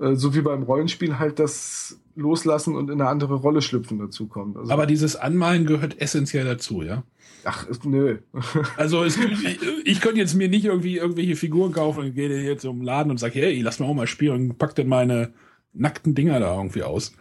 Äh, 0.00 0.14
so 0.14 0.34
wie 0.34 0.40
beim 0.40 0.62
Rollenspiel 0.62 1.18
halt 1.18 1.38
das 1.38 1.98
Loslassen 2.14 2.76
und 2.76 2.90
in 2.90 3.00
eine 3.00 3.08
andere 3.08 3.34
Rolle 3.34 3.62
schlüpfen 3.62 3.98
dazu 3.98 4.26
kommt. 4.26 4.56
Also 4.56 4.72
Aber 4.72 4.86
dieses 4.86 5.16
Anmalen 5.16 5.66
gehört 5.66 6.00
essentiell 6.00 6.44
dazu, 6.44 6.82
ja? 6.82 7.04
Ach, 7.44 7.66
nö. 7.84 8.18
Also 8.76 9.04
es, 9.04 9.16
ich, 9.16 9.58
ich 9.84 10.00
könnte 10.00 10.20
jetzt 10.20 10.34
mir 10.34 10.48
nicht 10.48 10.64
irgendwie 10.64 10.98
irgendwelche 10.98 11.36
Figuren 11.36 11.72
kaufen 11.72 12.04
und 12.04 12.14
gehe 12.14 12.28
jetzt 12.42 12.64
um 12.64 12.78
den 12.78 12.84
Laden 12.84 13.10
und 13.10 13.18
sage, 13.18 13.40
hey, 13.40 13.60
lass 13.60 13.80
mal 13.80 13.86
auch 13.86 13.94
mal 13.94 14.06
spielen 14.06 14.50
und 14.50 14.58
pack 14.58 14.74
denn 14.74 14.88
meine 14.88 15.32
nackten 15.72 16.14
Dinger 16.14 16.38
da 16.38 16.56
irgendwie 16.56 16.82
aus. 16.82 17.12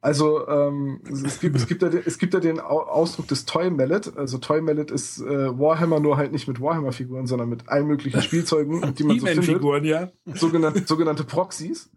Also 0.00 0.46
ähm, 0.46 1.00
es, 1.10 1.40
gibt, 1.40 1.56
es, 1.56 1.66
gibt 1.66 1.82
ja, 1.82 1.88
es 1.88 2.18
gibt 2.18 2.32
ja 2.32 2.38
den 2.38 2.60
Ausdruck 2.60 3.26
des 3.26 3.44
Toy 3.44 3.70
Mallet. 3.70 4.16
Also 4.16 4.38
Toy 4.38 4.60
Mallet 4.60 4.90
ist 4.90 5.20
äh, 5.20 5.58
Warhammer 5.58 5.98
nur 5.98 6.16
halt 6.16 6.32
nicht 6.32 6.46
mit 6.46 6.60
Warhammer-Figuren, 6.60 7.26
sondern 7.26 7.48
mit 7.48 7.68
allen 7.68 7.88
möglichen 7.88 8.22
Spielzeugen, 8.22 8.94
die 8.94 9.02
man 9.02 9.18
so 9.18 9.26
findet. 9.26 9.44
Figuren, 9.44 9.84
ja. 9.84 10.10
Sogenannte, 10.34 10.84
sogenannte 10.86 11.24
Proxys. 11.24 11.90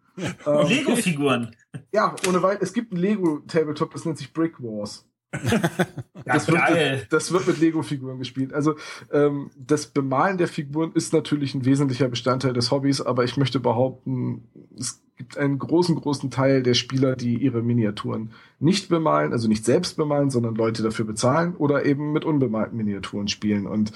Ähm, 0.45 0.67
Lego-Figuren. 0.67 1.55
Ja, 1.91 2.15
ohne 2.27 2.41
Weit. 2.41 2.61
Es 2.61 2.73
gibt 2.73 2.93
ein 2.93 2.97
Lego-Tabletop, 2.97 3.91
das 3.91 4.05
nennt 4.05 4.17
sich 4.17 4.33
Brick 4.33 4.59
Wars. 4.59 5.05
das, 6.25 6.47
wird 6.47 6.69
mit, 6.71 7.13
das, 7.13 7.31
wird 7.31 7.45
mit, 7.45 7.59
Lego-Figuren 7.59 8.17
gespielt. 8.17 8.51
Also 8.51 8.75
ähm, 9.11 9.51
das 9.55 9.85
Bemalen 9.85 10.39
der 10.39 10.47
Figuren 10.47 10.91
ist 10.93 11.13
natürlich 11.13 11.53
ein 11.53 11.65
wesentlicher 11.65 12.07
Bestandteil 12.07 12.53
des 12.53 12.71
Hobbys, 12.71 12.99
aber 12.99 13.23
ich 13.23 13.37
möchte 13.37 13.59
behaupten, 13.59 14.47
es 14.75 15.03
gibt 15.17 15.37
einen 15.37 15.59
großen, 15.59 15.95
großen 15.95 16.31
Teil 16.31 16.63
der 16.63 16.73
Spieler, 16.73 17.15
die 17.15 17.35
ihre 17.35 17.61
Miniaturen 17.61 18.31
nicht 18.59 18.89
bemalen, 18.89 19.31
also 19.31 19.47
nicht 19.47 19.65
selbst 19.65 19.97
bemalen, 19.97 20.31
sondern 20.31 20.55
Leute 20.55 20.81
dafür 20.81 21.05
bezahlen 21.05 21.55
oder 21.55 21.85
eben 21.85 22.11
mit 22.11 22.25
unbemalten 22.25 22.77
Miniaturen 22.77 23.27
spielen. 23.27 23.67
Und 23.67 23.91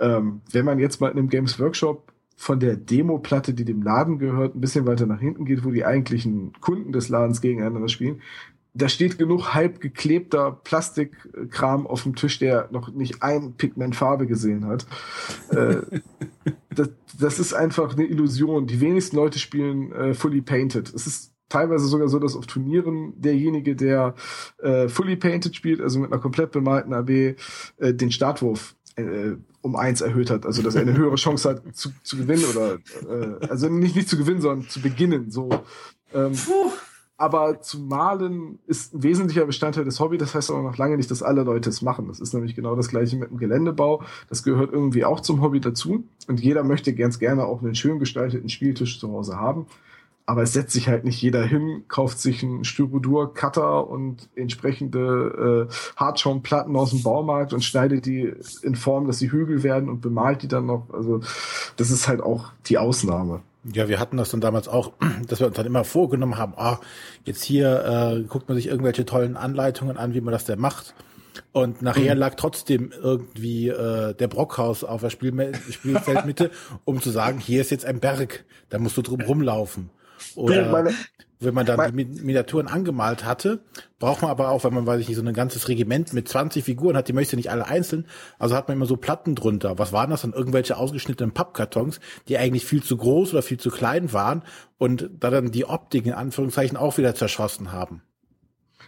ähm, 0.00 0.40
wenn 0.50 0.64
man 0.64 0.78
jetzt 0.78 1.02
mal 1.02 1.10
in 1.10 1.18
einem 1.18 1.28
Games 1.28 1.60
Workshop 1.60 2.12
von 2.40 2.60
der 2.60 2.76
Demo-Platte, 2.76 3.52
die 3.52 3.64
dem 3.64 3.82
Laden 3.82 4.20
gehört, 4.20 4.54
ein 4.54 4.60
bisschen 4.60 4.86
weiter 4.86 5.06
nach 5.06 5.18
hinten 5.18 5.44
geht, 5.44 5.64
wo 5.64 5.72
die 5.72 5.84
eigentlichen 5.84 6.52
Kunden 6.60 6.92
des 6.92 7.08
Ladens 7.08 7.40
gegeneinander 7.40 7.88
spielen, 7.88 8.22
da 8.74 8.88
steht 8.88 9.18
genug 9.18 9.54
halb 9.54 9.80
geklebter 9.80 10.52
Plastikkram 10.52 11.88
auf 11.88 12.04
dem 12.04 12.14
Tisch, 12.14 12.38
der 12.38 12.68
noch 12.70 12.92
nicht 12.92 13.24
ein 13.24 13.54
Pigment 13.54 13.96
Farbe 13.96 14.28
gesehen 14.28 14.66
hat. 14.66 14.86
äh, 15.50 15.78
das, 16.74 16.90
das, 17.18 17.40
ist 17.40 17.54
einfach 17.54 17.94
eine 17.94 18.06
Illusion. 18.06 18.68
Die 18.68 18.80
wenigsten 18.80 19.16
Leute 19.16 19.40
spielen 19.40 19.90
äh, 19.90 20.14
fully 20.14 20.40
painted. 20.40 20.94
Es 20.94 21.08
ist 21.08 21.32
teilweise 21.48 21.86
sogar 21.86 22.06
so, 22.06 22.20
dass 22.20 22.36
auf 22.36 22.46
Turnieren 22.46 23.14
derjenige, 23.16 23.74
der 23.74 24.14
äh, 24.62 24.86
fully 24.86 25.16
painted 25.16 25.56
spielt, 25.56 25.80
also 25.80 25.98
mit 25.98 26.12
einer 26.12 26.20
komplett 26.20 26.52
bemalten 26.52 26.94
AB, 26.94 27.10
äh, 27.10 27.34
den 27.78 28.12
Startwurf 28.12 28.76
äh, 28.94 29.36
um 29.68 29.76
eins 29.76 30.00
erhöht 30.00 30.30
hat, 30.30 30.46
also 30.46 30.62
dass 30.62 30.74
er 30.74 30.82
eine 30.82 30.96
höhere 30.96 31.16
Chance 31.16 31.50
hat 31.50 31.76
zu, 31.76 31.90
zu 32.02 32.16
gewinnen 32.16 32.44
oder 32.50 32.78
äh, 33.08 33.46
also 33.48 33.68
nicht 33.68 33.94
nicht 33.94 34.08
zu 34.08 34.16
gewinnen, 34.16 34.40
sondern 34.40 34.68
zu 34.68 34.80
beginnen. 34.80 35.30
So. 35.30 35.50
Ähm. 36.14 36.32
Aber 37.20 37.60
zu 37.60 37.80
malen 37.80 38.60
ist 38.68 38.94
ein 38.94 39.02
wesentlicher 39.02 39.44
Bestandteil 39.44 39.84
des 39.84 39.98
Hobby. 39.98 40.18
Das 40.18 40.36
heißt 40.36 40.52
aber 40.52 40.62
noch 40.62 40.78
lange 40.78 40.96
nicht, 40.96 41.10
dass 41.10 41.22
alle 41.22 41.42
Leute 41.42 41.68
es 41.68 41.82
machen. 41.82 42.06
Das 42.06 42.20
ist 42.20 42.32
nämlich 42.32 42.54
genau 42.54 42.76
das 42.76 42.88
gleiche 42.88 43.16
mit 43.16 43.30
dem 43.30 43.38
Geländebau. 43.38 44.04
Das 44.28 44.44
gehört 44.44 44.72
irgendwie 44.72 45.04
auch 45.04 45.18
zum 45.18 45.42
Hobby 45.42 45.58
dazu. 45.58 46.04
Und 46.28 46.40
jeder 46.40 46.62
möchte 46.62 46.94
ganz 46.94 47.18
gerne 47.18 47.44
auch 47.44 47.60
einen 47.60 47.74
schön 47.74 47.98
gestalteten 47.98 48.48
Spieltisch 48.48 49.00
zu 49.00 49.10
Hause 49.10 49.36
haben. 49.36 49.66
Aber 50.28 50.42
es 50.42 50.52
setzt 50.52 50.74
sich 50.74 50.88
halt 50.88 51.04
nicht 51.04 51.22
jeder 51.22 51.42
hin, 51.42 51.84
kauft 51.88 52.18
sich 52.18 52.42
einen 52.42 52.62
Styrodur-Cutter 52.62 53.88
und 53.88 54.28
entsprechende 54.36 55.68
äh, 55.70 55.74
Hartschaumplatten 55.96 56.76
aus 56.76 56.90
dem 56.90 57.02
Baumarkt 57.02 57.54
und 57.54 57.64
schneidet 57.64 58.04
die 58.04 58.34
in 58.60 58.74
Form, 58.74 59.06
dass 59.06 59.20
sie 59.20 59.32
Hügel 59.32 59.62
werden 59.62 59.88
und 59.88 60.02
bemalt 60.02 60.42
die 60.42 60.48
dann 60.48 60.66
noch. 60.66 60.90
Also 60.92 61.22
das 61.76 61.90
ist 61.90 62.08
halt 62.08 62.20
auch 62.20 62.52
die 62.66 62.76
Ausnahme. 62.76 63.40
Ja, 63.72 63.88
wir 63.88 63.98
hatten 63.98 64.18
das 64.18 64.30
dann 64.30 64.42
damals 64.42 64.68
auch, 64.68 64.92
dass 65.28 65.40
wir 65.40 65.46
uns 65.46 65.56
dann 65.56 65.64
immer 65.64 65.84
vorgenommen 65.84 66.36
haben, 66.36 66.52
ah, 66.58 66.78
jetzt 67.24 67.42
hier 67.42 68.18
äh, 68.18 68.22
guckt 68.24 68.50
man 68.50 68.56
sich 68.58 68.66
irgendwelche 68.66 69.06
tollen 69.06 69.34
Anleitungen 69.34 69.96
an, 69.96 70.12
wie 70.12 70.20
man 70.20 70.32
das 70.32 70.44
denn 70.44 70.60
macht. 70.60 70.94
Und 71.52 71.80
nachher 71.80 72.14
mhm. 72.14 72.20
lag 72.20 72.34
trotzdem 72.34 72.92
irgendwie 73.02 73.68
äh, 73.68 74.12
der 74.12 74.28
Brockhaus 74.28 74.84
auf 74.84 75.00
der 75.00 75.08
Spielme 75.08 75.52
Spielfeldmitte, 75.70 76.50
um 76.84 77.00
zu 77.00 77.08
sagen, 77.08 77.38
hier 77.38 77.62
ist 77.62 77.70
jetzt 77.70 77.86
ein 77.86 78.00
Berg, 78.00 78.44
da 78.68 78.78
musst 78.78 78.98
du 78.98 79.00
drum 79.00 79.22
rumlaufen. 79.22 79.88
Oder 80.34 80.70
meine, 80.70 80.94
wenn 81.40 81.54
man 81.54 81.66
dann 81.66 81.96
die 81.96 82.04
Miniaturen 82.04 82.66
angemalt 82.66 83.24
hatte, 83.24 83.60
braucht 83.98 84.22
man 84.22 84.30
aber 84.30 84.48
auch, 84.48 84.64
wenn 84.64 84.74
man, 84.74 84.86
weiß 84.86 85.00
ich 85.00 85.08
nicht, 85.08 85.16
so 85.16 85.22
ein 85.22 85.32
ganzes 85.32 85.68
Regiment 85.68 86.12
mit 86.12 86.28
20 86.28 86.64
Figuren 86.64 86.96
hat, 86.96 87.08
die 87.08 87.12
möchte 87.12 87.36
nicht 87.36 87.50
alle 87.50 87.66
einzeln, 87.66 88.06
also 88.38 88.56
hat 88.56 88.68
man 88.68 88.76
immer 88.76 88.86
so 88.86 88.96
Platten 88.96 89.34
drunter. 89.34 89.78
Was 89.78 89.92
waren 89.92 90.10
das 90.10 90.22
dann? 90.22 90.32
Irgendwelche 90.32 90.76
ausgeschnittenen 90.76 91.32
Pappkartons, 91.32 92.00
die 92.26 92.38
eigentlich 92.38 92.64
viel 92.64 92.82
zu 92.82 92.96
groß 92.96 93.32
oder 93.32 93.42
viel 93.42 93.58
zu 93.58 93.70
klein 93.70 94.12
waren 94.12 94.42
und 94.78 95.10
da 95.20 95.30
dann 95.30 95.52
die 95.52 95.64
Optik 95.64 96.06
in 96.06 96.12
Anführungszeichen 96.12 96.76
auch 96.76 96.98
wieder 96.98 97.14
zerschossen 97.14 97.72
haben. 97.72 98.02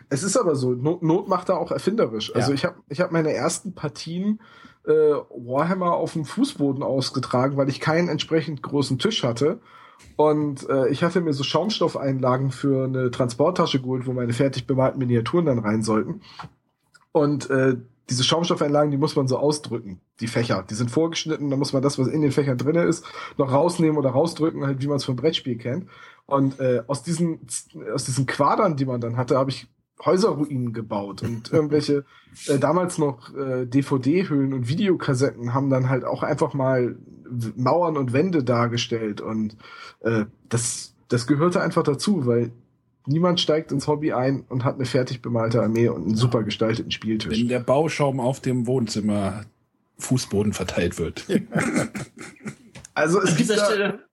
Es 0.09 0.25
ist 0.25 0.37
aber 0.37 0.57
so, 0.57 0.73
Not, 0.73 1.03
Not 1.03 1.29
macht 1.29 1.49
da 1.49 1.55
auch 1.55 1.71
erfinderisch. 1.71 2.35
Also 2.35 2.51
ja. 2.51 2.55
ich 2.55 2.65
habe 2.65 2.77
ich 2.89 3.01
hab 3.01 3.13
meine 3.13 3.33
ersten 3.33 3.75
Partien 3.75 4.41
äh, 4.85 4.91
Warhammer 4.91 5.93
auf 5.95 6.15
dem 6.15 6.25
Fußboden 6.25 6.83
ausgetragen, 6.83 7.57
weil 7.57 7.69
ich 7.69 7.79
keinen 7.79 8.09
entsprechend 8.09 8.61
großen 8.61 8.99
Tisch 8.99 9.23
hatte 9.23 9.61
und 10.17 10.69
äh, 10.69 10.89
ich 10.89 11.03
hatte 11.03 11.21
mir 11.21 11.33
so 11.33 11.43
Schaumstoffeinlagen 11.43 12.51
für 12.51 12.85
eine 12.85 13.11
Transporttasche 13.11 13.81
geholt, 13.81 14.07
wo 14.07 14.13
meine 14.13 14.33
fertig 14.33 14.67
bemalten 14.67 14.99
Miniaturen 14.99 15.47
dann 15.47 15.59
rein 15.59 15.83
sollten. 15.83 16.21
Und 17.13 17.51
äh, 17.51 17.77
diese 18.11 18.25
Schaumstoffeinlagen, 18.25 18.91
die 18.91 18.97
muss 18.97 19.15
man 19.15 19.29
so 19.29 19.39
ausdrücken, 19.39 20.01
die 20.19 20.27
Fächer. 20.27 20.65
Die 20.69 20.75
sind 20.75 20.91
vorgeschnitten, 20.91 21.49
da 21.49 21.57
muss 21.57 21.73
man 21.73 21.83
das, 21.83 21.99
was 21.99 22.09
in 22.09 22.23
den 22.23 22.33
Fächern 22.33 22.59
drinne 22.59 22.83
ist, 22.83 23.05
noch 23.39 23.53
rausnehmen 23.53 23.97
oder 23.97 24.11
rausdrücken, 24.11 24.67
halt 24.67 24.83
wie 24.83 24.89
man 24.89 24.97
es 24.97 25.05
vom 25.05 25.17
Brettspiel 25.17 25.57
kennt. 25.57 25.87
Und 26.27 26.59
äh, 26.61 26.83
aus 26.87 27.03
diesen 27.03 27.41
aus 27.95 28.05
diesen 28.05 28.27
Quadern, 28.27 28.77
die 28.77 28.85
man 28.85 29.01
dann 29.01 29.17
hatte, 29.17 29.39
habe 29.39 29.51
ich 29.51 29.69
Häuserruinen 30.05 30.73
gebaut 30.73 31.23
und 31.23 31.53
irgendwelche 31.53 32.05
äh, 32.47 32.59
damals 32.59 32.99
noch 32.99 33.35
äh, 33.35 33.67
DVD-Hüllen 33.67 34.53
und 34.55 34.69
Videokassetten 34.69 35.55
haben 35.55 35.71
dann 35.71 35.89
halt 35.89 36.05
auch 36.05 36.23
einfach 36.23 36.55
mal 36.55 36.97
Mauern 37.57 37.97
und 37.97 38.13
Wände 38.13 38.45
dargestellt 38.45 39.21
und 39.21 39.57
äh, 40.01 40.25
das 40.49 40.95
das 41.11 41.27
gehörte 41.27 41.61
einfach 41.61 41.83
dazu, 41.83 42.27
weil 42.27 42.53
niemand 43.05 43.41
steigt 43.41 43.73
ins 43.73 43.87
Hobby 43.89 44.13
ein 44.13 44.45
und 44.49 44.65
hat 44.65 44.77
eine 44.77 44.87
fertig 44.87 45.21
bemalte 45.21 45.61
Armee 45.63 45.89
und 45.89 46.07
einen 46.07 46.15
super 46.15 46.43
gestalteten 46.45 46.91
Spieltisch. 46.91 47.39
Wenn 47.39 47.49
der 47.49 47.61
Bauschaum 47.61 48.21
auf 48.21 48.41
dem 48.41 48.67
Wohnzimmer 48.67 49.45
Fußboden 49.99 50.53
verteilt 50.55 50.99
wird. 50.99 51.27
also 52.95 53.21
es 53.21 53.31
An 53.31 53.37
gibt 53.37 53.51
dieser, 53.51 53.57
da, 53.57 53.67
Stelle, 53.67 54.05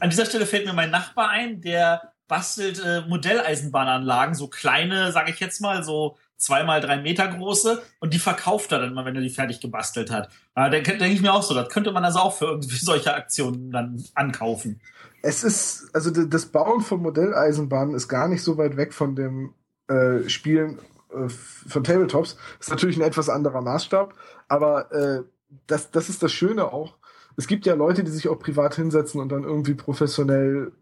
an 0.00 0.10
dieser 0.10 0.24
Stelle 0.24 0.46
fällt 0.46 0.66
mir 0.66 0.72
mein 0.72 0.90
Nachbar 0.90 1.28
ein, 1.28 1.60
der 1.60 2.12
bastelt 2.28 2.82
äh, 2.84 3.02
Modelleisenbahnanlagen, 3.08 4.34
so 4.34 4.48
kleine, 4.48 5.12
sage 5.12 5.30
ich 5.30 5.40
jetzt 5.40 5.60
mal, 5.60 5.82
so 5.82 6.16
zweimal 6.38 6.80
drei 6.80 6.96
Meter 7.02 7.26
große 7.28 7.82
und 8.00 8.14
die 8.14 8.18
verkauft 8.18 8.72
er 8.72 8.78
dann 8.78 8.94
mal, 8.94 9.04
wenn 9.04 9.16
er 9.16 9.20
die 9.20 9.30
fertig 9.30 9.60
gebastelt 9.60 10.10
hat. 10.10 10.30
Da 10.54 10.70
denke 10.70 10.96
denk 10.96 11.12
ich 11.12 11.20
mir 11.20 11.34
auch 11.34 11.42
so, 11.42 11.52
das 11.52 11.68
könnte 11.68 11.92
man 11.92 12.04
also 12.04 12.20
auch 12.20 12.34
für 12.34 12.46
irgendwie 12.46 12.76
solche 12.80 13.14
Aktionen 13.14 13.70
dann 13.70 14.02
ankaufen. 14.14 14.80
es 15.22 15.44
ist, 15.44 15.90
also 15.92 16.10
das 16.10 16.46
Bauen 16.46 16.80
von 16.80 17.02
Modelleisenbahnen 17.02 17.94
ist 17.94 18.08
gar 18.08 18.28
nicht 18.28 18.42
so 18.42 18.56
weit 18.56 18.76
weg 18.76 18.94
von 18.94 19.16
dem 19.16 19.52
äh, 19.88 20.28
Spielen 20.28 20.78
äh, 21.10 21.28
von 21.28 21.84
Tabletops. 21.84 22.36
Ist 22.60 22.70
natürlich 22.70 22.96
ein 22.96 23.02
etwas 23.02 23.28
anderer 23.28 23.60
Maßstab, 23.60 24.14
aber 24.46 24.92
äh, 24.92 25.22
das, 25.66 25.90
das 25.90 26.08
ist 26.08 26.22
das 26.22 26.32
Schöne 26.32 26.72
auch. 26.72 26.96
Es 27.36 27.46
gibt 27.46 27.66
ja 27.66 27.74
Leute, 27.74 28.04
die 28.04 28.10
sich 28.10 28.28
auch 28.28 28.38
privat 28.38 28.74
hinsetzen 28.74 29.20
und 29.20 29.30
dann 29.30 29.44
irgendwie 29.44 29.74
professionell 29.74 30.72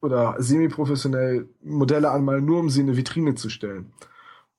oder 0.00 0.34
semi-professionell 0.38 1.48
Modelle 1.62 2.10
anmalen, 2.10 2.44
nur 2.44 2.58
um 2.58 2.70
sie 2.70 2.80
in 2.80 2.88
eine 2.88 2.96
Vitrine 2.96 3.34
zu 3.36 3.48
stellen. 3.48 3.92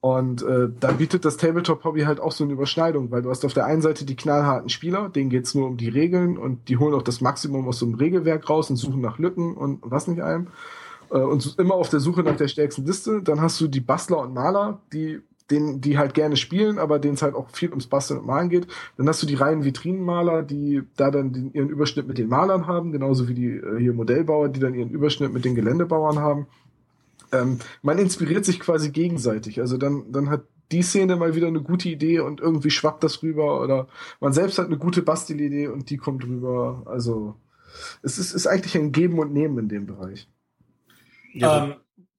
Und 0.03 0.43
äh, 0.43 0.67
da 0.81 0.91
bietet 0.91 1.23
das 1.23 1.37
Tabletop-Hobby 1.37 2.01
halt 2.01 2.19
auch 2.19 2.33
so 2.33 2.43
eine 2.43 2.51
Überschneidung, 2.51 3.09
weil 3.09 3.21
du 3.21 3.29
hast 3.29 3.45
auf 3.45 3.53
der 3.53 3.67
einen 3.67 3.81
Seite 3.81 4.03
die 4.03 4.17
knallharten 4.17 4.67
Spieler, 4.67 5.07
denen 5.07 5.29
geht's 5.29 5.55
nur 5.55 5.65
um 5.65 5.77
die 5.77 5.87
Regeln 5.87 6.37
und 6.37 6.67
die 6.67 6.75
holen 6.75 6.93
auch 6.93 7.03
das 7.03 7.21
Maximum 7.21 7.65
aus 7.69 7.79
so 7.79 7.85
einem 7.85 7.95
Regelwerk 7.95 8.49
raus 8.49 8.69
und 8.69 8.75
suchen 8.75 8.99
nach 8.99 9.17
Lücken 9.17 9.55
und 9.55 9.79
was 9.81 10.09
nicht 10.09 10.21
allem. 10.21 10.47
Äh, 11.09 11.19
und 11.19 11.55
immer 11.57 11.75
auf 11.75 11.87
der 11.87 12.01
Suche 12.01 12.21
nach 12.21 12.35
der 12.35 12.49
stärksten 12.49 12.85
Liste. 12.85 13.21
Dann 13.23 13.39
hast 13.39 13.61
du 13.61 13.69
die 13.69 13.79
Bastler 13.79 14.19
und 14.19 14.33
Maler, 14.33 14.81
die 14.91 15.21
den, 15.49 15.79
die 15.79 15.97
halt 15.97 16.13
gerne 16.13 16.35
spielen, 16.35 16.79
aber 16.79 16.99
denen 16.99 17.13
es 17.13 17.21
halt 17.21 17.35
auch 17.35 17.49
viel 17.51 17.69
ums 17.69 17.87
Basteln 17.87 18.19
und 18.19 18.27
Malen 18.27 18.49
geht. 18.49 18.67
Dann 18.97 19.07
hast 19.07 19.23
du 19.23 19.25
die 19.25 19.35
reinen 19.35 19.63
Vitrinenmaler, 19.63 20.43
die 20.43 20.83
da 20.97 21.11
dann 21.11 21.31
den, 21.31 21.53
ihren 21.53 21.69
Überschnitt 21.69 22.09
mit 22.09 22.17
den 22.17 22.27
Malern 22.27 22.67
haben, 22.67 22.91
genauso 22.91 23.29
wie 23.29 23.35
die 23.35 23.51
äh, 23.51 23.79
hier 23.79 23.93
Modellbauer, 23.93 24.49
die 24.49 24.59
dann 24.59 24.73
ihren 24.73 24.89
Überschnitt 24.89 25.31
mit 25.31 25.45
den 25.45 25.55
Geländebauern 25.55 26.19
haben. 26.19 26.47
Ähm, 27.33 27.59
man 27.81 27.97
inspiriert 27.97 28.45
sich 28.45 28.59
quasi 28.59 28.91
gegenseitig. 28.91 29.59
Also 29.59 29.77
dann, 29.77 30.11
dann 30.11 30.29
hat 30.29 30.43
die 30.71 30.81
Szene 30.83 31.15
mal 31.15 31.35
wieder 31.35 31.47
eine 31.47 31.61
gute 31.61 31.89
Idee 31.89 32.19
und 32.19 32.39
irgendwie 32.39 32.71
schwappt 32.71 33.03
das 33.03 33.21
rüber 33.21 33.61
oder 33.61 33.87
man 34.19 34.33
selbst 34.33 34.57
hat 34.57 34.67
eine 34.67 34.77
gute 34.77 35.01
Bastelidee 35.01 35.67
und 35.67 35.89
die 35.89 35.97
kommt 35.97 36.23
rüber. 36.23 36.83
Also 36.85 37.35
es 38.01 38.17
ist, 38.17 38.33
ist 38.33 38.47
eigentlich 38.47 38.75
ein 38.77 38.91
Geben 38.91 39.19
und 39.19 39.33
Nehmen 39.33 39.57
in 39.57 39.69
dem 39.69 39.85
Bereich. 39.85 40.27
Ja, 41.33 41.65
ähm, 41.65 41.73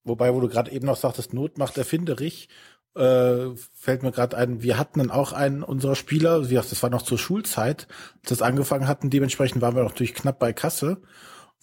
Wobei, 0.05 0.35
wo 0.35 0.41
du 0.41 0.49
gerade 0.49 0.70
eben 0.70 0.86
noch 0.86 0.97
sagtest, 0.97 1.32
Not 1.32 1.57
macht 1.57 1.78
erfinderig, 1.78 2.49
äh, 2.95 3.57
fällt 3.73 4.03
mir 4.03 4.12
gerade 4.12 4.36
ein, 4.36 4.62
wir 4.62 4.78
hatten 4.78 4.99
dann 4.99 5.11
auch 5.11 5.32
einen 5.32 5.62
unserer 5.62 5.97
Spieler, 5.97 6.45
wie 6.45 6.55
gesagt, 6.55 6.73
das 6.73 6.82
war 6.82 6.91
noch 6.91 7.03
zur 7.03 7.19
Schulzeit, 7.19 7.89
als 8.20 8.28
das 8.28 8.43
angefangen 8.43 8.86
hatten, 8.86 9.09
dementsprechend 9.09 9.62
waren 9.62 9.74
wir 9.74 9.82
natürlich 9.82 10.15
knapp 10.15 10.39
bei 10.39 10.53
Kasse. 10.53 10.99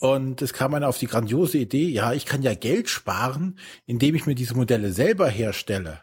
Und 0.02 0.42
es 0.42 0.54
kam 0.54 0.74
einer 0.74 0.90
auf 0.90 0.98
die 0.98 1.06
grandiose 1.06 1.60
Idee, 1.60 1.88
ja, 1.88 2.12
ich 2.12 2.26
kann 2.26 2.42
ja 2.42 2.56
Geld 2.56 2.90
sparen, 2.90 3.60
indem 3.86 4.16
ich 4.16 4.26
mir 4.26 4.34
diese 4.34 4.56
Modelle 4.56 4.92
selber 4.92 5.30
herstelle. 5.30 6.02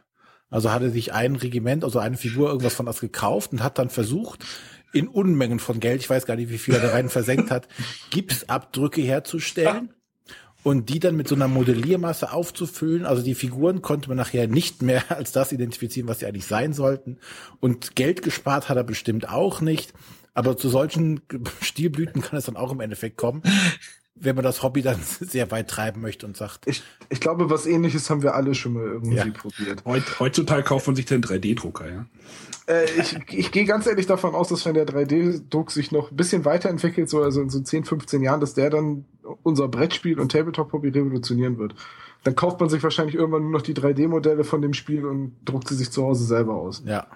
Also 0.51 0.71
hatte 0.71 0.91
sich 0.91 1.13
ein 1.13 1.35
Regiment, 1.35 1.83
also 1.83 1.99
eine 1.99 2.17
Figur 2.17 2.47
irgendwas 2.47 2.75
von 2.75 2.87
das 2.87 3.01
gekauft 3.01 3.51
und 3.51 3.61
hat 3.61 3.77
dann 3.77 3.91
versucht, 3.91 4.45
in 4.93 5.09
Unmengen 5.09 5.59
von 5.59 5.81
Geld, 5.81 6.01
ich 6.01 6.09
weiß 6.09 6.27
gar 6.27 6.37
nicht, 6.37 6.49
wie 6.49 6.59
viel 6.59 6.75
er 6.75 6.81
da 6.81 6.91
rein 6.91 7.09
versenkt 7.09 7.51
hat, 7.51 7.67
Gipsabdrücke 8.11 9.03
herzustellen 9.03 9.93
und 10.63 10.91
die 10.91 11.01
dann 11.01 11.17
mit 11.17 11.27
so 11.27 11.35
einer 11.35 11.49
Modelliermasse 11.49 12.33
aufzufüllen. 12.33 13.05
Also 13.05 13.25
die 13.25 13.35
Figuren 13.35 13.83
konnte 13.83 14.09
man 14.11 14.17
nachher 14.17 14.47
nicht 14.47 14.81
mehr 14.81 15.03
als 15.17 15.33
das 15.33 15.51
identifizieren, 15.51 16.09
was 16.09 16.21
sie 16.21 16.27
eigentlich 16.27 16.47
sein 16.47 16.73
sollten. 16.73 17.19
Und 17.59 17.97
Geld 17.97 18.23
gespart 18.23 18.69
hat 18.69 18.77
er 18.77 18.85
bestimmt 18.85 19.29
auch 19.29 19.61
nicht. 19.61 19.93
Aber 20.39 20.57
zu 20.57 20.69
solchen 20.69 21.21
Stilblüten 21.61 22.23
kann 22.23 22.39
es 22.39 22.45
dann 22.45 22.57
auch 22.57 22.71
im 22.71 22.79
Endeffekt 22.81 23.17
kommen, 23.17 23.43
wenn 24.15 24.37
man 24.37 24.45
das 24.45 24.63
Hobby 24.63 24.83
dann 24.83 25.01
sehr 25.21 25.51
weit 25.51 25.69
treiben 25.69 26.01
möchte 26.01 26.27
und 26.27 26.37
sagt, 26.37 26.61
Ich, 26.67 26.85
ich 27.09 27.21
glaube, 27.21 27.51
was 27.51 27.67
ähnliches 27.67 28.09
haben 28.09 28.23
wir 28.23 28.35
alle 28.37 28.55
schon 28.55 28.75
mal 28.75 28.85
irgendwie 28.85 29.17
Ja. 29.17 29.25
probiert. 29.27 29.85
Heut, 29.85 30.21
heutzutage 30.21 30.63
kauft 30.63 30.87
man 30.87 30.95
sich 30.95 31.07
den 31.07 31.23
3D-Drucker, 31.23 31.91
ja. 31.91 32.07
Äh, 32.69 32.85
ich 33.01 33.19
ich 33.33 33.51
gehe 33.51 33.65
ganz 33.65 33.87
ehrlich 33.89 34.07
davon 34.07 34.35
aus, 34.37 34.49
dass 34.49 34.65
wenn 34.65 34.75
der 34.75 34.87
3D-Druck 34.87 35.73
sich 35.73 35.91
noch 35.91 36.11
ein 36.13 36.17
bisschen 36.17 36.45
weiterentwickelt, 36.45 37.09
so 37.11 37.21
also 37.23 37.41
in 37.43 37.51
so 37.51 37.61
10, 37.61 37.85
15 37.85 38.23
Jahren, 38.23 38.41
dass 38.41 38.55
der 38.55 38.71
dann 38.71 39.07
unser 39.43 39.67
Brettspiel 39.67 40.21
und 40.21 40.31
Tabletop-Hobby 40.31 40.91
revolutionieren 40.91 41.59
wird. 41.59 41.75
Dann 42.23 42.37
kauft 42.37 42.61
man 42.61 42.69
sich 42.69 42.83
wahrscheinlich 42.83 43.17
irgendwann 43.17 43.43
nur 43.43 43.53
noch 43.53 43.63
die 43.63 43.75
3D-Modelle 43.75 44.45
von 44.45 44.63
dem 44.63 44.75
Spiel 44.75 45.05
und 45.05 45.35
druckt 45.45 45.67
sie 45.69 45.75
sich 45.75 45.91
zu 45.91 46.05
Hause 46.05 46.25
selber 46.25 46.55
aus. 46.55 46.83
ja, 46.87 47.07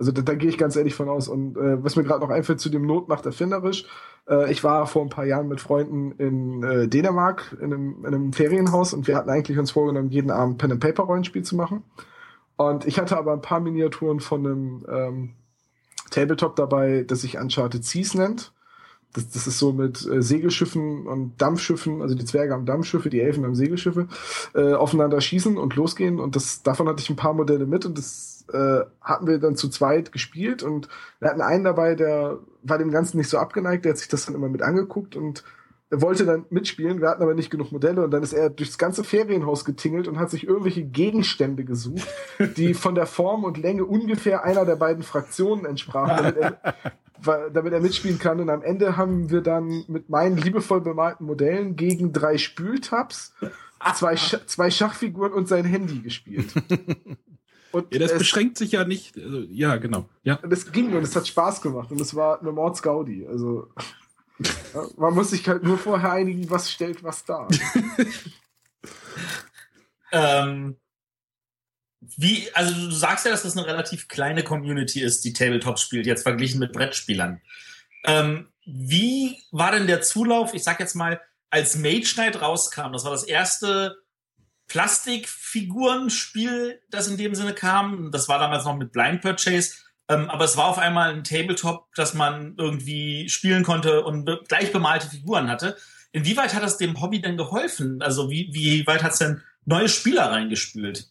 Also 0.00 0.12
da, 0.12 0.22
da 0.22 0.34
gehe 0.34 0.48
ich 0.48 0.56
ganz 0.56 0.76
ehrlich 0.76 0.94
von 0.94 1.10
aus. 1.10 1.28
Und 1.28 1.58
äh, 1.58 1.84
was 1.84 1.94
mir 1.94 2.04
gerade 2.04 2.20
noch 2.20 2.30
einfällt 2.30 2.58
zu 2.58 2.70
dem 2.70 2.86
Not 2.86 3.08
macht 3.08 3.26
erfinderisch. 3.26 3.84
Äh, 4.26 4.50
ich 4.50 4.64
war 4.64 4.86
vor 4.86 5.02
ein 5.02 5.10
paar 5.10 5.26
Jahren 5.26 5.46
mit 5.46 5.60
Freunden 5.60 6.12
in 6.12 6.62
äh, 6.62 6.88
Dänemark 6.88 7.54
in 7.60 7.72
einem, 7.72 7.98
in 8.00 8.06
einem 8.06 8.32
Ferienhaus 8.32 8.94
und 8.94 9.06
wir 9.06 9.16
hatten 9.16 9.28
eigentlich 9.28 9.58
uns 9.58 9.72
vorgenommen, 9.72 10.08
jeden 10.08 10.30
Abend 10.30 10.56
Pen 10.56 10.72
and 10.72 10.80
Paper 10.80 11.02
Rollenspiel 11.02 11.42
zu 11.42 11.54
machen. 11.54 11.84
Und 12.56 12.86
ich 12.86 12.98
hatte 12.98 13.18
aber 13.18 13.34
ein 13.34 13.42
paar 13.42 13.60
Miniaturen 13.60 14.20
von 14.20 14.46
einem 14.46 14.86
ähm, 14.90 15.30
Tabletop 16.10 16.56
dabei, 16.56 17.04
das 17.06 17.20
sich 17.20 17.38
Uncharted 17.38 17.84
Seas 17.84 18.14
nennt. 18.14 18.52
Das, 19.12 19.28
das 19.28 19.46
ist 19.46 19.58
so 19.58 19.72
mit 19.72 20.06
äh, 20.06 20.22
Segelschiffen 20.22 21.06
und 21.06 21.40
Dampfschiffen, 21.42 22.00
also 22.00 22.14
die 22.14 22.24
Zwerge 22.24 22.54
haben 22.54 22.64
Dampfschiffe, 22.64 23.10
die 23.10 23.20
Elfen 23.20 23.44
haben 23.44 23.56
Segelschiffe, 23.56 24.08
äh, 24.54 24.72
aufeinander 24.72 25.20
schießen 25.20 25.58
und 25.58 25.74
losgehen. 25.74 26.20
Und 26.20 26.36
das, 26.36 26.62
davon 26.62 26.88
hatte 26.88 27.02
ich 27.02 27.10
ein 27.10 27.16
paar 27.16 27.34
Modelle 27.34 27.66
mit 27.66 27.84
und 27.84 27.98
das 27.98 28.39
äh, 28.52 28.84
hatten 29.00 29.26
wir 29.26 29.38
dann 29.38 29.56
zu 29.56 29.68
zweit 29.68 30.12
gespielt. 30.12 30.62
Und 30.62 30.88
wir 31.18 31.30
hatten 31.30 31.40
einen 31.40 31.64
dabei, 31.64 31.94
der 31.94 32.38
war 32.62 32.78
dem 32.78 32.90
Ganzen 32.90 33.18
nicht 33.18 33.28
so 33.28 33.38
abgeneigt, 33.38 33.84
der 33.84 33.92
hat 33.92 33.98
sich 33.98 34.08
das 34.08 34.26
dann 34.26 34.34
immer 34.34 34.48
mit 34.48 34.62
angeguckt 34.62 35.16
und 35.16 35.44
er 35.90 36.00
wollte 36.02 36.24
dann 36.24 36.46
mitspielen, 36.50 37.00
wir 37.00 37.08
hatten 37.08 37.22
aber 37.22 37.34
nicht 37.34 37.50
genug 37.50 37.72
Modelle 37.72 38.04
und 38.04 38.12
dann 38.12 38.22
ist 38.22 38.32
er 38.32 38.48
durchs 38.48 38.78
ganze 38.78 39.02
Ferienhaus 39.02 39.64
getingelt 39.64 40.06
und 40.06 40.20
hat 40.20 40.30
sich 40.30 40.46
irgendwelche 40.46 40.84
Gegenstände 40.84 41.64
gesucht, 41.64 42.06
die 42.56 42.74
von 42.74 42.94
der 42.94 43.06
Form 43.06 43.42
und 43.42 43.58
Länge 43.58 43.84
ungefähr 43.84 44.44
einer 44.44 44.64
der 44.64 44.76
beiden 44.76 45.02
Fraktionen 45.02 45.64
entsprachen, 45.64 46.16
damit 46.16 46.36
er, 46.36 47.50
damit 47.50 47.72
er 47.72 47.80
mitspielen 47.80 48.20
kann. 48.20 48.38
Und 48.38 48.50
am 48.50 48.62
Ende 48.62 48.96
haben 48.96 49.30
wir 49.30 49.40
dann 49.40 49.84
mit 49.88 50.08
meinen 50.08 50.36
liebevoll 50.36 50.80
bemalten 50.80 51.26
Modellen 51.26 51.74
gegen 51.74 52.12
drei 52.12 52.38
Spültabs, 52.38 53.34
zwei, 53.96 54.16
Sch 54.16 54.36
zwei 54.46 54.70
Schachfiguren 54.70 55.32
und 55.32 55.48
sein 55.48 55.64
Handy 55.64 56.00
gespielt. 56.02 56.54
Und 57.72 57.92
Ja, 57.92 58.00
das 58.00 58.12
es, 58.12 58.18
beschränkt 58.18 58.58
sich 58.58 58.72
ja 58.72 58.84
nicht. 58.84 59.16
Also, 59.16 59.40
ja, 59.50 59.76
genau. 59.76 60.08
Ja. 60.22 60.38
es 60.50 60.70
ging 60.72 60.92
und 60.92 61.02
es 61.02 61.14
hat 61.14 61.26
Spaß 61.26 61.60
gemacht 61.62 61.90
und 61.90 62.00
es 62.00 62.14
war 62.14 62.40
eine 62.40 62.52
Mordsgaudi. 62.52 63.26
Also 63.26 63.68
man 64.96 65.14
muss 65.14 65.30
sich 65.30 65.46
halt 65.48 65.62
nur 65.62 65.78
vorher 65.78 66.12
einigen, 66.12 66.48
was 66.50 66.70
stellt 66.70 67.02
was 67.02 67.24
dar. 67.24 67.48
Ähm, 70.12 70.76
wie, 72.00 72.48
also 72.54 72.74
du 72.74 72.90
sagst 72.90 73.24
ja, 73.24 73.30
dass 73.30 73.42
das 73.42 73.56
eine 73.56 73.66
relativ 73.66 74.08
kleine 74.08 74.42
Community 74.42 75.00
ist, 75.02 75.24
die 75.24 75.32
Tabletop 75.32 75.78
spielt, 75.78 76.06
jetzt 76.06 76.22
verglichen 76.22 76.58
mit 76.58 76.72
Brettspielern. 76.72 77.40
Ähm, 78.04 78.48
wie 78.64 79.38
war 79.50 79.72
denn 79.72 79.86
der 79.86 80.02
Zulauf, 80.02 80.54
ich 80.54 80.64
sag 80.64 80.80
jetzt 80.80 80.94
mal, 80.94 81.20
als 81.50 81.76
Mage 81.76 82.12
Knight 82.14 82.40
rauskam? 82.40 82.92
Das 82.92 83.04
war 83.04 83.10
das 83.10 83.24
erste 83.24 83.99
Plastikfigurenspiel, 84.70 86.80
das 86.90 87.08
in 87.08 87.16
dem 87.16 87.34
Sinne 87.34 87.52
kam. 87.52 88.12
Das 88.12 88.28
war 88.28 88.38
damals 88.38 88.64
noch 88.64 88.76
mit 88.76 88.92
Blind 88.92 89.20
Purchase. 89.20 89.72
Ähm, 90.08 90.30
aber 90.30 90.44
es 90.44 90.56
war 90.56 90.66
auf 90.66 90.78
einmal 90.78 91.12
ein 91.12 91.24
Tabletop, 91.24 91.88
das 91.96 92.14
man 92.14 92.54
irgendwie 92.56 93.28
spielen 93.28 93.64
konnte 93.64 94.04
und 94.04 94.24
be 94.24 94.40
gleich 94.48 94.70
bemalte 94.72 95.08
Figuren 95.08 95.48
hatte. 95.48 95.76
Inwieweit 96.12 96.54
hat 96.54 96.62
das 96.62 96.78
dem 96.78 97.00
Hobby 97.00 97.20
denn 97.20 97.36
geholfen? 97.36 98.00
Also 98.00 98.30
wie, 98.30 98.50
wie 98.52 98.86
weit 98.86 99.02
hat 99.02 99.10
es 99.12 99.18
denn 99.18 99.42
neue 99.64 99.88
Spieler 99.88 100.30
reingespült? 100.30 101.10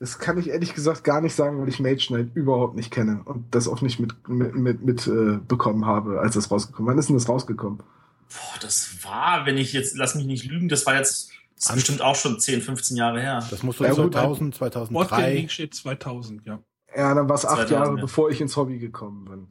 Das 0.00 0.18
kann 0.18 0.38
ich 0.38 0.48
ehrlich 0.48 0.74
gesagt 0.74 1.04
gar 1.04 1.20
nicht 1.20 1.36
sagen, 1.36 1.60
weil 1.60 1.68
ich 1.68 1.78
Mage 1.78 2.08
Knight 2.08 2.34
überhaupt 2.34 2.74
nicht 2.74 2.90
kenne 2.90 3.22
und 3.24 3.54
das 3.54 3.68
auch 3.68 3.82
nicht 3.82 4.00
mit, 4.00 4.28
mit, 4.28 4.52
mit, 4.54 4.82
mit 4.82 5.06
äh, 5.06 5.38
bekommen 5.46 5.86
habe, 5.86 6.18
als 6.20 6.34
das 6.34 6.50
rausgekommen. 6.50 6.90
Wann 6.90 6.98
ist 6.98 7.08
denn 7.08 7.16
das 7.16 7.28
rausgekommen? 7.28 7.78
Boah, 7.78 8.58
das 8.60 9.04
war, 9.04 9.46
wenn 9.46 9.58
ich 9.58 9.72
jetzt, 9.72 9.96
lass 9.96 10.16
mich 10.16 10.26
nicht 10.26 10.44
lügen, 10.44 10.68
das 10.68 10.86
war 10.86 10.96
jetzt 10.96 11.30
das 11.60 11.70
ist 11.70 11.74
bestimmt 11.74 12.02
auch 12.02 12.16
schon 12.16 12.40
10, 12.40 12.62
15 12.62 12.96
Jahre 12.96 13.20
her. 13.20 13.46
das 13.50 13.62
muss 13.62 13.76
so 13.76 13.84
Ja, 13.84 13.92
gut, 13.92 14.14
2000, 14.14 14.58
Boardgame 14.58 14.88
2003. 14.88 15.34
League 15.34 15.50
steht 15.50 15.74
2000, 15.74 16.46
ja. 16.46 16.58
Ja, 16.96 17.14
dann 17.14 17.28
war 17.28 17.36
es 17.36 17.44
acht 17.44 17.70
Jahre, 17.70 17.96
bevor 17.96 18.30
ich 18.30 18.40
ins 18.40 18.56
Hobby 18.56 18.78
gekommen 18.78 19.26
bin. 19.26 19.48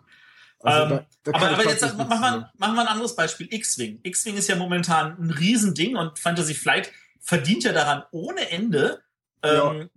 Also 0.61 0.95
ähm, 0.95 0.99
da, 1.23 1.31
da 1.31 1.37
aber, 1.37 1.49
aber 1.51 1.69
jetzt 1.69 1.97
machen 1.97 2.09
wir, 2.09 2.51
machen 2.57 2.75
wir 2.75 2.81
ein 2.81 2.87
anderes 2.87 3.15
Beispiel. 3.15 3.47
X-Wing. 3.49 3.99
X-Wing 4.03 4.35
ist 4.35 4.49
ja 4.49 4.55
momentan 4.55 5.17
ein 5.17 5.29
Riesending 5.29 5.95
und 5.95 6.19
Fantasy 6.19 6.53
Flight 6.53 6.91
verdient 7.21 7.63
ja 7.63 7.71
daran 7.71 8.03
ohne 8.11 8.49
Ende. 8.49 9.01
Ähm, 9.41 9.89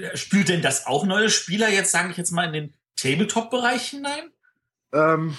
ja. 0.00 0.16
Spült 0.16 0.48
denn 0.48 0.62
das 0.62 0.86
auch 0.86 1.04
neue 1.04 1.28
Spieler 1.28 1.68
jetzt, 1.68 1.90
sage 1.90 2.10
ich 2.10 2.16
jetzt 2.16 2.30
mal, 2.30 2.46
in 2.46 2.52
den 2.52 2.74
Tabletop-Bereich 2.96 3.88
hinein? 3.88 4.30
Ähm, 4.92 5.36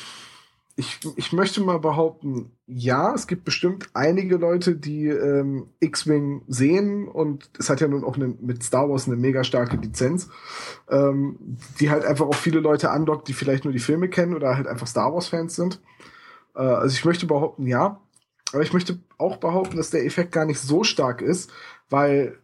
ich, 0.77 0.99
ich 1.15 1.31
möchte 1.31 1.61
mal 1.61 1.79
behaupten, 1.79 2.51
ja, 2.67 3.13
es 3.13 3.27
gibt 3.27 3.45
bestimmt 3.45 3.89
einige 3.93 4.35
Leute, 4.35 4.75
die 4.75 5.07
ähm, 5.07 5.69
X-Wing 5.79 6.43
sehen 6.47 7.07
und 7.07 7.49
es 7.57 7.69
hat 7.69 7.79
ja 7.79 7.87
nun 7.87 8.03
auch 8.03 8.17
eine, 8.17 8.27
mit 8.27 8.61
Star 8.61 8.89
Wars 8.89 9.07
eine 9.07 9.15
mega 9.15 9.45
starke 9.45 9.77
Lizenz, 9.77 10.29
ähm, 10.89 11.57
die 11.79 11.89
halt 11.89 12.03
einfach 12.03 12.25
auch 12.25 12.35
viele 12.35 12.59
Leute 12.59 12.91
andockt, 12.91 13.29
die 13.29 13.33
vielleicht 13.33 13.63
nur 13.63 13.71
die 13.71 13.79
Filme 13.79 14.09
kennen 14.09 14.35
oder 14.35 14.57
halt 14.57 14.67
einfach 14.67 14.87
Star 14.87 15.13
Wars-Fans 15.13 15.55
sind. 15.55 15.81
Äh, 16.55 16.59
also 16.59 16.93
ich 16.93 17.05
möchte 17.05 17.25
behaupten, 17.25 17.67
ja. 17.67 18.01
Aber 18.51 18.61
ich 18.61 18.73
möchte 18.73 18.99
auch 19.17 19.37
behaupten, 19.37 19.77
dass 19.77 19.91
der 19.91 20.05
Effekt 20.05 20.33
gar 20.33 20.45
nicht 20.45 20.59
so 20.59 20.83
stark 20.83 21.21
ist, 21.21 21.51
weil 21.89 22.37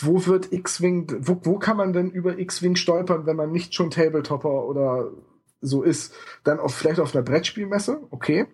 wo 0.00 0.26
wird 0.26 0.52
X-Wing, 0.52 1.18
wo, 1.20 1.38
wo 1.44 1.58
kann 1.58 1.76
man 1.76 1.92
denn 1.92 2.10
über 2.10 2.38
X-Wing 2.38 2.74
stolpern, 2.74 3.26
wenn 3.26 3.36
man 3.36 3.52
nicht 3.52 3.74
schon 3.74 3.90
Tabletopper 3.90 4.64
oder 4.64 5.12
so 5.64 5.82
ist, 5.82 6.14
dann 6.44 6.60
auf, 6.60 6.74
vielleicht 6.74 7.00
auf 7.00 7.14
einer 7.14 7.24
Brettspielmesse, 7.24 8.00
okay. 8.10 8.46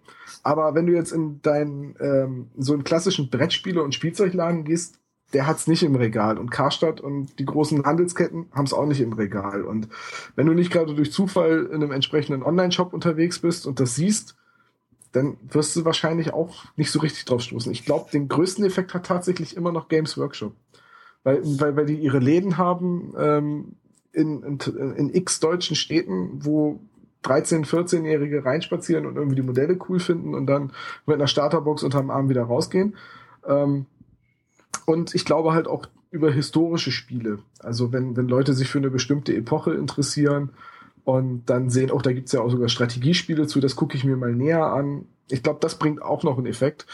Aber 0.42 0.74
wenn 0.74 0.86
du 0.86 0.94
jetzt 0.94 1.12
in 1.12 1.42
deinen 1.42 1.96
ähm, 2.00 2.50
so 2.56 2.72
einen 2.72 2.84
klassischen 2.84 3.30
Brettspiele- 3.30 3.82
und 3.82 3.94
Spielzeugladen 3.94 4.64
gehst, 4.64 5.00
der 5.32 5.46
hat's 5.46 5.66
nicht 5.66 5.82
im 5.82 5.94
Regal. 5.94 6.38
Und 6.38 6.50
Karstadt 6.50 7.00
und 7.00 7.38
die 7.38 7.44
großen 7.44 7.84
Handelsketten 7.84 8.46
haben's 8.52 8.72
auch 8.72 8.86
nicht 8.86 9.00
im 9.00 9.12
Regal. 9.12 9.64
Und 9.64 9.88
wenn 10.34 10.46
du 10.46 10.54
nicht 10.54 10.72
gerade 10.72 10.94
durch 10.94 11.12
Zufall 11.12 11.66
in 11.66 11.76
einem 11.76 11.92
entsprechenden 11.92 12.42
Online-Shop 12.42 12.92
unterwegs 12.92 13.38
bist 13.38 13.66
und 13.66 13.78
das 13.80 13.94
siehst, 13.94 14.36
dann 15.12 15.36
wirst 15.42 15.74
du 15.76 15.84
wahrscheinlich 15.84 16.32
auch 16.32 16.64
nicht 16.76 16.90
so 16.90 17.00
richtig 17.00 17.24
drauf 17.24 17.42
stoßen. 17.42 17.72
Ich 17.72 17.84
glaube, 17.84 18.10
den 18.10 18.28
größten 18.28 18.64
Effekt 18.64 18.94
hat 18.94 19.06
tatsächlich 19.06 19.56
immer 19.56 19.72
noch 19.72 19.88
Games 19.88 20.16
Workshop. 20.16 20.54
Weil, 21.22 21.40
weil, 21.42 21.76
weil 21.76 21.86
die 21.86 21.98
ihre 21.98 22.18
Läden 22.18 22.56
haben 22.56 23.12
ähm, 23.18 23.76
in, 24.12 24.42
in, 24.42 24.58
in 24.96 25.14
x 25.14 25.40
deutschen 25.40 25.76
Städten, 25.76 26.44
wo 26.44 26.80
13-, 27.24 27.66
14-Jährige 27.66 28.44
reinspazieren 28.44 29.06
und 29.06 29.16
irgendwie 29.16 29.36
die 29.36 29.42
Modelle 29.42 29.78
cool 29.88 30.00
finden 30.00 30.34
und 30.34 30.46
dann 30.46 30.72
mit 31.06 31.16
einer 31.16 31.26
Starterbox 31.26 31.82
unterm 31.82 32.10
Arm 32.10 32.28
wieder 32.28 32.42
rausgehen. 32.42 32.96
Ähm, 33.46 33.86
und 34.86 35.14
ich 35.14 35.24
glaube 35.24 35.52
halt 35.52 35.68
auch 35.68 35.86
über 36.10 36.30
historische 36.30 36.90
Spiele. 36.90 37.38
Also 37.60 37.92
wenn, 37.92 38.16
wenn 38.16 38.28
Leute 38.28 38.54
sich 38.54 38.68
für 38.68 38.78
eine 38.78 38.90
bestimmte 38.90 39.34
Epoche 39.34 39.74
interessieren 39.74 40.50
und 41.04 41.46
dann 41.46 41.70
sehen, 41.70 41.90
auch 41.90 42.02
da 42.02 42.12
gibt's 42.12 42.32
ja 42.32 42.40
auch 42.40 42.50
sogar 42.50 42.68
Strategiespiele 42.68 43.46
zu, 43.46 43.60
das 43.60 43.76
gucke 43.76 43.96
ich 43.96 44.04
mir 44.04 44.16
mal 44.16 44.34
näher 44.34 44.66
an. 44.66 45.06
Ich 45.28 45.42
glaube, 45.42 45.60
das 45.60 45.78
bringt 45.78 46.02
auch 46.02 46.22
noch 46.24 46.38
einen 46.38 46.46
Effekt. 46.46 46.86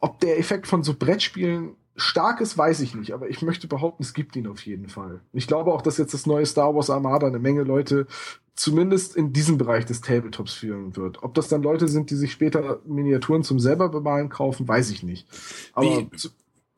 Ob 0.00 0.20
der 0.20 0.38
Effekt 0.38 0.66
von 0.66 0.82
so 0.82 0.94
Brettspielen 0.94 1.76
stark 1.96 2.40
ist, 2.40 2.56
weiß 2.56 2.80
ich 2.80 2.94
nicht, 2.94 3.12
aber 3.12 3.28
ich 3.28 3.42
möchte 3.42 3.66
behaupten, 3.66 4.02
es 4.02 4.14
gibt 4.14 4.36
ihn 4.36 4.46
auf 4.46 4.64
jeden 4.66 4.88
Fall. 4.88 5.20
Ich 5.32 5.46
glaube 5.46 5.72
auch, 5.72 5.82
dass 5.82 5.98
jetzt 5.98 6.14
das 6.14 6.26
neue 6.26 6.46
Star 6.46 6.74
Wars 6.74 6.90
Armada 6.90 7.26
eine 7.26 7.38
Menge 7.38 7.62
Leute 7.62 8.06
zumindest 8.54 9.16
in 9.16 9.32
diesem 9.32 9.58
Bereich 9.58 9.84
des 9.84 10.00
Tabletops 10.00 10.54
führen 10.54 10.96
wird. 10.96 11.22
Ob 11.22 11.34
das 11.34 11.48
dann 11.48 11.62
Leute 11.62 11.88
sind, 11.88 12.10
die 12.10 12.14
sich 12.14 12.32
später 12.32 12.80
Miniaturen 12.86 13.42
zum 13.42 13.60
selber 13.60 13.88
bemalen 13.88 14.28
kaufen, 14.28 14.66
weiß 14.66 14.90
ich 14.90 15.02
nicht. 15.02 15.26
Aber 15.72 15.86
wie, 15.86 16.08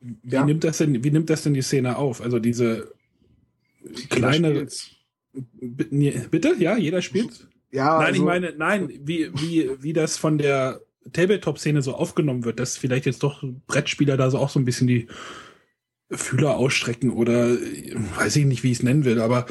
wie 0.01 0.33
ja. 0.33 0.45
nimmt 0.45 0.63
das 0.63 0.77
denn, 0.77 1.03
wie 1.03 1.11
nimmt 1.11 1.29
das 1.29 1.43
denn 1.43 1.53
die 1.53 1.61
Szene 1.61 1.97
auf? 1.97 2.21
Also 2.21 2.39
diese 2.39 2.93
kleine 4.09 4.67
Bitte? 5.61 6.55
Ja, 6.57 6.77
jeder 6.77 7.01
spielt? 7.01 7.47
Ja. 7.71 7.97
Nein, 7.97 8.07
also, 8.07 8.19
ich 8.19 8.25
meine, 8.25 8.53
nein, 8.57 8.89
wie, 9.03 9.31
wie, 9.35 9.71
wie 9.79 9.93
das 9.93 10.17
von 10.17 10.37
der 10.37 10.81
Tabletop-Szene 11.11 11.81
so 11.81 11.95
aufgenommen 11.95 12.45
wird, 12.45 12.59
dass 12.59 12.77
vielleicht 12.77 13.05
jetzt 13.05 13.23
doch 13.23 13.43
Brettspieler 13.67 14.17
da 14.17 14.29
so 14.29 14.37
auch 14.37 14.49
so 14.49 14.59
ein 14.59 14.65
bisschen 14.65 14.87
die 14.87 15.07
Fühler 16.11 16.57
ausstrecken 16.57 17.11
oder 17.11 17.49
weiß 18.17 18.35
ich 18.37 18.45
nicht, 18.45 18.63
wie 18.63 18.71
ich 18.71 18.77
es 18.79 18.83
nennen 18.83 19.05
will, 19.05 19.21
aber 19.21 19.45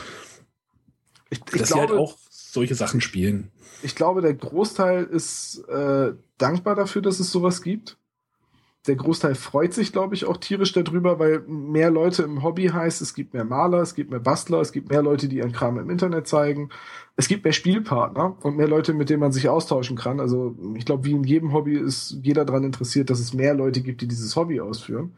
ich, 1.30 1.38
ich 1.38 1.60
dass 1.60 1.68
glaube, 1.68 1.68
sie 1.68 1.80
halt 1.80 1.90
auch 1.92 2.16
solche 2.30 2.74
Sachen 2.74 3.00
spielen. 3.00 3.50
Ich 3.82 3.94
glaube, 3.94 4.22
der 4.22 4.34
Großteil 4.34 5.04
ist 5.04 5.58
äh, 5.68 6.12
dankbar 6.38 6.74
dafür, 6.74 7.02
dass 7.02 7.20
es 7.20 7.30
sowas 7.30 7.62
gibt. 7.62 7.97
Der 8.86 8.96
Großteil 8.96 9.34
freut 9.34 9.74
sich, 9.74 9.92
glaube 9.92 10.14
ich, 10.14 10.24
auch 10.24 10.36
tierisch 10.38 10.72
darüber, 10.72 11.18
weil 11.18 11.40
mehr 11.46 11.90
Leute 11.90 12.22
im 12.22 12.42
Hobby 12.42 12.68
heißt, 12.68 13.02
es 13.02 13.12
gibt 13.12 13.34
mehr 13.34 13.44
Maler, 13.44 13.82
es 13.82 13.94
gibt 13.94 14.10
mehr 14.10 14.20
Bastler, 14.20 14.60
es 14.60 14.72
gibt 14.72 14.88
mehr 14.90 15.02
Leute, 15.02 15.28
die 15.28 15.38
ihren 15.38 15.52
Kram 15.52 15.78
im 15.78 15.90
Internet 15.90 16.26
zeigen. 16.26 16.70
Es 17.16 17.28
gibt 17.28 17.44
mehr 17.44 17.52
Spielpartner 17.52 18.36
und 18.42 18.56
mehr 18.56 18.68
Leute, 18.68 18.94
mit 18.94 19.10
denen 19.10 19.20
man 19.20 19.32
sich 19.32 19.48
austauschen 19.48 19.96
kann. 19.96 20.20
Also 20.20 20.56
ich 20.76 20.86
glaube, 20.86 21.04
wie 21.04 21.12
in 21.12 21.24
jedem 21.24 21.52
Hobby 21.52 21.76
ist 21.76 22.18
jeder 22.22 22.44
daran 22.44 22.64
interessiert, 22.64 23.10
dass 23.10 23.20
es 23.20 23.34
mehr 23.34 23.54
Leute 23.54 23.82
gibt, 23.82 24.00
die 24.00 24.08
dieses 24.08 24.36
Hobby 24.36 24.60
ausführen. 24.60 25.12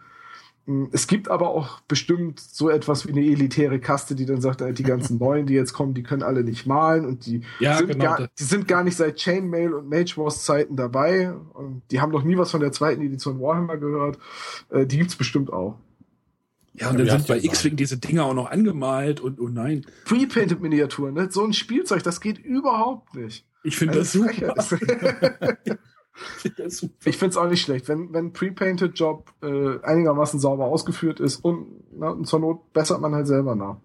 Hm, 0.67 0.89
es 0.93 1.07
gibt 1.07 1.29
aber 1.29 1.51
auch 1.51 1.81
bestimmt 1.81 2.41
so 2.41 2.69
etwas 2.69 3.07
wie 3.07 3.13
eine 3.13 3.23
elitäre 3.23 3.81
Kaste, 3.81 4.15
die 4.15 4.27
dann 4.27 4.41
sagt, 4.41 4.63
die 4.79 4.83
ganzen 4.83 5.19
Neuen, 5.19 5.47
die 5.47 5.55
jetzt 5.55 5.73
kommen, 5.73 5.95
die 5.95 6.03
können 6.03 6.23
alle 6.23 6.45
nicht 6.45 6.67
malen 6.67 7.05
und 7.07 7.27
die, 7.27 7.43
ja, 7.59 7.79
sind, 7.79 7.89
genau 7.89 8.05
gar, 8.05 8.29
die 8.39 8.45
sind 8.45 8.69
gar 8.69 8.85
nicht 8.85 8.97
seit 8.97 9.19
Chainmail 9.19 9.73
und 9.73 9.89
Mage 9.89 10.17
Wars 10.17 10.45
Zeiten 10.45 10.77
dabei 10.77 11.33
und 11.33 11.83
die 11.91 12.01
haben 12.01 12.13
noch 12.13 12.25
nie 12.25 12.37
was 12.37 12.51
von 12.51 12.61
der 12.61 12.73
zweiten 12.73 13.03
Edition 13.03 13.41
Warhammer 13.41 13.79
gehört. 13.79 14.19
Äh, 14.71 14.87
die 14.87 14.99
gibt's 14.99 15.17
bestimmt 15.17 15.53
auch. 15.53 15.79
Ja, 16.75 16.91
und 16.91 16.99
dann 16.99 17.09
sind 17.09 17.27
bei 17.27 17.39
X-Wing 17.39 17.77
diese 17.77 17.99
Dinger 17.99 18.25
auch 18.25 18.35
noch 18.35 18.51
angemalt 18.51 19.21
und 19.21 19.41
oh 19.41 19.49
nein. 19.49 19.85
Pre-Painted 20.05 20.61
Miniaturen, 20.61 21.15
ne? 21.15 21.29
so 21.31 21.45
ein 21.45 21.53
Spielzeug, 21.53 22.03
das 22.03 22.21
geht 22.21 22.39
überhaupt 22.39 23.15
nicht. 23.15 23.45
Ich 23.65 23.77
finde 23.77 23.99
das 23.99 24.13
super. 24.13 24.55
ich 26.45 27.17
finde 27.17 27.29
es 27.29 27.37
auch 27.37 27.49
nicht 27.49 27.63
schlecht, 27.63 27.89
wenn 27.89 28.13
wenn 28.13 28.33
Pre-Painted 28.33 28.99
Job 28.99 29.33
äh, 29.43 29.83
einigermaßen 29.83 30.41
sauber 30.41 30.67
ausgeführt 30.67 31.21
ist 31.21 31.37
und, 31.45 31.67
na, 31.93 32.11
und 32.11 32.27
zur 32.27 32.41
Not 32.41 32.73
bessert 32.73 33.01
man 33.01 33.15
halt 33.15 33.27
selber 33.27 33.55
nach. 33.55 33.77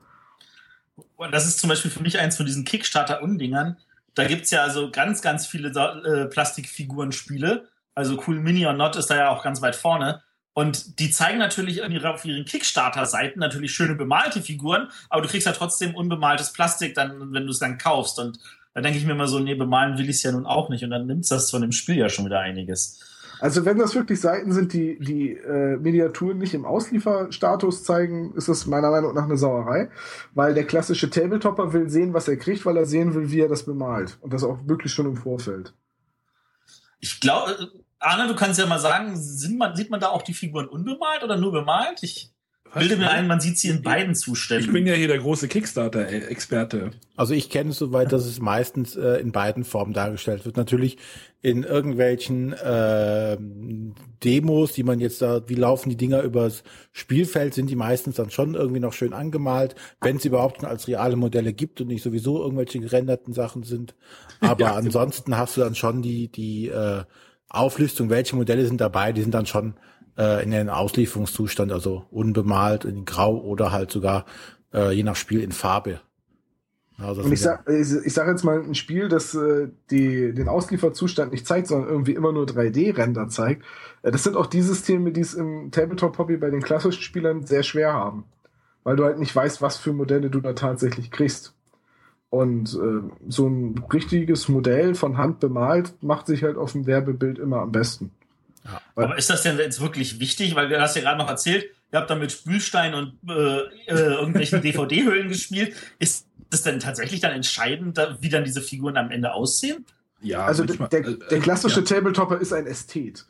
Und 1.16 1.32
das 1.34 1.48
ist 1.48 1.60
zum 1.60 1.70
Beispiel 1.70 1.92
für 1.92 2.04
mich 2.04 2.20
eins 2.20 2.38
von 2.38 2.46
diesen 2.46 2.66
Kickstarter-Undingern. 2.66 3.78
Da 4.16 4.26
gibt's 4.26 4.52
ja 4.52 4.64
also 4.64 4.92
ganz, 4.92 5.22
ganz 5.22 5.46
viele 5.46 5.70
äh, 5.70 6.26
Plastikfiguren-Spiele. 6.26 7.70
Also 7.96 8.22
Cool 8.26 8.40
Mini 8.40 8.66
or 8.66 8.74
Not 8.74 8.96
ist 8.96 9.08
da 9.08 9.16
ja 9.16 9.30
auch 9.30 9.44
ganz 9.44 9.62
weit 9.62 9.76
vorne. 9.76 10.22
Und 10.54 11.00
die 11.00 11.12
zeigen 11.12 11.38
natürlich 11.38 11.84
auf 12.06 12.24
ihren 12.24 12.46
Kickstarter-Seiten 12.46 13.40
natürlich 13.40 13.74
schöne 13.74 13.96
bemalte 13.96 14.42
Figuren, 14.42 14.88
aber 15.10 15.22
du 15.22 15.28
kriegst 15.28 15.46
ja 15.46 15.52
trotzdem 15.52 15.94
unbemaltes 15.94 16.54
Plastik 16.54 16.96
dann, 16.96 17.34
wenn 17.34 17.44
du 17.44 17.52
es 17.52 17.60
dann 17.60 17.78
kaufst. 17.78 18.20
Und 18.20 18.40
da 18.76 18.82
denke 18.82 19.00
ich 19.00 19.06
mir 19.06 19.14
immer 19.14 19.30
so, 19.30 19.40
nee, 19.40 19.56
bemalen 19.56 19.98
will 19.98 20.10
ich 20.10 20.18
es 20.18 20.24
ja 20.24 20.34
nun 20.34 20.46
auch 20.46 20.68
nicht. 20.68 20.84
Und 20.84 20.90
dann 20.90 21.08
nimmt 21.08 21.32
das 21.32 21.50
von 21.50 21.62
dem 21.62 21.72
Spiel 21.72 21.96
ja 21.96 22.10
schon 22.10 22.26
wieder 22.26 22.42
einiges. 22.42 23.00
Also 23.40 23.64
wenn 23.64 23.78
das 23.78 23.96
wirklich 23.96 24.20
Seiten 24.20 24.52
sind, 24.52 24.74
die 24.74 25.00
die 25.00 25.32
äh, 25.32 25.78
Miniaturen 25.78 26.38
nicht 26.38 26.54
im 26.54 26.66
Auslieferstatus 26.66 27.86
zeigen, 27.86 28.34
ist 28.36 28.50
das 28.50 28.66
meiner 28.66 28.92
Meinung 28.92 29.14
nach 29.14 29.24
eine 29.24 29.38
Sauerei, 29.38 29.90
weil 30.34 30.54
der 30.54 30.66
klassische 30.66 31.10
Tabletopper 31.10 31.72
will 31.72 31.90
sehen, 31.90 32.14
was 32.14 32.28
er 32.28 32.36
kriegt, 32.36 32.66
weil 32.66 32.76
er 32.76 32.86
sehen 32.86 33.14
will, 33.16 33.32
wie 33.32 33.40
er 33.40 33.50
das 33.50 33.64
bemalt 33.64 34.18
und 34.22 34.34
das 34.34 34.44
auch 34.44 34.60
wirklich 34.66 34.94
schon 34.94 35.06
im 35.06 35.18
Vorfeld. 35.18 35.74
Ich 37.00 37.22
glaube, 37.22 37.72
Arne, 38.00 38.28
du 38.28 38.36
kannst 38.36 38.60
ja 38.60 38.66
mal 38.66 38.80
sagen, 38.80 39.18
man, 39.58 39.76
sieht 39.76 39.90
man 39.90 40.00
da 40.02 40.10
auch 40.10 40.22
die 40.22 40.34
Figuren 40.34 40.68
unbemalt 40.68 41.24
oder 41.24 41.38
nur 41.38 41.54
bemalt? 41.54 42.04
Ich 42.04 42.35
bilde 42.76 42.98
mir 42.98 43.10
ein, 43.10 43.28
man 43.28 43.40
sieht 43.40 43.58
sie 43.58 43.70
in 43.70 43.82
beiden 43.82 44.14
Zuständen. 44.16 44.68
Ich 44.68 44.74
bin 44.74 44.86
ja 44.86 44.94
hier 44.94 45.08
der 45.08 45.20
große 45.20 45.48
Kickstarter-Experte. 45.48 46.92
Also 47.16 47.34
ich 47.34 47.50
kenne 47.50 47.72
es 47.72 47.78
soweit, 47.78 48.12
dass 48.12 48.26
es 48.26 48.40
meistens 48.40 48.96
äh, 48.96 49.20
in 49.22 49.32
beiden 49.32 49.64
Formen 49.64 49.94
dargestellt 49.94 50.46
wird. 50.46 50.58
Natürlich 50.58 50.98
in 51.42 51.64
irgendwelchen 51.64 52.54
äh, 52.54 53.38
Demos, 54.24 54.74
die 54.74 54.84
man 54.84 55.00
jetzt 55.00 55.22
da, 55.22 55.48
wie 55.48 55.56
laufen 55.56 55.90
die 55.90 55.98
Dinger 55.98 56.22
übers 56.22 56.64
Spielfeld, 56.92 57.54
sind 57.54 57.70
die 57.70 57.76
meistens 57.76 58.16
dann 58.16 58.32
schon 58.32 58.56
irgendwie 58.56 58.80
noch 58.80 58.94
schön 58.94 59.14
angemalt, 59.14 59.76
wenn 60.02 60.18
es 60.18 60.26
überhaupt 60.26 60.62
schon 60.62 60.70
als 60.70 60.88
reale 60.88 61.16
Modelle 61.16 61.54
gibt 61.54 61.82
und 61.82 61.88
nicht 61.88 62.04
sowieso 62.04 62.42
irgendwelche 62.42 62.80
gerenderten 62.80 63.34
Sachen 63.34 63.64
sind. 63.64 63.96
Aber 64.42 64.62
ja, 64.66 64.76
ansonsten 64.76 65.38
hast 65.38 65.56
du 65.56 65.62
dann 65.62 65.76
schon 65.76 66.02
die, 66.02 66.28
die 66.28 66.68
äh, 66.68 67.04
Auflistung, 67.48 68.10
welche 68.10 68.36
Modelle 68.36 68.66
sind 68.66 68.82
dabei, 68.82 69.14
die 69.14 69.22
sind 69.22 69.34
dann 69.34 69.46
schon 69.46 69.76
äh, 70.18 70.44
in 70.44 70.52
den 70.52 70.70
Auslieferungszustand, 70.70 71.72
also 71.72 72.06
unbemalt, 72.12 72.86
in 72.86 73.06
Grau 73.06 73.38
oder 73.38 73.72
halt 73.72 73.92
sogar 73.92 74.26
äh, 74.74 74.92
je 74.92 75.04
nach 75.04 75.16
Spiel 75.16 75.42
in 75.42 75.52
Farbe. 75.52 76.00
Also 76.98 77.24
und 77.24 77.32
ich 77.34 77.42
sag, 77.42 77.68
ich, 77.70 77.92
ich 78.06 78.14
sag 78.14 78.28
jetzt 78.28 78.44
mal 78.44 78.62
ein 78.62 78.76
Spiel, 78.76 79.10
das 79.10 79.36
äh, 79.36 79.68
die, 79.92 80.34
den 80.34 80.48
Auslieferzustand 80.48 81.32
nicht 81.32 81.46
zeigt, 81.46 81.68
sondern 81.68 81.90
irgendwie 81.90 82.14
immer 82.14 82.32
nur 82.32 82.46
3D-Render 82.46 83.28
zeigt. 83.28 83.64
Äh, 84.02 84.12
das 84.12 84.24
sind 84.24 84.38
auch 84.38 84.46
die 84.46 84.62
Systeme, 84.62 85.12
die 85.12 85.22
es 85.22 85.34
im 85.34 85.72
Tabletop-Hobby 85.72 86.38
bei 86.38 86.50
den 86.50 86.62
klassischen 86.62 87.02
Spielern 87.02 87.46
sehr 87.46 87.64
schwer 87.64 87.94
haben. 87.94 88.26
Weil 88.84 88.96
du 88.96 89.04
halt 89.04 89.20
nicht 89.20 89.36
weißt, 89.36 89.62
was 89.62 89.78
für 89.78 89.92
Modelle 89.92 90.30
du 90.30 90.40
da 90.40 90.54
tatsächlich 90.54 91.12
kriegst. 91.12 91.54
Und 92.30 92.74
äh, 92.76 93.10
so 93.28 93.48
ein 93.48 93.84
richtiges 93.92 94.48
Modell 94.48 94.96
von 94.96 95.18
Hand 95.18 95.40
bemalt 95.40 96.02
macht 96.02 96.28
sich 96.28 96.44
halt 96.44 96.58
auf 96.58 96.72
dem 96.72 96.86
Werbebild 96.86 97.40
immer 97.40 97.60
am 97.62 97.72
besten. 97.72 98.12
Ja. 98.66 98.82
Aber 98.96 99.18
ist 99.18 99.30
das 99.30 99.44
denn 99.44 99.58
jetzt 99.58 99.80
wirklich 99.80 100.20
wichtig? 100.20 100.56
Weil 100.56 100.70
du 100.70 100.82
hast 100.82 100.96
ja 100.96 101.02
gerade 101.02 101.18
noch 101.18 101.30
erzählt, 101.30 101.66
ihr 101.92 102.00
habt 102.00 102.10
da 102.10 102.16
mit 102.16 102.32
Spülstein 102.32 102.94
und 102.94 103.18
äh, 103.30 103.60
äh, 103.88 104.14
irgendwelchen 104.16 104.62
DVD-Hüllen 104.62 105.30
gespielt. 105.30 105.76
Ist 106.00 106.28
das 106.50 106.64
denn 106.64 106.80
tatsächlich 106.80 107.22
dann 107.22 107.32
entscheidend, 107.32 107.98
wie 108.20 108.30
dann 108.30 108.44
diese 108.44 108.62
Figuren 108.62 108.98
am 108.98 109.12
Ende 109.12 109.34
aussehen? 109.34 109.86
Ja, 110.22 110.46
also 110.46 110.64
manchmal, 110.64 110.90
der, 110.90 111.06
äh, 111.06 111.18
der, 111.30 111.40
klassische 111.40 111.82
ja. 111.82 111.86
Tabletopper 111.86 112.40
ist 112.40 112.54
ein 112.54 112.66
Ästhet. 112.66 113.26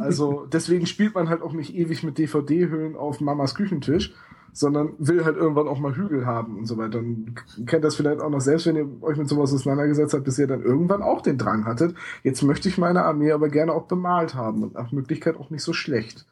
Also 0.00 0.46
deswegen 0.46 0.86
spielt 0.86 1.14
man 1.14 1.28
halt 1.28 1.42
auch 1.42 1.52
nicht 1.52 1.74
ewig 1.74 2.02
mit 2.02 2.18
DVD-Hüllen 2.18 2.96
auf 2.96 3.20
Mamas 3.20 3.54
Küchentisch, 3.54 4.12
sondern 4.56 4.94
will 4.98 5.22
halt 5.26 5.36
irgendwann 5.36 5.68
auch 5.68 5.78
mal 5.78 5.94
Hügel 5.94 6.24
haben 6.24 6.56
und 6.56 6.66
so 6.66 6.78
weiter. 6.78 6.98
Und 6.98 7.34
kennt 7.66 7.84
das 7.84 7.94
vielleicht 7.94 8.20
auch 8.20 8.30
noch 8.30 8.40
selbst, 8.40 8.66
wenn 8.66 8.76
ihr 8.76 8.88
euch 9.02 9.18
mit 9.18 9.28
sowas 9.28 9.52
auseinandergesetzt 9.52 10.14
habt, 10.14 10.24
bis 10.24 10.38
ihr 10.38 10.46
dann 10.46 10.62
irgendwann 10.62 11.02
auch 11.02 11.20
den 11.20 11.36
Drang 11.36 11.66
hattet. 11.66 11.94
Jetzt 12.22 12.42
möchte 12.42 12.70
ich 12.70 12.78
meine 12.78 13.04
Armee 13.04 13.32
aber 13.32 13.50
gerne 13.50 13.72
auch 13.72 13.84
bemalt 13.84 14.34
haben 14.34 14.62
und 14.62 14.72
nach 14.72 14.92
Möglichkeit 14.92 15.36
auch 15.36 15.50
nicht 15.50 15.62
so 15.62 15.74
schlecht. 15.74 16.24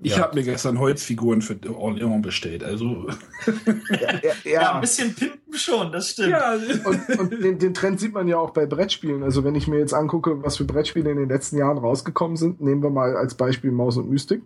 Ich 0.00 0.16
ja. 0.16 0.22
habe 0.22 0.36
mir 0.36 0.42
gestern 0.42 0.80
Holzfiguren 0.80 1.40
für 1.40 1.56
All 1.76 1.98
Irmon 1.98 2.22
bestellt, 2.22 2.64
also. 2.64 3.08
ja, 3.90 4.20
ja, 4.22 4.50
ja, 4.50 4.74
ein 4.74 4.80
bisschen 4.80 5.14
pimpen 5.14 5.54
schon, 5.54 5.92
das 5.92 6.10
stimmt. 6.10 6.30
Ja. 6.30 6.54
Und, 6.84 7.18
und 7.18 7.42
den, 7.42 7.58
den, 7.60 7.74
Trend 7.74 8.00
sieht 8.00 8.12
man 8.12 8.26
ja 8.26 8.38
auch 8.38 8.50
bei 8.50 8.66
Brettspielen. 8.66 9.22
Also 9.22 9.42
wenn 9.44 9.54
ich 9.54 9.68
mir 9.68 9.78
jetzt 9.78 9.94
angucke, 9.94 10.42
was 10.42 10.56
für 10.56 10.64
Brettspiele 10.64 11.10
in 11.10 11.16
den 11.16 11.28
letzten 11.28 11.58
Jahren 11.58 11.78
rausgekommen 11.78 12.36
sind, 12.36 12.60
nehmen 12.60 12.82
wir 12.82 12.90
mal 12.90 13.16
als 13.16 13.34
Beispiel 13.34 13.70
Maus 13.70 13.96
und 13.96 14.08
Mystik, 14.08 14.42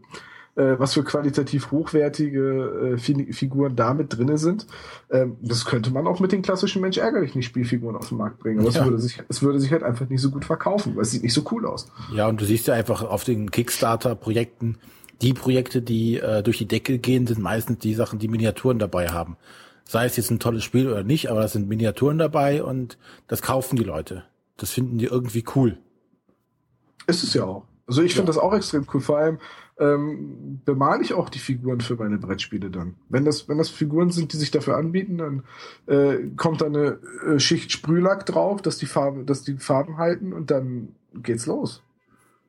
äh, 0.55 0.79
was 0.79 0.95
für 0.95 1.03
qualitativ 1.03 1.70
hochwertige 1.70 2.97
äh, 2.99 3.33
Figuren 3.33 3.74
da 3.74 3.95
mit 3.95 4.16
drinne 4.16 4.37
sind. 4.37 4.66
Ähm, 5.11 5.37
das 5.41 5.65
könnte 5.65 5.91
man 5.91 6.07
auch 6.07 6.20
mit 6.20 6.33
den 6.33 6.43
klassischen 6.43 6.83
Mensch 6.83 6.99
ärgerlich 6.99 7.35
nicht 7.35 7.47
Spielfiguren 7.47 7.97
auf 7.97 8.09
den 8.09 8.19
Markt 8.19 8.39
bringen. 8.39 8.61
Aber 8.61 8.69
es, 8.69 8.85
würde 8.85 8.99
sich, 8.99 9.23
es 9.29 9.43
würde 9.43 9.61
sich 9.61 9.73
halt 9.73 9.83
einfach 9.83 10.09
nicht 10.09 10.20
so 10.20 10.31
gut 10.31 10.45
verkaufen, 10.45 10.95
weil 10.95 11.03
es 11.03 11.11
sieht 11.11 11.23
nicht 11.23 11.33
so 11.33 11.43
cool 11.51 11.66
aus. 11.66 11.91
Ja, 12.15 12.29
und 12.29 12.41
du 12.41 12.45
siehst 12.45 12.66
ja 12.66 12.74
einfach 12.74 13.03
auf 13.03 13.24
den 13.24 13.51
Kickstarter-Projekten, 13.51 14.79
die 15.23 15.33
Projekte, 15.33 15.81
die 15.81 16.19
äh, 16.19 16.43
durch 16.43 16.59
die 16.59 16.69
Decke 16.69 16.99
gehen, 16.99 17.27
sind 17.27 17.41
meistens 17.41 17.79
die 17.79 17.95
Sachen, 17.95 18.19
die 18.19 18.29
Miniaturen 18.29 18.79
dabei 18.79 19.09
haben. 19.09 19.37
Sei 19.85 20.05
es 20.05 20.16
jetzt 20.16 20.31
ein 20.31 20.41
tolles 20.41 20.65
Spiel 20.65 20.89
oder 20.89 21.03
nicht, 21.03 21.31
aber 21.31 21.45
es 21.45 21.53
sind 21.53 21.69
Miniaturen 21.69 22.19
dabei 22.19 22.62
und 22.62 22.99
das 23.29 23.41
kaufen 23.41 23.77
die 23.77 23.85
Leute. 23.85 24.24
Das 24.57 24.70
finden 24.70 24.99
die 24.99 25.07
irgendwie 25.07 25.45
cool. 25.55 25.79
Ist 27.07 27.24
es 27.24 27.35
ja 27.35 27.45
auch. 27.45 27.65
Also 27.86 28.02
ich 28.02 28.14
finde 28.14 28.30
ja. 28.30 28.36
das 28.36 28.42
auch 28.42 28.54
extrem 28.54 28.86
cool. 28.92 29.00
Vor 29.00 29.18
allem 29.18 29.38
ähm, 29.78 30.60
bemale 30.64 31.02
ich 31.02 31.14
auch 31.14 31.28
die 31.28 31.38
Figuren 31.38 31.80
für 31.80 31.96
meine 31.96 32.18
Brettspiele 32.18 32.70
dann. 32.70 32.96
Wenn 33.09 33.24
das, 33.24 33.48
wenn 33.48 33.59
das 33.59 33.68
Figuren 33.68 34.10
sind, 34.10 34.32
die 34.32 34.36
sich 34.36 34.50
dafür 34.50 34.76
anbieten, 34.76 35.18
dann 35.18 35.42
äh, 35.86 36.28
kommt 36.36 36.60
da 36.60 36.66
eine 36.66 36.98
äh, 37.26 37.38
Schicht 37.40 37.72
Sprühlack 37.72 38.26
drauf, 38.26 38.62
dass 38.62 38.78
die 38.78 38.86
Farben, 38.86 39.26
dass 39.26 39.42
die 39.42 39.56
Farben 39.56 39.96
halten 39.96 40.32
und 40.32 40.50
dann 40.50 40.94
geht's 41.14 41.46
los. 41.46 41.82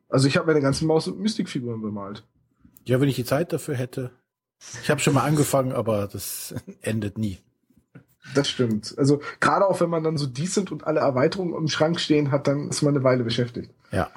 Also 0.10 0.28
ich 0.28 0.38
habe 0.38 0.48
meine 0.48 0.62
ganzen 0.62 0.88
Maus- 0.88 1.08
und 1.08 1.20
Mystikfiguren 1.20 1.82
bemalt. 1.82 2.24
Ja, 2.86 3.02
wenn 3.02 3.10
ich 3.10 3.16
die 3.16 3.26
Zeit 3.26 3.52
dafür 3.54 3.76
hätte. 3.76 4.12
Ich 4.82 4.90
habe 4.90 5.02
schon 5.02 5.14
mal 5.14 5.24
angefangen, 5.24 5.72
aber 5.72 6.08
das 6.08 6.54
endet 6.82 7.18
nie. 7.18 7.40
Das 8.36 8.50
stimmt. 8.50 8.96
Also 8.98 9.22
gerade 9.40 9.68
auch 9.68 9.82
wenn 9.82 9.90
man 9.90 10.04
dann 10.04 10.18
so 10.18 10.26
decent 10.26 10.72
und 10.72 10.86
alle 10.86 11.02
Erweiterungen 11.02 11.56
im 11.56 11.68
Schrank 11.68 12.00
stehen 12.00 12.32
hat, 12.32 12.48
dann 12.48 12.70
ist 12.70 12.82
man 12.82 12.96
eine 12.96 13.04
Weile 13.04 13.24
beschäftigt. 13.24 13.72
Ja. 13.92 14.10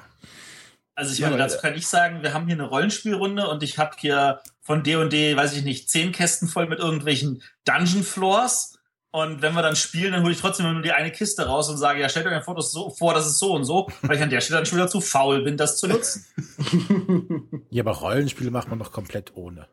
Also 0.97 1.13
ich 1.13 1.21
meine, 1.21 1.37
dazu 1.37 1.59
kann 1.59 1.75
ich 1.75 1.87
sagen, 1.87 2.23
wir 2.23 2.33
haben 2.33 2.47
hier 2.47 2.55
eine 2.55 2.63
Rollenspielrunde 2.63 3.47
und 3.47 3.61
ich 3.61 3.77
habe 3.77 3.95
hier 3.99 4.41
von 4.61 4.81
D&D, 4.81 5.37
weiß 5.37 5.53
ich 5.53 5.63
nicht, 5.63 5.91
zehn 5.91 6.11
Kästen 6.11 6.47
voll 6.47 6.67
mit 6.67 6.79
irgendwelchen 6.79 7.43
Dungeon 7.65 8.01
Floors 8.01 8.79
und 9.11 9.43
wenn 9.43 9.53
wir 9.53 9.61
dann 9.61 9.75
spielen, 9.75 10.13
dann 10.13 10.23
hole 10.23 10.33
ich 10.33 10.41
trotzdem 10.41 10.73
nur 10.73 10.81
die 10.81 10.91
eine 10.93 11.11
Kiste 11.11 11.45
raus 11.45 11.69
und 11.69 11.77
sage, 11.77 12.01
ja, 12.01 12.09
stellt 12.09 12.25
euch 12.25 12.33
ein 12.33 12.41
Foto 12.41 12.61
so 12.61 12.89
vor, 12.89 13.13
das 13.13 13.27
ist 13.27 13.37
so 13.37 13.53
und 13.53 13.63
so, 13.63 13.87
weil 14.01 14.17
ich 14.17 14.23
an 14.23 14.31
der 14.31 14.41
Stelle 14.41 14.57
dann 14.57 14.65
schon 14.65 14.79
wieder 14.79 14.87
zu 14.87 14.99
faul 14.99 15.43
bin, 15.43 15.55
das 15.55 15.77
zu 15.77 15.87
nutzen. 15.87 16.25
ja, 17.69 17.83
aber 17.83 17.91
Rollenspiele 17.91 18.49
macht 18.49 18.67
man 18.67 18.79
doch 18.79 18.91
komplett 18.91 19.35
ohne. 19.35 19.67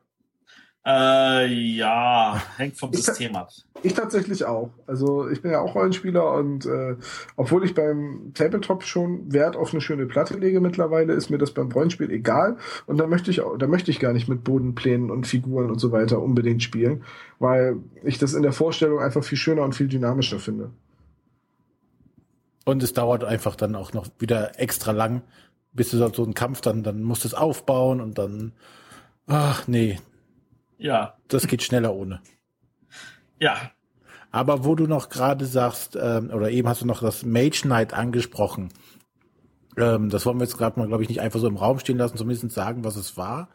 Äh, 0.86 1.46
ja, 1.46 2.42
hängt 2.58 2.76
vom 2.76 2.90
ich 2.92 3.04
System 3.04 3.34
ab. 3.36 3.48
Ich 3.82 3.94
tatsächlich 3.94 4.44
auch. 4.44 4.70
Also 4.86 5.28
ich 5.30 5.40
bin 5.40 5.50
ja 5.50 5.60
auch 5.60 5.74
Rollenspieler 5.74 6.32
und 6.32 6.66
äh, 6.66 6.96
obwohl 7.36 7.64
ich 7.64 7.74
beim 7.74 8.32
Tabletop 8.34 8.82
schon 8.82 9.32
Wert 9.32 9.56
auf 9.56 9.72
eine 9.72 9.80
schöne 9.80 10.04
Platte 10.04 10.36
lege 10.36 10.60
mittlerweile, 10.60 11.14
ist 11.14 11.30
mir 11.30 11.38
das 11.38 11.52
beim 11.52 11.72
Rollenspiel 11.72 12.10
egal. 12.10 12.58
Und 12.86 12.98
da 12.98 13.06
möchte 13.06 13.30
ich 13.30 13.40
auch, 13.40 13.56
da 13.56 13.66
möchte 13.66 13.90
ich 13.90 13.98
gar 13.98 14.12
nicht 14.12 14.28
mit 14.28 14.44
Bodenplänen 14.44 15.10
und 15.10 15.26
Figuren 15.26 15.70
und 15.70 15.78
so 15.78 15.90
weiter 15.90 16.20
unbedingt 16.20 16.62
spielen, 16.62 17.04
weil 17.38 17.76
ich 18.02 18.18
das 18.18 18.34
in 18.34 18.42
der 18.42 18.52
Vorstellung 18.52 19.00
einfach 19.00 19.24
viel 19.24 19.38
schöner 19.38 19.62
und 19.62 19.74
viel 19.74 19.88
dynamischer 19.88 20.38
finde. 20.38 20.70
Und 22.66 22.82
es 22.82 22.92
dauert 22.92 23.24
einfach 23.24 23.56
dann 23.56 23.74
auch 23.74 23.94
noch 23.94 24.08
wieder 24.18 24.58
extra 24.60 24.92
lang, 24.92 25.22
bis 25.72 25.90
du 25.90 25.96
so 25.96 26.24
einen 26.24 26.34
Kampf 26.34 26.60
dann, 26.60 26.82
dann 26.82 27.02
musst 27.02 27.24
du 27.24 27.28
es 27.28 27.34
aufbauen 27.34 28.00
und 28.02 28.18
dann, 28.18 28.52
ach 29.26 29.66
nee, 29.66 29.98
ja. 30.78 31.16
Das 31.28 31.46
geht 31.46 31.62
schneller 31.62 31.94
ohne. 31.94 32.20
Ja. 33.40 33.70
Aber 34.30 34.64
wo 34.64 34.74
du 34.74 34.86
noch 34.86 35.08
gerade 35.08 35.46
sagst, 35.46 35.96
ähm, 36.00 36.30
oder 36.30 36.50
eben 36.50 36.68
hast 36.68 36.82
du 36.82 36.86
noch 36.86 37.00
das 37.00 37.24
Mage 37.24 37.62
Knight 37.62 37.94
angesprochen. 37.94 38.70
Ähm, 39.76 40.10
das 40.10 40.26
wollen 40.26 40.38
wir 40.38 40.44
jetzt 40.44 40.58
gerade 40.58 40.78
mal, 40.78 40.88
glaube 40.88 41.02
ich, 41.02 41.08
nicht 41.08 41.20
einfach 41.20 41.40
so 41.40 41.46
im 41.46 41.56
Raum 41.56 41.78
stehen 41.78 41.98
lassen, 41.98 42.16
zumindest 42.16 42.50
sagen, 42.50 42.84
was 42.84 42.96
es 42.96 43.16
war. 43.16 43.48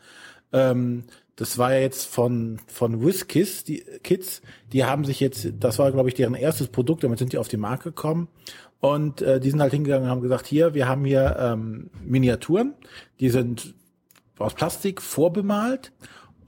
Ähm, 0.51 1.05
das 1.35 1.57
war 1.57 1.73
ja 1.73 1.79
jetzt 1.79 2.05
von, 2.05 2.59
von 2.67 3.05
WizKids, 3.05 3.63
die 3.63 3.83
Kids, 4.03 4.41
die 4.73 4.83
haben 4.83 5.05
sich 5.05 5.19
jetzt, 5.19 5.47
das 5.59 5.79
war, 5.79 5.91
glaube 5.91 6.09
ich, 6.09 6.15
deren 6.15 6.33
erstes 6.33 6.67
Produkt, 6.67 7.03
damit 7.03 7.19
sind 7.19 7.33
die 7.33 7.37
auf 7.37 7.47
die 7.47 7.57
Marke 7.57 7.89
gekommen. 7.89 8.27
Und 8.79 9.21
äh, 9.21 9.39
die 9.39 9.49
sind 9.49 9.61
halt 9.61 9.73
hingegangen 9.73 10.05
und 10.05 10.09
haben 10.09 10.21
gesagt, 10.21 10.47
hier, 10.47 10.73
wir 10.73 10.87
haben 10.87 11.05
hier 11.05 11.35
ähm, 11.39 11.89
Miniaturen, 12.03 12.73
die 13.19 13.29
sind 13.29 13.73
aus 14.37 14.53
Plastik 14.53 15.01
vorbemalt 15.01 15.91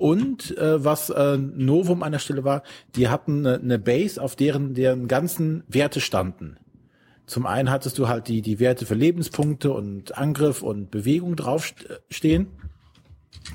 und 0.01 0.57
äh, 0.57 0.83
was 0.83 1.11
äh, 1.11 1.37
Novum 1.37 2.01
an 2.01 2.11
der 2.11 2.19
Stelle 2.19 2.43
war, 2.43 2.63
die 2.95 3.07
hatten 3.07 3.45
eine, 3.45 3.59
eine 3.59 3.79
Base, 3.79 4.19
auf 4.19 4.35
deren 4.35 4.73
deren 4.73 5.07
ganzen 5.07 5.63
Werte 5.67 6.01
standen. 6.01 6.57
Zum 7.27 7.45
einen 7.45 7.69
hattest 7.69 7.99
du 7.99 8.07
halt 8.07 8.27
die, 8.27 8.41
die 8.41 8.59
Werte 8.59 8.87
für 8.87 8.95
Lebenspunkte 8.95 9.71
und 9.71 10.17
Angriff 10.17 10.63
und 10.63 10.89
Bewegung 10.89 11.35
draufstehen. 11.35 12.47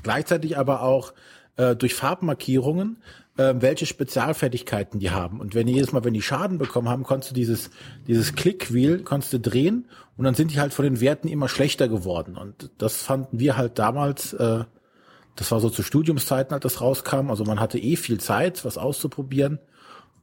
Gleichzeitig 0.03 0.57
aber 0.57 0.83
auch 0.83 1.13
äh, 1.57 1.75
durch 1.75 1.93
Farbmarkierungen, 1.93 2.97
äh, 3.35 3.53
welche 3.57 3.85
Spezialfertigkeiten 3.85 5.01
die 5.01 5.11
haben. 5.11 5.41
Und 5.41 5.53
wenn 5.53 5.67
die 5.67 5.73
jedes 5.73 5.91
Mal, 5.91 6.05
wenn 6.05 6.13
die 6.13 6.21
Schaden 6.21 6.59
bekommen 6.59 6.87
haben, 6.87 7.03
konntest 7.03 7.31
du 7.31 7.35
dieses, 7.35 7.71
dieses 8.07 8.35
Clickwheel 8.35 9.03
konntest 9.03 9.33
du 9.33 9.39
drehen 9.41 9.85
und 10.15 10.23
dann 10.23 10.33
sind 10.33 10.51
die 10.51 10.61
halt 10.61 10.73
von 10.73 10.85
den 10.85 11.01
Werten 11.01 11.27
immer 11.27 11.49
schlechter 11.49 11.89
geworden. 11.89 12.37
Und 12.37 12.71
das 12.77 13.01
fanden 13.03 13.37
wir 13.37 13.57
halt 13.57 13.77
damals 13.79 14.31
äh, 14.31 14.63
das 15.37 15.51
war 15.51 15.59
so 15.59 15.69
zu 15.69 15.83
Studiumszeiten, 15.83 16.53
als 16.53 16.63
das 16.63 16.81
rauskam. 16.81 17.29
Also 17.29 17.45
man 17.45 17.59
hatte 17.59 17.79
eh 17.79 17.95
viel 17.95 18.19
Zeit, 18.19 18.65
was 18.65 18.77
auszuprobieren. 18.77 19.59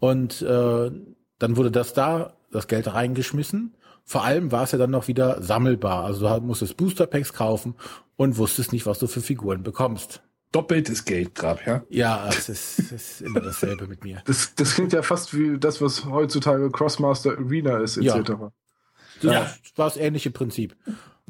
Und 0.00 0.42
äh, 0.42 0.90
dann 1.38 1.56
wurde 1.56 1.70
das 1.70 1.94
da, 1.94 2.34
das 2.50 2.68
Geld 2.68 2.92
reingeschmissen. 2.92 3.74
Vor 4.04 4.24
allem 4.24 4.52
war 4.52 4.64
es 4.64 4.72
ja 4.72 4.78
dann 4.78 4.90
noch 4.90 5.08
wieder 5.08 5.42
sammelbar. 5.42 6.04
Also 6.04 6.28
du 6.28 6.40
musstest 6.42 6.76
Booster 6.76 7.06
Packs 7.06 7.32
kaufen 7.32 7.74
und 8.16 8.36
wusstest 8.36 8.72
nicht, 8.72 8.86
was 8.86 8.98
du 8.98 9.06
für 9.06 9.22
Figuren 9.22 9.62
bekommst. 9.62 10.22
Doppeltes 10.52 11.04
Geld 11.04 11.34
grab, 11.34 11.66
ja? 11.66 11.82
Ja, 11.88 12.28
es 12.28 12.48
ist, 12.48 12.78
es 12.78 12.92
ist 12.92 13.20
immer 13.22 13.40
dasselbe 13.40 13.88
mit 13.88 14.04
mir. 14.04 14.22
Das, 14.24 14.54
das 14.54 14.74
klingt 14.74 14.92
ja 14.92 15.02
fast 15.02 15.36
wie 15.36 15.58
das, 15.58 15.80
was 15.80 16.04
heutzutage 16.04 16.70
Crossmaster 16.70 17.32
Arena 17.38 17.78
ist, 17.78 17.96
etc. 17.96 18.06
Ja. 18.28 18.52
Das 19.22 19.32
ja. 19.32 19.54
war 19.76 19.88
das 19.88 19.96
ähnliche 19.96 20.30
Prinzip. 20.30 20.76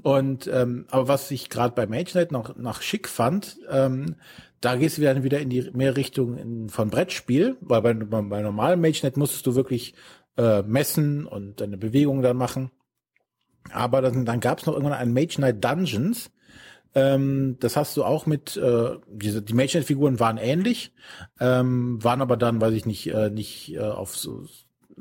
Und 0.05 0.47
ähm, 0.49 0.85
aber 0.91 1.09
was 1.09 1.31
ich 1.31 1.49
gerade 1.49 1.75
bei 1.75 1.87
MageNet 1.87 2.31
noch, 2.31 2.57
noch 2.57 2.83
schick 2.83 3.09
fand, 3.09 3.57
ähm, 3.71 4.17
da 4.61 4.77
gehst 4.77 4.99
du 4.99 5.03
dann 5.03 5.23
wieder 5.23 5.41
in 5.41 5.49
die 5.49 5.71
mehr 5.73 5.97
Richtung 5.97 6.37
in, 6.37 6.69
von 6.69 6.91
Brettspiel, 6.91 7.57
weil 7.63 7.81
bei, 7.81 7.95
bei, 7.95 8.21
bei 8.21 8.43
normalem 8.43 8.83
MageNet 8.83 9.17
musstest 9.17 9.47
du 9.47 9.55
wirklich 9.55 9.95
äh, 10.37 10.61
messen 10.63 11.25
und 11.25 11.63
deine 11.63 11.79
Bewegungen 11.79 12.23
dann 12.23 12.37
machen. 12.37 12.71
Aber 13.73 14.03
dann, 14.03 14.27
dann 14.27 14.41
gab 14.41 14.59
es 14.59 14.67
noch 14.67 14.75
irgendwann 14.75 14.99
ein 14.99 15.15
MageNet 15.15 15.65
Dungeons. 15.65 16.31
Ähm, 16.95 17.57
das 17.61 17.75
hast 17.75 17.97
du 17.97 18.05
auch 18.05 18.27
mit, 18.27 18.59
äh, 18.59 18.97
diese, 19.09 19.41
die 19.41 19.55
MageNet-Figuren 19.55 20.21
waren 20.21 20.37
ähnlich, 20.37 20.93
ähm, 21.41 22.05
waren 22.05 22.21
aber 22.21 22.37
dann, 22.37 22.61
weiß 22.61 22.75
ich 22.75 22.85
nicht, 22.85 23.07
äh, 23.07 23.31
nicht 23.31 23.73
äh, 23.73 23.81
auf 23.81 24.15
so 24.15 24.45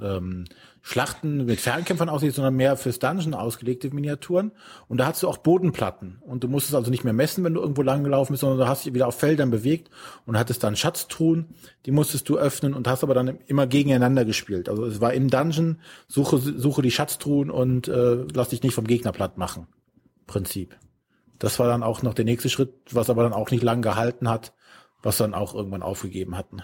ähm, 0.02 0.46
Schlachten 0.86 1.46
mit 1.46 1.62
Fernkämpfern 1.62 2.10
aussieht, 2.10 2.36
sondern 2.36 2.56
mehr 2.56 2.76
fürs 2.76 3.00
Dungeon 3.00 3.34
ausgelegte 3.34 3.90
Miniaturen. 3.96 4.52
Und 4.90 4.98
da 4.98 5.06
hast 5.06 5.24
du 5.24 5.30
auch 5.30 5.38
Bodenplatten. 5.38 6.18
Und 6.20 6.44
du 6.44 6.50
musstest 6.50 6.76
also 6.76 6.92
nicht 6.92 7.06
mehr 7.06 7.14
messen, 7.14 7.42
wenn 7.46 7.54
du 7.54 7.62
irgendwo 7.62 7.84
lang 7.84 8.04
gelaufen 8.04 8.34
bist, 8.34 8.42
sondern 8.42 8.60
du 8.60 8.68
hast 8.68 8.84
dich 8.84 8.94
wieder 8.94 9.08
auf 9.08 9.18
Feldern 9.18 9.50
bewegt 9.50 9.90
und 10.26 10.38
hattest 10.38 10.62
dann 10.62 10.76
Schatztruhen, 10.76 11.56
die 11.86 11.92
musstest 11.92 12.28
du 12.28 12.38
öffnen 12.38 12.74
und 12.74 12.86
hast 12.90 13.02
aber 13.02 13.14
dann 13.14 13.40
immer 13.48 13.66
gegeneinander 13.66 14.26
gespielt. 14.26 14.68
Also 14.68 14.86
es 14.86 15.00
war 15.00 15.14
im 15.14 15.30
Dungeon, 15.30 15.80
suche, 16.10 16.38
suche 16.38 16.82
die 16.82 16.92
Schatztruhen 16.92 17.50
und 17.50 17.88
äh, 17.88 18.26
lass 18.34 18.50
dich 18.50 18.62
nicht 18.62 18.76
vom 18.76 18.86
Gegner 18.86 19.14
platt 19.14 19.38
machen. 19.38 19.68
Prinzip. 20.28 20.76
Das 21.40 21.60
war 21.60 21.68
dann 21.68 21.82
auch 21.82 22.02
noch 22.02 22.14
der 22.14 22.26
nächste 22.26 22.50
Schritt, 22.50 22.74
was 22.92 23.10
aber 23.10 23.24
dann 23.24 23.34
auch 23.34 23.52
nicht 23.52 23.64
lang 23.64 23.82
gehalten 23.82 24.28
hat, 24.30 24.52
was 25.02 25.18
dann 25.18 25.34
auch 25.34 25.56
irgendwann 25.56 25.82
aufgegeben 25.82 26.36
hatten. 26.36 26.62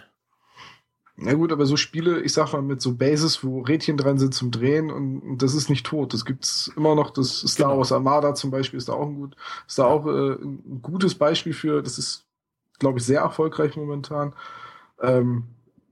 Na 1.22 1.34
gut, 1.34 1.52
aber 1.52 1.66
so 1.66 1.76
Spiele, 1.76 2.22
ich 2.22 2.34
sag 2.34 2.54
mal, 2.54 2.62
mit 2.62 2.82
so 2.82 2.94
Bases, 2.94 3.44
wo 3.44 3.62
Rädchen 3.62 3.98
dran 3.98 4.18
sind 4.18 4.34
zum 4.34 4.52
Drehen 4.52 4.90
und, 4.90 5.38
das 5.40 5.54
ist 5.54 5.70
nicht 5.70 5.86
tot. 5.86 6.14
Das 6.14 6.24
gibt's 6.24 6.72
immer 6.78 6.96
noch. 6.96 7.12
Das 7.12 7.40
Star 7.40 7.68
genau. 7.68 7.80
Wars 7.80 7.92
Armada 7.92 8.36
zum 8.36 8.52
Beispiel 8.52 8.78
ist 8.78 8.88
da 8.88 8.94
auch 8.94 9.08
ein 9.08 9.16
gut, 9.16 9.36
ist 9.68 9.80
da 9.80 9.86
auch 9.86 10.06
äh, 10.06 10.34
ein 10.34 10.80
gutes 10.82 11.16
Beispiel 11.16 11.54
für. 11.54 11.82
Das 11.82 11.98
ist 11.98 12.30
glaube 12.80 13.00
ich, 13.00 13.06
sehr 13.06 13.22
erfolgreich 13.22 13.76
momentan. 13.76 14.34
Ähm, 15.02 15.44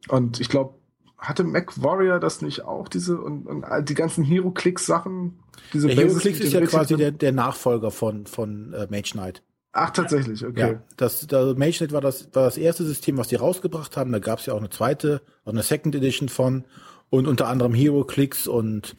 und 0.08 0.40
ich 0.40 0.50
glaube, 0.50 0.74
hatte 1.18 1.44
Mac 1.44 1.82
Warrior 1.82 2.20
das 2.20 2.42
nicht 2.42 2.64
auch, 2.64 2.88
diese 2.88 3.20
und, 3.20 3.46
und 3.46 3.66
die 3.90 3.94
ganzen 3.94 4.24
Hero-Clicks-Sachen? 4.24 5.40
Diese 5.74 5.90
Hero-Clicks 5.90 6.40
ist 6.40 6.54
ja 6.54 6.66
quasi 6.66 6.96
der, 6.96 7.12
der 7.12 7.32
Nachfolger 7.32 7.92
von, 7.92 8.26
von 8.26 8.74
äh, 8.74 8.88
Mage 8.90 9.12
Knight. 9.12 9.44
Ach, 9.78 9.92
tatsächlich, 9.92 10.44
okay. 10.44 10.60
Ja, 10.60 10.84
das, 10.98 11.28
das 11.28 11.56
Mage 11.56 11.78
Knight 11.78 11.92
war 11.92 12.02
das, 12.02 12.34
war 12.34 12.46
das 12.46 12.58
erste 12.58 12.84
System, 12.84 13.18
was 13.18 13.28
die 13.28 13.36
rausgebracht 13.36 13.96
haben. 13.96 14.12
Da 14.12 14.18
gab 14.18 14.40
es 14.40 14.48
ja 14.48 14.54
auch 14.54 14.58
eine 14.58 14.72
zweite, 14.72 15.22
auch 15.46 15.52
eine 15.52 15.62
Second 15.62 15.94
Edition 15.94 16.30
von 16.30 16.66
und 17.12 17.28
unter 17.28 17.48
anderem 17.48 17.76
Hero-Clicks 17.76 18.48
und 18.48 18.96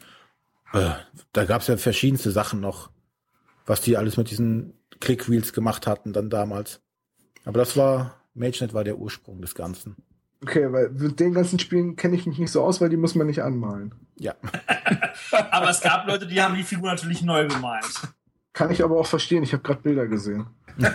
äh, 0.71 0.91
da 1.33 1.45
gab 1.45 1.61
es 1.61 1.67
ja 1.67 1.75
verschiedenste 1.75 2.31
Sachen 2.31 2.61
noch, 2.61 2.91
was 3.65 3.81
die 3.81 3.97
alles 3.97 4.15
mit 4.15 4.31
diesen 4.31 4.73
Click-Wheels 5.01 5.51
gemacht 5.51 5.85
hatten 5.85 6.13
dann 6.13 6.29
damals. 6.29 6.79
Aber 7.43 7.59
das 7.59 7.75
war, 7.75 8.15
MageNet 8.33 8.73
war 8.73 8.85
der 8.85 8.97
Ursprung 8.97 9.41
des 9.41 9.55
Ganzen. 9.55 9.97
Okay, 10.41 10.71
weil 10.71 10.91
mit 10.91 11.19
den 11.19 11.33
ganzen 11.33 11.59
Spielen 11.59 11.97
kenne 11.97 12.15
ich 12.15 12.25
mich 12.25 12.37
nicht 12.37 12.51
so 12.51 12.63
aus, 12.63 12.79
weil 12.79 12.87
die 12.87 12.95
muss 12.95 13.15
man 13.15 13.27
nicht 13.27 13.43
anmalen. 13.43 13.93
Ja. 14.17 14.35
aber 15.51 15.69
es 15.69 15.81
gab 15.81 16.07
Leute, 16.07 16.25
die 16.25 16.41
haben 16.41 16.55
die 16.55 16.63
Figur 16.63 16.89
natürlich 16.89 17.21
neu 17.21 17.47
gemalt. 17.47 18.07
Kann 18.53 18.71
ich 18.71 18.83
aber 18.83 18.99
auch 18.99 19.05
verstehen, 19.05 19.43
ich 19.43 19.53
habe 19.53 19.63
gerade 19.63 19.81
Bilder 19.81 20.07
gesehen. 20.07 20.47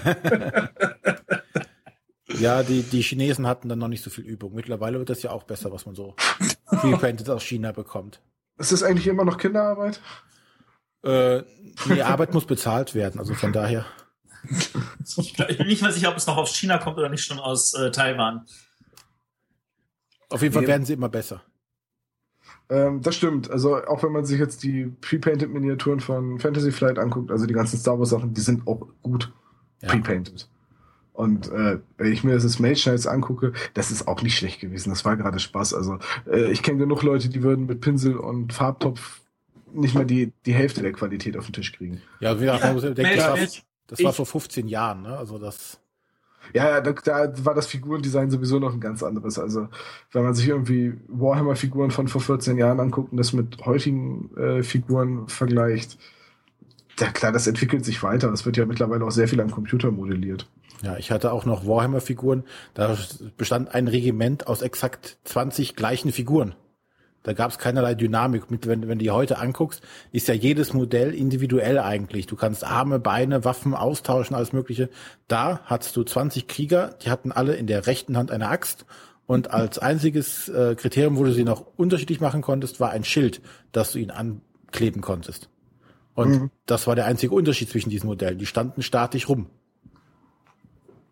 ja, 2.28 2.62
die, 2.62 2.82
die 2.82 3.02
Chinesen 3.02 3.46
hatten 3.46 3.68
dann 3.68 3.78
noch 3.78 3.88
nicht 3.88 4.02
so 4.02 4.10
viel 4.10 4.24
Übung. 4.24 4.54
Mittlerweile 4.54 4.98
wird 4.98 5.10
das 5.10 5.22
ja 5.22 5.30
auch 5.30 5.44
besser, 5.44 5.72
was 5.72 5.86
man 5.86 5.94
so 5.94 6.16
Repainted 6.66 7.30
aus 7.30 7.44
China 7.44 7.72
bekommt. 7.72 8.20
Ist 8.58 8.72
das 8.72 8.82
eigentlich 8.82 9.06
immer 9.06 9.24
noch 9.24 9.38
Kinderarbeit? 9.38 10.00
Äh, 11.02 11.42
die 11.86 12.02
Arbeit 12.02 12.32
muss 12.32 12.46
bezahlt 12.46 12.94
werden, 12.94 13.20
also 13.20 13.34
von 13.34 13.52
daher. 13.52 13.84
Ich 15.16 15.32
bin 15.36 15.66
nicht 15.66 15.82
mal 15.82 15.92
sicher, 15.92 16.10
ob 16.10 16.16
es 16.16 16.26
noch 16.26 16.36
aus 16.36 16.54
China 16.54 16.78
kommt 16.78 16.98
oder 16.98 17.08
nicht 17.08 17.24
schon 17.24 17.38
aus 17.38 17.74
äh, 17.74 17.90
Taiwan. 17.90 18.46
Auf 20.28 20.42
jeden 20.42 20.54
Fall 20.54 20.66
werden 20.66 20.84
sie 20.84 20.94
immer 20.94 21.08
besser. 21.08 21.42
Ähm, 22.70 23.02
das 23.02 23.16
stimmt. 23.16 23.50
Also 23.50 23.76
auch 23.84 24.02
wenn 24.02 24.12
man 24.12 24.24
sich 24.24 24.38
jetzt 24.38 24.62
die 24.62 24.86
pre-painted 25.00 25.52
Miniaturen 25.52 26.00
von 26.00 26.38
Fantasy 26.38 26.72
Flight 26.72 26.98
anguckt, 26.98 27.30
also 27.30 27.46
die 27.46 27.54
ganzen 27.54 27.78
Star 27.78 27.98
Wars 27.98 28.10
Sachen, 28.10 28.34
die 28.34 28.40
sind 28.40 28.66
auch 28.66 28.86
gut 29.02 29.32
ja. 29.82 29.88
pre-painted. 29.88 30.48
Und 31.12 31.50
äh, 31.52 31.78
wenn 31.96 32.12
ich 32.12 32.24
mir 32.24 32.34
das 32.34 32.58
Mage 32.58 32.80
Knights 32.82 33.06
angucke, 33.06 33.52
das 33.74 33.92
ist 33.92 34.08
auch 34.08 34.22
nicht 34.22 34.36
schlecht 34.36 34.60
gewesen. 34.60 34.90
Das 34.90 35.04
war 35.04 35.16
gerade 35.16 35.38
Spaß. 35.38 35.72
Also 35.72 35.98
äh, 36.26 36.50
ich 36.50 36.62
kenne 36.62 36.78
genug 36.78 37.02
Leute, 37.04 37.28
die 37.28 37.42
würden 37.42 37.66
mit 37.66 37.80
Pinsel 37.80 38.16
und 38.16 38.52
Farbtopf 38.52 39.20
nicht 39.72 39.94
mal 39.94 40.04
die, 40.04 40.32
die 40.44 40.54
Hälfte 40.54 40.82
der 40.82 40.92
Qualität 40.92 41.36
auf 41.36 41.46
den 41.46 41.52
Tisch 41.52 41.72
kriegen. 41.72 42.02
Ja, 42.20 42.36
wie 42.40 42.44
gesagt, 42.44 42.64
ja, 42.64 42.90
denken, 42.90 43.16
das, 43.16 43.28
war, 43.28 43.38
das 43.86 44.04
war 44.04 44.12
vor 44.12 44.26
15 44.26 44.68
Jahren, 44.68 45.02
ne? 45.02 45.16
Also 45.16 45.38
das. 45.38 45.80
Ja, 46.52 46.80
da, 46.80 46.92
da 46.92 47.44
war 47.44 47.54
das 47.54 47.66
Figurendesign 47.66 48.30
sowieso 48.30 48.58
noch 48.58 48.74
ein 48.74 48.80
ganz 48.80 49.02
anderes. 49.02 49.38
Also, 49.38 49.68
wenn 50.12 50.22
man 50.22 50.34
sich 50.34 50.48
irgendwie 50.48 50.94
Warhammer-Figuren 51.08 51.90
von 51.90 52.08
vor 52.08 52.20
14 52.20 52.58
Jahren 52.58 52.80
anguckt 52.80 53.12
und 53.12 53.18
das 53.18 53.32
mit 53.32 53.64
heutigen 53.64 54.30
äh, 54.36 54.62
Figuren 54.62 55.28
vergleicht, 55.28 55.98
ja 56.98 57.08
klar, 57.08 57.32
das 57.32 57.46
entwickelt 57.46 57.84
sich 57.84 58.02
weiter. 58.02 58.32
Es 58.32 58.46
wird 58.46 58.56
ja 58.56 58.66
mittlerweile 58.66 59.04
auch 59.04 59.10
sehr 59.10 59.28
viel 59.28 59.40
am 59.40 59.50
Computer 59.50 59.90
modelliert. 59.90 60.46
Ja, 60.82 60.96
ich 60.96 61.10
hatte 61.10 61.32
auch 61.32 61.46
noch 61.46 61.66
Warhammer-Figuren. 61.66 62.44
Da 62.74 62.96
bestand 63.36 63.74
ein 63.74 63.88
Regiment 63.88 64.46
aus 64.46 64.62
exakt 64.62 65.18
20 65.24 65.76
gleichen 65.76 66.12
Figuren. 66.12 66.54
Da 67.24 67.32
gab 67.32 67.50
es 67.50 67.58
keinerlei 67.58 67.94
Dynamik. 67.94 68.50
Mit, 68.50 68.68
wenn, 68.68 68.82
wenn 68.82 68.98
du 68.98 69.04
die 69.04 69.10
heute 69.10 69.38
anguckst, 69.38 69.82
ist 70.12 70.28
ja 70.28 70.34
jedes 70.34 70.72
Modell 70.72 71.12
individuell 71.12 71.78
eigentlich. 71.78 72.26
Du 72.26 72.36
kannst 72.36 72.64
Arme, 72.64 73.00
Beine, 73.00 73.44
Waffen 73.44 73.74
austauschen, 73.74 74.36
alles 74.36 74.52
Mögliche. 74.52 74.90
Da 75.26 75.60
hattest 75.64 75.96
du 75.96 76.04
20 76.04 76.46
Krieger, 76.46 76.94
die 77.02 77.10
hatten 77.10 77.32
alle 77.32 77.54
in 77.54 77.66
der 77.66 77.86
rechten 77.86 78.16
Hand 78.16 78.30
eine 78.30 78.48
Axt. 78.48 78.84
Und 79.26 79.50
als 79.50 79.78
einziges 79.78 80.50
äh, 80.50 80.74
Kriterium, 80.76 81.16
wo 81.16 81.24
du 81.24 81.32
sie 81.32 81.44
noch 81.44 81.64
unterschiedlich 81.76 82.20
machen 82.20 82.42
konntest, 82.42 82.78
war 82.78 82.90
ein 82.90 83.04
Schild, 83.04 83.40
dass 83.72 83.92
du 83.92 83.98
ihn 83.98 84.10
ankleben 84.10 85.00
konntest. 85.00 85.48
Und 86.14 86.28
mhm. 86.28 86.50
das 86.66 86.86
war 86.86 86.94
der 86.94 87.06
einzige 87.06 87.34
Unterschied 87.34 87.70
zwischen 87.70 87.88
diesen 87.88 88.06
Modellen. 88.06 88.38
Die 88.38 88.46
standen 88.46 88.82
statisch 88.82 89.30
rum. 89.30 89.48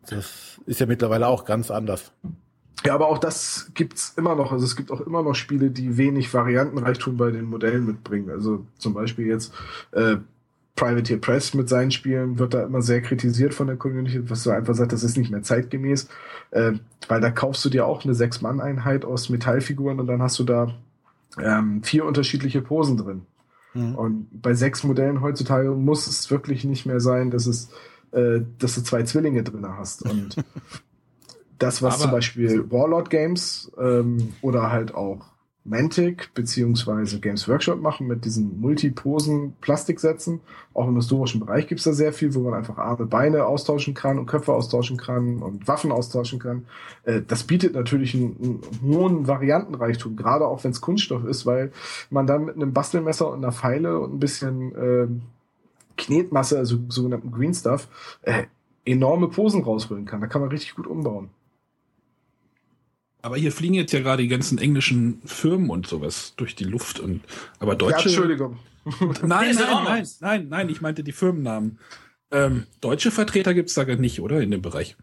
Das 0.07 0.61
ist 0.67 0.79
ja 0.79 0.87
mittlerweile 0.87 1.27
auch 1.27 1.47
ganz 1.47 1.71
anders. 1.71 2.13
Ja, 2.85 2.95
aber 2.95 3.09
auch 3.09 3.19
das 3.19 3.71
gibt's 3.75 4.15
immer 4.17 4.35
noch. 4.35 4.53
Also 4.53 4.65
es 4.65 4.77
gibt 4.77 4.91
auch 4.91 5.01
immer 5.01 5.23
noch 5.23 5.35
Spiele, 5.35 5.71
die 5.71 5.97
wenig 5.97 6.33
Variantenreichtum 6.33 7.17
bei 7.17 7.31
den 7.31 7.45
Modellen 7.45 7.87
mitbringen. 7.87 8.31
Also 8.31 8.67
zum 8.79 8.95
Beispiel 8.95 9.27
jetzt 9.27 9.53
äh, 9.93 10.17
Privateer 10.75 11.19
Press 11.19 11.55
mit 11.55 11.69
seinen 11.69 11.91
Spielen 11.91 12.39
wird 12.39 12.55
da 12.55 12.63
immer 12.65 12.83
sehr 12.83 13.03
kritisiert 13.03 13.55
von 13.55 13.67
der 13.67 13.77
Community, 13.77 14.29
was 14.29 14.43
so 14.43 14.51
einfach 14.51 14.75
sagt, 14.75 14.93
das 14.93 15.05
ist 15.05 15.17
nicht 15.17 15.31
mehr 15.31 15.43
zeitgemäß, 15.43 16.09
äh, 16.51 16.73
weil 17.09 17.21
da 17.21 17.31
kaufst 17.31 17.65
du 17.65 17.69
dir 17.69 17.87
auch 17.87 18.05
eine 18.05 18.15
Sechs-Mann-Einheit 18.15 19.05
aus 19.05 19.29
Metallfiguren 19.29 20.01
und 20.01 20.07
dann 20.07 20.23
hast 20.23 20.39
du 20.39 20.45
da 20.45 20.75
ähm, 21.39 21.83
vier 21.83 22.05
unterschiedliche 22.05 22.63
Posen 22.63 22.97
drin. 22.97 23.23
Mhm. 23.75 23.95
Und 23.95 24.29
bei 24.33 24.55
sechs 24.55 24.83
Modellen 24.83 25.21
heutzutage 25.21 25.71
muss 25.71 26.07
es 26.07 26.31
wirklich 26.31 26.65
nicht 26.65 26.87
mehr 26.87 27.01
sein, 27.01 27.31
dass 27.31 27.47
es, 27.47 27.71
äh, 28.13 28.41
dass 28.59 28.75
du 28.75 28.83
zwei 28.83 29.03
Zwillinge 29.03 29.43
drin 29.43 29.67
hast. 29.69 30.03
Und 30.03 30.37
Das, 31.63 31.83
was 31.83 31.95
Aber 31.95 32.03
zum 32.03 32.11
Beispiel 32.11 32.71
Warlord 32.71 33.11
Games 33.11 33.71
ähm, 33.79 34.33
oder 34.43 34.71
halt 34.71 34.95
auch 34.95 35.33
Mantic 35.65 36.35
beziehungsweise 36.35 37.21
Games 37.21 37.47
Workshop 37.47 37.81
machen 37.81 38.09
mit 38.09 38.25
diesen 38.25 38.61
Multiposen 38.61 39.55
Plastiksätzen. 39.61 40.41
Auch 40.75 40.89
im 40.89 40.97
historischen 40.97 41.39
Bereich 41.39 41.69
gibt's 41.69 41.85
da 41.85 41.93
sehr 41.93 42.13
viel, 42.13 42.35
wo 42.35 42.41
man 42.41 42.55
einfach 42.55 42.79
Arme, 42.79 43.07
Beine 43.07 43.47
austauschen 43.47 43.95
kann 43.95 44.19
und 44.19 44.27
Köpfe 44.27 44.53
austauschen 44.53 44.97
kann 44.97 45.39
und 45.41 45.69
Waffen 45.69 45.93
austauschen 45.93 46.41
kann. 46.41 46.67
Äh, 47.05 47.23
das 47.27 47.45
bietet 47.45 47.75
natürlich 47.75 48.15
einen, 48.15 48.37
einen 48.83 48.93
hohen 48.93 49.27
Variantenreichtum, 49.29 50.17
gerade 50.17 50.47
auch 50.47 50.65
wenn 50.65 50.73
es 50.73 50.81
Kunststoff 50.81 51.25
ist, 51.25 51.47
weil 51.47 51.71
man 52.11 52.27
dann 52.27 52.45
mit 52.47 52.57
einem 52.57 52.73
Bastelmesser 52.73 53.31
und 53.31 53.39
einer 53.39 53.53
Pfeile 53.53 54.01
und 54.01 54.15
ein 54.15 54.19
bisschen 54.19 54.75
äh, 54.75 55.07
Knetmasse, 55.97 56.59
also 56.59 56.79
sogenannten 56.89 57.31
Green 57.31 57.55
Stuff, 57.55 57.87
äh, 58.23 58.45
enorme 58.85 59.29
Posen 59.29 59.63
rausholen 59.63 60.07
kann. 60.07 60.21
Da 60.21 60.27
kann 60.27 60.41
man 60.41 60.51
richtig 60.51 60.75
gut 60.75 60.89
umbauen. 60.89 61.31
Aber 63.23 63.37
hier 63.37 63.53
fliegen 63.53 63.75
jetzt 63.75 63.93
ja 63.93 64.01
gerade 64.01 64.23
die 64.23 64.29
ganzen 64.29 64.59
englischen 64.59 65.23
Firmen 65.25 65.71
und 65.71 65.87
sowas 65.87 66.35
durch 66.37 66.57
die 66.57 66.65
Luft 66.65 66.99
und 66.99 67.23
aber 67.61 67.77
deutsche. 67.77 68.09
Ja, 68.09 68.17
Entschuldigung. 68.17 68.59
nein, 69.23 69.55
nein, 69.55 69.55
nein, 69.55 70.07
nein, 70.21 70.49
nein, 70.49 70.69
ich 70.69 70.81
meinte 70.81 71.05
die 71.05 71.13
Firmennamen. 71.13 71.79
Ähm, 72.33 72.67
deutsche 72.81 73.13
Vertreter 73.13 73.55
gibt's 73.55 73.75
da 73.75 73.85
gar 73.85 73.97
nicht, 73.97 74.21
oder? 74.21 74.41
In 74.41 74.51
dem 74.51 74.63
Bereich. 74.63 74.97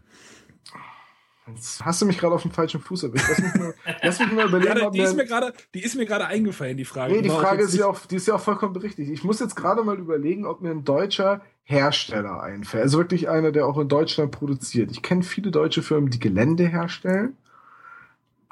Jetzt 1.54 1.84
hast 1.84 2.02
du 2.02 2.06
mich 2.06 2.18
gerade 2.18 2.34
auf 2.34 2.42
dem 2.42 2.50
falschen 2.50 2.80
Fuß 2.80 3.04
erwischt. 3.04 3.24
Lass 3.28 3.38
mich 3.38 3.54
mal, 3.54 3.74
lass 4.02 4.18
mich 4.18 4.32
mal 4.32 4.46
überlegen. 4.46 4.78
ja, 4.78 4.90
die, 4.90 5.00
ist 5.00 5.16
mir 5.16 5.26
grade, 5.26 5.52
die 5.74 5.82
ist 5.82 5.96
mir 5.96 6.06
gerade 6.06 6.26
eingefallen, 6.26 6.76
die 6.76 6.84
Frage. 6.84 7.14
Nee, 7.14 7.22
die 7.22 7.30
Frage 7.30 7.62
ist 7.62 7.74
ja, 7.74 7.86
auch, 7.86 7.98
die 8.06 8.16
ist 8.16 8.26
ja 8.26 8.34
auch 8.34 8.40
vollkommen 8.40 8.72
berechtigt. 8.72 9.10
Ich 9.10 9.24
muss 9.24 9.40
jetzt 9.40 9.56
gerade 9.56 9.82
mal 9.82 9.98
überlegen, 9.98 10.44
ob 10.44 10.60
mir 10.60 10.70
ein 10.70 10.84
deutscher 10.84 11.40
Hersteller 11.62 12.42
einfällt. 12.42 12.82
Also 12.82 12.98
wirklich 12.98 13.28
einer, 13.28 13.52
der 13.52 13.66
auch 13.66 13.78
in 13.78 13.88
Deutschland 13.88 14.30
produziert. 14.32 14.90
Ich 14.90 15.02
kenne 15.02 15.22
viele 15.22 15.50
deutsche 15.50 15.82
Firmen, 15.82 16.10
die 16.10 16.20
Gelände 16.20 16.66
herstellen. 16.66 17.36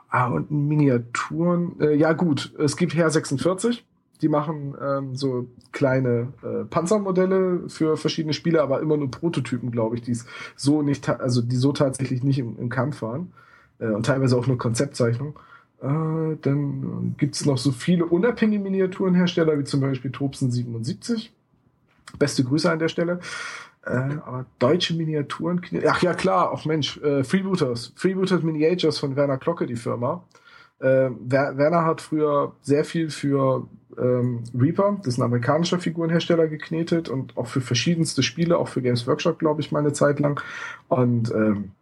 Ah, 0.08 0.28
und 0.28 0.50
Miniaturen. 0.50 1.78
Äh, 1.80 1.94
ja, 1.94 2.12
gut, 2.12 2.54
es 2.58 2.76
gibt 2.76 2.94
Her 2.94 3.10
46. 3.10 3.84
Die 4.20 4.28
machen 4.28 4.74
ähm, 4.80 5.14
so 5.14 5.46
kleine 5.70 6.32
äh, 6.42 6.64
Panzermodelle 6.64 7.68
für 7.68 7.96
verschiedene 7.96 8.32
Spiele, 8.32 8.62
aber 8.62 8.80
immer 8.80 8.96
nur 8.96 9.10
Prototypen, 9.10 9.70
glaube 9.70 9.96
ich, 9.96 10.02
die 10.02 10.16
so 10.56 10.82
nicht, 10.82 11.08
also 11.08 11.40
die 11.40 11.56
so 11.56 11.72
tatsächlich 11.72 12.24
nicht 12.24 12.38
im, 12.38 12.58
im 12.58 12.68
Kampf 12.68 13.02
waren. 13.02 13.32
Äh, 13.78 13.86
und 13.86 14.06
teilweise 14.06 14.36
auch 14.36 14.46
nur 14.46 14.58
Konzeptzeichnung. 14.58 15.38
Äh, 15.80 16.36
dann 16.42 17.14
gibt's 17.16 17.44
noch 17.46 17.58
so 17.58 17.70
viele 17.70 18.06
unabhängige 18.06 18.62
Miniaturenhersteller, 18.62 19.58
wie 19.58 19.64
zum 19.64 19.80
Beispiel 19.80 20.10
Tobsen 20.10 20.50
77. 20.50 21.32
Beste 22.18 22.42
Grüße 22.42 22.70
an 22.70 22.78
der 22.78 22.88
Stelle. 22.88 23.20
Äh, 23.88 24.18
aber 24.24 24.46
deutsche 24.58 24.94
Miniaturen. 24.94 25.60
Ach 25.86 26.02
ja, 26.02 26.14
klar, 26.14 26.52
auch 26.52 26.64
Mensch, 26.64 26.98
äh, 26.98 27.24
Freebooters. 27.24 27.92
Freebooters 27.96 28.42
Miniatures 28.42 28.98
von 28.98 29.16
Werner 29.16 29.38
Glocke, 29.38 29.66
die 29.66 29.76
Firma. 29.76 30.24
Äh, 30.80 31.10
Werner 31.26 31.84
hat 31.84 32.00
früher 32.00 32.52
sehr 32.62 32.84
viel 32.84 33.10
für 33.10 33.66
ähm, 33.96 34.44
Reaper, 34.56 34.98
das 34.98 35.14
ist 35.14 35.18
ein 35.18 35.24
amerikanischer 35.24 35.80
Figurenhersteller, 35.80 36.46
geknetet 36.46 37.08
und 37.08 37.36
auch 37.36 37.48
für 37.48 37.60
verschiedenste 37.60 38.22
Spiele, 38.22 38.58
auch 38.58 38.68
für 38.68 38.82
Games 38.82 39.06
Workshop, 39.06 39.38
glaube 39.38 39.60
ich, 39.60 39.72
mal 39.72 39.80
eine 39.80 39.92
Zeit 39.92 40.20
lang. 40.20 40.40
Und 40.88 41.32
ähm, 41.32 41.72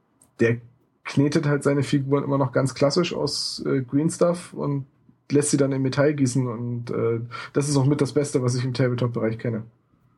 der 0.41 0.59
knetet 1.05 1.47
halt 1.47 1.63
seine 1.63 1.83
Figuren 1.83 2.25
immer 2.25 2.39
noch 2.39 2.53
ganz 2.53 2.75
klassisch 2.75 3.15
aus 3.15 3.63
äh, 3.67 3.83
Green 3.83 4.11
Stuff 4.11 4.55
und 4.55 4.87
lässt 5.31 5.51
sie 5.51 5.57
dann 5.57 5.73
in 5.73 5.83
Metall 5.83 6.15
gießen 6.15 6.47
und 6.47 6.91
äh, 6.91 7.21
das 7.53 7.69
ist 7.69 7.77
auch 7.77 7.87
mit 7.87 8.01
das 8.01 8.13
Beste, 8.13 8.43
was 8.43 8.55
ich 8.55 8.65
im 8.65 8.75
Tabletop-Bereich 8.75 9.39
kenne. 9.39 9.65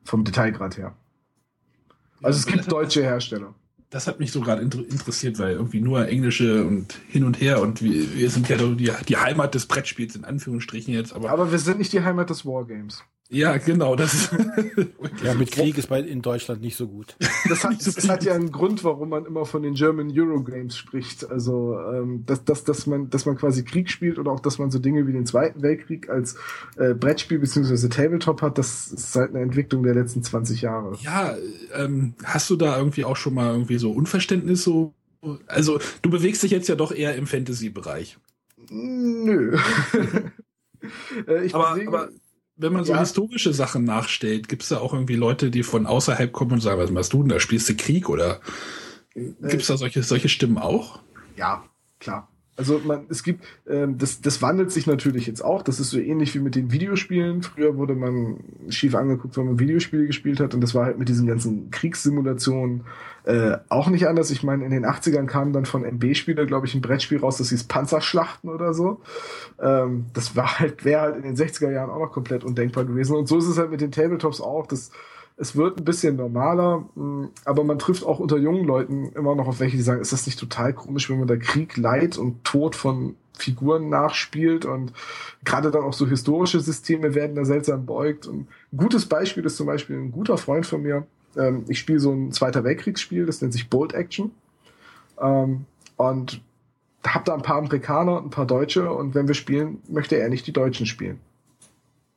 Vom 0.05 0.25
Detailgrad 0.25 0.77
her. 0.77 0.95
Also 2.23 2.39
es 2.39 2.47
gibt 2.47 2.71
deutsche 2.71 3.03
Hersteller. 3.03 3.55
Das 3.91 4.07
hat 4.07 4.21
mich 4.21 4.33
so 4.33 4.43
gerade 4.43 4.61
interessiert, 4.61 5.39
weil 5.39 5.53
irgendwie 5.53 5.81
nur 5.81 6.07
englische 6.09 6.65
und 6.65 6.99
hin 7.09 7.25
und 7.25 7.41
her 7.41 7.63
und 7.63 7.83
wir, 7.83 8.15
wir 8.15 8.29
sind 8.29 8.49
ja 8.49 8.59
die, 8.59 8.93
die 9.09 9.17
Heimat 9.17 9.55
des 9.55 9.65
Brettspiels 9.65 10.15
in 10.15 10.25
Anführungsstrichen 10.25 10.93
jetzt. 10.93 11.15
Aber, 11.15 11.31
aber 11.31 11.51
wir 11.51 11.59
sind 11.59 11.79
nicht 11.79 11.93
die 11.95 12.03
Heimat 12.03 12.29
des 12.29 12.45
Wargames. 12.45 13.03
Ja, 13.31 13.59
genau. 13.59 13.95
Das 13.95 14.31
ja, 15.23 15.35
mit 15.35 15.51
Krieg 15.51 15.77
ist 15.77 15.89
bei, 15.89 16.01
in 16.01 16.23
Deutschland 16.23 16.63
nicht 16.63 16.77
so 16.77 16.89
gut. 16.89 17.17
Das 17.49 17.65
hat, 17.65 17.87
das 17.87 18.09
hat 18.09 18.25
ja 18.25 18.35
einen 18.35 18.53
Grund, 18.53 18.85
warum 18.85 19.09
man 19.09 19.25
immer 19.25 19.47
von 19.47 19.63
den 19.63 19.73
German 19.73 20.11
Eurogames 20.13 20.77
spricht. 20.77 21.31
Also, 21.31 21.79
ähm, 21.81 22.25
dass, 22.27 22.45
dass, 22.45 22.65
dass, 22.65 22.87
man, 22.87 23.09
dass 23.09 23.25
man 23.25 23.37
quasi 23.37 23.65
Krieg 23.65 23.91
spielt 23.91 24.19
oder 24.19 24.33
auch, 24.33 24.41
dass 24.41 24.59
man 24.59 24.71
so 24.71 24.79
Dinge 24.79 25.07
wie 25.07 25.13
den 25.13 25.25
Zweiten 25.25 25.63
Weltkrieg 25.63 26.11
als 26.11 26.37
äh, 26.77 26.93
Brettspiel 26.93 27.39
beziehungsweise 27.39 27.89
Tabletop 27.89 28.43
hat, 28.43 28.59
das 28.59 28.89
ist 28.89 29.17
halt 29.17 29.31
eine 29.31 29.41
Entwicklung 29.41 29.83
der 29.83 29.95
letzten 29.95 30.23
20 30.23 30.61
Jahre. 30.61 30.95
Ja, 31.01 31.37
ähm, 31.75 32.15
hast 32.23 32.51
du 32.51 32.57
da 32.57 32.77
irgendwie 32.77 33.07
auch 33.07 33.17
schon 33.17 33.33
mal 33.33 33.53
irgendwie 33.53 33.79
so 33.79 33.93
Unverständnis 33.93 34.63
so? 34.63 34.93
Also, 35.47 35.81
du 36.03 36.11
bewegst 36.11 36.43
dich 36.43 36.51
jetzt 36.51 36.69
ja 36.69 36.75
doch 36.75 36.93
eher 36.93 37.15
im 37.15 37.27
Fantasy-Bereich. 37.27 38.19
Nö. 38.69 39.57
äh, 41.27 41.45
ich 41.45 41.55
aber, 41.55 41.75
bewege, 41.75 41.89
aber 41.89 42.09
wenn 42.59 42.73
man 42.73 42.85
so 42.85 42.93
ja. 42.93 43.01
historische 43.01 43.55
Sachen 43.55 43.85
nachstellt, 43.85 44.49
gibt 44.49 44.63
es 44.63 44.69
da 44.69 44.79
auch 44.79 44.93
irgendwie 44.93 45.15
Leute, 45.15 45.51
die 45.51 45.63
von 45.63 45.87
außerhalb 45.87 46.33
kommen 46.33 46.53
und 46.53 46.61
sagen, 46.61 46.81
was 46.81 46.91
machst 46.91 47.13
du 47.13 47.23
denn 47.23 47.31
da? 47.31 47.41
Spielst 47.41 47.69
du 47.69 47.77
Krieg 47.77 48.09
oder 48.09 48.41
gibt 49.15 49.63
es 49.63 49.69
da 49.69 49.77
solche, 49.77 50.03
solche 50.03 50.29
Stimmen 50.29 50.59
auch? 50.59 51.01
Ja, 51.37 51.65
klar. 52.01 52.29
Also 52.57 52.81
man, 52.85 53.07
es 53.09 53.23
gibt, 53.23 53.45
ähm, 53.69 53.99
das, 53.99 54.21
das 54.21 54.43
wandelt 54.43 54.73
sich 54.73 54.89
natürlich 54.89 55.29
jetzt 55.29 55.45
auch. 55.45 55.63
Das 55.63 55.79
ist 55.79 55.91
so 55.91 55.99
ähnlich 56.01 56.35
wie 56.35 56.41
mit 56.41 56.57
den 56.57 56.73
Videospielen. 56.73 57.45
Früher 57.45 57.77
wurde 57.77 57.95
man 57.95 58.41
schief 58.69 58.97
angeguckt, 58.97 59.37
wenn 59.37 59.47
man 59.47 59.61
Videospiele 59.61 60.07
gespielt 60.07 60.41
hat. 60.41 60.55
Und 60.55 60.61
das 60.61 60.75
war 60.75 60.85
halt 60.85 60.99
mit 60.99 61.09
diesen 61.09 61.29
ganzen 61.29 61.71
Kriegssimulationen 61.71 62.83
äh, 63.29 63.59
auch 63.69 63.91
nicht 63.91 64.09
anders. 64.09 64.31
Ich 64.31 64.43
meine, 64.43 64.65
in 64.65 64.71
den 64.71 64.87
80ern 64.87 65.27
kam 65.27 65.53
dann 65.53 65.67
von 65.67 65.85
MB-Spieler, 65.85 66.47
glaube 66.47 66.67
ich, 66.67 66.75
ein 66.75 66.81
Brettspiel 66.81 67.19
raus, 67.19 67.37
das 67.37 67.51
hieß 67.51 67.65
Panzerschlachten 67.65 68.49
oder 68.49 68.73
so. 68.73 69.03
Ähm, 69.61 70.07
das 70.15 70.35
war 70.35 70.59
halt, 70.59 70.87
wäre 70.87 71.03
halt 71.03 71.17
in 71.17 71.23
den 71.25 71.37
60er 71.37 71.71
Jahren 71.71 71.91
auch 71.91 71.99
noch 71.99 72.11
komplett 72.11 72.43
undenkbar 72.43 72.87
gewesen. 72.87 73.15
Und 73.15 73.29
so 73.29 73.37
ist 73.37 73.47
es 73.47 73.59
halt 73.59 73.71
mit 73.71 73.83
den 73.83 73.93
Tabletops 73.93 74.41
auch. 74.41 74.67
Das, 74.67 74.93
es 75.37 75.57
wird 75.57 75.77
ein 75.77 75.85
bisschen 75.85 76.17
normaler, 76.17 76.89
mm, 76.95 77.27
aber 77.45 77.65
man 77.65 77.79
trifft 77.79 78.03
auch 78.03 78.19
unter 78.19 78.39
jungen 78.39 78.65
Leuten 78.65 79.13
immer 79.15 79.35
noch 79.35 79.47
auf 79.47 79.61
welche, 79.61 79.77
die 79.77 79.83
sagen, 79.83 80.01
ist 80.01 80.15
das 80.15 80.25
nicht 80.25 80.41
total 80.41 80.73
komisch, 80.73 81.11
wenn 81.11 81.19
man 81.19 81.29
da 81.29 81.37
Krieg, 81.37 81.77
Leid 81.77 82.17
und 82.17 82.45
Tod 82.45 82.77
von 82.77 83.15
Figuren 83.37 83.91
nachspielt 83.91 84.65
und 84.65 84.95
gerade 85.45 85.71
dann 85.71 85.83
auch 85.83 85.93
so 85.93 86.07
historische 86.07 86.61
Systeme 86.61 87.15
werden 87.15 87.37
da 87.37 87.45
seltsam 87.45 87.85
beugt. 87.85 88.27
Und 88.27 88.49
ein 88.73 88.77
gutes 88.79 89.05
Beispiel 89.05 89.45
ist 89.45 89.59
zum 89.59 89.67
Beispiel 89.67 89.97
ein 89.97 90.13
guter 90.13 90.39
Freund 90.39 90.65
von 90.65 90.81
mir. 90.81 91.07
Ähm, 91.39 91.65
ich 91.69 91.79
spiele 91.79 92.01
so 92.01 92.13
ein 92.13 92.33
Zweiter 92.33 92.65
Weltkriegsspiel, 92.65 93.25
das 93.27 93.41
nennt 93.41 93.53
sich 93.53 93.71
Bolt 93.71 93.95
Action. 93.95 94.33
Ähm, 95.21 95.65
und 95.97 96.43
hab 97.07 97.25
da 97.25 97.35
ein 97.35 97.43
paar 97.43 97.57
Amerikaner 97.57 98.19
und 98.19 98.27
ein 98.27 98.31
paar 98.31 98.47
Deutsche 98.47 98.93
und 98.93 99.15
wenn 99.15 99.29
wir 99.29 99.35
spielen, 99.35 99.83
möchte 99.89 100.17
er 100.17 100.29
nicht 100.29 100.47
die 100.47 100.53
Deutschen 100.53 100.87
spielen. 100.87 101.21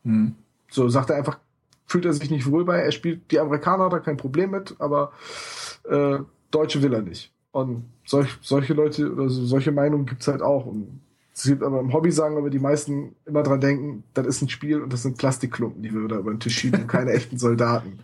Hm. 0.03 0.35
So 0.69 0.89
sagt 0.89 1.09
er 1.09 1.17
einfach, 1.17 1.39
fühlt 1.85 2.05
er 2.05 2.13
sich 2.13 2.31
nicht 2.31 2.49
wohl 2.49 2.65
bei. 2.65 2.79
Er 2.79 2.91
spielt 2.91 3.31
die 3.31 3.39
Amerikaner, 3.39 3.85
hat 3.85 3.93
er 3.93 3.99
kein 3.99 4.17
Problem 4.17 4.51
mit, 4.51 4.75
aber 4.79 5.11
äh, 5.89 6.19
Deutsche 6.49 6.81
will 6.81 6.93
er 6.93 7.01
nicht. 7.01 7.31
Und 7.51 7.85
solch, 8.05 8.37
solche 8.41 8.73
Leute 8.73 9.11
oder 9.11 9.29
so, 9.29 9.45
solche 9.45 9.71
Meinungen 9.71 10.05
gibt's 10.05 10.27
halt 10.27 10.41
auch. 10.41 10.65
Und 10.65 11.01
es 11.35 11.43
gibt 11.43 11.63
aber 11.63 11.79
im 11.79 11.93
Hobby 11.93 12.11
sagen 12.11 12.37
aber 12.37 12.49
die 12.49 12.59
meisten 12.59 13.15
immer 13.25 13.43
dran 13.43 13.59
denken, 13.59 14.03
das 14.13 14.25
ist 14.25 14.41
ein 14.41 14.49
Spiel 14.49 14.81
und 14.81 14.93
das 14.93 15.03
sind 15.03 15.17
Plastikklumpen, 15.17 15.83
die 15.83 15.93
wir 15.93 16.07
da 16.07 16.17
über 16.17 16.31
den 16.31 16.39
Tisch 16.39 16.57
schieben 16.57 16.87
keine 16.87 17.11
echten 17.11 17.37
Soldaten. 17.37 17.99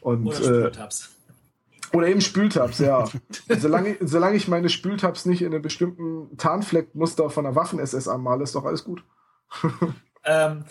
Und, 0.00 0.26
oder 0.26 0.36
Spültabs. 0.36 1.04
Äh, 1.04 1.96
oder 1.96 2.08
eben 2.08 2.20
Spültabs, 2.20 2.78
ja. 2.80 3.08
solange, 3.58 3.96
solange 4.00 4.36
ich 4.36 4.48
meine 4.48 4.68
Spültabs 4.68 5.24
nicht 5.24 5.42
in 5.42 5.52
einem 5.52 5.62
bestimmten 5.62 6.36
Tarnfleckmuster 6.36 7.30
von 7.30 7.46
einer 7.46 7.56
Waffen-SS 7.56 8.08
anmale, 8.08 8.44
ist 8.44 8.54
doch 8.54 8.64
alles 8.64 8.84
gut. 8.84 9.02
ähm, 10.24 10.64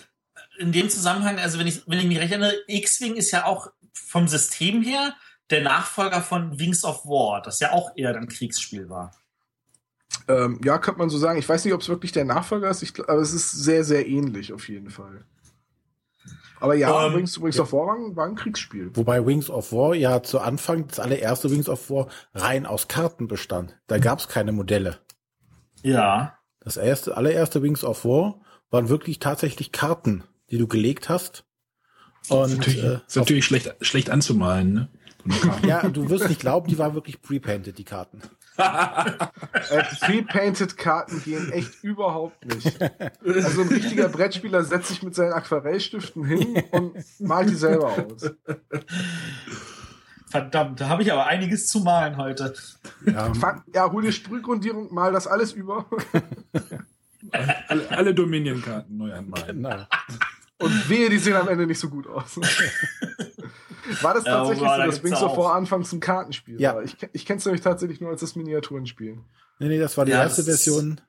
in 0.60 0.72
dem 0.72 0.90
Zusammenhang, 0.90 1.40
also 1.40 1.58
wenn 1.60 1.68
ich, 1.68 1.88
wenn 1.88 2.00
ich 2.00 2.06
mich 2.06 2.20
recht 2.20 2.32
erinnere, 2.32 2.54
X-Wing 2.68 3.16
ist 3.16 3.32
ja 3.32 3.46
auch 3.46 3.72
vom 3.94 4.28
System 4.28 4.84
her 4.84 5.16
der 5.50 5.64
Nachfolger 5.64 6.22
von 6.22 6.60
Wings 6.60 6.84
of 6.84 7.06
War, 7.06 7.42
das 7.42 7.60
ja 7.60 7.72
auch 7.72 7.92
eher 7.96 8.16
ein 8.16 8.28
Kriegsspiel 8.28 8.90
war. 8.90 9.12
Ähm, 10.28 10.60
ja, 10.64 10.78
könnte 10.78 11.00
man 11.00 11.10
so 11.10 11.18
sagen. 11.18 11.40
Ich 11.40 11.48
weiß 11.48 11.64
nicht, 11.66 11.74
ob 11.74 11.82
es 11.82 11.90
wirklich 11.90 12.12
der 12.12 12.26
Nachfolger 12.26 12.70
ist, 12.70 12.82
ich, 12.82 13.00
aber 13.00 13.22
es 13.22 13.34
ist 13.34 13.52
sehr, 13.52 13.84
sehr 13.84 14.08
ähnlich 14.08 14.52
auf 14.54 14.68
jeden 14.68 14.90
Fall. 14.90 15.24
Aber 16.60 16.76
ja, 16.76 17.08
ähm, 17.08 17.16
Wings, 17.16 17.42
Wings 17.42 17.58
ja. 17.58 17.64
of 17.64 17.74
War 17.74 17.88
war, 17.88 18.16
war, 18.16 18.26
ein 18.26 18.36
Kriegsspiel. 18.36 18.92
Wobei 18.96 19.26
Wings 19.26 19.50
of 19.50 19.72
War 19.72 19.96
ja 19.96 20.24
zu 20.24 20.40
Anfang, 20.40 20.88
das 20.88 21.00
allererste 21.00 21.52
Wings 21.52 21.70
of 21.70 21.90
War, 21.90 22.08
rein 22.34 22.66
aus 22.66 22.88
Karten 22.88 23.28
bestand. 23.28 23.78
Da 23.88 24.00
gab 24.00 24.20
es 24.20 24.28
keine 24.28 24.52
Modelle. 24.52 24.98
Ja. 25.84 26.38
Das 26.60 26.78
erste, 26.78 27.16
allererste 27.16 27.62
Wings 27.62 27.84
of 27.84 28.06
War 28.06 28.42
waren 28.70 28.90
wirklich 28.90 29.20
tatsächlich 29.20 29.72
Karten 29.72 30.24
die 30.50 30.58
du 30.58 30.68
gelegt 30.68 31.10
hast. 31.10 31.46
Und, 32.30 32.52
ist 32.52 32.58
natürlich, 32.58 32.84
äh, 32.84 33.00
ist 33.08 33.16
natürlich 33.16 33.46
schlecht, 33.46 33.76
schlecht 33.82 34.10
anzumalen, 34.10 34.74
ne? 34.74 34.90
Ja, 35.68 35.90
du 35.90 36.10
wirst 36.10 36.30
nicht 36.30 36.40
glauben, 36.40 36.70
die 36.70 36.78
waren 36.78 36.94
wirklich 36.94 37.22
pre-painted, 37.22 37.78
die 37.78 37.84
Karten. 37.84 38.22
Äh, 38.58 39.84
pre-painted 40.02 40.78
Karten 40.78 41.22
gehen 41.24 41.52
echt 41.52 41.84
überhaupt 41.84 42.46
nicht. 42.46 42.80
Also 43.24 43.62
ein 43.62 43.68
richtiger 43.68 44.10
Brettspieler 44.10 44.64
setzt 44.64 44.90
sich 44.90 45.04
mit 45.04 45.16
seinen 45.16 45.34
Aquarellstiften 45.34 46.26
hin 46.26 46.64
und 46.72 46.96
malt 47.20 47.50
die 47.50 47.56
selber 47.56 47.88
aus. 47.88 48.32
Verdammt, 50.30 50.82
da 50.82 50.90
habe 50.90 51.04
ich 51.04 51.12
aber 51.12 51.26
einiges 51.28 51.68
zu 51.68 51.80
malen 51.80 52.18
heute. 52.18 52.54
Ja, 53.06 53.34
Fang, 53.34 53.64
ja 53.74 53.92
hol 53.92 54.02
dir 54.02 54.12
Sprühgrundierung, 54.12 54.94
mal 54.94 55.14
das 55.14 55.26
alles 55.26 55.54
über. 55.54 55.86
alle, 57.68 57.90
alle 57.92 58.14
Dominion-Karten 58.14 58.98
neu 58.98 59.14
anmalen. 59.14 59.64
Genau. 59.64 59.88
Und 60.60 60.90
wehe, 60.90 61.10
die 61.10 61.20
sehen 61.20 61.36
am 61.36 61.48
Ende 61.48 61.68
nicht 61.68 61.80
so 61.80 61.90
gut 61.90 62.08
aus. 62.08 62.40
War 64.02 64.14
das 64.14 64.24
tatsächlich 64.26 64.70
so, 64.70 64.78
dass 64.78 65.04
Wings 65.04 65.22
of 65.22 65.38
War 65.38 65.56
anfangs 65.56 65.92
ein 65.94 66.00
Kartenspiel 66.00 66.60
ja. 66.60 66.76
war? 66.76 66.84
Ich, 66.84 66.98
ich 67.14 67.26
kenne 67.26 67.40
es 67.40 67.46
nämlich 67.46 67.62
tatsächlich 67.62 68.02
nur 68.02 68.12
als 68.12 68.22
das 68.22 68.36
Miniaturenspiel. 68.36 69.20
Nee, 69.60 69.68
nee, 69.68 69.80
das 69.80 69.98
war 69.98 70.06
die 70.06 70.12
ja, 70.12 70.24
erste 70.24 70.44
Version. 70.44 71.02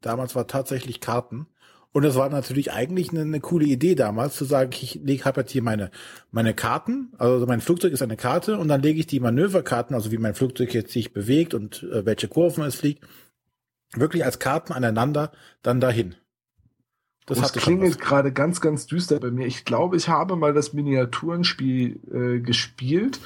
Damals 0.00 0.34
war 0.34 0.46
tatsächlich 0.46 1.00
Karten. 1.00 1.46
Und 1.92 2.04
es 2.04 2.14
war 2.14 2.28
natürlich 2.28 2.72
eigentlich 2.72 3.10
eine, 3.10 3.22
eine, 3.22 3.40
coole 3.40 3.66
Idee 3.66 3.96
damals, 3.96 4.36
zu 4.36 4.44
sagen, 4.44 4.70
ich 4.80 5.00
lege 5.02 5.24
habe 5.24 5.40
jetzt 5.40 5.50
hier 5.50 5.62
meine, 5.62 5.90
meine 6.30 6.54
Karten, 6.54 7.12
also 7.18 7.46
mein 7.46 7.60
Flugzeug 7.60 7.92
ist 7.92 8.02
eine 8.02 8.16
Karte 8.16 8.58
und 8.58 8.68
dann 8.68 8.80
lege 8.80 9.00
ich 9.00 9.08
die 9.08 9.18
Manöverkarten, 9.18 9.96
also 9.96 10.12
wie 10.12 10.18
mein 10.18 10.34
Flugzeug 10.34 10.72
jetzt 10.72 10.92
sich 10.92 11.12
bewegt 11.12 11.52
und 11.52 11.82
äh, 11.82 12.06
welche 12.06 12.28
Kurven 12.28 12.62
es 12.62 12.76
fliegt, 12.76 13.04
wirklich 13.94 14.24
als 14.24 14.38
Karten 14.38 14.72
aneinander 14.72 15.32
dann 15.62 15.80
dahin. 15.80 16.14
Das, 17.30 17.52
das 17.52 17.52
klingelt 17.52 18.00
gerade 18.00 18.32
ganz, 18.32 18.60
ganz 18.60 18.86
düster 18.86 19.20
bei 19.20 19.30
mir. 19.30 19.46
Ich 19.46 19.64
glaube, 19.64 19.96
ich 19.96 20.08
habe 20.08 20.36
mal 20.36 20.52
das 20.52 20.72
Miniaturenspiel 20.72 22.00
äh, 22.12 22.40
gespielt. 22.40 23.20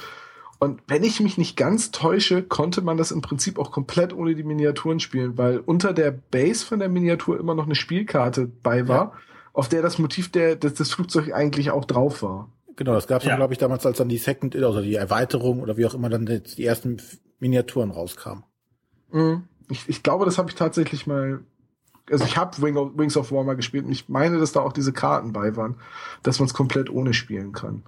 Und 0.59 0.81
wenn 0.87 1.03
ich 1.03 1.19
mich 1.19 1.37
nicht 1.37 1.57
ganz 1.57 1.91
täusche, 1.91 2.43
konnte 2.43 2.81
man 2.81 2.97
das 2.97 3.11
im 3.11 3.21
Prinzip 3.21 3.59
auch 3.59 3.71
komplett 3.71 4.13
ohne 4.13 4.35
die 4.35 4.43
Miniaturen 4.43 4.99
spielen, 4.99 5.37
weil 5.37 5.57
unter 5.57 5.91
der 5.91 6.11
Base 6.11 6.65
von 6.65 6.79
der 6.79 6.87
Miniatur 6.87 7.39
immer 7.39 7.55
noch 7.55 7.65
eine 7.65 7.75
Spielkarte 7.75 8.49
bei 8.63 8.87
war, 8.87 8.97
ja. 8.97 9.13
auf 9.53 9.67
der 9.69 9.81
das 9.81 9.99
Motiv 9.99 10.31
der, 10.31 10.55
des, 10.55 10.75
des 10.75 10.93
Flugzeugs 10.93 11.31
eigentlich 11.31 11.71
auch 11.71 11.85
drauf 11.85 12.23
war. 12.23 12.49
Genau, 12.75 12.93
das 12.93 13.07
gab 13.07 13.21
es 13.21 13.27
ja. 13.27 13.35
glaube 13.35 13.53
ich, 13.53 13.59
damals, 13.59 13.85
als 13.85 13.97
dann 13.97 14.09
die 14.09 14.17
Second, 14.17 14.55
also 14.55 14.81
die 14.81 14.95
Erweiterung 14.95 15.61
oder 15.61 15.77
wie 15.77 15.85
auch 15.85 15.93
immer 15.93 16.09
dann 16.09 16.25
die 16.25 16.65
ersten 16.65 17.01
Miniaturen 17.39 17.91
rauskamen. 17.91 18.43
Mhm. 19.11 19.43
Ich, 19.69 19.87
ich 19.89 20.03
glaube, 20.03 20.25
das 20.25 20.37
habe 20.37 20.49
ich 20.49 20.55
tatsächlich 20.55 21.07
mal 21.07 21.39
also 22.09 22.25
ich 22.25 22.37
habe 22.37 22.61
Wing 22.61 22.75
Wings 22.97 23.17
of 23.17 23.31
War 23.31 23.43
mal 23.43 23.55
gespielt 23.55 23.85
und 23.85 23.91
ich 23.91 24.09
meine, 24.09 24.39
dass 24.39 24.51
da 24.51 24.61
auch 24.61 24.73
diese 24.73 24.93
Karten 24.93 25.33
bei 25.33 25.55
waren, 25.55 25.79
dass 26.23 26.39
man 26.39 26.47
es 26.47 26.53
komplett 26.53 26.89
ohne 26.89 27.13
spielen 27.13 27.51
kann. 27.51 27.83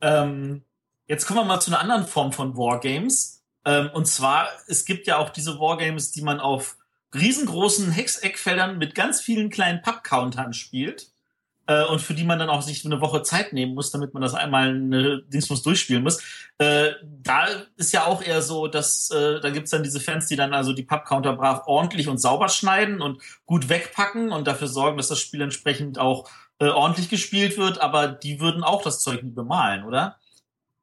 Ähm, 0.00 0.62
jetzt 1.06 1.26
kommen 1.26 1.40
wir 1.40 1.44
mal 1.44 1.60
zu 1.60 1.70
einer 1.70 1.80
anderen 1.80 2.06
Form 2.06 2.32
von 2.32 2.56
Wargames. 2.56 3.44
Ähm, 3.64 3.90
und 3.92 4.06
zwar, 4.06 4.48
es 4.66 4.84
gibt 4.84 5.06
ja 5.06 5.18
auch 5.18 5.30
diese 5.30 5.58
Wargames, 5.58 6.12
die 6.12 6.22
man 6.22 6.40
auf 6.40 6.78
riesengroßen 7.14 7.90
Hexeckfeldern 7.90 8.78
mit 8.78 8.94
ganz 8.94 9.20
vielen 9.20 9.50
kleinen 9.50 9.82
Pappcountern 9.82 10.52
spielt 10.52 11.09
äh, 11.70 11.84
und 11.84 12.00
für 12.00 12.14
die 12.14 12.24
man 12.24 12.40
dann 12.40 12.50
auch 12.50 12.62
sich 12.62 12.84
eine 12.84 13.00
Woche 13.00 13.22
Zeit 13.22 13.52
nehmen 13.52 13.74
muss, 13.74 13.92
damit 13.92 14.12
man 14.12 14.22
das 14.22 14.34
einmal 14.34 14.70
eine 14.70 15.22
Dingsmus 15.22 15.62
durchspielen 15.62 16.02
muss. 16.02 16.20
Äh, 16.58 16.94
da 17.04 17.46
ist 17.76 17.92
ja 17.92 18.06
auch 18.06 18.22
eher 18.22 18.42
so, 18.42 18.66
dass 18.66 19.10
äh, 19.12 19.40
da 19.40 19.50
gibt's 19.50 19.70
dann 19.70 19.84
diese 19.84 20.00
Fans, 20.00 20.26
die 20.26 20.34
dann 20.34 20.52
also 20.52 20.72
die 20.72 20.82
Pub-Counter 20.82 21.36
brav 21.36 21.62
ordentlich 21.66 22.08
und 22.08 22.18
sauber 22.18 22.48
schneiden 22.48 23.00
und 23.00 23.22
gut 23.46 23.68
wegpacken 23.68 24.32
und 24.32 24.48
dafür 24.48 24.66
sorgen, 24.66 24.96
dass 24.96 25.08
das 25.08 25.20
Spiel 25.20 25.42
entsprechend 25.42 25.96
auch 25.96 26.28
äh, 26.58 26.66
ordentlich 26.66 27.08
gespielt 27.08 27.56
wird, 27.56 27.80
aber 27.80 28.08
die 28.08 28.40
würden 28.40 28.64
auch 28.64 28.82
das 28.82 29.00
Zeug 29.00 29.22
nie 29.22 29.30
bemalen, 29.30 29.84
oder? 29.84 30.18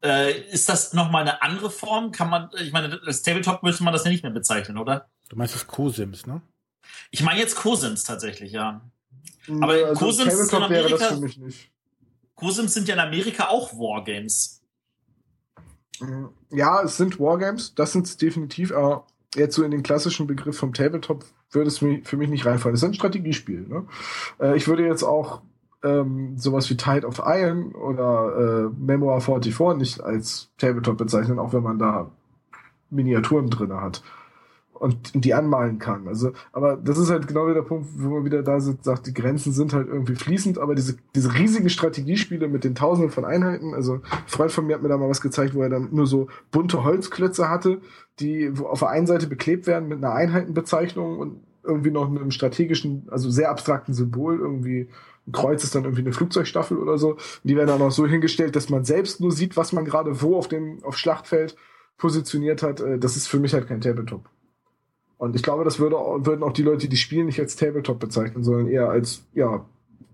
Äh, 0.01 0.39
ist 0.51 0.69
das 0.69 0.93
nochmal 0.93 1.23
eine 1.23 1.41
andere 1.41 1.69
Form? 1.69 2.14
Kann 2.14 2.30
man, 2.30 2.49
ich 2.61 2.72
meine, 2.72 2.97
als 3.05 3.23
Tabletop 3.23 3.61
müsste 3.61 3.84
man 3.84 3.91
das 3.91 4.05
ja 4.05 4.11
nicht 4.11 4.23
mehr 4.23 4.31
bezeichnen, 4.31 4.77
oder? 4.77 5.09
Du 5.27 5.35
meinst 5.35 5.53
das 5.53 5.68
Co-Sims, 5.68 6.27
ne? 6.27 6.41
Ich 7.11 7.23
meine 7.23 7.41
jetzt 7.41 7.57
Co-Sims 7.57 8.05
tatsächlich, 8.05 8.53
ja. 8.53 8.89
Aber 9.61 9.73
also 9.73 10.05
Cosims 10.05 10.51
in 10.51 10.63
Amerika, 10.63 11.19
Cosims 12.35 12.73
sind 12.73 12.87
ja 12.87 12.93
in 12.93 12.99
Amerika 12.99 13.47
auch 13.49 13.73
Wargames. 13.73 14.61
Mhm. 15.99 16.29
Ja, 16.51 16.83
es 16.83 16.97
sind 16.97 17.19
Wargames, 17.19 17.73
das 17.75 17.93
sind 17.93 18.05
es 18.05 18.17
definitiv, 18.17 18.71
aber 18.71 19.05
jetzt 19.35 19.55
so 19.55 19.63
in 19.63 19.71
den 19.71 19.83
klassischen 19.83 20.27
Begriff 20.27 20.57
vom 20.57 20.73
Tabletop 20.73 21.25
würde 21.51 21.67
es 21.67 21.77
für 21.77 22.17
mich 22.17 22.29
nicht 22.29 22.45
reinfallen. 22.45 22.75
Es 22.75 22.83
ist 22.83 22.89
ein 22.89 22.93
Strategiespiel. 22.93 23.67
Ne? 23.67 23.85
Äh, 24.39 24.57
ich 24.57 24.67
würde 24.67 24.85
jetzt 24.85 25.03
auch, 25.03 25.41
ähm, 25.83 26.37
sowas 26.37 26.69
wie 26.69 26.77
Tide 26.77 27.05
of 27.05 27.21
Iron 27.23 27.73
oder 27.73 28.67
äh, 28.67 28.69
Memoir 28.77 29.21
44 29.21 29.77
nicht 29.77 30.01
als 30.01 30.49
Tabletop 30.57 30.97
bezeichnen, 30.97 31.39
auch 31.39 31.53
wenn 31.53 31.63
man 31.63 31.79
da 31.79 32.11
Miniaturen 32.89 33.49
drinne 33.49 33.81
hat 33.81 34.01
und 34.79 35.11
die 35.13 35.33
anmalen 35.33 35.79
kann. 35.79 36.07
Also, 36.07 36.31
aber 36.51 36.77
das 36.77 36.97
ist 36.97 37.09
halt 37.09 37.27
genau 37.27 37.45
wieder 37.45 37.55
der 37.55 37.61
Punkt, 37.61 37.87
wo 37.95 38.09
man 38.09 38.25
wieder 38.25 38.43
da 38.43 38.59
sitzt, 38.59 38.83
sagt, 38.83 39.07
die 39.07 39.13
Grenzen 39.13 39.51
sind 39.51 39.73
halt 39.73 39.87
irgendwie 39.87 40.15
fließend, 40.15 40.57
aber 40.57 40.75
diese, 40.75 40.97
diese 41.15 41.33
riesigen 41.33 41.69
Strategiespiele 41.69 42.47
mit 42.47 42.63
den 42.63 42.75
Tausenden 42.75 43.11
von 43.11 43.25
Einheiten, 43.25 43.73
also 43.73 43.95
ein 43.95 44.01
Freund 44.27 44.51
von 44.51 44.67
mir 44.67 44.75
hat 44.75 44.83
mir 44.83 44.89
da 44.89 44.97
mal 44.97 45.09
was 45.09 45.21
gezeigt, 45.21 45.53
wo 45.55 45.61
er 45.61 45.69
dann 45.69 45.89
nur 45.91 46.07
so 46.07 46.27
bunte 46.51 46.83
Holzklötze 46.83 47.49
hatte, 47.49 47.81
die 48.19 48.51
auf 48.63 48.79
der 48.79 48.89
einen 48.89 49.07
Seite 49.07 49.27
beklebt 49.27 49.67
werden 49.67 49.87
mit 49.87 49.97
einer 49.97 50.13
Einheitenbezeichnung 50.13 51.19
und 51.19 51.41
irgendwie 51.63 51.91
noch 51.91 52.07
einem 52.09 52.31
strategischen, 52.31 53.07
also 53.09 53.29
sehr 53.29 53.49
abstrakten 53.49 53.93
Symbol, 53.93 54.39
irgendwie 54.39 54.87
ein 55.27 55.33
Kreuz 55.33 55.63
ist 55.63 55.75
dann 55.75 55.83
irgendwie 55.83 56.01
eine 56.01 56.13
Flugzeugstaffel 56.13 56.77
oder 56.77 56.97
so. 56.97 57.17
Die 57.43 57.55
werden 57.55 57.67
dann 57.67 57.81
auch 57.81 57.91
so 57.91 58.07
hingestellt, 58.07 58.55
dass 58.55 58.69
man 58.69 58.85
selbst 58.85 59.19
nur 59.19 59.31
sieht, 59.31 59.57
was 59.57 59.73
man 59.73 59.83
gerade 59.83 60.21
wo 60.21 60.37
auf 60.37 60.47
dem 60.47 60.81
auf 60.83 60.97
Schlachtfeld 60.97 61.57
positioniert 61.97 62.63
hat. 62.63 62.79
Äh, 62.79 62.97
das 62.97 63.17
ist 63.17 63.27
für 63.27 63.39
mich 63.39 63.53
halt 63.53 63.67
kein 63.67 63.81
Tabletop. 63.81 64.29
Und 65.18 65.35
ich 65.35 65.44
glaube, 65.44 65.64
das 65.64 65.80
würde, 65.80 65.95
würden 65.95 66.44
auch 66.44 66.53
die 66.53 66.61
Leute, 66.61 66.88
die 66.88 66.98
spielen, 66.98 67.26
nicht 67.26 67.39
als 67.39 67.56
Tabletop 67.56 67.99
bezeichnen, 67.99 68.44
sondern 68.44 68.68
eher 68.68 68.89
als, 68.89 69.23
ja, 69.34 69.65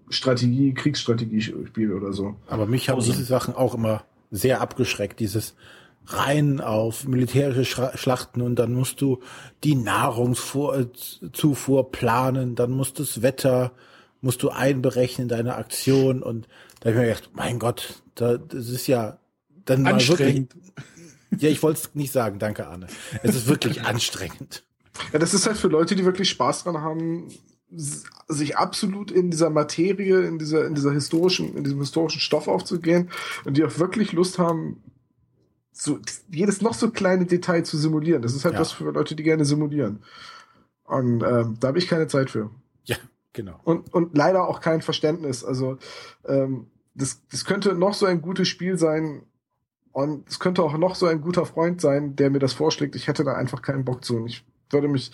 Strategie, 0.09 0.73
Kriegsstrategie-Spiel 0.73 1.91
oder 1.91 2.13
so. 2.13 2.35
Aber 2.47 2.65
mich 2.65 2.89
haben 2.89 3.01
diese 3.01 3.23
Sachen 3.23 3.55
auch 3.55 3.73
immer 3.73 4.03
sehr 4.31 4.61
abgeschreckt, 4.61 5.19
dieses 5.19 5.55
rein 6.05 6.61
auf 6.61 7.07
militärische 7.07 7.91
Schlachten 7.95 8.41
und 8.41 8.57
dann 8.57 8.73
musst 8.73 8.99
du 9.01 9.19
die 9.63 9.75
Nahrungszufuhr 9.75 11.91
planen, 11.91 12.55
dann 12.55 12.71
musst 12.71 12.99
das 12.99 13.21
Wetter, 13.21 13.71
musst 14.21 14.43
du 14.43 14.49
einberechnen, 14.49 15.29
deine 15.29 15.55
Aktion 15.55 16.21
und 16.21 16.47
da 16.79 16.89
habe 16.89 16.99
ich 16.99 17.07
mir 17.07 17.13
gedacht, 17.13 17.29
mein 17.33 17.59
Gott, 17.59 18.03
da, 18.15 18.37
das 18.37 18.69
ist 18.69 18.87
ja 18.87 19.19
dann 19.65 19.83
mal 19.83 20.07
wirklich. 20.07 20.47
Ja, 21.39 21.49
ich 21.49 21.63
wollte 21.63 21.79
es 21.79 21.95
nicht 21.95 22.11
sagen, 22.11 22.37
danke 22.37 22.67
Arne. 22.67 22.85
Es 23.23 23.35
ist 23.35 23.47
wirklich 23.47 23.81
anstrengend. 23.81 24.63
Ja, 25.11 25.19
das 25.19 25.33
ist 25.33 25.47
halt 25.47 25.57
für 25.57 25.67
Leute, 25.67 25.95
die 25.95 26.05
wirklich 26.05 26.29
Spaß 26.29 26.63
dran 26.63 26.81
haben, 26.81 27.27
sich 27.69 28.57
absolut 28.57 29.11
in 29.11 29.31
dieser 29.31 29.49
Materie, 29.49 30.21
in 30.21 30.37
dieser, 30.37 30.67
in 30.67 30.75
dieser 30.75 30.91
historischen, 30.91 31.55
in 31.55 31.63
diesem 31.63 31.79
historischen 31.79 32.19
Stoff 32.19 32.47
aufzugehen 32.47 33.09
und 33.45 33.57
die 33.57 33.63
auch 33.63 33.79
wirklich 33.79 34.11
Lust 34.11 34.37
haben, 34.37 34.83
so 35.71 35.99
jedes 36.29 36.61
noch 36.61 36.75
so 36.75 36.91
kleine 36.91 37.25
Detail 37.25 37.63
zu 37.63 37.77
simulieren. 37.77 38.21
Das 38.21 38.35
ist 38.35 38.45
halt 38.45 38.53
ja. 38.53 38.59
was 38.59 38.71
für 38.71 38.91
Leute, 38.91 39.15
die 39.15 39.23
gerne 39.23 39.43
simulieren. 39.43 40.03
Und 40.83 41.23
ähm, 41.23 41.57
da 41.59 41.69
habe 41.69 41.79
ich 41.79 41.87
keine 41.87 42.07
Zeit 42.07 42.29
für. 42.29 42.51
Ja, 42.83 42.97
genau. 43.33 43.59
Und, 43.63 43.91
und 43.91 44.15
leider 44.15 44.47
auch 44.47 44.61
kein 44.61 44.83
Verständnis. 44.83 45.43
Also 45.43 45.79
ähm, 46.25 46.67
das, 46.93 47.21
das 47.31 47.43
könnte 47.45 47.73
noch 47.73 47.95
so 47.95 48.05
ein 48.05 48.21
gutes 48.21 48.47
Spiel 48.47 48.77
sein, 48.77 49.23
und 49.93 50.27
es 50.27 50.39
könnte 50.39 50.63
auch 50.63 50.75
noch 50.75 50.95
so 50.95 51.05
ein 51.05 51.21
guter 51.21 51.45
Freund 51.45 51.79
sein, 51.79 52.15
der 52.15 52.31
mir 52.31 52.39
das 52.39 52.51
vorschlägt. 52.51 52.95
Ich 52.95 53.07
hätte 53.07 53.23
da 53.23 53.35
einfach 53.35 53.61
keinen 53.61 53.85
Bock 53.85 54.03
zu. 54.03 54.17
Und 54.17 54.25
ich 54.25 54.43
würde 54.73 54.87
mich 54.87 55.11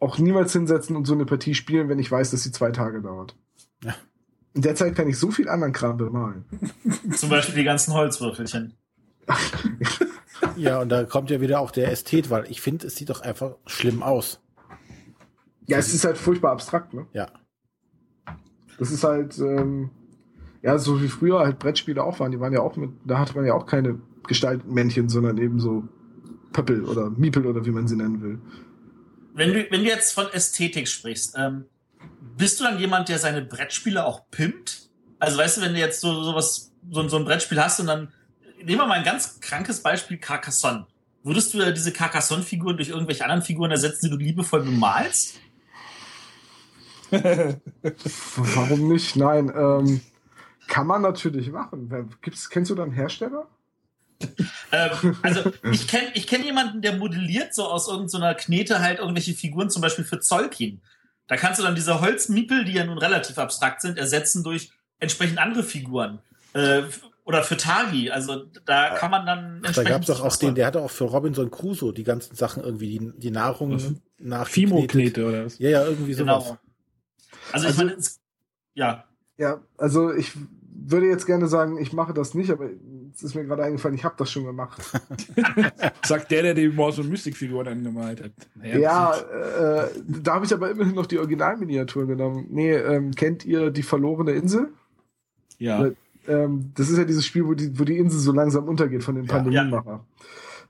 auch 0.00 0.18
niemals 0.18 0.52
hinsetzen 0.52 0.96
und 0.96 1.06
so 1.06 1.14
eine 1.14 1.24
Partie 1.24 1.54
spielen, 1.54 1.88
wenn 1.88 1.98
ich 1.98 2.10
weiß, 2.10 2.32
dass 2.32 2.42
sie 2.42 2.50
zwei 2.50 2.72
Tage 2.72 3.00
dauert. 3.00 3.36
Ja. 3.84 3.94
In 4.54 4.62
der 4.62 4.74
Zeit 4.74 4.96
kann 4.96 5.08
ich 5.08 5.18
so 5.18 5.30
viel 5.30 5.48
anderen 5.48 5.72
Kram 5.72 5.96
bemalen. 5.96 6.44
Zum 7.14 7.30
Beispiel 7.30 7.54
die 7.54 7.64
ganzen 7.64 7.94
Holzwürfelchen. 7.94 8.74
ja, 10.56 10.80
und 10.80 10.88
da 10.88 11.04
kommt 11.04 11.30
ja 11.30 11.40
wieder 11.40 11.60
auch 11.60 11.70
der 11.70 11.90
Ästhet, 11.90 12.30
weil 12.30 12.50
ich 12.50 12.60
finde, 12.60 12.88
es 12.88 12.96
sieht 12.96 13.10
doch 13.10 13.20
einfach 13.20 13.56
schlimm 13.66 14.02
aus. 14.02 14.40
Ja, 15.66 15.78
es 15.78 15.94
ist 15.94 16.04
halt 16.04 16.18
furchtbar 16.18 16.52
abstrakt, 16.52 16.92
ne? 16.92 17.06
Ja. 17.12 17.28
Das 18.78 18.90
ist 18.90 19.04
halt, 19.04 19.38
ähm, 19.38 19.90
ja, 20.62 20.76
so 20.78 21.00
wie 21.00 21.08
früher 21.08 21.38
halt 21.40 21.58
Brettspiele 21.60 22.02
auch 22.02 22.18
waren. 22.18 22.32
Die 22.32 22.40
waren 22.40 22.52
ja 22.52 22.60
auch 22.60 22.76
mit, 22.76 22.90
da 23.04 23.18
hatte 23.20 23.36
man 23.36 23.44
ja 23.44 23.54
auch 23.54 23.66
keine 23.66 24.00
Gestaltmännchen, 24.26 25.08
sondern 25.08 25.38
eben 25.38 25.60
so 25.60 25.84
Pöppel 26.52 26.84
oder 26.84 27.10
Miepel 27.10 27.46
oder 27.46 27.64
wie 27.64 27.70
man 27.70 27.86
sie 27.86 27.96
nennen 27.96 28.20
will. 28.22 28.40
Wenn 29.34 29.52
du, 29.52 29.70
wenn 29.70 29.82
du 29.82 29.88
jetzt 29.88 30.12
von 30.12 30.28
Ästhetik 30.32 30.88
sprichst, 30.88 31.34
ähm, 31.38 31.66
bist 32.36 32.60
du 32.60 32.64
dann 32.64 32.78
jemand, 32.78 33.08
der 33.08 33.18
seine 33.18 33.42
Brettspiele 33.42 34.04
auch 34.04 34.30
pimpt? 34.30 34.90
Also 35.18 35.38
weißt 35.38 35.56
du, 35.56 35.60
wenn 35.62 35.74
du 35.74 35.78
jetzt 35.78 36.00
so 36.00 36.22
sowas, 36.22 36.72
so, 36.90 37.08
so 37.08 37.16
ein 37.16 37.24
Brettspiel 37.24 37.62
hast 37.62 37.80
und 37.80 37.86
dann, 37.86 38.12
nehmen 38.58 38.80
wir 38.80 38.86
mal 38.86 38.98
ein 38.98 39.04
ganz 39.04 39.40
krankes 39.40 39.82
Beispiel, 39.82 40.18
Carcassonne. 40.18 40.86
Würdest 41.22 41.54
du 41.54 41.72
diese 41.72 41.92
Carcassonne-Figuren 41.92 42.76
durch 42.76 42.88
irgendwelche 42.88 43.24
anderen 43.24 43.42
Figuren 43.42 43.70
ersetzen, 43.70 44.06
die 44.06 44.10
du 44.10 44.16
liebevoll 44.16 44.64
bemalst? 44.64 45.38
Warum 47.12 48.88
nicht? 48.88 49.14
Nein, 49.16 49.52
ähm, 49.54 50.00
kann 50.66 50.86
man 50.86 51.02
natürlich 51.02 51.50
machen. 51.52 52.10
Gibt's, 52.22 52.50
kennst 52.50 52.70
du 52.70 52.74
dann 52.74 52.90
Hersteller? 52.90 53.46
Ähm, 54.72 55.16
also 55.22 55.52
ich 55.70 55.86
kenne 55.88 56.08
ich 56.14 56.26
kenn 56.26 56.44
jemanden, 56.44 56.82
der 56.82 56.96
modelliert 56.96 57.54
so 57.54 57.64
aus 57.66 57.88
irgendeiner 57.88 58.34
Knete 58.34 58.80
halt 58.80 58.98
irgendwelche 58.98 59.34
Figuren, 59.34 59.70
zum 59.70 59.82
Beispiel 59.82 60.04
für 60.04 60.20
Zolkin. 60.20 60.82
Da 61.28 61.36
kannst 61.36 61.58
du 61.58 61.62
dann 61.62 61.74
diese 61.74 62.00
Holzmiepel, 62.00 62.64
die 62.64 62.72
ja 62.72 62.84
nun 62.84 62.98
relativ 62.98 63.38
abstrakt 63.38 63.80
sind, 63.80 63.98
ersetzen 63.98 64.42
durch 64.44 64.70
entsprechend 64.98 65.38
andere 65.38 65.62
Figuren. 65.62 66.20
Äh, 66.52 66.82
oder 67.24 67.44
für 67.44 67.56
Tagi, 67.56 68.10
also 68.10 68.46
da 68.64 68.96
kann 68.96 69.10
man 69.10 69.24
dann 69.24 69.62
Da 69.62 69.84
gab 69.84 70.00
es 70.00 70.08
doch 70.08 70.24
auch 70.24 70.34
den, 70.36 70.56
der 70.56 70.66
hatte 70.66 70.80
auch 70.80 70.90
für 70.90 71.04
Robinson 71.04 71.50
Crusoe 71.50 71.92
die 71.92 72.02
ganzen 72.02 72.34
Sachen 72.34 72.64
irgendwie, 72.64 72.98
die, 72.98 73.12
die 73.16 73.30
Nahrung 73.30 73.76
mhm. 73.76 74.00
nach 74.18 74.48
Fimo-Knete 74.48 75.24
oder 75.24 75.44
was? 75.44 75.58
Ja, 75.58 75.70
ja, 75.70 75.84
irgendwie 75.84 76.14
sowas. 76.14 76.44
Genau. 76.44 76.58
Also, 77.52 77.66
also 77.66 77.68
ich 77.68 77.76
meine, 77.76 77.96
ja. 78.74 79.04
Ja, 79.38 79.60
also 79.78 80.12
ich 80.12 80.32
würde 80.74 81.06
jetzt 81.06 81.26
gerne 81.26 81.46
sagen, 81.46 81.78
ich 81.78 81.92
mache 81.92 82.12
das 82.12 82.34
nicht, 82.34 82.50
aber 82.50 82.70
es 83.14 83.22
ist 83.22 83.34
mir 83.34 83.44
gerade 83.44 83.64
eingefallen, 83.64 83.96
ich 83.96 84.04
habe 84.04 84.14
das 84.18 84.30
schon 84.30 84.44
gemacht. 84.44 84.80
Sagt 86.04 86.30
der, 86.30 86.42
der 86.42 86.54
die 86.54 86.68
Morse 86.68 87.02
und 87.02 87.10
Mystic-Figuren 87.10 87.68
angemalt 87.68 88.22
hat. 88.22 88.32
Naja, 88.54 88.78
ja, 88.78 89.14
äh, 89.16 89.88
da 90.06 90.34
habe 90.34 90.46
ich 90.46 90.52
aber 90.52 90.70
immerhin 90.70 90.94
noch 90.94 91.06
die 91.06 91.18
Originalminiatur 91.18 92.06
genommen. 92.06 92.46
Nee, 92.50 92.72
ähm, 92.72 93.12
kennt 93.12 93.44
ihr 93.44 93.70
die 93.70 93.82
verlorene 93.82 94.32
Insel? 94.32 94.68
Ja. 95.58 95.90
Ähm, 96.26 96.72
das 96.74 96.88
ist 96.88 96.98
ja 96.98 97.04
dieses 97.04 97.26
Spiel, 97.26 97.46
wo 97.46 97.54
die, 97.54 97.78
wo 97.78 97.84
die 97.84 97.98
Insel 97.98 98.20
so 98.20 98.32
langsam 98.32 98.68
untergeht 98.68 99.04
von 99.04 99.14
den 99.14 99.24
ja, 99.24 99.32
Pandemiemacher. 99.32 100.04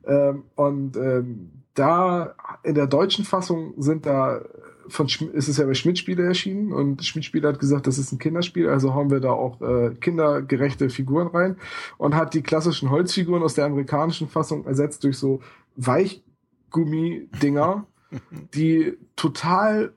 Ja. 0.06 0.30
Ähm, 0.30 0.44
und 0.54 0.96
ähm, 0.96 1.50
da 1.74 2.34
in 2.62 2.74
der 2.74 2.86
deutschen 2.86 3.24
Fassung 3.24 3.74
sind 3.78 4.06
da 4.06 4.42
von 4.88 5.08
Sch 5.08 5.22
ist 5.22 5.48
es 5.48 5.56
ja 5.56 5.66
bei 5.66 5.74
Schmidt-Spiele 5.74 6.24
erschienen 6.24 6.72
und 6.72 7.04
Schmidt-Spiele 7.04 7.48
hat 7.48 7.58
gesagt, 7.58 7.86
das 7.86 7.98
ist 7.98 8.12
ein 8.12 8.18
Kinderspiel, 8.18 8.68
also 8.68 8.94
hauen 8.94 9.10
wir 9.10 9.20
da 9.20 9.30
auch 9.30 9.60
äh, 9.60 9.94
kindergerechte 10.00 10.90
Figuren 10.90 11.28
rein 11.28 11.56
und 11.98 12.14
hat 12.14 12.34
die 12.34 12.42
klassischen 12.42 12.90
Holzfiguren 12.90 13.42
aus 13.42 13.54
der 13.54 13.64
amerikanischen 13.66 14.28
Fassung 14.28 14.66
ersetzt 14.66 15.04
durch 15.04 15.18
so 15.18 15.40
Weichgummi-Dinger, 15.76 17.86
die 18.54 18.98
total 19.16 19.92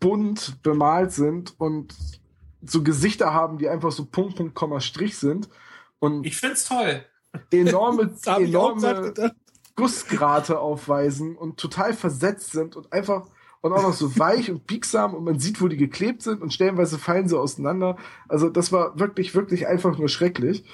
bunt 0.00 0.62
bemalt 0.62 1.12
sind 1.12 1.54
und 1.58 1.94
so 2.66 2.82
Gesichter 2.82 3.32
haben, 3.32 3.58
die 3.58 3.68
einfach 3.68 3.92
so 3.92 4.04
Punkt, 4.04 4.36
Punkt, 4.36 4.54
Komma, 4.54 4.80
Strich 4.80 5.16
sind. 5.16 5.48
Und 5.98 6.26
ich 6.26 6.36
find's 6.36 6.66
toll. 6.66 7.04
Enorme, 7.50 8.14
enorme 8.26 9.14
Gussgrate 9.76 10.58
aufweisen 10.58 11.36
und 11.36 11.58
total 11.58 11.94
versetzt 11.94 12.52
sind 12.52 12.76
und 12.76 12.92
einfach 12.92 13.28
und 13.64 13.72
auch 13.72 13.82
noch 13.82 13.94
so 13.94 14.18
weich 14.18 14.50
und 14.50 14.66
biegsam 14.66 15.14
und 15.14 15.24
man 15.24 15.38
sieht, 15.38 15.62
wo 15.62 15.68
die 15.68 15.78
geklebt 15.78 16.20
sind 16.20 16.42
und 16.42 16.52
stellenweise 16.52 16.98
fallen 16.98 17.28
sie 17.28 17.38
auseinander. 17.38 17.96
Also 18.28 18.50
das 18.50 18.72
war 18.72 18.98
wirklich, 18.98 19.34
wirklich 19.34 19.66
einfach 19.66 19.96
nur 19.96 20.10
schrecklich. 20.10 20.66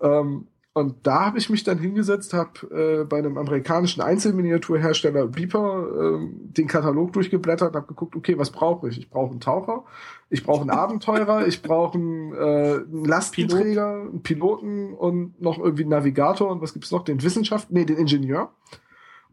Ähm, 0.00 0.46
und 0.72 1.06
da 1.06 1.26
habe 1.26 1.36
ich 1.36 1.50
mich 1.50 1.62
dann 1.62 1.76
hingesetzt, 1.76 2.32
habe 2.32 3.02
äh, 3.02 3.04
bei 3.04 3.18
einem 3.18 3.36
amerikanischen 3.36 4.00
Einzelminiaturhersteller 4.00 5.26
Beeper 5.26 5.88
äh, 5.92 6.26
den 6.30 6.68
Katalog 6.68 7.12
durchgeblättert, 7.12 7.74
habe 7.74 7.86
geguckt, 7.86 8.16
okay, 8.16 8.38
was 8.38 8.50
brauche 8.50 8.88
ich? 8.88 8.96
Ich 8.96 9.10
brauche 9.10 9.32
einen 9.32 9.40
Taucher, 9.40 9.84
ich 10.30 10.42
brauche 10.42 10.62
einen 10.62 10.70
Abenteurer, 10.70 11.46
ich 11.46 11.60
brauche 11.60 11.98
einen, 11.98 12.32
äh, 12.32 12.76
einen 12.76 13.04
Lastenträger, 13.04 13.92
Pilot. 13.92 14.10
einen 14.10 14.22
Piloten 14.22 14.94
und 14.94 15.38
noch 15.38 15.58
irgendwie 15.58 15.82
einen 15.82 15.90
Navigator 15.90 16.50
und 16.50 16.62
was 16.62 16.72
gibt's 16.72 16.92
noch? 16.92 17.04
Den 17.04 17.22
Wissenschaft, 17.22 17.70
nee, 17.70 17.84
den 17.84 17.98
Ingenieur. 17.98 18.52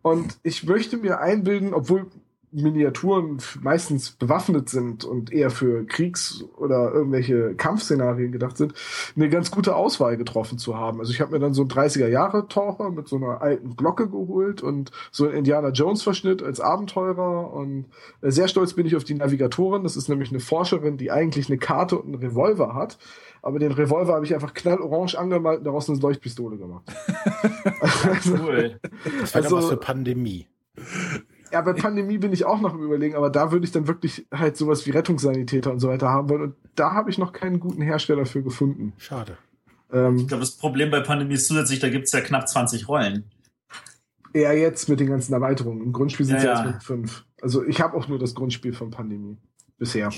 Und 0.02 0.38
ich 0.44 0.66
möchte 0.66 0.98
mir 0.98 1.22
einbilden, 1.22 1.74
obwohl 1.74 2.08
Miniaturen 2.56 3.38
meistens 3.62 4.12
bewaffnet 4.12 4.70
sind 4.70 5.04
und 5.04 5.32
eher 5.32 5.50
für 5.50 5.86
Kriegs- 5.86 6.44
oder 6.58 6.92
irgendwelche 6.94 7.56
Kampfszenarien 7.56 8.32
gedacht 8.32 8.58
sind, 8.58 8.74
eine 9.16 9.30
ganz 9.30 9.52
gute 9.52 9.76
Auswahl 9.76 10.18
getroffen 10.18 10.58
zu 10.58 10.78
haben. 10.78 11.00
Also 11.00 11.12
ich 11.12 11.22
habe 11.22 11.32
mir 11.32 11.40
dann 11.40 11.54
so 11.54 11.62
einen 11.64 11.72
30er-Jahre-Taucher 11.72 12.92
mit 12.92 13.08
so 13.08 13.18
einer 13.18 13.42
alten 13.42 13.76
Glocke 13.76 14.10
geholt 14.10 14.62
und 14.62 14.92
so 15.12 15.26
einen 15.26 15.36
Indiana 15.36 15.70
Jones-Verschnitt 15.70 16.42
als 16.42 16.60
Abenteurer 16.60 17.54
und 17.54 17.86
äh, 18.22 18.32
sehr 18.32 18.48
stolz 18.48 18.74
bin 18.74 18.86
ich 18.86 18.96
auf 18.96 19.04
die 19.04 19.16
Navigatorin. 19.16 19.84
Das 19.84 19.98
ist 19.98 20.10
nämlich 20.10 20.30
eine 20.30 20.40
Forscherin, 20.40 20.98
die 20.98 21.12
eigentlich 21.12 21.50
eine 21.50 21.58
Karte 21.58 21.98
und 21.98 22.14
einen 22.14 22.24
Revolver 22.24 22.74
hat. 22.74 22.98
Aber 23.42 23.60
den 23.60 23.72
Revolver 23.72 24.14
habe 24.14 24.26
ich 24.26 24.34
einfach 24.34 24.54
knallorange 24.54 25.18
angemalt 25.18 25.60
und 25.60 25.66
daraus 25.66 25.88
eine 25.88 26.00
Leuchtpistole 26.00 26.58
gemacht. 26.58 26.84
cool. 28.28 28.80
Das 29.22 29.36
war 29.36 29.44
also, 29.44 29.58
was 29.58 29.70
für 29.70 29.78
Pandemie. 29.78 30.48
Ja, 31.56 31.62
bei 31.62 31.72
Pandemie 31.72 32.18
bin 32.18 32.34
ich 32.34 32.44
auch 32.44 32.60
noch 32.60 32.74
im 32.74 32.84
Überlegen, 32.84 33.16
aber 33.16 33.30
da 33.30 33.54
würde 33.54 33.64
ich 33.66 33.72
dann 33.72 33.88
wirklich 33.88 34.28
halt 34.30 34.58
sowas 34.58 34.86
wie 34.86 34.92
Rettungssanitäter 34.92 35.72
und 35.72 35.80
so 35.80 35.88
weiter 35.88 36.10
haben 36.10 36.28
wollen. 36.28 36.42
Und 36.42 36.56
da 36.76 36.92
habe 36.92 37.10
ich 37.10 37.18
noch 37.18 37.32
keinen 37.32 37.62
guten 37.62 37.82
Hersteller 37.82 38.26
für 38.26 38.44
gefunden. 38.44 38.92
Schade. 38.98 39.38
Ähm, 39.90 40.18
Ich 40.18 40.28
glaube, 40.28 40.42
das 40.42 40.52
Problem 40.58 40.92
bei 40.92 41.00
Pandemie 41.00 41.36
ist 41.36 41.48
zusätzlich, 41.48 41.80
da 41.80 41.88
gibt's 41.88 42.12
ja 42.12 42.20
knapp 42.20 42.50
20 42.50 42.90
Rollen. 42.90 43.24
eher 44.34 44.58
jetzt 44.58 44.90
mit 44.90 45.00
den 45.00 45.08
ganzen 45.08 45.32
Erweiterungen. 45.32 45.82
Im 45.82 45.94
Grundspiel 45.94 46.26
sind 46.26 46.36
Ja, 46.36 46.42
es 46.42 46.46
ja. 46.46 46.52
erst 46.52 46.66
mit 46.66 46.84
fünf. 46.84 47.24
Also 47.42 47.64
ich 47.64 47.80
habe 47.80 47.96
auch 47.96 48.10
nur 48.10 48.20
das 48.20 48.36
Grundspiel 48.36 48.74
von 48.74 48.92
Pandemie 48.92 49.38
bisher. 49.78 50.10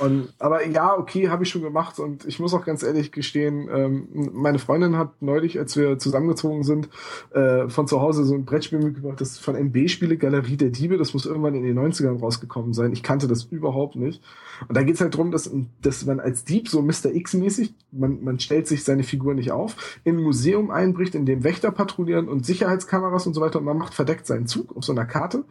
Und, 0.00 0.32
aber 0.38 0.66
ja, 0.66 0.96
okay, 0.96 1.28
habe 1.28 1.44
ich 1.44 1.50
schon 1.50 1.62
gemacht 1.62 1.98
und 1.98 2.24
ich 2.24 2.38
muss 2.38 2.54
auch 2.54 2.64
ganz 2.64 2.82
ehrlich 2.82 3.12
gestehen, 3.12 3.68
ähm, 3.72 4.30
meine 4.32 4.58
Freundin 4.58 4.96
hat 4.96 5.20
neulich, 5.20 5.58
als 5.58 5.76
wir 5.76 5.98
zusammengezogen 5.98 6.62
sind, 6.62 6.88
äh, 7.30 7.68
von 7.68 7.86
zu 7.86 8.00
Hause 8.00 8.24
so 8.24 8.34
ein 8.34 8.44
Brettspiel 8.44 8.78
mitgebracht, 8.78 9.20
das 9.20 9.38
von 9.38 9.56
MB 9.56 9.88
Spiele 9.88 10.16
Galerie 10.16 10.56
der 10.56 10.70
Diebe, 10.70 10.98
das 10.98 11.14
muss 11.14 11.26
irgendwann 11.26 11.54
in 11.54 11.64
den 11.64 11.78
90ern 11.78 12.20
rausgekommen 12.20 12.72
sein. 12.72 12.92
Ich 12.92 13.02
kannte 13.02 13.28
das 13.28 13.44
überhaupt 13.44 13.96
nicht. 13.96 14.22
Und 14.68 14.76
da 14.76 14.82
geht's 14.82 15.00
halt 15.00 15.16
drum, 15.16 15.30
dass, 15.30 15.50
dass 15.82 16.04
man 16.04 16.20
als 16.20 16.44
Dieb 16.44 16.68
so 16.68 16.82
Mr. 16.82 17.12
X-mäßig, 17.12 17.74
man, 17.92 18.22
man 18.22 18.40
stellt 18.40 18.66
sich 18.66 18.84
seine 18.84 19.04
Figur 19.04 19.34
nicht 19.34 19.52
auf, 19.52 20.00
in 20.04 20.16
ein 20.16 20.22
Museum 20.22 20.70
einbricht, 20.70 21.14
in 21.14 21.26
dem 21.26 21.44
Wächter 21.44 21.70
patrouillieren 21.70 22.28
und 22.28 22.44
Sicherheitskameras 22.44 23.26
und 23.26 23.34
so 23.34 23.40
weiter 23.40 23.58
und 23.58 23.64
man 23.64 23.78
macht 23.78 23.94
verdeckt 23.94 24.26
seinen 24.26 24.46
Zug 24.46 24.76
auf 24.76 24.84
so 24.84 24.92
einer 24.92 25.06
Karte 25.06 25.44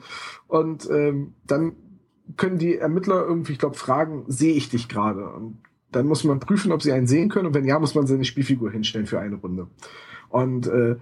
und 0.48 0.90
ähm, 0.90 1.34
dann 1.46 1.74
können 2.36 2.58
die 2.58 2.78
Ermittler 2.78 3.26
irgendwie, 3.26 3.54
ich 3.54 3.60
glaube, 3.60 3.78
fragen, 3.78 4.26
sehe 4.28 4.54
ich 4.54 4.70
dich 4.70 4.90
gerade? 4.90 5.30
Und 5.30 5.60
dann 5.92 6.08
muss 6.08 6.24
man 6.24 6.40
prüfen, 6.40 6.72
ob 6.72 6.82
sie 6.82 6.92
einen 6.92 7.08
sehen 7.08 7.30
können 7.30 7.48
und 7.48 7.54
wenn 7.54 7.66
ja, 7.66 7.80
muss 7.80 7.96
man 7.96 8.08
seine 8.08 8.26
Spielfigur 8.26 8.72
hinstellen 8.72 9.08
für 9.08 9.20
eine 9.20 9.36
Runde. 9.36 9.68
Und 10.30 10.68
äh, 10.68 10.98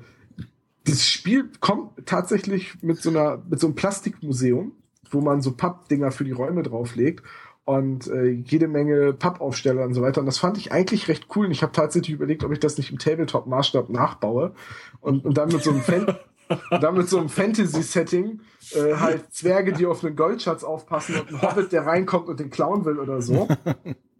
dieses 0.85 1.07
Spiel 1.07 1.49
kommt 1.60 2.06
tatsächlich 2.06 2.81
mit 2.84 2.97
so 2.97 3.10
einer 3.10 3.41
mit 3.49 3.60
so 3.60 3.68
einem 3.68 3.76
Plastikmuseum, 3.76 4.73
wo 5.10 5.22
man 5.22 5.41
so 5.41 5.53
Pappdinger 5.53 6.11
für 6.11 6.23
die 6.23 6.31
Räume 6.31 6.61
drauflegt 6.61 7.23
und 7.65 8.07
äh, 8.07 8.30
jede 8.30 8.68
Menge 8.68 9.14
Pappaufsteller 9.14 9.84
und 9.84 9.95
so 9.95 10.03
weiter. 10.03 10.22
Und 10.22 10.27
das 10.27 10.38
fand 10.38 10.57
ich 10.57 10.72
eigentlich 10.72 11.07
recht 11.07 11.27
cool. 11.35 11.47
Und 11.47 11.52
ich 11.52 11.64
habe 11.64 11.72
tatsächlich 11.72 12.14
überlegt, 12.14 12.43
ob 12.43 12.52
ich 12.52 12.60
das 12.60 12.77
nicht 12.77 12.91
im 12.91 12.99
Tabletop-Maßstab 12.99 13.89
nachbaue 13.89 14.53
und, 15.02 15.26
und 15.26 15.35
dann 15.38 15.49
mit 15.52 15.64
so 15.64 15.72
einem 15.72 15.81
Fan 15.81 16.06
und 16.49 16.84
dann 16.84 17.05
so 17.07 17.17
einem 17.17 17.30
Fantasy-Setting 17.30 18.41
äh, 18.76 18.95
halt 18.95 19.34
Zwerge, 19.34 19.73
die 19.73 19.85
auf 19.85 20.03
einen 20.03 20.15
Goldschatz 20.15 20.63
aufpassen 20.63 21.15
und 21.19 21.30
ein 21.30 21.41
Hobbit, 21.41 21.72
der 21.72 21.85
reinkommt 21.85 22.27
und 22.27 22.39
den 22.39 22.49
klauen 22.49 22.85
will 22.85 22.99
oder 22.99 23.22
so. 23.22 23.47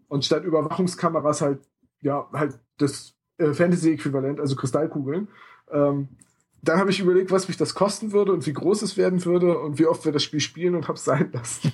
Und 0.08 0.24
statt 0.24 0.44
Überwachungskameras 0.44 1.40
halt, 1.40 1.60
ja, 2.00 2.28
halt 2.32 2.58
das 2.78 3.14
äh, 3.38 3.52
Fantasy-Äquivalent, 3.52 4.40
also 4.40 4.54
Kristallkugeln. 4.56 5.28
Ähm, 5.70 6.08
dann 6.62 6.78
habe 6.78 6.90
ich 6.90 7.00
überlegt, 7.00 7.30
was 7.30 7.48
mich 7.48 7.56
das 7.56 7.74
kosten 7.74 8.12
würde 8.12 8.32
und 8.32 8.46
wie 8.46 8.52
groß 8.52 8.82
es 8.82 8.96
werden 8.96 9.24
würde 9.24 9.58
und 9.58 9.78
wie 9.78 9.86
oft 9.86 10.04
wir 10.04 10.12
das 10.12 10.22
Spiel 10.22 10.40
spielen 10.40 10.74
und 10.74 10.88
hab's 10.88 11.04
sein 11.04 11.30
lassen. 11.32 11.72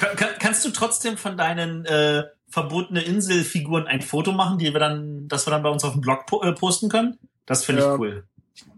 Kann, 0.00 0.16
kann, 0.16 0.28
kannst 0.40 0.64
du 0.64 0.70
trotzdem 0.70 1.16
von 1.16 1.36
deinen 1.36 1.84
äh, 1.84 2.24
verbotene 2.48 3.02
Inselfiguren 3.02 3.86
ein 3.86 4.00
Foto 4.00 4.32
machen, 4.32 4.58
die 4.58 4.72
wir 4.72 4.80
dann, 4.80 5.28
das 5.28 5.46
wir 5.46 5.50
dann 5.50 5.62
bei 5.62 5.68
uns 5.68 5.84
auf 5.84 5.92
dem 5.92 6.00
Blog 6.00 6.26
po 6.26 6.42
äh, 6.42 6.52
posten 6.52 6.88
können? 6.88 7.18
Das 7.46 7.64
finde 7.64 7.82
ich 7.82 7.86
Ja. 7.86 7.96
cool. 7.96 8.24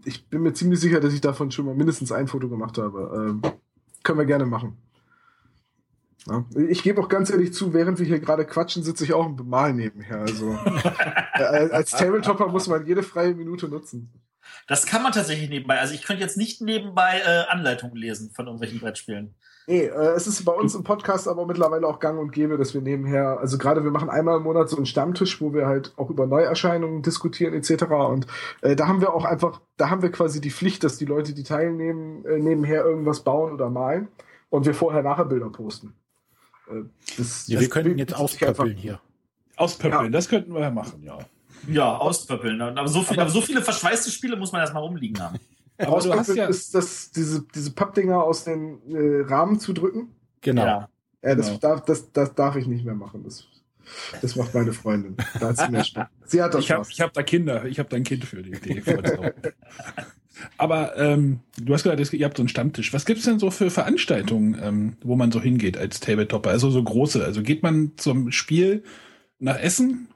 Ich 0.05 0.27
bin 0.27 0.41
mir 0.41 0.53
ziemlich 0.53 0.79
sicher, 0.79 0.99
dass 0.99 1.13
ich 1.13 1.21
davon 1.21 1.51
schon 1.51 1.65
mal 1.65 1.75
mindestens 1.75 2.11
ein 2.11 2.27
Foto 2.27 2.49
gemacht 2.49 2.77
habe. 2.77 3.29
Ähm, 3.29 3.41
können 4.03 4.19
wir 4.19 4.25
gerne 4.25 4.45
machen. 4.45 4.77
Ja. 6.27 6.45
Ich 6.67 6.83
gebe 6.83 7.01
auch 7.01 7.07
ganz 7.07 7.29
ehrlich 7.29 7.53
zu, 7.53 7.73
während 7.73 7.97
wir 7.99 8.05
hier 8.05 8.19
gerade 8.19 8.45
quatschen, 8.45 8.83
sitze 8.83 9.03
ich 9.03 9.13
auch 9.13 9.25
im 9.25 9.35
Bemalen 9.35 9.77
nebenher. 9.77 10.19
Also 10.19 10.51
äh, 11.33 11.69
als 11.71 11.91
Tabletopper 11.91 12.47
muss 12.47 12.67
man 12.67 12.85
jede 12.85 13.03
freie 13.03 13.33
Minute 13.33 13.67
nutzen. 13.67 14.11
Das 14.67 14.85
kann 14.85 15.01
man 15.01 15.11
tatsächlich 15.11 15.49
nebenbei. 15.49 15.79
Also 15.79 15.93
ich 15.93 16.03
könnte 16.03 16.21
jetzt 16.21 16.37
nicht 16.37 16.61
nebenbei 16.61 17.21
äh, 17.25 17.45
Anleitungen 17.49 17.95
lesen 17.95 18.31
von 18.31 18.45
irgendwelchen 18.45 18.79
Brettspielen. 18.79 19.33
Nee, 19.69 19.83
äh, 19.83 20.13
es 20.15 20.25
ist 20.25 20.43
bei 20.45 20.51
uns 20.51 20.73
im 20.73 20.83
Podcast 20.83 21.27
aber 21.27 21.45
mittlerweile 21.45 21.85
auch 21.85 21.99
gang 21.99 22.19
und 22.19 22.31
gäbe, 22.31 22.57
dass 22.57 22.73
wir 22.73 22.81
nebenher, 22.81 23.37
also 23.39 23.59
gerade 23.59 23.83
wir 23.83 23.91
machen 23.91 24.09
einmal 24.09 24.37
im 24.37 24.43
Monat 24.43 24.67
so 24.67 24.77
einen 24.77 24.87
Stammtisch, 24.87 25.39
wo 25.41 25.53
wir 25.53 25.67
halt 25.67 25.93
auch 25.95 26.09
über 26.09 26.25
Neuerscheinungen 26.25 27.03
diskutieren 27.03 27.53
etc. 27.53 27.83
Und 27.83 28.25
äh, 28.61 28.75
da 28.75 28.87
haben 28.87 28.99
wir 28.99 29.13
auch 29.13 29.25
einfach, 29.25 29.61
da 29.77 29.91
haben 29.91 30.01
wir 30.01 30.11
quasi 30.11 30.41
die 30.41 30.49
Pflicht, 30.49 30.83
dass 30.83 30.97
die 30.97 31.05
Leute, 31.05 31.35
die 31.35 31.43
teilnehmen, 31.43 32.25
äh, 32.25 32.39
nebenher 32.39 32.83
irgendwas 32.83 33.19
bauen 33.19 33.53
oder 33.53 33.69
malen 33.69 34.07
und 34.49 34.65
wir 34.65 34.73
vorher 34.73 35.03
nachher 35.03 35.25
Bilder 35.25 35.49
posten. 35.51 35.93
Äh, 36.67 36.85
das, 37.17 37.47
Ja, 37.47 37.55
das 37.57 37.61
wir 37.61 37.69
könnten 37.69 37.99
jetzt 37.99 38.15
auspöppeln 38.15 38.75
hier. 38.75 38.99
Auspöppeln, 39.55 40.05
Ja. 40.05 40.09
das 40.09 40.29
könnten 40.29 40.51
wir 40.51 40.61
ja 40.61 40.71
machen, 40.71 41.03
ja. 41.03 41.19
Ja, 41.67 41.95
auspöppeln. 41.97 42.59
Aber 42.59 42.87
so, 42.87 43.01
viel, 43.03 43.17
Aber- 43.17 43.23
aber 43.23 43.31
so 43.31 43.41
viele 43.41 43.61
verschweißte 43.61 44.09
Spiele 44.09 44.35
muss 44.35 44.51
man 44.51 44.61
erstmal 44.61 44.81
rumliegen 44.81 45.21
haben. 45.21 45.37
Aber 45.79 45.91
du 45.91 45.95
hast 45.95 46.07
Auspöppeln 46.11 46.37
ja, 46.37 46.45
ist 46.47 46.75
das, 46.75 47.11
diese, 47.11 47.45
diese 47.55 47.71
Pappdinger 47.71 48.21
aus 48.23 48.43
den 48.43 48.79
äh, 48.93 49.21
Rahmen 49.25 49.59
zu 49.59 49.73
drücken. 49.73 50.09
Genau. 50.41 50.65
Ja. 50.65 50.89
Das, 51.21 51.47
Genau. 51.47 51.57
darf, 51.59 51.85
das, 51.85 52.11
das 52.13 52.33
darf 52.35 52.55
ich 52.55 52.67
nicht 52.67 52.85
mehr 52.85 52.95
machen. 52.95 53.23
Das, 53.23 53.45
das 54.21 54.35
macht 54.35 54.53
meine 54.53 54.71
Freundin. 54.73 55.17
Da 55.39 55.49
hat 55.49 55.57
sie 55.57 55.69
mehr 55.69 55.83
Spaß. 55.83 56.07
Sie 56.25 56.41
hat 56.41 56.53
das 56.53 56.61
ich 56.63 56.71
habe 56.71 56.83
Spaß. 56.85 56.93
ich 56.93 57.01
hab 57.01 57.13
da 57.13 57.23
Kinder, 57.23 57.65
ich 57.65 57.79
habe 57.79 57.89
da 57.89 57.97
ein 57.97 58.03
Kind 58.03 58.23
für 58.25 58.41
die 58.43 58.51
Idee. 58.51 58.81
Aber 60.57 60.97
ähm, 60.97 61.39
du 61.57 61.73
hast 61.73 61.83
gesagt, 61.83 61.99
es- 61.99 62.13
ihr 62.13 62.25
habt 62.25 62.37
so 62.37 62.41
einen 62.43 62.47
Stammtisch. 62.49 62.93
Was 62.93 63.05
gibt's 63.05 63.25
denn 63.25 63.39
so 63.39 63.51
für 63.51 63.69
Veranstaltungen, 63.69 64.57
ähm, 64.61 64.97
wo 65.03 65.15
man 65.15 65.31
so 65.31 65.41
hingeht 65.41 65.77
als 65.77 65.99
Tabletopper? 65.99 66.49
Also 66.49 66.69
so 66.71 66.81
große. 66.81 67.23
Also 67.23 67.41
geht 67.43 67.63
man 67.63 67.93
zum 67.97 68.31
Spiel 68.31 68.83
nach 69.39 69.59
Essen? 69.59 70.07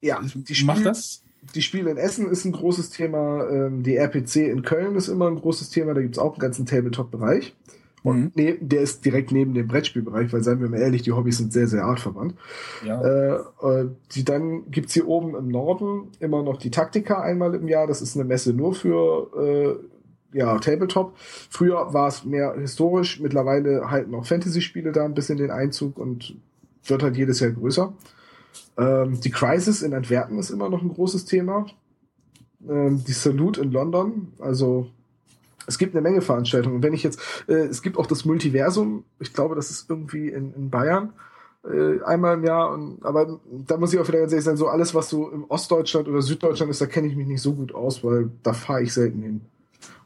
Ja, 0.00 0.20
Die 0.22 0.42
die 0.54 0.64
macht 0.64 0.78
Spiel- 0.78 0.84
das? 0.84 1.22
Die 1.54 1.62
Spiele 1.62 1.90
in 1.90 1.96
Essen 1.96 2.28
ist 2.28 2.44
ein 2.44 2.52
großes 2.52 2.90
Thema. 2.90 3.48
Ähm, 3.48 3.82
die 3.82 3.96
RPC 3.96 4.36
in 4.48 4.62
Köln 4.62 4.96
ist 4.96 5.08
immer 5.08 5.28
ein 5.28 5.36
großes 5.36 5.70
Thema. 5.70 5.94
Da 5.94 6.02
gibt's 6.02 6.18
auch 6.18 6.32
einen 6.32 6.40
ganzen 6.40 6.66
Tabletop-Bereich. 6.66 7.54
Und 8.02 8.18
Mhm. 8.18 8.32
ne, 8.34 8.58
der 8.60 8.80
ist 8.82 9.04
direkt 9.04 9.32
neben 9.32 9.54
dem 9.54 9.66
Brettspielbereich, 9.66 10.32
weil, 10.32 10.42
seien 10.42 10.60
wir 10.60 10.68
mal 10.68 10.80
ehrlich, 10.80 11.02
die 11.02 11.12
Hobbys 11.12 11.38
sind 11.38 11.52
sehr, 11.52 11.66
sehr 11.66 11.84
artverwandt. 11.84 12.34
Ja. 12.84 13.02
Äh, 13.02 13.40
äh, 13.62 13.88
die, 14.12 14.24
dann 14.24 14.70
gibt's 14.70 14.94
hier 14.94 15.08
oben 15.08 15.34
im 15.34 15.48
Norden 15.48 16.08
immer 16.20 16.42
noch 16.42 16.58
die 16.58 16.70
Taktika 16.70 17.20
einmal 17.20 17.54
im 17.54 17.66
Jahr. 17.66 17.86
Das 17.86 18.00
ist 18.02 18.16
eine 18.16 18.24
Messe 18.24 18.52
nur 18.52 18.74
für 18.74 19.80
äh, 20.32 20.38
ja, 20.38 20.58
Tabletop. 20.58 21.14
Früher 21.16 21.92
war 21.94 22.08
es 22.08 22.24
mehr 22.24 22.54
historisch, 22.58 23.18
mittlerweile 23.20 23.90
halten 23.90 24.14
auch 24.14 24.26
Fantasy-Spiele 24.26 24.92
da 24.92 25.04
ein 25.04 25.14
bisschen 25.14 25.38
den 25.38 25.50
Einzug 25.50 25.98
und 25.98 26.36
wird 26.84 27.02
halt 27.02 27.16
jedes 27.16 27.40
Jahr 27.40 27.50
größer. 27.50 27.92
Ähm, 28.76 29.20
die 29.20 29.30
Crisis 29.30 29.82
in 29.82 29.94
Antwerpen 29.94 30.38
ist 30.38 30.50
immer 30.50 30.68
noch 30.68 30.82
ein 30.82 30.92
großes 30.92 31.24
Thema. 31.24 31.66
Ähm, 32.68 33.04
die 33.04 33.12
Salute 33.12 33.60
in 33.60 33.72
London, 33.72 34.32
also 34.38 34.90
es 35.66 35.78
gibt 35.78 35.94
eine 35.94 36.00
Menge 36.00 36.22
Veranstaltungen. 36.22 36.82
Wenn 36.82 36.94
ich 36.94 37.02
jetzt, 37.02 37.20
äh, 37.46 37.66
es 37.66 37.82
gibt 37.82 37.98
auch 37.98 38.06
das 38.06 38.24
Multiversum, 38.24 39.04
ich 39.20 39.32
glaube, 39.32 39.54
das 39.54 39.70
ist 39.70 39.88
irgendwie 39.90 40.28
in, 40.28 40.54
in 40.54 40.70
Bayern 40.70 41.12
äh, 41.64 42.02
einmal 42.04 42.34
im 42.34 42.44
Jahr. 42.44 42.72
Und, 42.72 43.04
aber 43.04 43.38
da 43.66 43.76
muss 43.76 43.92
ich 43.92 44.00
auch 44.00 44.08
wieder 44.08 44.20
ganz 44.20 44.32
ehrlich 44.32 44.44
sein, 44.44 44.56
so 44.56 44.68
alles, 44.68 44.94
was 44.94 45.10
so 45.10 45.30
im 45.30 45.44
Ostdeutschland 45.44 46.08
oder 46.08 46.22
Süddeutschland 46.22 46.70
ist, 46.70 46.80
da 46.80 46.86
kenne 46.86 47.08
ich 47.08 47.16
mich 47.16 47.26
nicht 47.26 47.42
so 47.42 47.52
gut 47.52 47.74
aus, 47.74 48.02
weil 48.02 48.30
da 48.42 48.52
fahre 48.54 48.82
ich 48.82 48.94
selten 48.94 49.22
hin. 49.22 49.40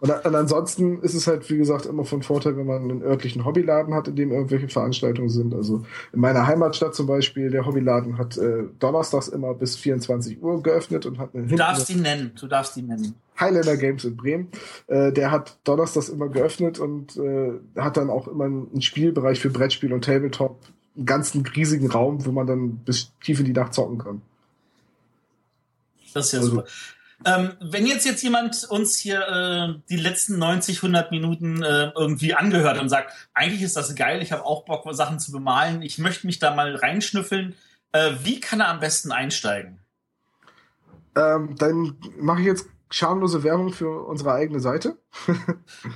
Und, 0.03 0.11
und 0.11 0.35
ansonsten 0.35 1.01
ist 1.03 1.15
es 1.15 1.29
halt, 1.29 1.49
wie 1.49 1.59
gesagt, 1.59 1.87
immer 1.87 2.05
von 2.05 2.25
Vorteil, 2.25 2.57
wenn 2.57 2.67
man 2.67 2.83
einen 2.83 3.03
örtlichen 3.03 3.45
Hobbyladen 3.45 3.95
hat, 3.95 4.09
in 4.09 4.17
dem 4.17 4.33
irgendwelche 4.33 4.69
Veranstaltungen 4.69 5.29
sind. 5.29 5.55
Also 5.55 5.85
in 6.13 6.19
meiner 6.19 6.45
Heimatstadt 6.45 6.97
zum 6.97 7.07
Beispiel, 7.07 7.51
der 7.51 7.65
Hobbyladen 7.67 8.19
hat 8.19 8.37
äh, 8.37 8.65
donnerstags 8.81 9.29
immer 9.29 9.55
bis 9.55 9.77
24 9.77 10.43
Uhr 10.43 10.61
geöffnet 10.61 11.07
und 11.07 11.21
hat 11.21 11.37
eine 11.37 11.47
Du 11.47 11.55
darfst 11.55 11.89
ihn 11.89 12.03
nennen. 12.03 12.33
Du 12.37 12.49
darfst 12.49 12.77
ihn 12.77 12.89
nennen. 12.89 13.15
Highlander 13.39 13.77
Games 13.77 14.05
in 14.05 14.17
Bremen. 14.17 14.49
Äh, 14.89 15.13
der 15.13 15.31
hat 15.31 15.57
donnerstags 15.63 16.09
immer 16.09 16.29
geöffnet 16.29 16.81
und 16.81 17.17
äh, 17.17 17.53
hat 17.77 17.97
dann 17.97 18.11
auch 18.11 18.27
immer 18.27 18.47
einen 18.47 18.83
Spielbereich 18.83 19.39
für 19.39 19.51
Brettspiel 19.51 19.93
und 19.93 20.05
Tabletop. 20.05 20.59
Einen 20.97 21.07
ganzen 21.07 21.47
riesigen 21.47 21.89
Raum, 21.89 22.27
wo 22.27 22.33
man 22.33 22.49
dann 22.49 22.79
bis 22.79 23.13
tief 23.23 23.39
in 23.39 23.47
die 23.47 23.53
Nacht 23.53 23.73
zocken 23.73 23.99
kann. 23.99 24.21
Das 26.13 26.27
ist 26.27 26.33
ja 26.33 26.41
Also- 26.41 26.51
super. 26.57 26.65
Ähm, 27.25 27.53
wenn 27.61 27.87
jetzt 27.87 28.05
jetzt 28.05 28.23
jemand 28.23 28.65
uns 28.65 28.97
hier 28.97 29.21
äh, 29.21 29.81
die 29.89 29.97
letzten 29.97 30.39
90, 30.39 30.79
100 30.79 31.11
Minuten 31.11 31.63
äh, 31.63 31.91
irgendwie 31.97 32.35
angehört 32.35 32.81
und 32.81 32.89
sagt, 32.89 33.13
eigentlich 33.35 33.63
ist 33.63 33.77
das 33.77 33.95
geil, 33.95 34.23
ich 34.23 34.33
habe 34.33 34.45
auch 34.45 34.65
Bock, 34.65 34.87
Sachen 34.95 35.19
zu 35.19 35.33
bemalen, 35.33 35.83
ich 35.83 35.99
möchte 35.99 36.27
mich 36.27 36.39
da 36.39 36.55
mal 36.55 36.75
reinschnüffeln, 36.75 37.55
äh, 37.93 38.13
wie 38.23 38.41
kann 38.41 38.61
er 38.61 38.69
am 38.69 38.81
besten 38.81 39.13
einsteigen? 39.13 39.79
Ähm, 41.15 41.57
dann 41.59 41.97
mache 42.19 42.41
ich 42.41 42.47
jetzt 42.47 42.67
schamlose 42.91 43.43
Werbung 43.43 43.73
für 43.73 44.05
unsere 44.07 44.33
eigene 44.33 44.61
Seite. 44.61 44.97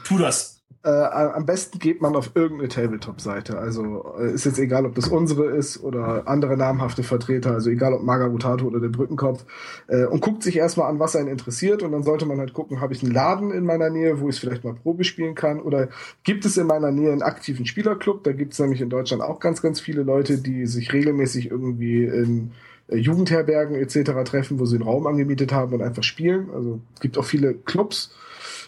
Tu 0.04 0.18
das. 0.18 0.55
Äh, 0.86 0.90
am 0.90 1.46
besten 1.46 1.80
geht 1.80 2.00
man 2.00 2.14
auf 2.14 2.30
irgendeine 2.34 2.68
Tabletop-Seite. 2.68 3.58
Also 3.58 4.14
äh, 4.20 4.32
ist 4.32 4.44
jetzt 4.44 4.60
egal, 4.60 4.86
ob 4.86 4.94
das 4.94 5.08
unsere 5.08 5.46
ist 5.46 5.82
oder 5.82 6.28
andere 6.28 6.56
namhafte 6.56 7.02
Vertreter, 7.02 7.50
also 7.50 7.70
egal 7.70 7.92
ob 7.92 8.04
Margarutato 8.04 8.66
oder 8.66 8.78
der 8.78 8.90
Brückenkopf, 8.90 9.44
äh, 9.88 10.04
und 10.04 10.20
guckt 10.20 10.44
sich 10.44 10.56
erstmal 10.56 10.88
an, 10.88 11.00
was 11.00 11.16
einen 11.16 11.26
interessiert. 11.26 11.82
Und 11.82 11.90
dann 11.90 12.04
sollte 12.04 12.24
man 12.24 12.38
halt 12.38 12.52
gucken, 12.52 12.80
habe 12.80 12.94
ich 12.94 13.02
einen 13.02 13.10
Laden 13.12 13.50
in 13.50 13.64
meiner 13.64 13.90
Nähe, 13.90 14.20
wo 14.20 14.28
ich 14.28 14.38
vielleicht 14.38 14.62
mal 14.62 14.74
Probe 14.74 15.02
spielen 15.02 15.34
kann, 15.34 15.60
oder 15.60 15.88
gibt 16.22 16.44
es 16.44 16.56
in 16.56 16.68
meiner 16.68 16.92
Nähe 16.92 17.10
einen 17.10 17.22
aktiven 17.22 17.66
Spielerclub? 17.66 18.22
Da 18.22 18.30
gibt 18.30 18.52
es 18.52 18.60
nämlich 18.60 18.80
in 18.80 18.88
Deutschland 18.88 19.24
auch 19.24 19.40
ganz, 19.40 19.62
ganz 19.62 19.80
viele 19.80 20.04
Leute, 20.04 20.38
die 20.38 20.66
sich 20.66 20.92
regelmäßig 20.92 21.50
irgendwie 21.50 22.04
in 22.04 22.52
äh, 22.86 22.96
Jugendherbergen 22.96 23.74
etc. 23.74 24.12
treffen, 24.24 24.60
wo 24.60 24.66
sie 24.66 24.76
einen 24.76 24.84
Raum 24.84 25.08
angemietet 25.08 25.52
haben 25.52 25.74
und 25.74 25.82
einfach 25.82 26.04
spielen. 26.04 26.48
Also 26.54 26.78
es 26.94 27.00
gibt 27.00 27.18
auch 27.18 27.24
viele 27.24 27.54
Clubs. 27.54 28.14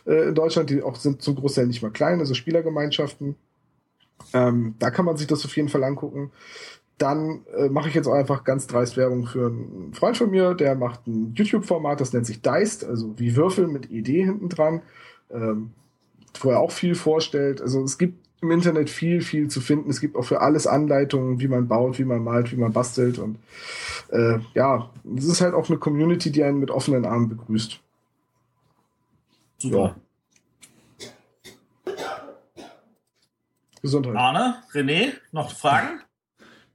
Äh, 0.06 0.28
in 0.28 0.34
Deutschland, 0.34 0.70
die 0.70 0.82
auch 0.82 0.96
sind 0.96 1.22
zum 1.22 1.36
Großteil 1.36 1.66
nicht 1.66 1.82
mal 1.82 1.90
klein, 1.90 2.20
also 2.20 2.34
Spielergemeinschaften. 2.34 3.36
Ähm, 4.34 4.74
da 4.78 4.90
kann 4.90 5.04
man 5.04 5.16
sich 5.16 5.26
das 5.26 5.44
auf 5.44 5.56
jeden 5.56 5.68
Fall 5.68 5.84
angucken. 5.84 6.30
Dann 6.98 7.44
äh, 7.56 7.68
mache 7.68 7.88
ich 7.88 7.94
jetzt 7.94 8.08
auch 8.08 8.14
einfach 8.14 8.42
ganz 8.42 8.66
dreist 8.66 8.96
Werbung 8.96 9.26
für 9.26 9.46
einen 9.46 9.94
Freund 9.94 10.16
von 10.16 10.30
mir, 10.30 10.54
der 10.54 10.74
macht 10.74 11.06
ein 11.06 11.32
YouTube-Format, 11.34 12.00
das 12.00 12.12
nennt 12.12 12.26
sich 12.26 12.42
Deist, 12.42 12.84
also 12.84 13.18
wie 13.18 13.36
Würfel 13.36 13.68
mit 13.68 13.90
Idee 13.90 14.24
hinten 14.24 14.48
dran. 14.48 14.82
Ähm, 15.30 15.70
wo 16.40 16.50
er 16.50 16.60
auch 16.60 16.70
viel 16.70 16.94
vorstellt. 16.94 17.60
Also 17.60 17.82
es 17.82 17.98
gibt 17.98 18.26
im 18.40 18.50
Internet 18.50 18.90
viel, 18.90 19.20
viel 19.20 19.48
zu 19.48 19.60
finden. 19.60 19.90
Es 19.90 20.00
gibt 20.00 20.16
auch 20.16 20.24
für 20.24 20.40
alles 20.40 20.66
Anleitungen, 20.66 21.40
wie 21.40 21.48
man 21.48 21.68
baut, 21.68 21.98
wie 21.98 22.04
man 22.04 22.22
malt, 22.22 22.52
wie 22.52 22.56
man 22.56 22.72
bastelt. 22.72 23.18
Und 23.18 23.38
äh, 24.10 24.38
ja, 24.54 24.90
es 25.16 25.24
ist 25.24 25.40
halt 25.40 25.54
auch 25.54 25.68
eine 25.68 25.78
Community, 25.78 26.30
die 26.30 26.44
einen 26.44 26.60
mit 26.60 26.70
offenen 26.70 27.04
Armen 27.04 27.28
begrüßt. 27.28 27.80
Super. 29.58 29.96
Gesundheit. 33.82 34.16
Arne, 34.16 34.62
René, 34.72 35.12
noch 35.32 35.52
Fragen? 35.52 36.00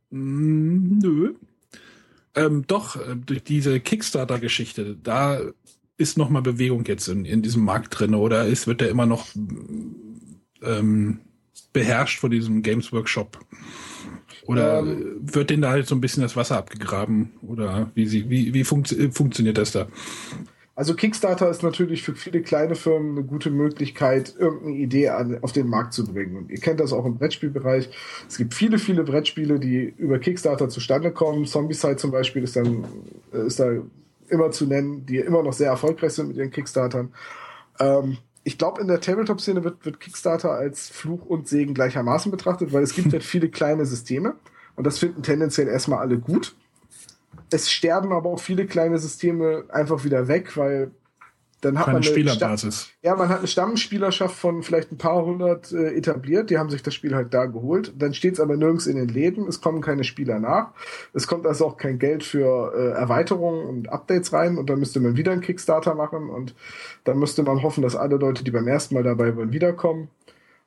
Mm, 0.10 1.00
nö. 1.00 1.34
Ähm, 2.36 2.66
doch, 2.68 2.96
äh, 2.96 3.16
durch 3.16 3.44
diese 3.44 3.80
Kickstarter-Geschichte, 3.80 4.96
da 5.02 5.40
ist 5.98 6.18
noch 6.18 6.30
mal 6.30 6.42
Bewegung 6.42 6.86
jetzt 6.86 7.08
in, 7.08 7.26
in 7.26 7.42
diesem 7.42 7.64
Markt 7.64 8.00
drin 8.00 8.16
oder 8.16 8.46
ist, 8.46 8.68
wird 8.68 8.82
der 8.82 8.90
immer 8.90 9.06
noch 9.06 9.28
ähm, 10.62 11.20
beherrscht 11.72 12.20
von 12.20 12.32
diesem 12.32 12.64
Games 12.64 12.92
Workshop? 12.92 13.40
Oder 14.46 14.80
Ähm. 14.80 15.20
wird 15.22 15.50
denen 15.50 15.62
da 15.62 15.70
halt 15.70 15.88
so 15.88 15.96
ein 15.96 16.02
bisschen 16.02 16.24
das 16.24 16.36
Wasser 16.36 16.58
abgegraben? 16.58 17.34
Oder 17.42 17.92
wie, 17.96 18.08
sie, 18.08 18.30
wie, 18.30 18.54
wie 18.54 18.64
funkt, 18.64 18.96
funktioniert 19.12 19.58
das 19.58 19.72
da? 19.72 19.88
Also 20.76 20.96
Kickstarter 20.96 21.50
ist 21.50 21.62
natürlich 21.62 22.02
für 22.02 22.16
viele 22.16 22.42
kleine 22.42 22.74
Firmen 22.74 23.18
eine 23.18 23.26
gute 23.26 23.52
Möglichkeit, 23.52 24.36
irgendeine 24.38 24.76
Idee 24.76 25.10
an, 25.10 25.38
auf 25.44 25.52
den 25.52 25.68
Markt 25.68 25.94
zu 25.94 26.04
bringen. 26.04 26.36
Und 26.36 26.50
ihr 26.50 26.60
kennt 26.60 26.80
das 26.80 26.94
auch 26.94 27.06
im 27.06 27.18
Brettspielbereich. 27.18 27.90
Es 28.28 28.38
gibt 28.38 28.56
viele, 28.56 28.80
viele 28.80 29.04
Brettspiele, 29.04 29.60
die 29.60 29.94
über 29.98 30.18
Kickstarter 30.18 30.70
zustande 30.70 31.12
kommen. 31.12 31.46
Zombicide 31.46 31.98
zum 31.98 32.10
Beispiel 32.10 32.44
ist 32.44 32.56
dann 32.56 32.86
äh, 33.32 33.46
ist 33.46 33.60
da 33.60 33.72
immer 34.30 34.50
zu 34.50 34.66
nennen, 34.66 35.06
die 35.06 35.18
immer 35.18 35.44
noch 35.44 35.54
sehr 35.54 35.70
erfolgreich 35.70 36.14
sind 36.14 36.30
mit 36.30 36.38
ihren 36.38 36.50
Kickstartern. 36.50 37.14
Ähm, 37.80 38.18
ich 38.44 38.58
glaube, 38.58 38.82
in 38.82 38.88
der 38.88 39.00
Tabletop-Szene 39.00 39.64
wird, 39.64 39.86
wird 39.86 40.00
Kickstarter 40.00 40.52
als 40.52 40.90
Fluch 40.90 41.26
und 41.26 41.48
Segen 41.48 41.76
gleichermaßen 41.76 42.32
betrachtet, 42.32 42.74
weil 42.74 42.84
es 42.84 42.96
gibt 42.96 43.14
halt 43.14 43.24
viele 43.24 43.50
kleine 43.50 43.86
Systeme 43.86 44.36
und 44.76 44.86
das 44.86 44.98
finden 44.98 45.22
tendenziell 45.22 45.68
erstmal 45.68 46.00
alle 46.00 46.18
gut. 46.18 46.56
Es 47.54 47.72
sterben 47.72 48.12
aber 48.12 48.30
auch 48.30 48.40
viele 48.40 48.66
kleine 48.66 48.98
Systeme 48.98 49.66
einfach 49.70 50.04
wieder 50.04 50.28
weg, 50.28 50.58
weil 50.58 50.92
dann 51.64 51.78
hat 51.78 51.86
Keine 51.86 52.00
man 52.00 52.04
eine 52.04 52.12
Spielerbasis. 52.12 52.90
ja, 53.02 53.16
man 53.16 53.30
hat 53.30 53.40
eine 53.40 53.48
Stammspielerschaft 53.48 54.36
von 54.36 54.64
vielleicht 54.64 54.92
ein 54.92 54.98
paar 54.98 55.24
hundert 55.24 55.72
äh, 55.72 55.96
etabliert, 55.96 56.50
die 56.50 56.58
haben 56.58 56.70
sich 56.70 56.84
das 56.84 56.94
Spiel 56.94 57.16
halt 57.16 57.34
da 57.34 57.46
geholt. 57.46 57.94
Dann 57.98 58.14
steht 58.14 58.34
es 58.34 58.40
aber 58.42 58.58
nirgends 58.58 58.86
in 58.86 58.98
den 58.98 59.08
Läden, 59.08 59.48
es 59.48 59.62
kommen 59.62 59.82
keine 59.82 60.04
Spieler 60.04 60.40
nach. 60.40 60.72
Es 61.14 61.26
kommt 61.26 61.46
also 61.48 61.66
auch 61.66 61.78
kein 61.78 62.00
Geld 62.00 62.24
für 62.24 62.74
äh, 62.76 63.00
Erweiterungen 63.00 63.66
und 63.66 63.90
Updates 63.90 64.34
rein 64.34 64.58
und 64.58 64.70
dann 64.70 64.80
müsste 64.80 65.00
man 65.00 65.16
wieder 65.16 65.32
einen 65.32 65.42
Kickstarter 65.42 65.96
machen 65.96 66.30
und 66.30 66.54
dann 67.06 67.18
müsste 67.18 67.44
man 67.44 67.64
hoffen, 67.64 67.82
dass 67.82 67.96
alle 67.96 68.18
Leute, 68.18 68.44
die 68.44 68.52
beim 68.52 68.68
ersten 68.68 68.96
Mal 68.96 69.04
dabei 69.04 69.36
waren, 69.38 69.54
wiederkommen. 69.54 70.10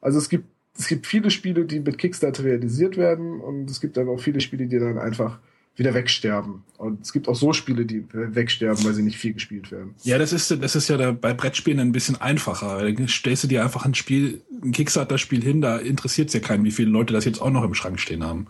Also 0.00 0.18
es 0.18 0.30
gibt, 0.30 0.46
es 0.78 0.88
gibt 0.88 1.06
viele 1.06 1.30
Spiele, 1.30 1.66
die 1.66 1.80
mit 1.80 1.98
Kickstarter 1.98 2.44
realisiert 2.44 2.96
werden 2.96 3.40
und 3.40 3.70
es 3.70 3.82
gibt 3.82 3.98
aber 3.98 4.12
auch 4.12 4.20
viele 4.20 4.40
Spiele, 4.40 4.66
die 4.66 4.78
dann 4.78 4.98
einfach 4.98 5.40
wieder 5.76 5.94
wegsterben. 5.94 6.62
Und 6.78 7.02
es 7.02 7.12
gibt 7.12 7.28
auch 7.28 7.34
so 7.34 7.52
Spiele, 7.52 7.84
die 7.84 8.04
wegsterben, 8.12 8.84
weil 8.84 8.94
sie 8.94 9.02
nicht 9.02 9.18
viel 9.18 9.34
gespielt 9.34 9.70
werden. 9.70 9.94
Ja, 10.02 10.18
das 10.18 10.32
ist, 10.32 10.50
das 10.50 10.74
ist 10.74 10.88
ja 10.88 10.96
da 10.96 11.12
bei 11.12 11.34
Brettspielen 11.34 11.80
ein 11.80 11.92
bisschen 11.92 12.20
einfacher. 12.20 12.90
Da 12.90 13.08
stellst 13.08 13.44
du 13.44 13.48
dir 13.48 13.62
einfach 13.62 13.84
ein 13.84 13.94
Spiel, 13.94 14.42
ein 14.62 14.72
Kickstarter-Spiel 14.72 15.42
hin, 15.42 15.60
da 15.60 15.76
interessiert 15.76 16.28
es 16.28 16.34
ja 16.34 16.40
keinen, 16.40 16.64
wie 16.64 16.70
viele 16.70 16.90
Leute 16.90 17.12
das 17.12 17.24
jetzt 17.24 17.40
auch 17.40 17.50
noch 17.50 17.64
im 17.64 17.74
Schrank 17.74 18.00
stehen 18.00 18.24
haben. 18.24 18.46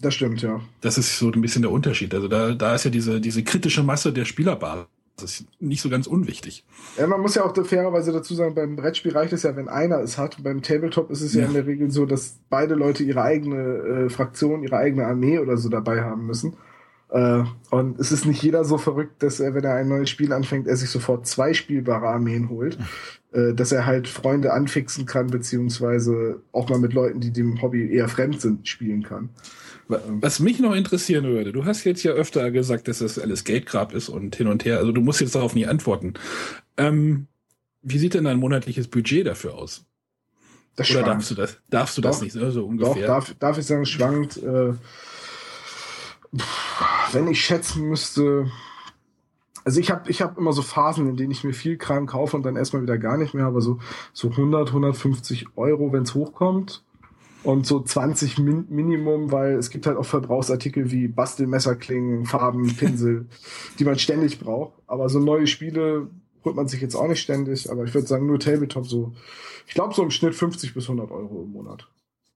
Das 0.00 0.14
stimmt, 0.14 0.42
ja. 0.42 0.60
Das 0.80 0.96
ist 0.96 1.18
so 1.18 1.30
ein 1.30 1.40
bisschen 1.40 1.62
der 1.62 1.72
Unterschied. 1.72 2.14
Also 2.14 2.28
da, 2.28 2.52
da 2.52 2.74
ist 2.74 2.84
ja 2.84 2.90
diese, 2.90 3.20
diese 3.20 3.42
kritische 3.42 3.82
Masse 3.82 4.12
der 4.12 4.24
Spielerbasis 4.24 4.86
nicht 5.60 5.82
so 5.82 5.88
ganz 5.90 6.06
unwichtig. 6.06 6.64
Ja, 6.96 7.06
man 7.06 7.20
muss 7.20 7.34
ja 7.34 7.44
auch 7.44 7.54
fairerweise 7.66 8.12
dazu 8.12 8.34
sagen, 8.34 8.54
beim 8.54 8.76
Brettspiel 8.76 9.12
reicht 9.12 9.32
es 9.32 9.42
ja, 9.42 9.56
wenn 9.56 9.68
einer 9.68 10.00
es 10.00 10.18
hat. 10.18 10.42
Beim 10.42 10.62
Tabletop 10.62 11.10
ist 11.10 11.22
es 11.22 11.34
ja, 11.34 11.42
Ja. 11.42 11.48
in 11.48 11.54
der 11.54 11.66
Regel 11.66 11.90
so, 11.90 12.06
dass 12.06 12.38
beide 12.50 12.74
Leute 12.74 13.02
ihre 13.04 13.22
eigene 13.22 13.56
äh, 13.56 14.10
Fraktion, 14.10 14.62
ihre 14.62 14.76
eigene 14.76 15.06
Armee 15.06 15.38
oder 15.38 15.56
so 15.56 15.68
dabei 15.68 16.02
haben 16.02 16.26
müssen. 16.26 16.54
Äh, 17.10 17.42
und 17.70 17.98
es 17.98 18.12
ist 18.12 18.26
nicht 18.26 18.42
jeder 18.42 18.64
so 18.64 18.78
verrückt, 18.78 19.22
dass 19.22 19.40
er, 19.40 19.54
wenn 19.54 19.64
er 19.64 19.74
ein 19.74 19.88
neues 19.88 20.10
Spiel 20.10 20.32
anfängt, 20.32 20.66
er 20.66 20.76
sich 20.76 20.90
sofort 20.90 21.26
zwei 21.26 21.54
spielbare 21.54 22.08
Armeen 22.08 22.48
holt. 22.48 22.78
Äh, 23.30 23.52
dass 23.52 23.72
er 23.72 23.84
halt 23.84 24.08
Freunde 24.08 24.54
anfixen 24.54 25.04
kann, 25.04 25.26
beziehungsweise 25.26 26.40
auch 26.50 26.70
mal 26.70 26.78
mit 26.78 26.94
Leuten, 26.94 27.20
die 27.20 27.30
dem 27.30 27.60
Hobby 27.60 27.92
eher 27.92 28.08
fremd 28.08 28.40
sind, 28.40 28.66
spielen 28.66 29.02
kann. 29.02 29.28
Was 29.88 30.38
mich 30.38 30.60
noch 30.60 30.74
interessieren 30.74 31.24
würde, 31.24 31.52
du 31.52 31.64
hast 31.64 31.84
jetzt 31.84 32.02
ja 32.02 32.12
öfter 32.12 32.50
gesagt, 32.50 32.88
dass 32.88 32.98
das 32.98 33.18
alles 33.18 33.44
Geldgrab 33.44 33.94
ist 33.94 34.10
und 34.10 34.36
hin 34.36 34.46
und 34.48 34.64
her. 34.64 34.78
Also 34.78 34.92
du 34.92 35.00
musst 35.00 35.20
jetzt 35.20 35.34
darauf 35.34 35.54
nie 35.54 35.66
antworten. 35.66 36.14
Ähm, 36.76 37.26
wie 37.82 37.98
sieht 37.98 38.14
denn 38.14 38.24
dein 38.24 38.38
monatliches 38.38 38.88
Budget 38.88 39.26
dafür 39.26 39.54
aus? 39.54 39.86
Das 40.76 40.90
Oder 40.90 41.00
schwankt. 41.00 41.08
darfst 41.08 41.30
du 41.30 41.34
das? 41.34 41.58
Darfst 41.70 41.98
du 41.98 42.02
das 42.02 42.16
Doch. 42.16 42.24
nicht 42.24 42.36
ne, 42.36 42.50
so 42.50 42.60
Doch, 42.60 42.68
ungefähr? 42.68 43.06
darf, 43.06 43.34
darf 43.38 43.58
ich 43.58 43.66
sagen, 43.66 43.82
es 43.82 43.88
schwankt. 43.88 44.36
Äh, 44.36 44.74
wenn 47.12 47.26
ich 47.28 47.40
schätzen 47.42 47.88
müsste. 47.88 48.50
Also 49.64 49.80
ich 49.80 49.90
habe 49.90 50.10
ich 50.10 50.22
hab 50.22 50.38
immer 50.38 50.52
so 50.52 50.62
Phasen, 50.62 51.08
in 51.08 51.16
denen 51.16 51.30
ich 51.30 51.44
mir 51.44 51.52
viel 51.52 51.76
Kram 51.76 52.06
kaufe 52.06 52.36
und 52.36 52.44
dann 52.44 52.56
erstmal 52.56 52.82
wieder 52.82 52.98
gar 52.98 53.16
nicht 53.16 53.34
mehr, 53.34 53.46
aber 53.46 53.60
so, 53.60 53.80
so 54.12 54.30
100, 54.30 54.68
150 54.68 55.46
Euro, 55.56 55.92
wenn 55.92 56.04
es 56.04 56.14
hochkommt. 56.14 56.84
Und 57.48 57.66
so 57.66 57.80
20 57.80 58.36
Min 58.40 58.66
Minimum, 58.68 59.32
weil 59.32 59.54
es 59.54 59.70
gibt 59.70 59.86
halt 59.86 59.96
auch 59.96 60.04
Verbrauchsartikel 60.04 60.90
wie 60.90 61.08
Bastelmesserklingen, 61.08 62.26
Farben, 62.26 62.76
Pinsel, 62.76 63.26
die 63.78 63.84
man 63.84 63.98
ständig 63.98 64.38
braucht. 64.38 64.74
Aber 64.86 65.08
so 65.08 65.18
neue 65.18 65.46
Spiele 65.46 66.10
holt 66.44 66.56
man 66.56 66.68
sich 66.68 66.82
jetzt 66.82 66.94
auch 66.94 67.08
nicht 67.08 67.22
ständig. 67.22 67.70
Aber 67.70 67.84
ich 67.84 67.94
würde 67.94 68.06
sagen, 68.06 68.26
nur 68.26 68.38
Tabletop 68.38 68.86
so, 68.86 69.14
ich 69.66 69.72
glaube 69.72 69.94
so 69.94 70.02
im 70.02 70.10
Schnitt 70.10 70.34
50 70.34 70.74
bis 70.74 70.90
100 70.90 71.10
Euro 71.10 71.44
im 71.44 71.52
Monat. 71.52 71.88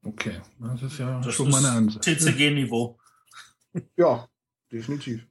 Okay, 0.03 0.41
das 0.59 0.81
ist 0.83 0.99
ja 0.99 1.21
Das 1.21 1.35
schon 1.35 1.49
ist 1.49 1.53
mal 1.53 1.67
eine 1.67 1.77
Ansage. 1.77 2.17
TCG-Niveau. 2.17 2.99
Ja, 3.97 4.27
definitiv. 4.71 5.27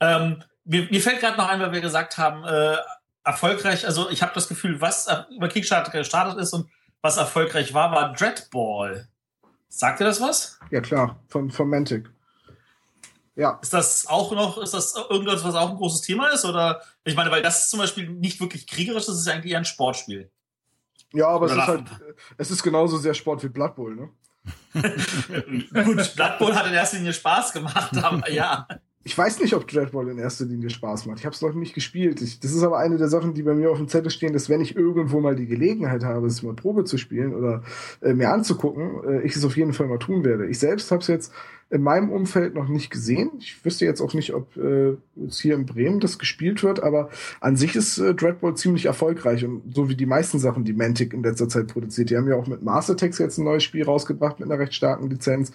Ähm, 0.00 0.42
mir, 0.64 0.88
mir 0.90 1.00
fällt 1.00 1.20
gerade 1.20 1.38
noch 1.38 1.48
ein, 1.48 1.58
weil 1.60 1.72
wir 1.72 1.80
gesagt 1.80 2.18
haben, 2.18 2.44
äh, 2.44 2.76
erfolgreich, 3.24 3.86
also 3.86 4.10
ich 4.10 4.20
habe 4.20 4.32
das 4.34 4.46
Gefühl, 4.46 4.82
was 4.82 5.06
äh, 5.06 5.22
über 5.34 5.48
Kickstarter 5.48 5.90
gestartet 5.90 6.38
ist 6.38 6.52
und 6.52 6.68
was 7.02 7.16
erfolgreich 7.16 7.74
war, 7.74 7.92
war 7.92 8.12
Dreadball. 8.12 9.08
Sagt 9.68 10.00
ihr 10.00 10.06
das 10.06 10.20
was? 10.20 10.58
Ja, 10.70 10.80
klar, 10.80 11.20
von, 11.28 11.50
von 11.50 11.68
Mantic. 11.68 12.10
Ja, 13.36 13.58
Ist 13.62 13.72
das 13.72 14.06
auch 14.06 14.32
noch, 14.32 14.58
ist 14.58 14.74
das 14.74 14.94
irgendwas, 15.08 15.44
was 15.44 15.54
auch 15.54 15.70
ein 15.70 15.76
großes 15.76 16.02
Thema 16.02 16.28
ist? 16.28 16.44
Oder 16.44 16.82
ich 17.04 17.14
meine, 17.14 17.30
weil 17.30 17.42
das 17.42 17.64
ist 17.64 17.70
zum 17.70 17.78
Beispiel 17.78 18.08
nicht 18.08 18.40
wirklich 18.40 18.66
kriegerisch, 18.66 19.06
das 19.06 19.18
ist 19.18 19.28
eigentlich 19.28 19.52
eher 19.52 19.58
ein 19.58 19.64
Sportspiel. 19.64 20.30
ja, 21.12 21.28
aber 21.28 21.46
es 21.46 21.52
ist 21.52 21.66
halt, 21.66 21.84
es 22.36 22.50
ist 22.50 22.62
genauso 22.62 22.98
sehr 22.98 23.14
Sport 23.14 23.42
wie 23.42 23.48
Blood 23.48 23.76
Bowl, 23.76 23.94
ne? 23.94 24.10
Gut, 25.84 26.14
Blood 26.16 26.38
Bowl 26.38 26.54
hat 26.54 26.66
in 26.66 26.74
erster 26.74 26.96
Linie 26.98 27.12
Spaß 27.12 27.52
gemacht, 27.52 27.96
aber 27.96 28.28
ja. 28.30 28.66
Ich 29.02 29.16
weiß 29.16 29.40
nicht, 29.40 29.54
ob 29.54 29.66
Dreadball 29.66 30.08
in 30.08 30.18
erster 30.18 30.44
Linie 30.44 30.68
Spaß 30.68 31.06
macht. 31.06 31.20
Ich 31.20 31.24
habe 31.24 31.34
es 31.34 31.40
noch 31.40 31.54
nicht 31.54 31.74
gespielt. 31.74 32.20
Ich, 32.20 32.38
das 32.38 32.52
ist 32.52 32.62
aber 32.62 32.78
eine 32.78 32.98
der 32.98 33.08
Sachen, 33.08 33.32
die 33.32 33.42
bei 33.42 33.54
mir 33.54 33.70
auf 33.70 33.78
dem 33.78 33.88
Zettel 33.88 34.10
stehen, 34.10 34.34
dass 34.34 34.50
wenn 34.50 34.60
ich 34.60 34.76
irgendwo 34.76 35.20
mal 35.20 35.34
die 35.34 35.46
Gelegenheit 35.46 36.04
habe, 36.04 36.26
es 36.26 36.42
mal 36.42 36.52
Probe 36.52 36.84
zu 36.84 36.98
spielen 36.98 37.34
oder 37.34 37.62
äh, 38.02 38.12
mir 38.12 38.30
anzugucken, 38.30 39.02
äh, 39.04 39.22
ich 39.22 39.34
es 39.34 39.44
auf 39.44 39.56
jeden 39.56 39.72
Fall 39.72 39.86
mal 39.86 39.98
tun 39.98 40.22
werde. 40.22 40.46
Ich 40.48 40.58
selbst 40.58 40.90
habe 40.90 41.00
es 41.00 41.06
jetzt 41.06 41.32
in 41.70 41.82
meinem 41.82 42.10
Umfeld 42.10 42.54
noch 42.54 42.68
nicht 42.68 42.90
gesehen. 42.90 43.30
Ich 43.38 43.64
wüsste 43.64 43.84
jetzt 43.84 44.00
auch 44.00 44.12
nicht, 44.12 44.34
ob 44.34 44.56
äh, 44.56 44.96
jetzt 45.14 45.40
hier 45.40 45.54
in 45.54 45.66
Bremen 45.66 46.00
das 46.00 46.18
gespielt 46.18 46.64
wird, 46.64 46.82
aber 46.82 47.10
an 47.40 47.56
sich 47.56 47.76
ist 47.76 47.98
äh, 47.98 48.12
Dreadball 48.12 48.56
ziemlich 48.56 48.86
erfolgreich 48.86 49.44
und 49.44 49.62
so 49.72 49.88
wie 49.88 49.94
die 49.94 50.06
meisten 50.06 50.40
Sachen, 50.40 50.64
die 50.64 50.72
Mantic 50.72 51.14
in 51.14 51.22
letzter 51.22 51.48
Zeit 51.48 51.68
produziert. 51.68 52.10
Die 52.10 52.16
haben 52.16 52.28
ja 52.28 52.34
auch 52.34 52.48
mit 52.48 52.62
Mastertex 52.62 53.18
jetzt 53.18 53.38
ein 53.38 53.44
neues 53.44 53.62
Spiel 53.62 53.84
rausgebracht 53.84 54.40
mit 54.40 54.50
einer 54.50 54.58
recht 54.58 54.74
starken 54.74 55.08
Lizenz. 55.08 55.52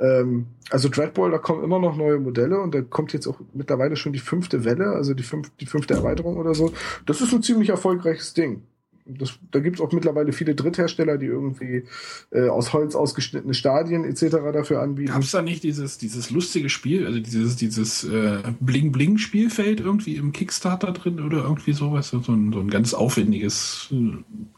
Ähm, 0.00 0.46
also 0.70 0.88
Dreadball, 0.88 1.30
da 1.30 1.38
kommen 1.38 1.62
immer 1.62 1.78
noch 1.78 1.96
neue 1.96 2.18
Modelle 2.18 2.60
und 2.60 2.74
da 2.74 2.82
kommt 2.82 3.12
jetzt 3.12 3.28
auch 3.28 3.38
mittlerweile 3.52 3.94
schon 3.94 4.12
die 4.12 4.18
fünfte 4.18 4.64
Welle, 4.64 4.86
also 4.86 5.14
die, 5.14 5.22
fünf, 5.22 5.50
die 5.60 5.66
fünfte 5.66 5.94
Erweiterung 5.94 6.36
oder 6.36 6.54
so. 6.54 6.72
Das 7.06 7.20
ist 7.20 7.32
ein 7.32 7.44
ziemlich 7.44 7.68
erfolgreiches 7.68 8.34
Ding. 8.34 8.62
Das, 9.06 9.38
da 9.50 9.60
gibt 9.60 9.76
es 9.76 9.82
auch 9.82 9.92
mittlerweile 9.92 10.32
viele 10.32 10.54
Dritthersteller, 10.54 11.18
die 11.18 11.26
irgendwie 11.26 11.84
äh, 12.30 12.48
aus 12.48 12.72
Holz 12.72 12.94
ausgeschnittene 12.94 13.52
Stadien 13.52 14.04
etc. 14.04 14.36
dafür 14.52 14.80
anbieten. 14.80 15.12
Gab 15.12 15.22
es 15.22 15.30
da 15.30 15.42
nicht 15.42 15.62
dieses, 15.62 15.98
dieses 15.98 16.30
lustige 16.30 16.70
Spiel, 16.70 17.06
also 17.06 17.20
dieses, 17.20 17.56
dieses 17.56 18.04
äh, 18.04 18.42
Bling-Bling-Spielfeld 18.60 19.80
irgendwie 19.80 20.16
im 20.16 20.32
Kickstarter 20.32 20.92
drin 20.92 21.20
oder 21.20 21.42
irgendwie 21.42 21.74
sowas? 21.74 22.08
So 22.08 22.18
ein, 22.28 22.52
so 22.52 22.60
ein 22.60 22.70
ganz 22.70 22.94
aufwendiges, 22.94 23.88
äh, 23.92 24.12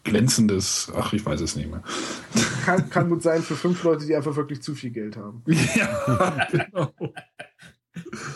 glänzendes, 0.04 0.92
ach, 0.94 1.12
ich 1.12 1.26
weiß 1.26 1.40
es 1.40 1.56
nicht 1.56 1.68
mehr. 1.68 1.82
Kann, 2.64 2.88
kann 2.88 3.08
gut 3.08 3.22
sein 3.22 3.42
für 3.42 3.56
fünf 3.56 3.82
Leute, 3.82 4.06
die 4.06 4.14
einfach 4.14 4.36
wirklich 4.36 4.62
zu 4.62 4.76
viel 4.76 4.90
Geld 4.90 5.16
haben. 5.16 5.42
ja, 5.74 6.46
genau. 6.52 6.92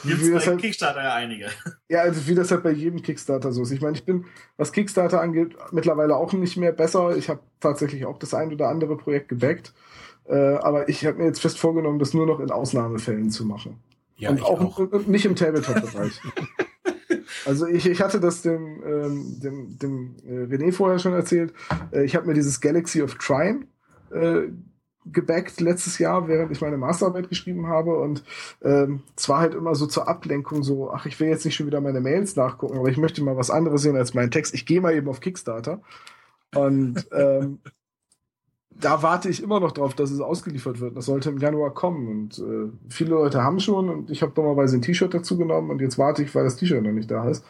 Gibt 0.04 0.24
wie 0.24 0.30
das 0.30 0.40
es 0.40 0.44
bei 0.44 0.50
halt, 0.52 0.60
Kickstarter 0.60 1.02
ja 1.02 1.14
einige. 1.14 1.46
ja, 1.88 2.00
also 2.00 2.26
wie 2.26 2.34
das 2.34 2.50
halt 2.50 2.62
bei 2.62 2.70
jedem 2.70 3.02
Kickstarter 3.02 3.52
so 3.52 3.62
ist. 3.62 3.70
Ich 3.70 3.80
meine, 3.80 3.96
ich 3.96 4.04
bin, 4.04 4.24
was 4.56 4.72
Kickstarter 4.72 5.20
angeht, 5.20 5.56
mittlerweile 5.72 6.16
auch 6.16 6.32
nicht 6.32 6.56
mehr 6.56 6.72
besser. 6.72 7.16
Ich 7.16 7.28
habe 7.28 7.40
tatsächlich 7.60 8.06
auch 8.06 8.18
das 8.18 8.34
ein 8.34 8.52
oder 8.52 8.68
andere 8.68 8.96
Projekt 8.96 9.28
gebackt. 9.28 9.72
Äh, 10.26 10.34
aber 10.34 10.88
ich 10.88 11.04
habe 11.04 11.18
mir 11.18 11.26
jetzt 11.26 11.40
fest 11.40 11.58
vorgenommen, 11.58 11.98
das 11.98 12.14
nur 12.14 12.26
noch 12.26 12.40
in 12.40 12.50
Ausnahmefällen 12.50 13.30
zu 13.30 13.44
machen. 13.44 13.78
Ja, 14.16 14.30
und 14.30 14.42
auch, 14.42 14.60
auch. 14.60 14.78
und 14.78 15.08
nicht 15.08 15.24
im 15.24 15.34
Tabletop-Bereich. 15.34 16.20
also 17.46 17.66
ich, 17.66 17.86
ich 17.86 18.00
hatte 18.00 18.20
das 18.20 18.42
dem, 18.42 18.82
ähm, 18.84 19.40
dem, 19.40 19.78
dem 19.78 20.16
äh, 20.26 20.54
René 20.54 20.72
vorher 20.72 20.98
schon 20.98 21.14
erzählt. 21.14 21.52
Äh, 21.90 22.04
ich 22.04 22.14
habe 22.14 22.26
mir 22.26 22.34
dieses 22.34 22.60
Galaxy 22.60 23.02
of 23.02 23.14
Trine 23.16 23.66
äh, 24.12 24.48
gebackt 25.06 25.60
letztes 25.60 25.98
Jahr, 25.98 26.28
während 26.28 26.52
ich 26.52 26.60
meine 26.60 26.76
Masterarbeit 26.76 27.28
geschrieben 27.28 27.66
habe. 27.66 27.98
Und 27.98 28.22
ähm, 28.62 29.02
es 29.16 29.28
war 29.28 29.40
halt 29.40 29.54
immer 29.54 29.74
so 29.74 29.86
zur 29.86 30.08
Ablenkung 30.08 30.62
so, 30.62 30.90
ach, 30.90 31.06
ich 31.06 31.18
will 31.20 31.28
jetzt 31.28 31.44
nicht 31.44 31.54
schon 31.54 31.66
wieder 31.66 31.80
meine 31.80 32.00
Mails 32.00 32.36
nachgucken, 32.36 32.78
aber 32.78 32.88
ich 32.88 32.98
möchte 32.98 33.22
mal 33.22 33.36
was 33.36 33.50
anderes 33.50 33.82
sehen 33.82 33.96
als 33.96 34.14
meinen 34.14 34.30
Text. 34.30 34.54
Ich 34.54 34.66
gehe 34.66 34.80
mal 34.80 34.94
eben 34.94 35.08
auf 35.08 35.20
Kickstarter. 35.20 35.80
Und 36.54 37.06
ähm, 37.12 37.60
da 38.70 39.02
warte 39.02 39.28
ich 39.28 39.42
immer 39.42 39.60
noch 39.60 39.72
drauf, 39.72 39.94
dass 39.94 40.10
es 40.10 40.20
ausgeliefert 40.20 40.80
wird. 40.80 40.96
Das 40.96 41.06
sollte 41.06 41.30
im 41.30 41.38
Januar 41.38 41.74
kommen. 41.74 42.08
Und 42.08 42.38
äh, 42.38 42.70
viele 42.88 43.10
Leute 43.10 43.42
haben 43.42 43.60
schon 43.60 43.88
und 43.88 44.10
ich 44.10 44.22
habe 44.22 44.32
dummerweise 44.32 44.76
ein 44.76 44.82
T-Shirt 44.82 45.12
dazu 45.12 45.36
genommen 45.36 45.70
und 45.70 45.80
jetzt 45.80 45.98
warte 45.98 46.22
ich, 46.22 46.34
weil 46.34 46.44
das 46.44 46.56
T-Shirt 46.56 46.82
noch 46.82 46.92
nicht 46.92 47.10
da 47.10 47.28
ist. 47.28 47.44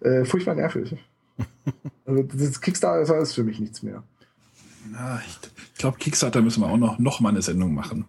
Äh, 0.00 0.24
furchtbar 0.24 0.54
nervig. 0.54 0.96
also 2.06 2.22
das 2.22 2.60
Kickstarter 2.60 3.18
ist 3.18 3.34
für 3.34 3.44
mich 3.44 3.60
nichts 3.60 3.82
mehr. 3.82 4.02
Na, 4.90 5.20
ich 5.26 5.38
ich 5.76 5.80
glaube, 5.80 5.98
Kickstarter 5.98 6.40
müssen 6.40 6.62
wir 6.62 6.70
auch 6.70 6.78
noch, 6.78 6.98
noch 6.98 7.20
mal 7.20 7.28
eine 7.28 7.42
Sendung 7.42 7.74
machen. 7.74 8.08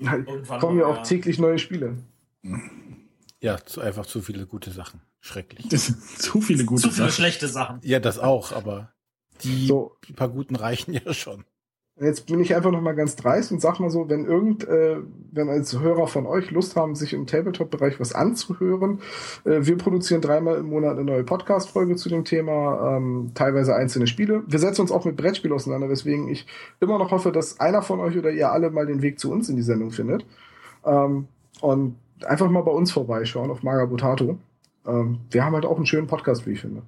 Irgendwann 0.00 0.58
Kommen 0.58 0.78
ja 0.78 0.86
auch 0.86 0.96
ja. 0.96 1.02
täglich 1.02 1.38
neue 1.38 1.58
Spiele. 1.58 1.98
Ja, 3.42 3.62
zu, 3.62 3.82
einfach 3.82 4.06
zu 4.06 4.22
viele 4.22 4.46
gute 4.46 4.70
Sachen. 4.70 5.02
Schrecklich. 5.20 5.68
Das 5.68 5.84
sind 5.84 6.02
zu 6.18 6.40
viele 6.40 6.64
gute 6.64 6.80
Zu 6.80 6.88
viele 6.88 7.08
Sachen. 7.08 7.14
schlechte 7.14 7.48
Sachen. 7.48 7.80
Ja, 7.82 8.00
das 8.00 8.18
auch, 8.18 8.52
aber 8.52 8.90
die 9.42 9.66
So, 9.66 9.98
paar 10.16 10.30
guten 10.30 10.56
reichen 10.56 10.94
ja 10.94 11.12
schon. 11.12 11.44
Jetzt 12.02 12.26
bin 12.26 12.40
ich 12.40 12.56
einfach 12.56 12.72
noch 12.72 12.80
mal 12.80 12.96
ganz 12.96 13.14
dreist 13.14 13.52
und 13.52 13.60
sag 13.60 13.78
mal 13.78 13.88
so, 13.88 14.08
wenn 14.08 14.24
irgend, 14.24 14.66
äh, 14.66 14.96
wenn 15.30 15.48
als 15.48 15.78
Hörer 15.78 16.08
von 16.08 16.26
euch 16.26 16.50
Lust 16.50 16.74
haben, 16.74 16.96
sich 16.96 17.12
im 17.12 17.26
Tabletop-Bereich 17.26 18.00
was 18.00 18.12
anzuhören, 18.12 18.98
äh, 19.44 19.60
wir 19.60 19.78
produzieren 19.78 20.20
dreimal 20.20 20.56
im 20.56 20.66
Monat 20.66 20.92
eine 20.92 21.04
neue 21.04 21.22
Podcast-Folge 21.22 21.94
zu 21.94 22.08
dem 22.08 22.24
Thema, 22.24 22.96
ähm, 22.96 23.30
teilweise 23.34 23.76
einzelne 23.76 24.08
Spiele. 24.08 24.42
Wir 24.48 24.58
setzen 24.58 24.80
uns 24.80 24.90
auch 24.90 25.04
mit 25.04 25.16
Brettspiel 25.16 25.52
auseinander, 25.52 25.88
weswegen 25.88 26.28
ich 26.28 26.46
immer 26.80 26.98
noch 26.98 27.12
hoffe, 27.12 27.30
dass 27.30 27.60
einer 27.60 27.82
von 27.82 28.00
euch 28.00 28.18
oder 28.18 28.30
ihr 28.30 28.50
alle 28.50 28.70
mal 28.70 28.86
den 28.86 29.00
Weg 29.00 29.20
zu 29.20 29.30
uns 29.30 29.48
in 29.48 29.54
die 29.54 29.62
Sendung 29.62 29.92
findet. 29.92 30.26
Ähm, 30.84 31.28
und 31.60 31.94
einfach 32.24 32.50
mal 32.50 32.62
bei 32.62 32.72
uns 32.72 32.90
vorbeischauen 32.90 33.50
auf 33.50 33.62
Magabotato. 33.62 34.38
Ähm, 34.86 35.20
wir 35.30 35.44
haben 35.44 35.54
halt 35.54 35.66
auch 35.66 35.76
einen 35.76 35.86
schönen 35.86 36.08
Podcast, 36.08 36.46
wie 36.46 36.52
ich 36.52 36.60
finde. 36.60 36.82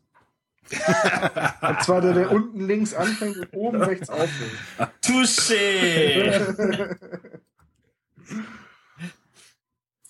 und 0.71 1.83
zwar 1.83 1.99
der, 2.01 2.13
der 2.13 2.31
unten 2.31 2.67
links 2.67 2.93
anfängt 2.93 3.37
und 3.37 3.53
oben 3.55 3.81
rechts 3.81 4.07
aufhört. 4.09 4.51
Touché! 5.03 6.95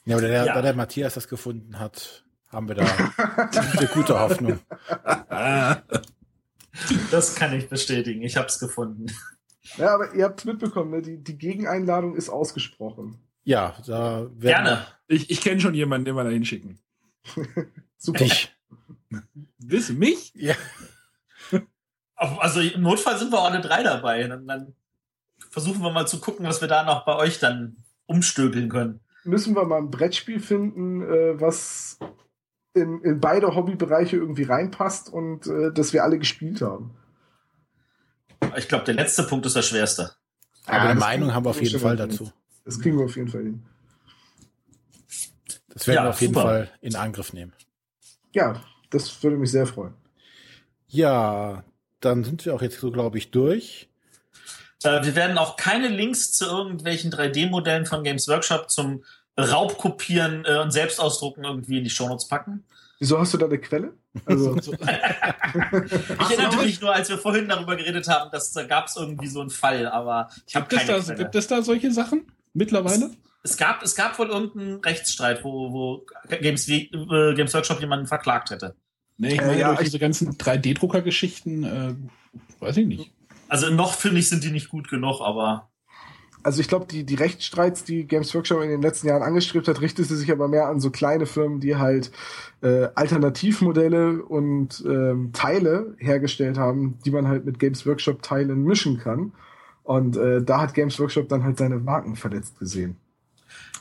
Ja, 0.05 0.15
aber 0.17 0.27
der, 0.27 0.45
Ja. 0.45 0.53
da 0.53 0.61
der 0.61 0.73
Matthias 0.73 1.13
das 1.13 1.29
gefunden 1.29 1.79
hat, 1.79 2.25
haben 2.51 2.67
wir 2.67 2.75
da 2.75 2.85
eine 2.85 3.87
gute 3.87 4.19
Hoffnung. 4.19 4.59
Das 7.11 7.35
kann 7.35 7.53
ich 7.53 7.69
bestätigen. 7.69 8.21
Ich 8.21 8.37
habe 8.37 8.47
es 8.47 8.59
gefunden. 8.59 9.07
Ja, 9.77 9.93
aber 9.93 10.13
ihr 10.15 10.25
habt 10.25 10.45
mitbekommen, 10.45 10.91
ne? 10.91 11.01
die, 11.01 11.23
die 11.23 11.37
Gegeneinladung 11.37 12.15
ist 12.15 12.29
ausgesprochen. 12.29 13.19
Ja, 13.43 13.75
da 13.85 14.29
werden 14.35 14.39
Gerne. 14.39 14.85
Ich, 15.07 15.29
ich 15.29 15.41
kenne 15.41 15.59
schon 15.59 15.73
jemanden, 15.73 16.05
den 16.05 16.15
wir 16.15 16.23
da 16.23 16.29
hinschicken. 16.29 16.79
Super. 17.97 18.23
dich. 18.23 18.55
Wissen 19.57 19.97
mich? 19.99 20.31
Ja. 20.35 20.55
Also 22.15 22.59
im 22.59 22.81
Notfall 22.81 23.17
sind 23.17 23.31
wir 23.31 23.41
alle 23.41 23.61
drei 23.61 23.81
dabei. 23.81 24.27
Dann, 24.27 24.45
dann 24.45 24.75
versuchen 25.49 25.81
wir 25.81 25.91
mal 25.91 26.07
zu 26.07 26.19
gucken, 26.19 26.45
was 26.45 26.61
wir 26.61 26.67
da 26.67 26.83
noch 26.83 27.05
bei 27.05 27.15
euch 27.15 27.39
dann 27.39 27.77
umstökeln 28.05 28.69
können. 28.69 28.99
Müssen 29.23 29.55
wir 29.55 29.65
mal 29.65 29.79
ein 29.79 29.91
Brettspiel 29.91 30.39
finden, 30.39 31.01
äh, 31.01 31.39
was 31.39 31.99
in, 32.73 33.01
in 33.03 33.19
beide 33.19 33.55
Hobbybereiche 33.55 34.17
irgendwie 34.17 34.43
reinpasst 34.43 35.09
und 35.11 35.47
äh, 35.47 35.71
das 35.73 35.93
wir 35.93 36.03
alle 36.03 36.19
gespielt 36.19 36.61
haben. 36.61 36.95
Ich 38.57 38.67
glaube, 38.67 38.85
der 38.85 38.93
letzte 38.95 39.23
Punkt 39.23 39.45
ist 39.45 39.55
der 39.55 39.61
schwerste. 39.61 40.11
Aber 40.65 40.77
Ah, 40.77 40.89
eine 40.89 40.99
Meinung 40.99 41.33
haben 41.33 41.45
wir 41.45 41.49
auf 41.49 41.61
jeden 41.61 41.79
Fall 41.79 41.95
dazu. 41.95 42.31
Das 42.65 42.79
kriegen 42.79 42.97
wir 42.97 43.05
auf 43.05 43.15
jeden 43.15 43.27
Fall 43.29 43.43
hin. 43.43 43.63
Das 45.69 45.87
werden 45.87 45.97
Ja, 45.97 46.03
wir 46.05 46.09
auf 46.11 46.21
jeden 46.21 46.33
super. 46.33 46.45
Fall 46.45 46.71
in 46.81 46.95
Angriff 46.95 47.33
nehmen. 47.33 47.53
Ja, 48.33 48.61
das 48.89 49.21
würde 49.23 49.37
mich 49.37 49.51
sehr 49.51 49.65
freuen. 49.65 49.93
Ja, 50.87 51.63
dann 51.99 52.23
sind 52.23 52.45
wir 52.45 52.53
auch 52.55 52.61
jetzt 52.61 52.79
so, 52.79 52.91
glaube 52.91 53.17
ich, 53.17 53.31
durch. 53.31 53.89
Äh, 54.83 55.03
wir 55.03 55.15
werden 55.15 55.37
auch 55.37 55.57
keine 55.57 55.87
Links 55.89 56.31
zu 56.31 56.45
irgendwelchen 56.45 57.11
3D-Modellen 57.11 57.85
von 57.85 58.03
Games 58.03 58.27
Workshop 58.27 58.69
zum 58.69 59.03
Raubkopieren 59.39 60.45
äh, 60.45 60.57
und 60.59 60.71
Selbstausdrucken 60.71 61.43
irgendwie 61.43 61.77
in 61.79 61.83
die 61.83 61.89
Shownotes 61.89 62.27
packen. 62.27 62.63
Wieso 62.99 63.17
hast 63.17 63.33
du 63.33 63.37
da 63.37 63.45
eine 63.45 63.57
Quelle? 63.59 63.93
Also, 64.25 64.55
Ich 64.57 64.71
erinnerte 66.37 66.57
mich 66.65 66.81
nur, 66.81 66.93
als 66.93 67.09
wir 67.09 67.17
vorhin 67.17 67.47
darüber 67.47 67.75
geredet 67.75 68.07
haben, 68.07 68.29
dass 68.31 68.51
da 68.51 68.63
gab 68.63 68.87
es 68.87 68.95
irgendwie 68.97 69.27
so 69.27 69.41
einen 69.41 69.49
Fall, 69.49 69.87
aber 69.87 70.29
ich 70.47 70.55
habe 70.55 70.67
Gibt 70.67 70.81
es, 70.81 70.87
keine 70.87 70.99
da, 70.99 71.05
Quelle. 71.05 71.17
gibt 71.17 71.35
es 71.35 71.47
da 71.47 71.61
solche 71.61 71.91
Sachen 71.91 72.27
mittlerweile? 72.53 73.11
Es 73.43 73.55
gab, 73.55 73.81
es 73.83 73.95
gab 73.95 74.19
wohl 74.19 74.27
irgendeinen 74.29 74.81
Rechtsstreit, 74.81 75.43
wo, 75.45 75.71
wo 75.71 76.05
Games, 76.41 76.67
äh, 76.67 76.89
Games 76.89 77.53
Workshop 77.53 77.79
jemanden 77.79 78.05
verklagt 78.05 78.49
hätte. 78.49 78.75
Nee, 79.17 79.35
ich 79.35 79.41
Äh, 79.41 79.45
meine 79.47 79.59
ja, 79.59 79.67
durch 79.69 79.79
ich- 79.81 79.85
diese 79.85 79.99
ganzen 79.99 80.37
3D-Drucker-Geschichten, 80.37 81.63
äh, 81.63 81.95
weiß 82.59 82.77
ich 82.77 82.85
nicht. 82.87 83.11
Also 83.47 83.69
noch 83.69 83.93
finde 83.93 84.19
ich, 84.19 84.27
sind 84.29 84.43
die 84.43 84.51
nicht 84.51 84.69
gut 84.69 84.89
genug, 84.89 85.21
aber 85.21 85.68
Also 86.41 86.61
ich 86.61 86.67
glaube, 86.69 86.85
die, 86.85 87.03
die 87.03 87.15
Rechtsstreits, 87.15 87.83
die 87.83 88.05
Games 88.05 88.33
Workshop 88.33 88.61
in 88.63 88.69
den 88.69 88.81
letzten 88.81 89.07
Jahren 89.07 89.23
angestrebt 89.23 89.67
hat, 89.67 89.81
richtete 89.81 90.15
sich 90.15 90.31
aber 90.31 90.47
mehr 90.47 90.67
an 90.67 90.79
so 90.79 90.89
kleine 90.89 91.25
Firmen, 91.25 91.59
die 91.59 91.75
halt 91.75 92.11
äh, 92.61 92.87
Alternativmodelle 92.95 94.23
und 94.23 94.83
ähm, 94.87 95.31
Teile 95.33 95.95
hergestellt 95.97 96.57
haben, 96.57 96.97
die 97.05 97.11
man 97.11 97.27
halt 97.27 97.45
mit 97.45 97.59
Games 97.59 97.85
Workshop 97.85 98.21
Teilen 98.21 98.63
mischen 98.63 98.97
kann. 98.99 99.33
Und 99.83 100.17
äh, 100.17 100.41
da 100.41 100.61
hat 100.61 100.73
Games 100.73 100.99
Workshop 100.99 101.27
dann 101.29 101.43
halt 101.43 101.57
seine 101.57 101.77
Marken 101.77 102.15
verletzt 102.15 102.57
gesehen. 102.59 102.95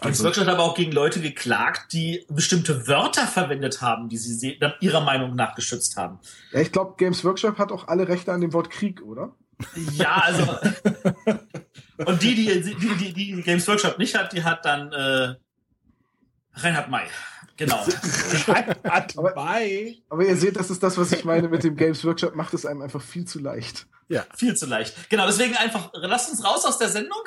Games 0.01 0.19
Also- 0.19 0.25
Workshop 0.25 0.47
hat 0.47 0.55
aber 0.55 0.63
auch 0.65 0.75
gegen 0.75 0.93
Leute 0.93 1.21
geklagt, 1.21 1.93
die 1.93 2.25
bestimmte 2.29 2.87
Wörter 2.89 3.27
verwendet 3.27 3.83
haben, 3.83 4.09
die 4.09 4.17
sie 4.17 4.59
ihrer 4.81 5.01
Meinung 5.01 5.35
nach 5.37 5.55
geschützt 5.55 5.97
haben. 5.97 6.19
Ja, 6.53 6.61
ich 6.61 6.73
glaube, 6.73 6.95
Games 6.97 7.25
Workshop 7.25 7.59
hat 7.59 7.73
auch 7.73 7.89
alle 7.89 8.09
Rechte 8.09 8.33
an 8.33 8.41
dem 8.41 8.53
Wort 8.53 8.71
Krieg, 8.71 9.03
oder? 9.03 9.33
Ja, 9.97 10.23
also. 10.25 10.45
und 12.07 12.23
die, 12.23 12.35
die, 12.35 12.63
die, 12.63 12.75
die, 12.97 13.13
die 13.13 13.43
Games 13.43 13.67
Workshop 13.69 13.99
nicht 13.99 14.15
hat, 14.15 14.33
die 14.33 14.43
hat 14.45 14.65
dann 14.65 14.93
äh, 14.93 15.35
Reinhard 16.55 16.89
May. 16.91 17.05
Genau. 17.57 17.85
Aber- 19.17 19.33
bei. 19.35 19.97
Aber 20.09 20.25
ihr 20.25 20.37
seht, 20.37 20.57
das 20.57 20.71
ist 20.71 20.83
das, 20.83 20.97
was 20.97 21.11
ich 21.13 21.25
meine 21.25 21.49
mit 21.49 21.65
dem 21.65 21.77
Games 21.77 22.05
Workshop, 22.05 22.35
macht 22.37 22.55
es 22.55 22.65
einem 22.65 22.83
einfach 22.83 23.03
viel 23.03 23.25
zu 23.25 23.41
leicht. 23.41 23.87
Ja, 24.09 24.25
Viel 24.37 24.57
zu 24.57 24.67
leicht. 24.67 25.11
Genau, 25.11 25.27
deswegen 25.27 25.55
einfach, 25.57 25.91
lasst 25.95 26.31
uns 26.31 26.45
raus 26.45 26.65
aus 26.65 26.79
der 26.79 26.89
Sendung. 26.89 27.19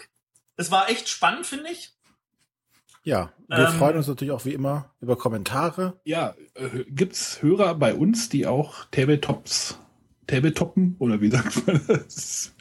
Es 0.56 0.72
war 0.72 0.90
echt 0.90 1.10
spannend, 1.10 1.46
finde 1.46 1.70
ich. 1.70 1.94
ja. 3.04 3.32
Wir 3.48 3.68
Ähm, 3.68 3.74
freuen 3.78 3.98
uns 3.98 4.08
natürlich 4.08 4.32
auch 4.32 4.46
wie 4.46 4.54
immer 4.54 4.92
über 5.02 5.18
Kommentare. 5.18 6.00
Ja, 6.06 6.34
äh, 6.56 6.86
gibt's 6.88 7.42
Hörer 7.42 7.76
bei 7.76 7.94
uns, 7.94 8.30
die 8.30 8.48
auch 8.48 8.86
Tabletops, 8.92 9.78
Tabletoppen 10.28 10.96
oder 11.00 11.20
wie 11.20 11.30
sagt 11.30 11.68
man 11.68 11.86
das? 11.88 12.54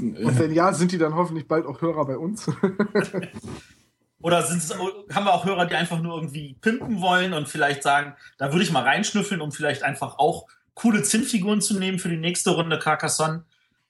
Und 0.00 0.38
wenn 0.38 0.52
ja, 0.52 0.72
sind 0.72 0.92
die 0.92 0.98
dann 0.98 1.14
hoffentlich 1.14 1.48
bald 1.48 1.66
auch 1.66 1.80
Hörer 1.80 2.04
bei 2.06 2.16
uns. 2.18 2.46
Oder 4.20 4.42
sind 4.42 4.58
es, 4.58 4.74
haben 4.74 5.24
wir 5.24 5.34
auch 5.34 5.44
Hörer, 5.44 5.66
die 5.66 5.74
einfach 5.74 6.00
nur 6.00 6.16
irgendwie 6.16 6.54
pimpen 6.60 7.00
wollen 7.00 7.32
und 7.32 7.48
vielleicht 7.48 7.82
sagen, 7.82 8.14
da 8.38 8.52
würde 8.52 8.64
ich 8.64 8.72
mal 8.72 8.82
reinschnüffeln, 8.82 9.40
um 9.40 9.52
vielleicht 9.52 9.82
einfach 9.82 10.18
auch 10.18 10.46
coole 10.74 11.02
Zinnfiguren 11.02 11.60
zu 11.60 11.78
nehmen 11.78 11.98
für 11.98 12.08
die 12.08 12.16
nächste 12.16 12.50
Runde 12.50 12.78
Carcassonne. 12.78 13.44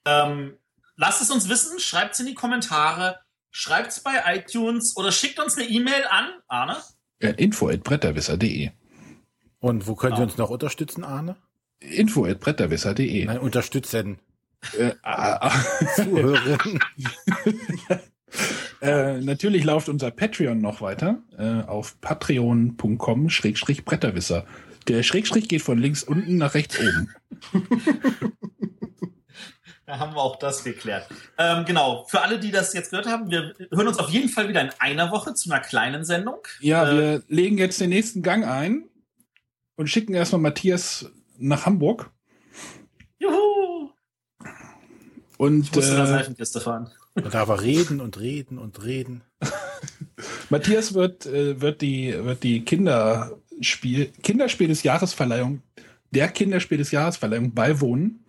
Ähm, 0.04 0.56
lasst 0.96 1.22
es 1.22 1.30
uns 1.30 1.48
wissen, 1.48 1.78
schreibt 1.78 2.14
es 2.14 2.20
in 2.20 2.26
die 2.26 2.34
Kommentare, 2.34 3.20
schreibt 3.50 3.92
es 3.92 4.00
bei 4.00 4.12
iTunes 4.26 4.96
oder 4.96 5.12
schickt 5.12 5.38
uns 5.40 5.56
eine 5.56 5.68
E-Mail 5.68 6.04
an, 6.10 6.28
Arne. 6.48 6.76
Äh, 7.18 7.34
info 7.38 7.68
at 7.68 7.82
bretterwisser.de. 7.82 8.70
Und 9.60 9.86
wo 9.86 9.94
können 9.94 10.16
Sie 10.16 10.20
Genau. 10.20 10.30
uns 10.30 10.38
noch 10.38 10.50
unterstützen, 10.50 11.02
Arne? 11.02 11.36
Info 11.80 12.24
at 12.24 12.40
bretterwisser.de. 12.40 13.24
Nein, 13.24 13.38
unterstützen. 13.38 14.18
Äh, 14.78 14.92
ah, 15.02 15.48
ah. 15.48 15.64
Zuhören. 15.94 16.78
Äh, 18.82 19.20
natürlich 19.20 19.64
läuft 19.64 19.88
unser 19.88 20.10
Patreon 20.10 20.60
noch 20.60 20.82
weiter 20.82 21.22
äh, 21.38 21.62
auf 21.66 21.98
patreon.com 22.02 23.30
Schrägstrich 23.30 23.86
Bretterwisser. 23.86 24.44
Der 24.88 25.02
Schrägstrich 25.02 25.48
geht 25.48 25.62
von 25.62 25.78
links 25.78 26.02
unten 26.02 26.36
nach 26.36 26.52
rechts 26.54 26.78
oben. 26.78 27.08
Da 29.86 30.00
haben 30.00 30.14
wir 30.14 30.20
auch 30.20 30.36
das 30.36 30.64
geklärt. 30.64 31.08
Ähm, 31.38 31.64
genau, 31.64 32.04
für 32.08 32.20
alle, 32.20 32.40
die 32.40 32.50
das 32.50 32.74
jetzt 32.74 32.90
gehört 32.90 33.06
haben, 33.06 33.30
wir 33.30 33.54
hören 33.70 33.86
uns 33.86 33.98
auf 33.98 34.10
jeden 34.10 34.28
Fall 34.28 34.48
wieder 34.48 34.60
in 34.60 34.70
einer 34.80 35.12
Woche 35.12 35.34
zu 35.34 35.50
einer 35.50 35.60
kleinen 35.62 36.04
Sendung. 36.04 36.38
Ja, 36.60 36.90
Äh, 36.90 36.96
wir 36.96 37.22
legen 37.28 37.56
jetzt 37.56 37.80
den 37.80 37.90
nächsten 37.90 38.22
Gang 38.22 38.44
ein 38.44 38.88
und 39.76 39.88
schicken 39.88 40.12
erstmal 40.14 40.40
Matthias 40.40 41.08
nach 41.38 41.66
Hamburg. 41.66 42.10
Und 45.36 45.64
Ich 45.64 45.74
musste 45.74 45.96
da 45.96 46.04
äh, 46.04 46.08
Seifenkiste 46.08 46.60
fahren. 46.60 46.90
Da 47.14 47.28
darf 47.28 47.48
er 47.48 47.62
reden 47.62 48.00
und 48.00 48.20
reden 48.20 48.58
und 48.58 48.84
reden. 48.84 49.22
Matthias 50.50 50.94
wird, 50.94 51.26
äh, 51.26 51.60
wird 51.60 51.82
die, 51.82 52.14
wird 52.24 52.42
die 52.42 52.64
Kinderspiel, 52.64 54.12
Kinderspiel 54.22 54.68
des 54.68 54.82
Jahresverleihung, 54.82 55.62
der 56.10 56.28
Kinderspiel 56.28 56.78
des 56.78 56.90
Jahresverleihung 56.90 57.54
beiwohnen. 57.54 58.24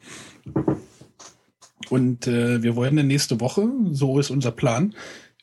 Und 1.90 2.28
äh, 2.28 2.62
wir 2.64 2.76
wollen 2.76 2.96
dann 2.96 3.08
nächste 3.08 3.40
Woche, 3.40 3.70
so 3.92 4.20
ist 4.20 4.30
unser 4.30 4.52
Plan, 4.52 4.96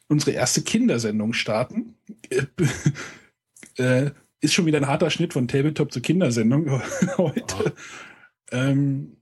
unsere 0.09 0.33
erste 0.33 0.63
Kindersendung 0.63 1.33
starten. 1.33 1.97
äh, 3.79 4.11
ist 4.41 4.53
schon 4.53 4.67
wieder 4.67 4.79
ein 4.79 4.89
harter 4.89 5.11
Schnitt 5.11 5.33
von 5.33 5.49
Tabletop 5.49 5.93
zur 5.93 6.03
Kindersendung 6.03 6.83
heute. 7.17 7.73
Ähm, 8.51 9.17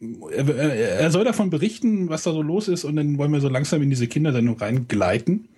er, 0.00 0.48
er, 0.48 1.10
soll 1.10 1.24
davon 1.24 1.50
berichten, 1.50 2.08
was 2.08 2.22
da 2.22 2.32
so 2.32 2.42
los 2.42 2.68
ist, 2.68 2.84
und 2.84 2.96
dann 2.96 3.18
wollen 3.18 3.32
wir 3.32 3.40
so 3.40 3.48
langsam 3.48 3.82
in 3.82 3.90
diese 3.90 4.06
Kindersendung 4.06 4.58
reingleiten. 4.58 5.48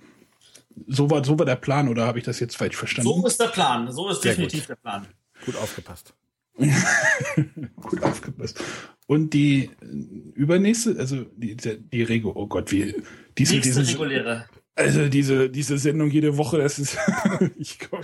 So 0.87 1.11
war, 1.11 1.25
so 1.25 1.39
war 1.39 1.47
der 1.47 1.57
Plan, 1.57 1.89
oder 1.89 2.07
habe 2.07 2.19
ich 2.19 2.25
das 2.25 2.41
jetzt 2.41 2.57
falsch 2.57 2.77
verstanden? 2.77 3.11
So 3.11 3.27
ist 3.27 3.41
der 3.41 3.49
Plan. 3.49 3.93
So 3.93 4.09
ist 4.09 4.23
Sehr 4.23 4.33
definitiv 4.33 4.61
gut. 4.61 4.69
der 4.71 4.77
Plan. 4.77 5.07
Gut 5.45 5.57
aufgepasst. 5.57 6.15
Gut 7.77 8.03
aufgepasst. 8.03 8.63
Und 9.07 9.33
die 9.33 9.65
äh, 9.65 9.87
übernächste, 10.35 10.97
also 10.99 11.25
die, 11.37 11.57
die, 11.57 11.79
die 11.81 12.03
Rego, 12.03 12.33
oh 12.35 12.47
Gott, 12.47 12.71
wie 12.71 12.95
diese, 13.37 13.55
Nächste 13.55 13.81
diese, 13.81 13.93
reguläre. 13.93 14.45
also 14.75 15.09
diese, 15.09 15.49
diese 15.49 15.79
Sendung 15.79 16.11
jede 16.11 16.37
Woche, 16.37 16.59
das 16.59 16.79
ist. 16.79 16.99
ich 17.57 17.79
komm. 17.79 18.01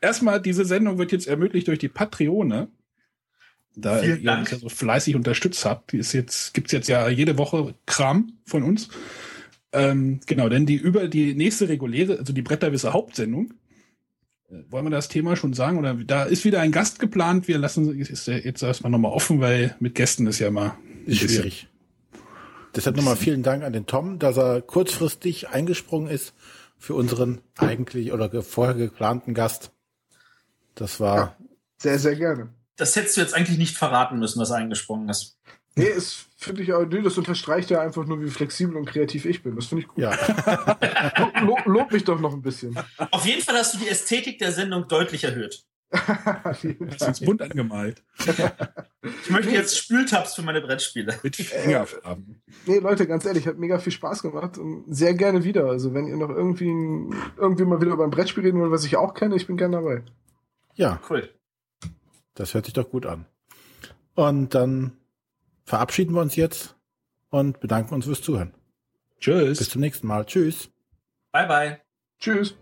Erstmal, 0.00 0.42
diese 0.42 0.64
Sendung 0.64 0.98
wird 0.98 1.12
jetzt 1.12 1.26
ermöglicht 1.26 1.68
durch 1.68 1.78
die 1.78 1.88
Patreone. 1.88 2.68
Da 3.74 3.98
Vielen 3.98 4.18
ihr 4.20 4.24
Dank. 4.24 4.40
uns 4.40 4.50
ja 4.50 4.58
so 4.58 4.68
fleißig 4.68 5.14
unterstützt 5.16 5.64
habt, 5.64 5.92
die 5.92 5.98
ist 5.98 6.12
jetzt, 6.12 6.52
gibt's 6.54 6.72
jetzt 6.72 6.88
ja 6.88 7.08
jede 7.08 7.38
Woche 7.38 7.74
Kram 7.86 8.32
von 8.44 8.62
uns. 8.62 8.88
Ähm, 9.72 10.20
genau, 10.26 10.48
denn 10.50 10.66
die 10.66 10.76
über 10.76 11.08
die 11.08 11.34
nächste 11.34 11.68
reguläre, 11.68 12.18
also 12.18 12.32
die 12.34 12.42
Bretterwisser 12.42 12.92
Hauptsendung, 12.92 13.54
äh, 14.50 14.56
wollen 14.68 14.84
wir 14.84 14.90
das 14.90 15.08
Thema 15.08 15.36
schon 15.36 15.54
sagen? 15.54 15.78
Oder 15.78 15.94
da 15.94 16.24
ist 16.24 16.44
wieder 16.44 16.60
ein 16.60 16.72
Gast 16.72 16.98
geplant. 16.98 17.48
Wir 17.48 17.56
lassen 17.58 17.98
ist 17.98 18.26
ja 18.26 18.34
jetzt 18.34 18.62
erstmal 18.62 18.90
nochmal 18.92 19.12
offen, 19.12 19.40
weil 19.40 19.74
mit 19.80 19.94
Gästen 19.94 20.26
ist 20.26 20.38
ja 20.40 20.50
bisschen- 21.06 21.28
schwierig. 21.28 21.68
Deshalb 22.74 22.96
nochmal 22.96 23.16
vielen 23.16 23.42
Dank 23.42 23.64
an 23.64 23.72
den 23.72 23.86
Tom, 23.86 24.18
dass 24.18 24.36
er 24.38 24.62
kurzfristig 24.62 25.48
eingesprungen 25.50 26.08
ist 26.10 26.34
für 26.78 26.94
unseren 26.94 27.40
eigentlich 27.58 28.12
oder 28.12 28.42
vorher 28.42 28.74
geplanten 28.74 29.34
Gast. 29.34 29.72
Das 30.74 30.98
war, 30.98 31.36
Sehr, 31.78 31.98
sehr 31.98 32.16
gerne. 32.16 32.48
Das 32.76 32.96
hättest 32.96 33.16
du 33.16 33.20
jetzt 33.20 33.34
eigentlich 33.34 33.58
nicht 33.58 33.76
verraten 33.76 34.18
müssen, 34.18 34.40
was 34.40 34.50
eingesprungen 34.50 35.08
ist. 35.08 35.38
Nee, 35.74 35.86
ist, 35.86 36.26
finde 36.36 36.62
ich 36.62 36.72
auch, 36.74 36.84
nee, 36.84 37.00
das 37.00 37.16
unterstreicht 37.16 37.70
ja 37.70 37.80
einfach 37.80 38.04
nur, 38.04 38.20
wie 38.20 38.28
flexibel 38.28 38.76
und 38.76 38.84
kreativ 38.84 39.24
ich 39.24 39.42
bin. 39.42 39.56
Das 39.56 39.66
finde 39.66 39.82
ich 39.82 39.88
gut. 39.88 39.98
ja, 39.98 40.12
Lo, 41.18 41.30
lo, 41.40 41.56
lob 41.64 41.92
mich 41.92 42.04
doch 42.04 42.20
noch 42.20 42.34
ein 42.34 42.42
bisschen. 42.42 42.78
Auf 43.10 43.24
jeden 43.24 43.40
Fall 43.42 43.56
hast 43.56 43.74
du 43.74 43.78
die 43.78 43.88
Ästhetik 43.88 44.38
der 44.38 44.52
Sendung 44.52 44.86
deutlich 44.86 45.24
erhöht. 45.24 45.64
Hast 45.92 46.64
uns 47.02 47.20
bunt 47.20 47.42
angemalt. 47.42 48.02
Ich 49.24 49.28
möchte 49.30 49.50
jetzt 49.50 49.76
Spültabs 49.76 50.34
für 50.34 50.40
meine 50.40 50.62
Brettspiele. 50.62 51.18
Mit 51.22 51.36
Fingerfarben. 51.36 52.40
nee, 52.64 52.78
Leute, 52.78 53.06
ganz 53.06 53.26
ehrlich, 53.26 53.46
hat 53.46 53.58
mega 53.58 53.78
viel 53.78 53.92
Spaß 53.92 54.22
gemacht 54.22 54.56
und 54.56 54.86
sehr 54.88 55.12
gerne 55.12 55.44
wieder. 55.44 55.66
Also, 55.66 55.92
wenn 55.92 56.06
ihr 56.06 56.16
noch 56.16 56.30
irgendwie, 56.30 56.70
irgendwie 57.36 57.64
mal 57.64 57.80
wieder 57.82 57.92
über 57.92 58.04
ein 58.04 58.10
Brettspiel 58.10 58.42
reden 58.42 58.60
wollt, 58.60 58.70
was 58.72 58.84
ich 58.86 58.96
auch 58.96 59.12
kenne, 59.12 59.36
ich 59.36 59.46
bin 59.46 59.58
gerne 59.58 59.76
dabei. 59.76 60.02
ja, 60.74 60.98
Cool. 61.10 61.28
Das 62.34 62.54
hört 62.54 62.66
sich 62.66 62.74
doch 62.74 62.90
gut 62.90 63.06
an. 63.06 63.26
Und 64.14 64.54
dann 64.54 64.96
verabschieden 65.64 66.14
wir 66.14 66.20
uns 66.20 66.36
jetzt 66.36 66.76
und 67.30 67.60
bedanken 67.60 67.94
uns 67.94 68.04
fürs 68.04 68.22
Zuhören. 68.22 68.54
Tschüss. 69.20 69.58
Bis 69.58 69.70
zum 69.70 69.80
nächsten 69.80 70.06
Mal. 70.06 70.24
Tschüss. 70.26 70.68
Bye, 71.32 71.46
bye. 71.46 71.80
Tschüss. 72.18 72.56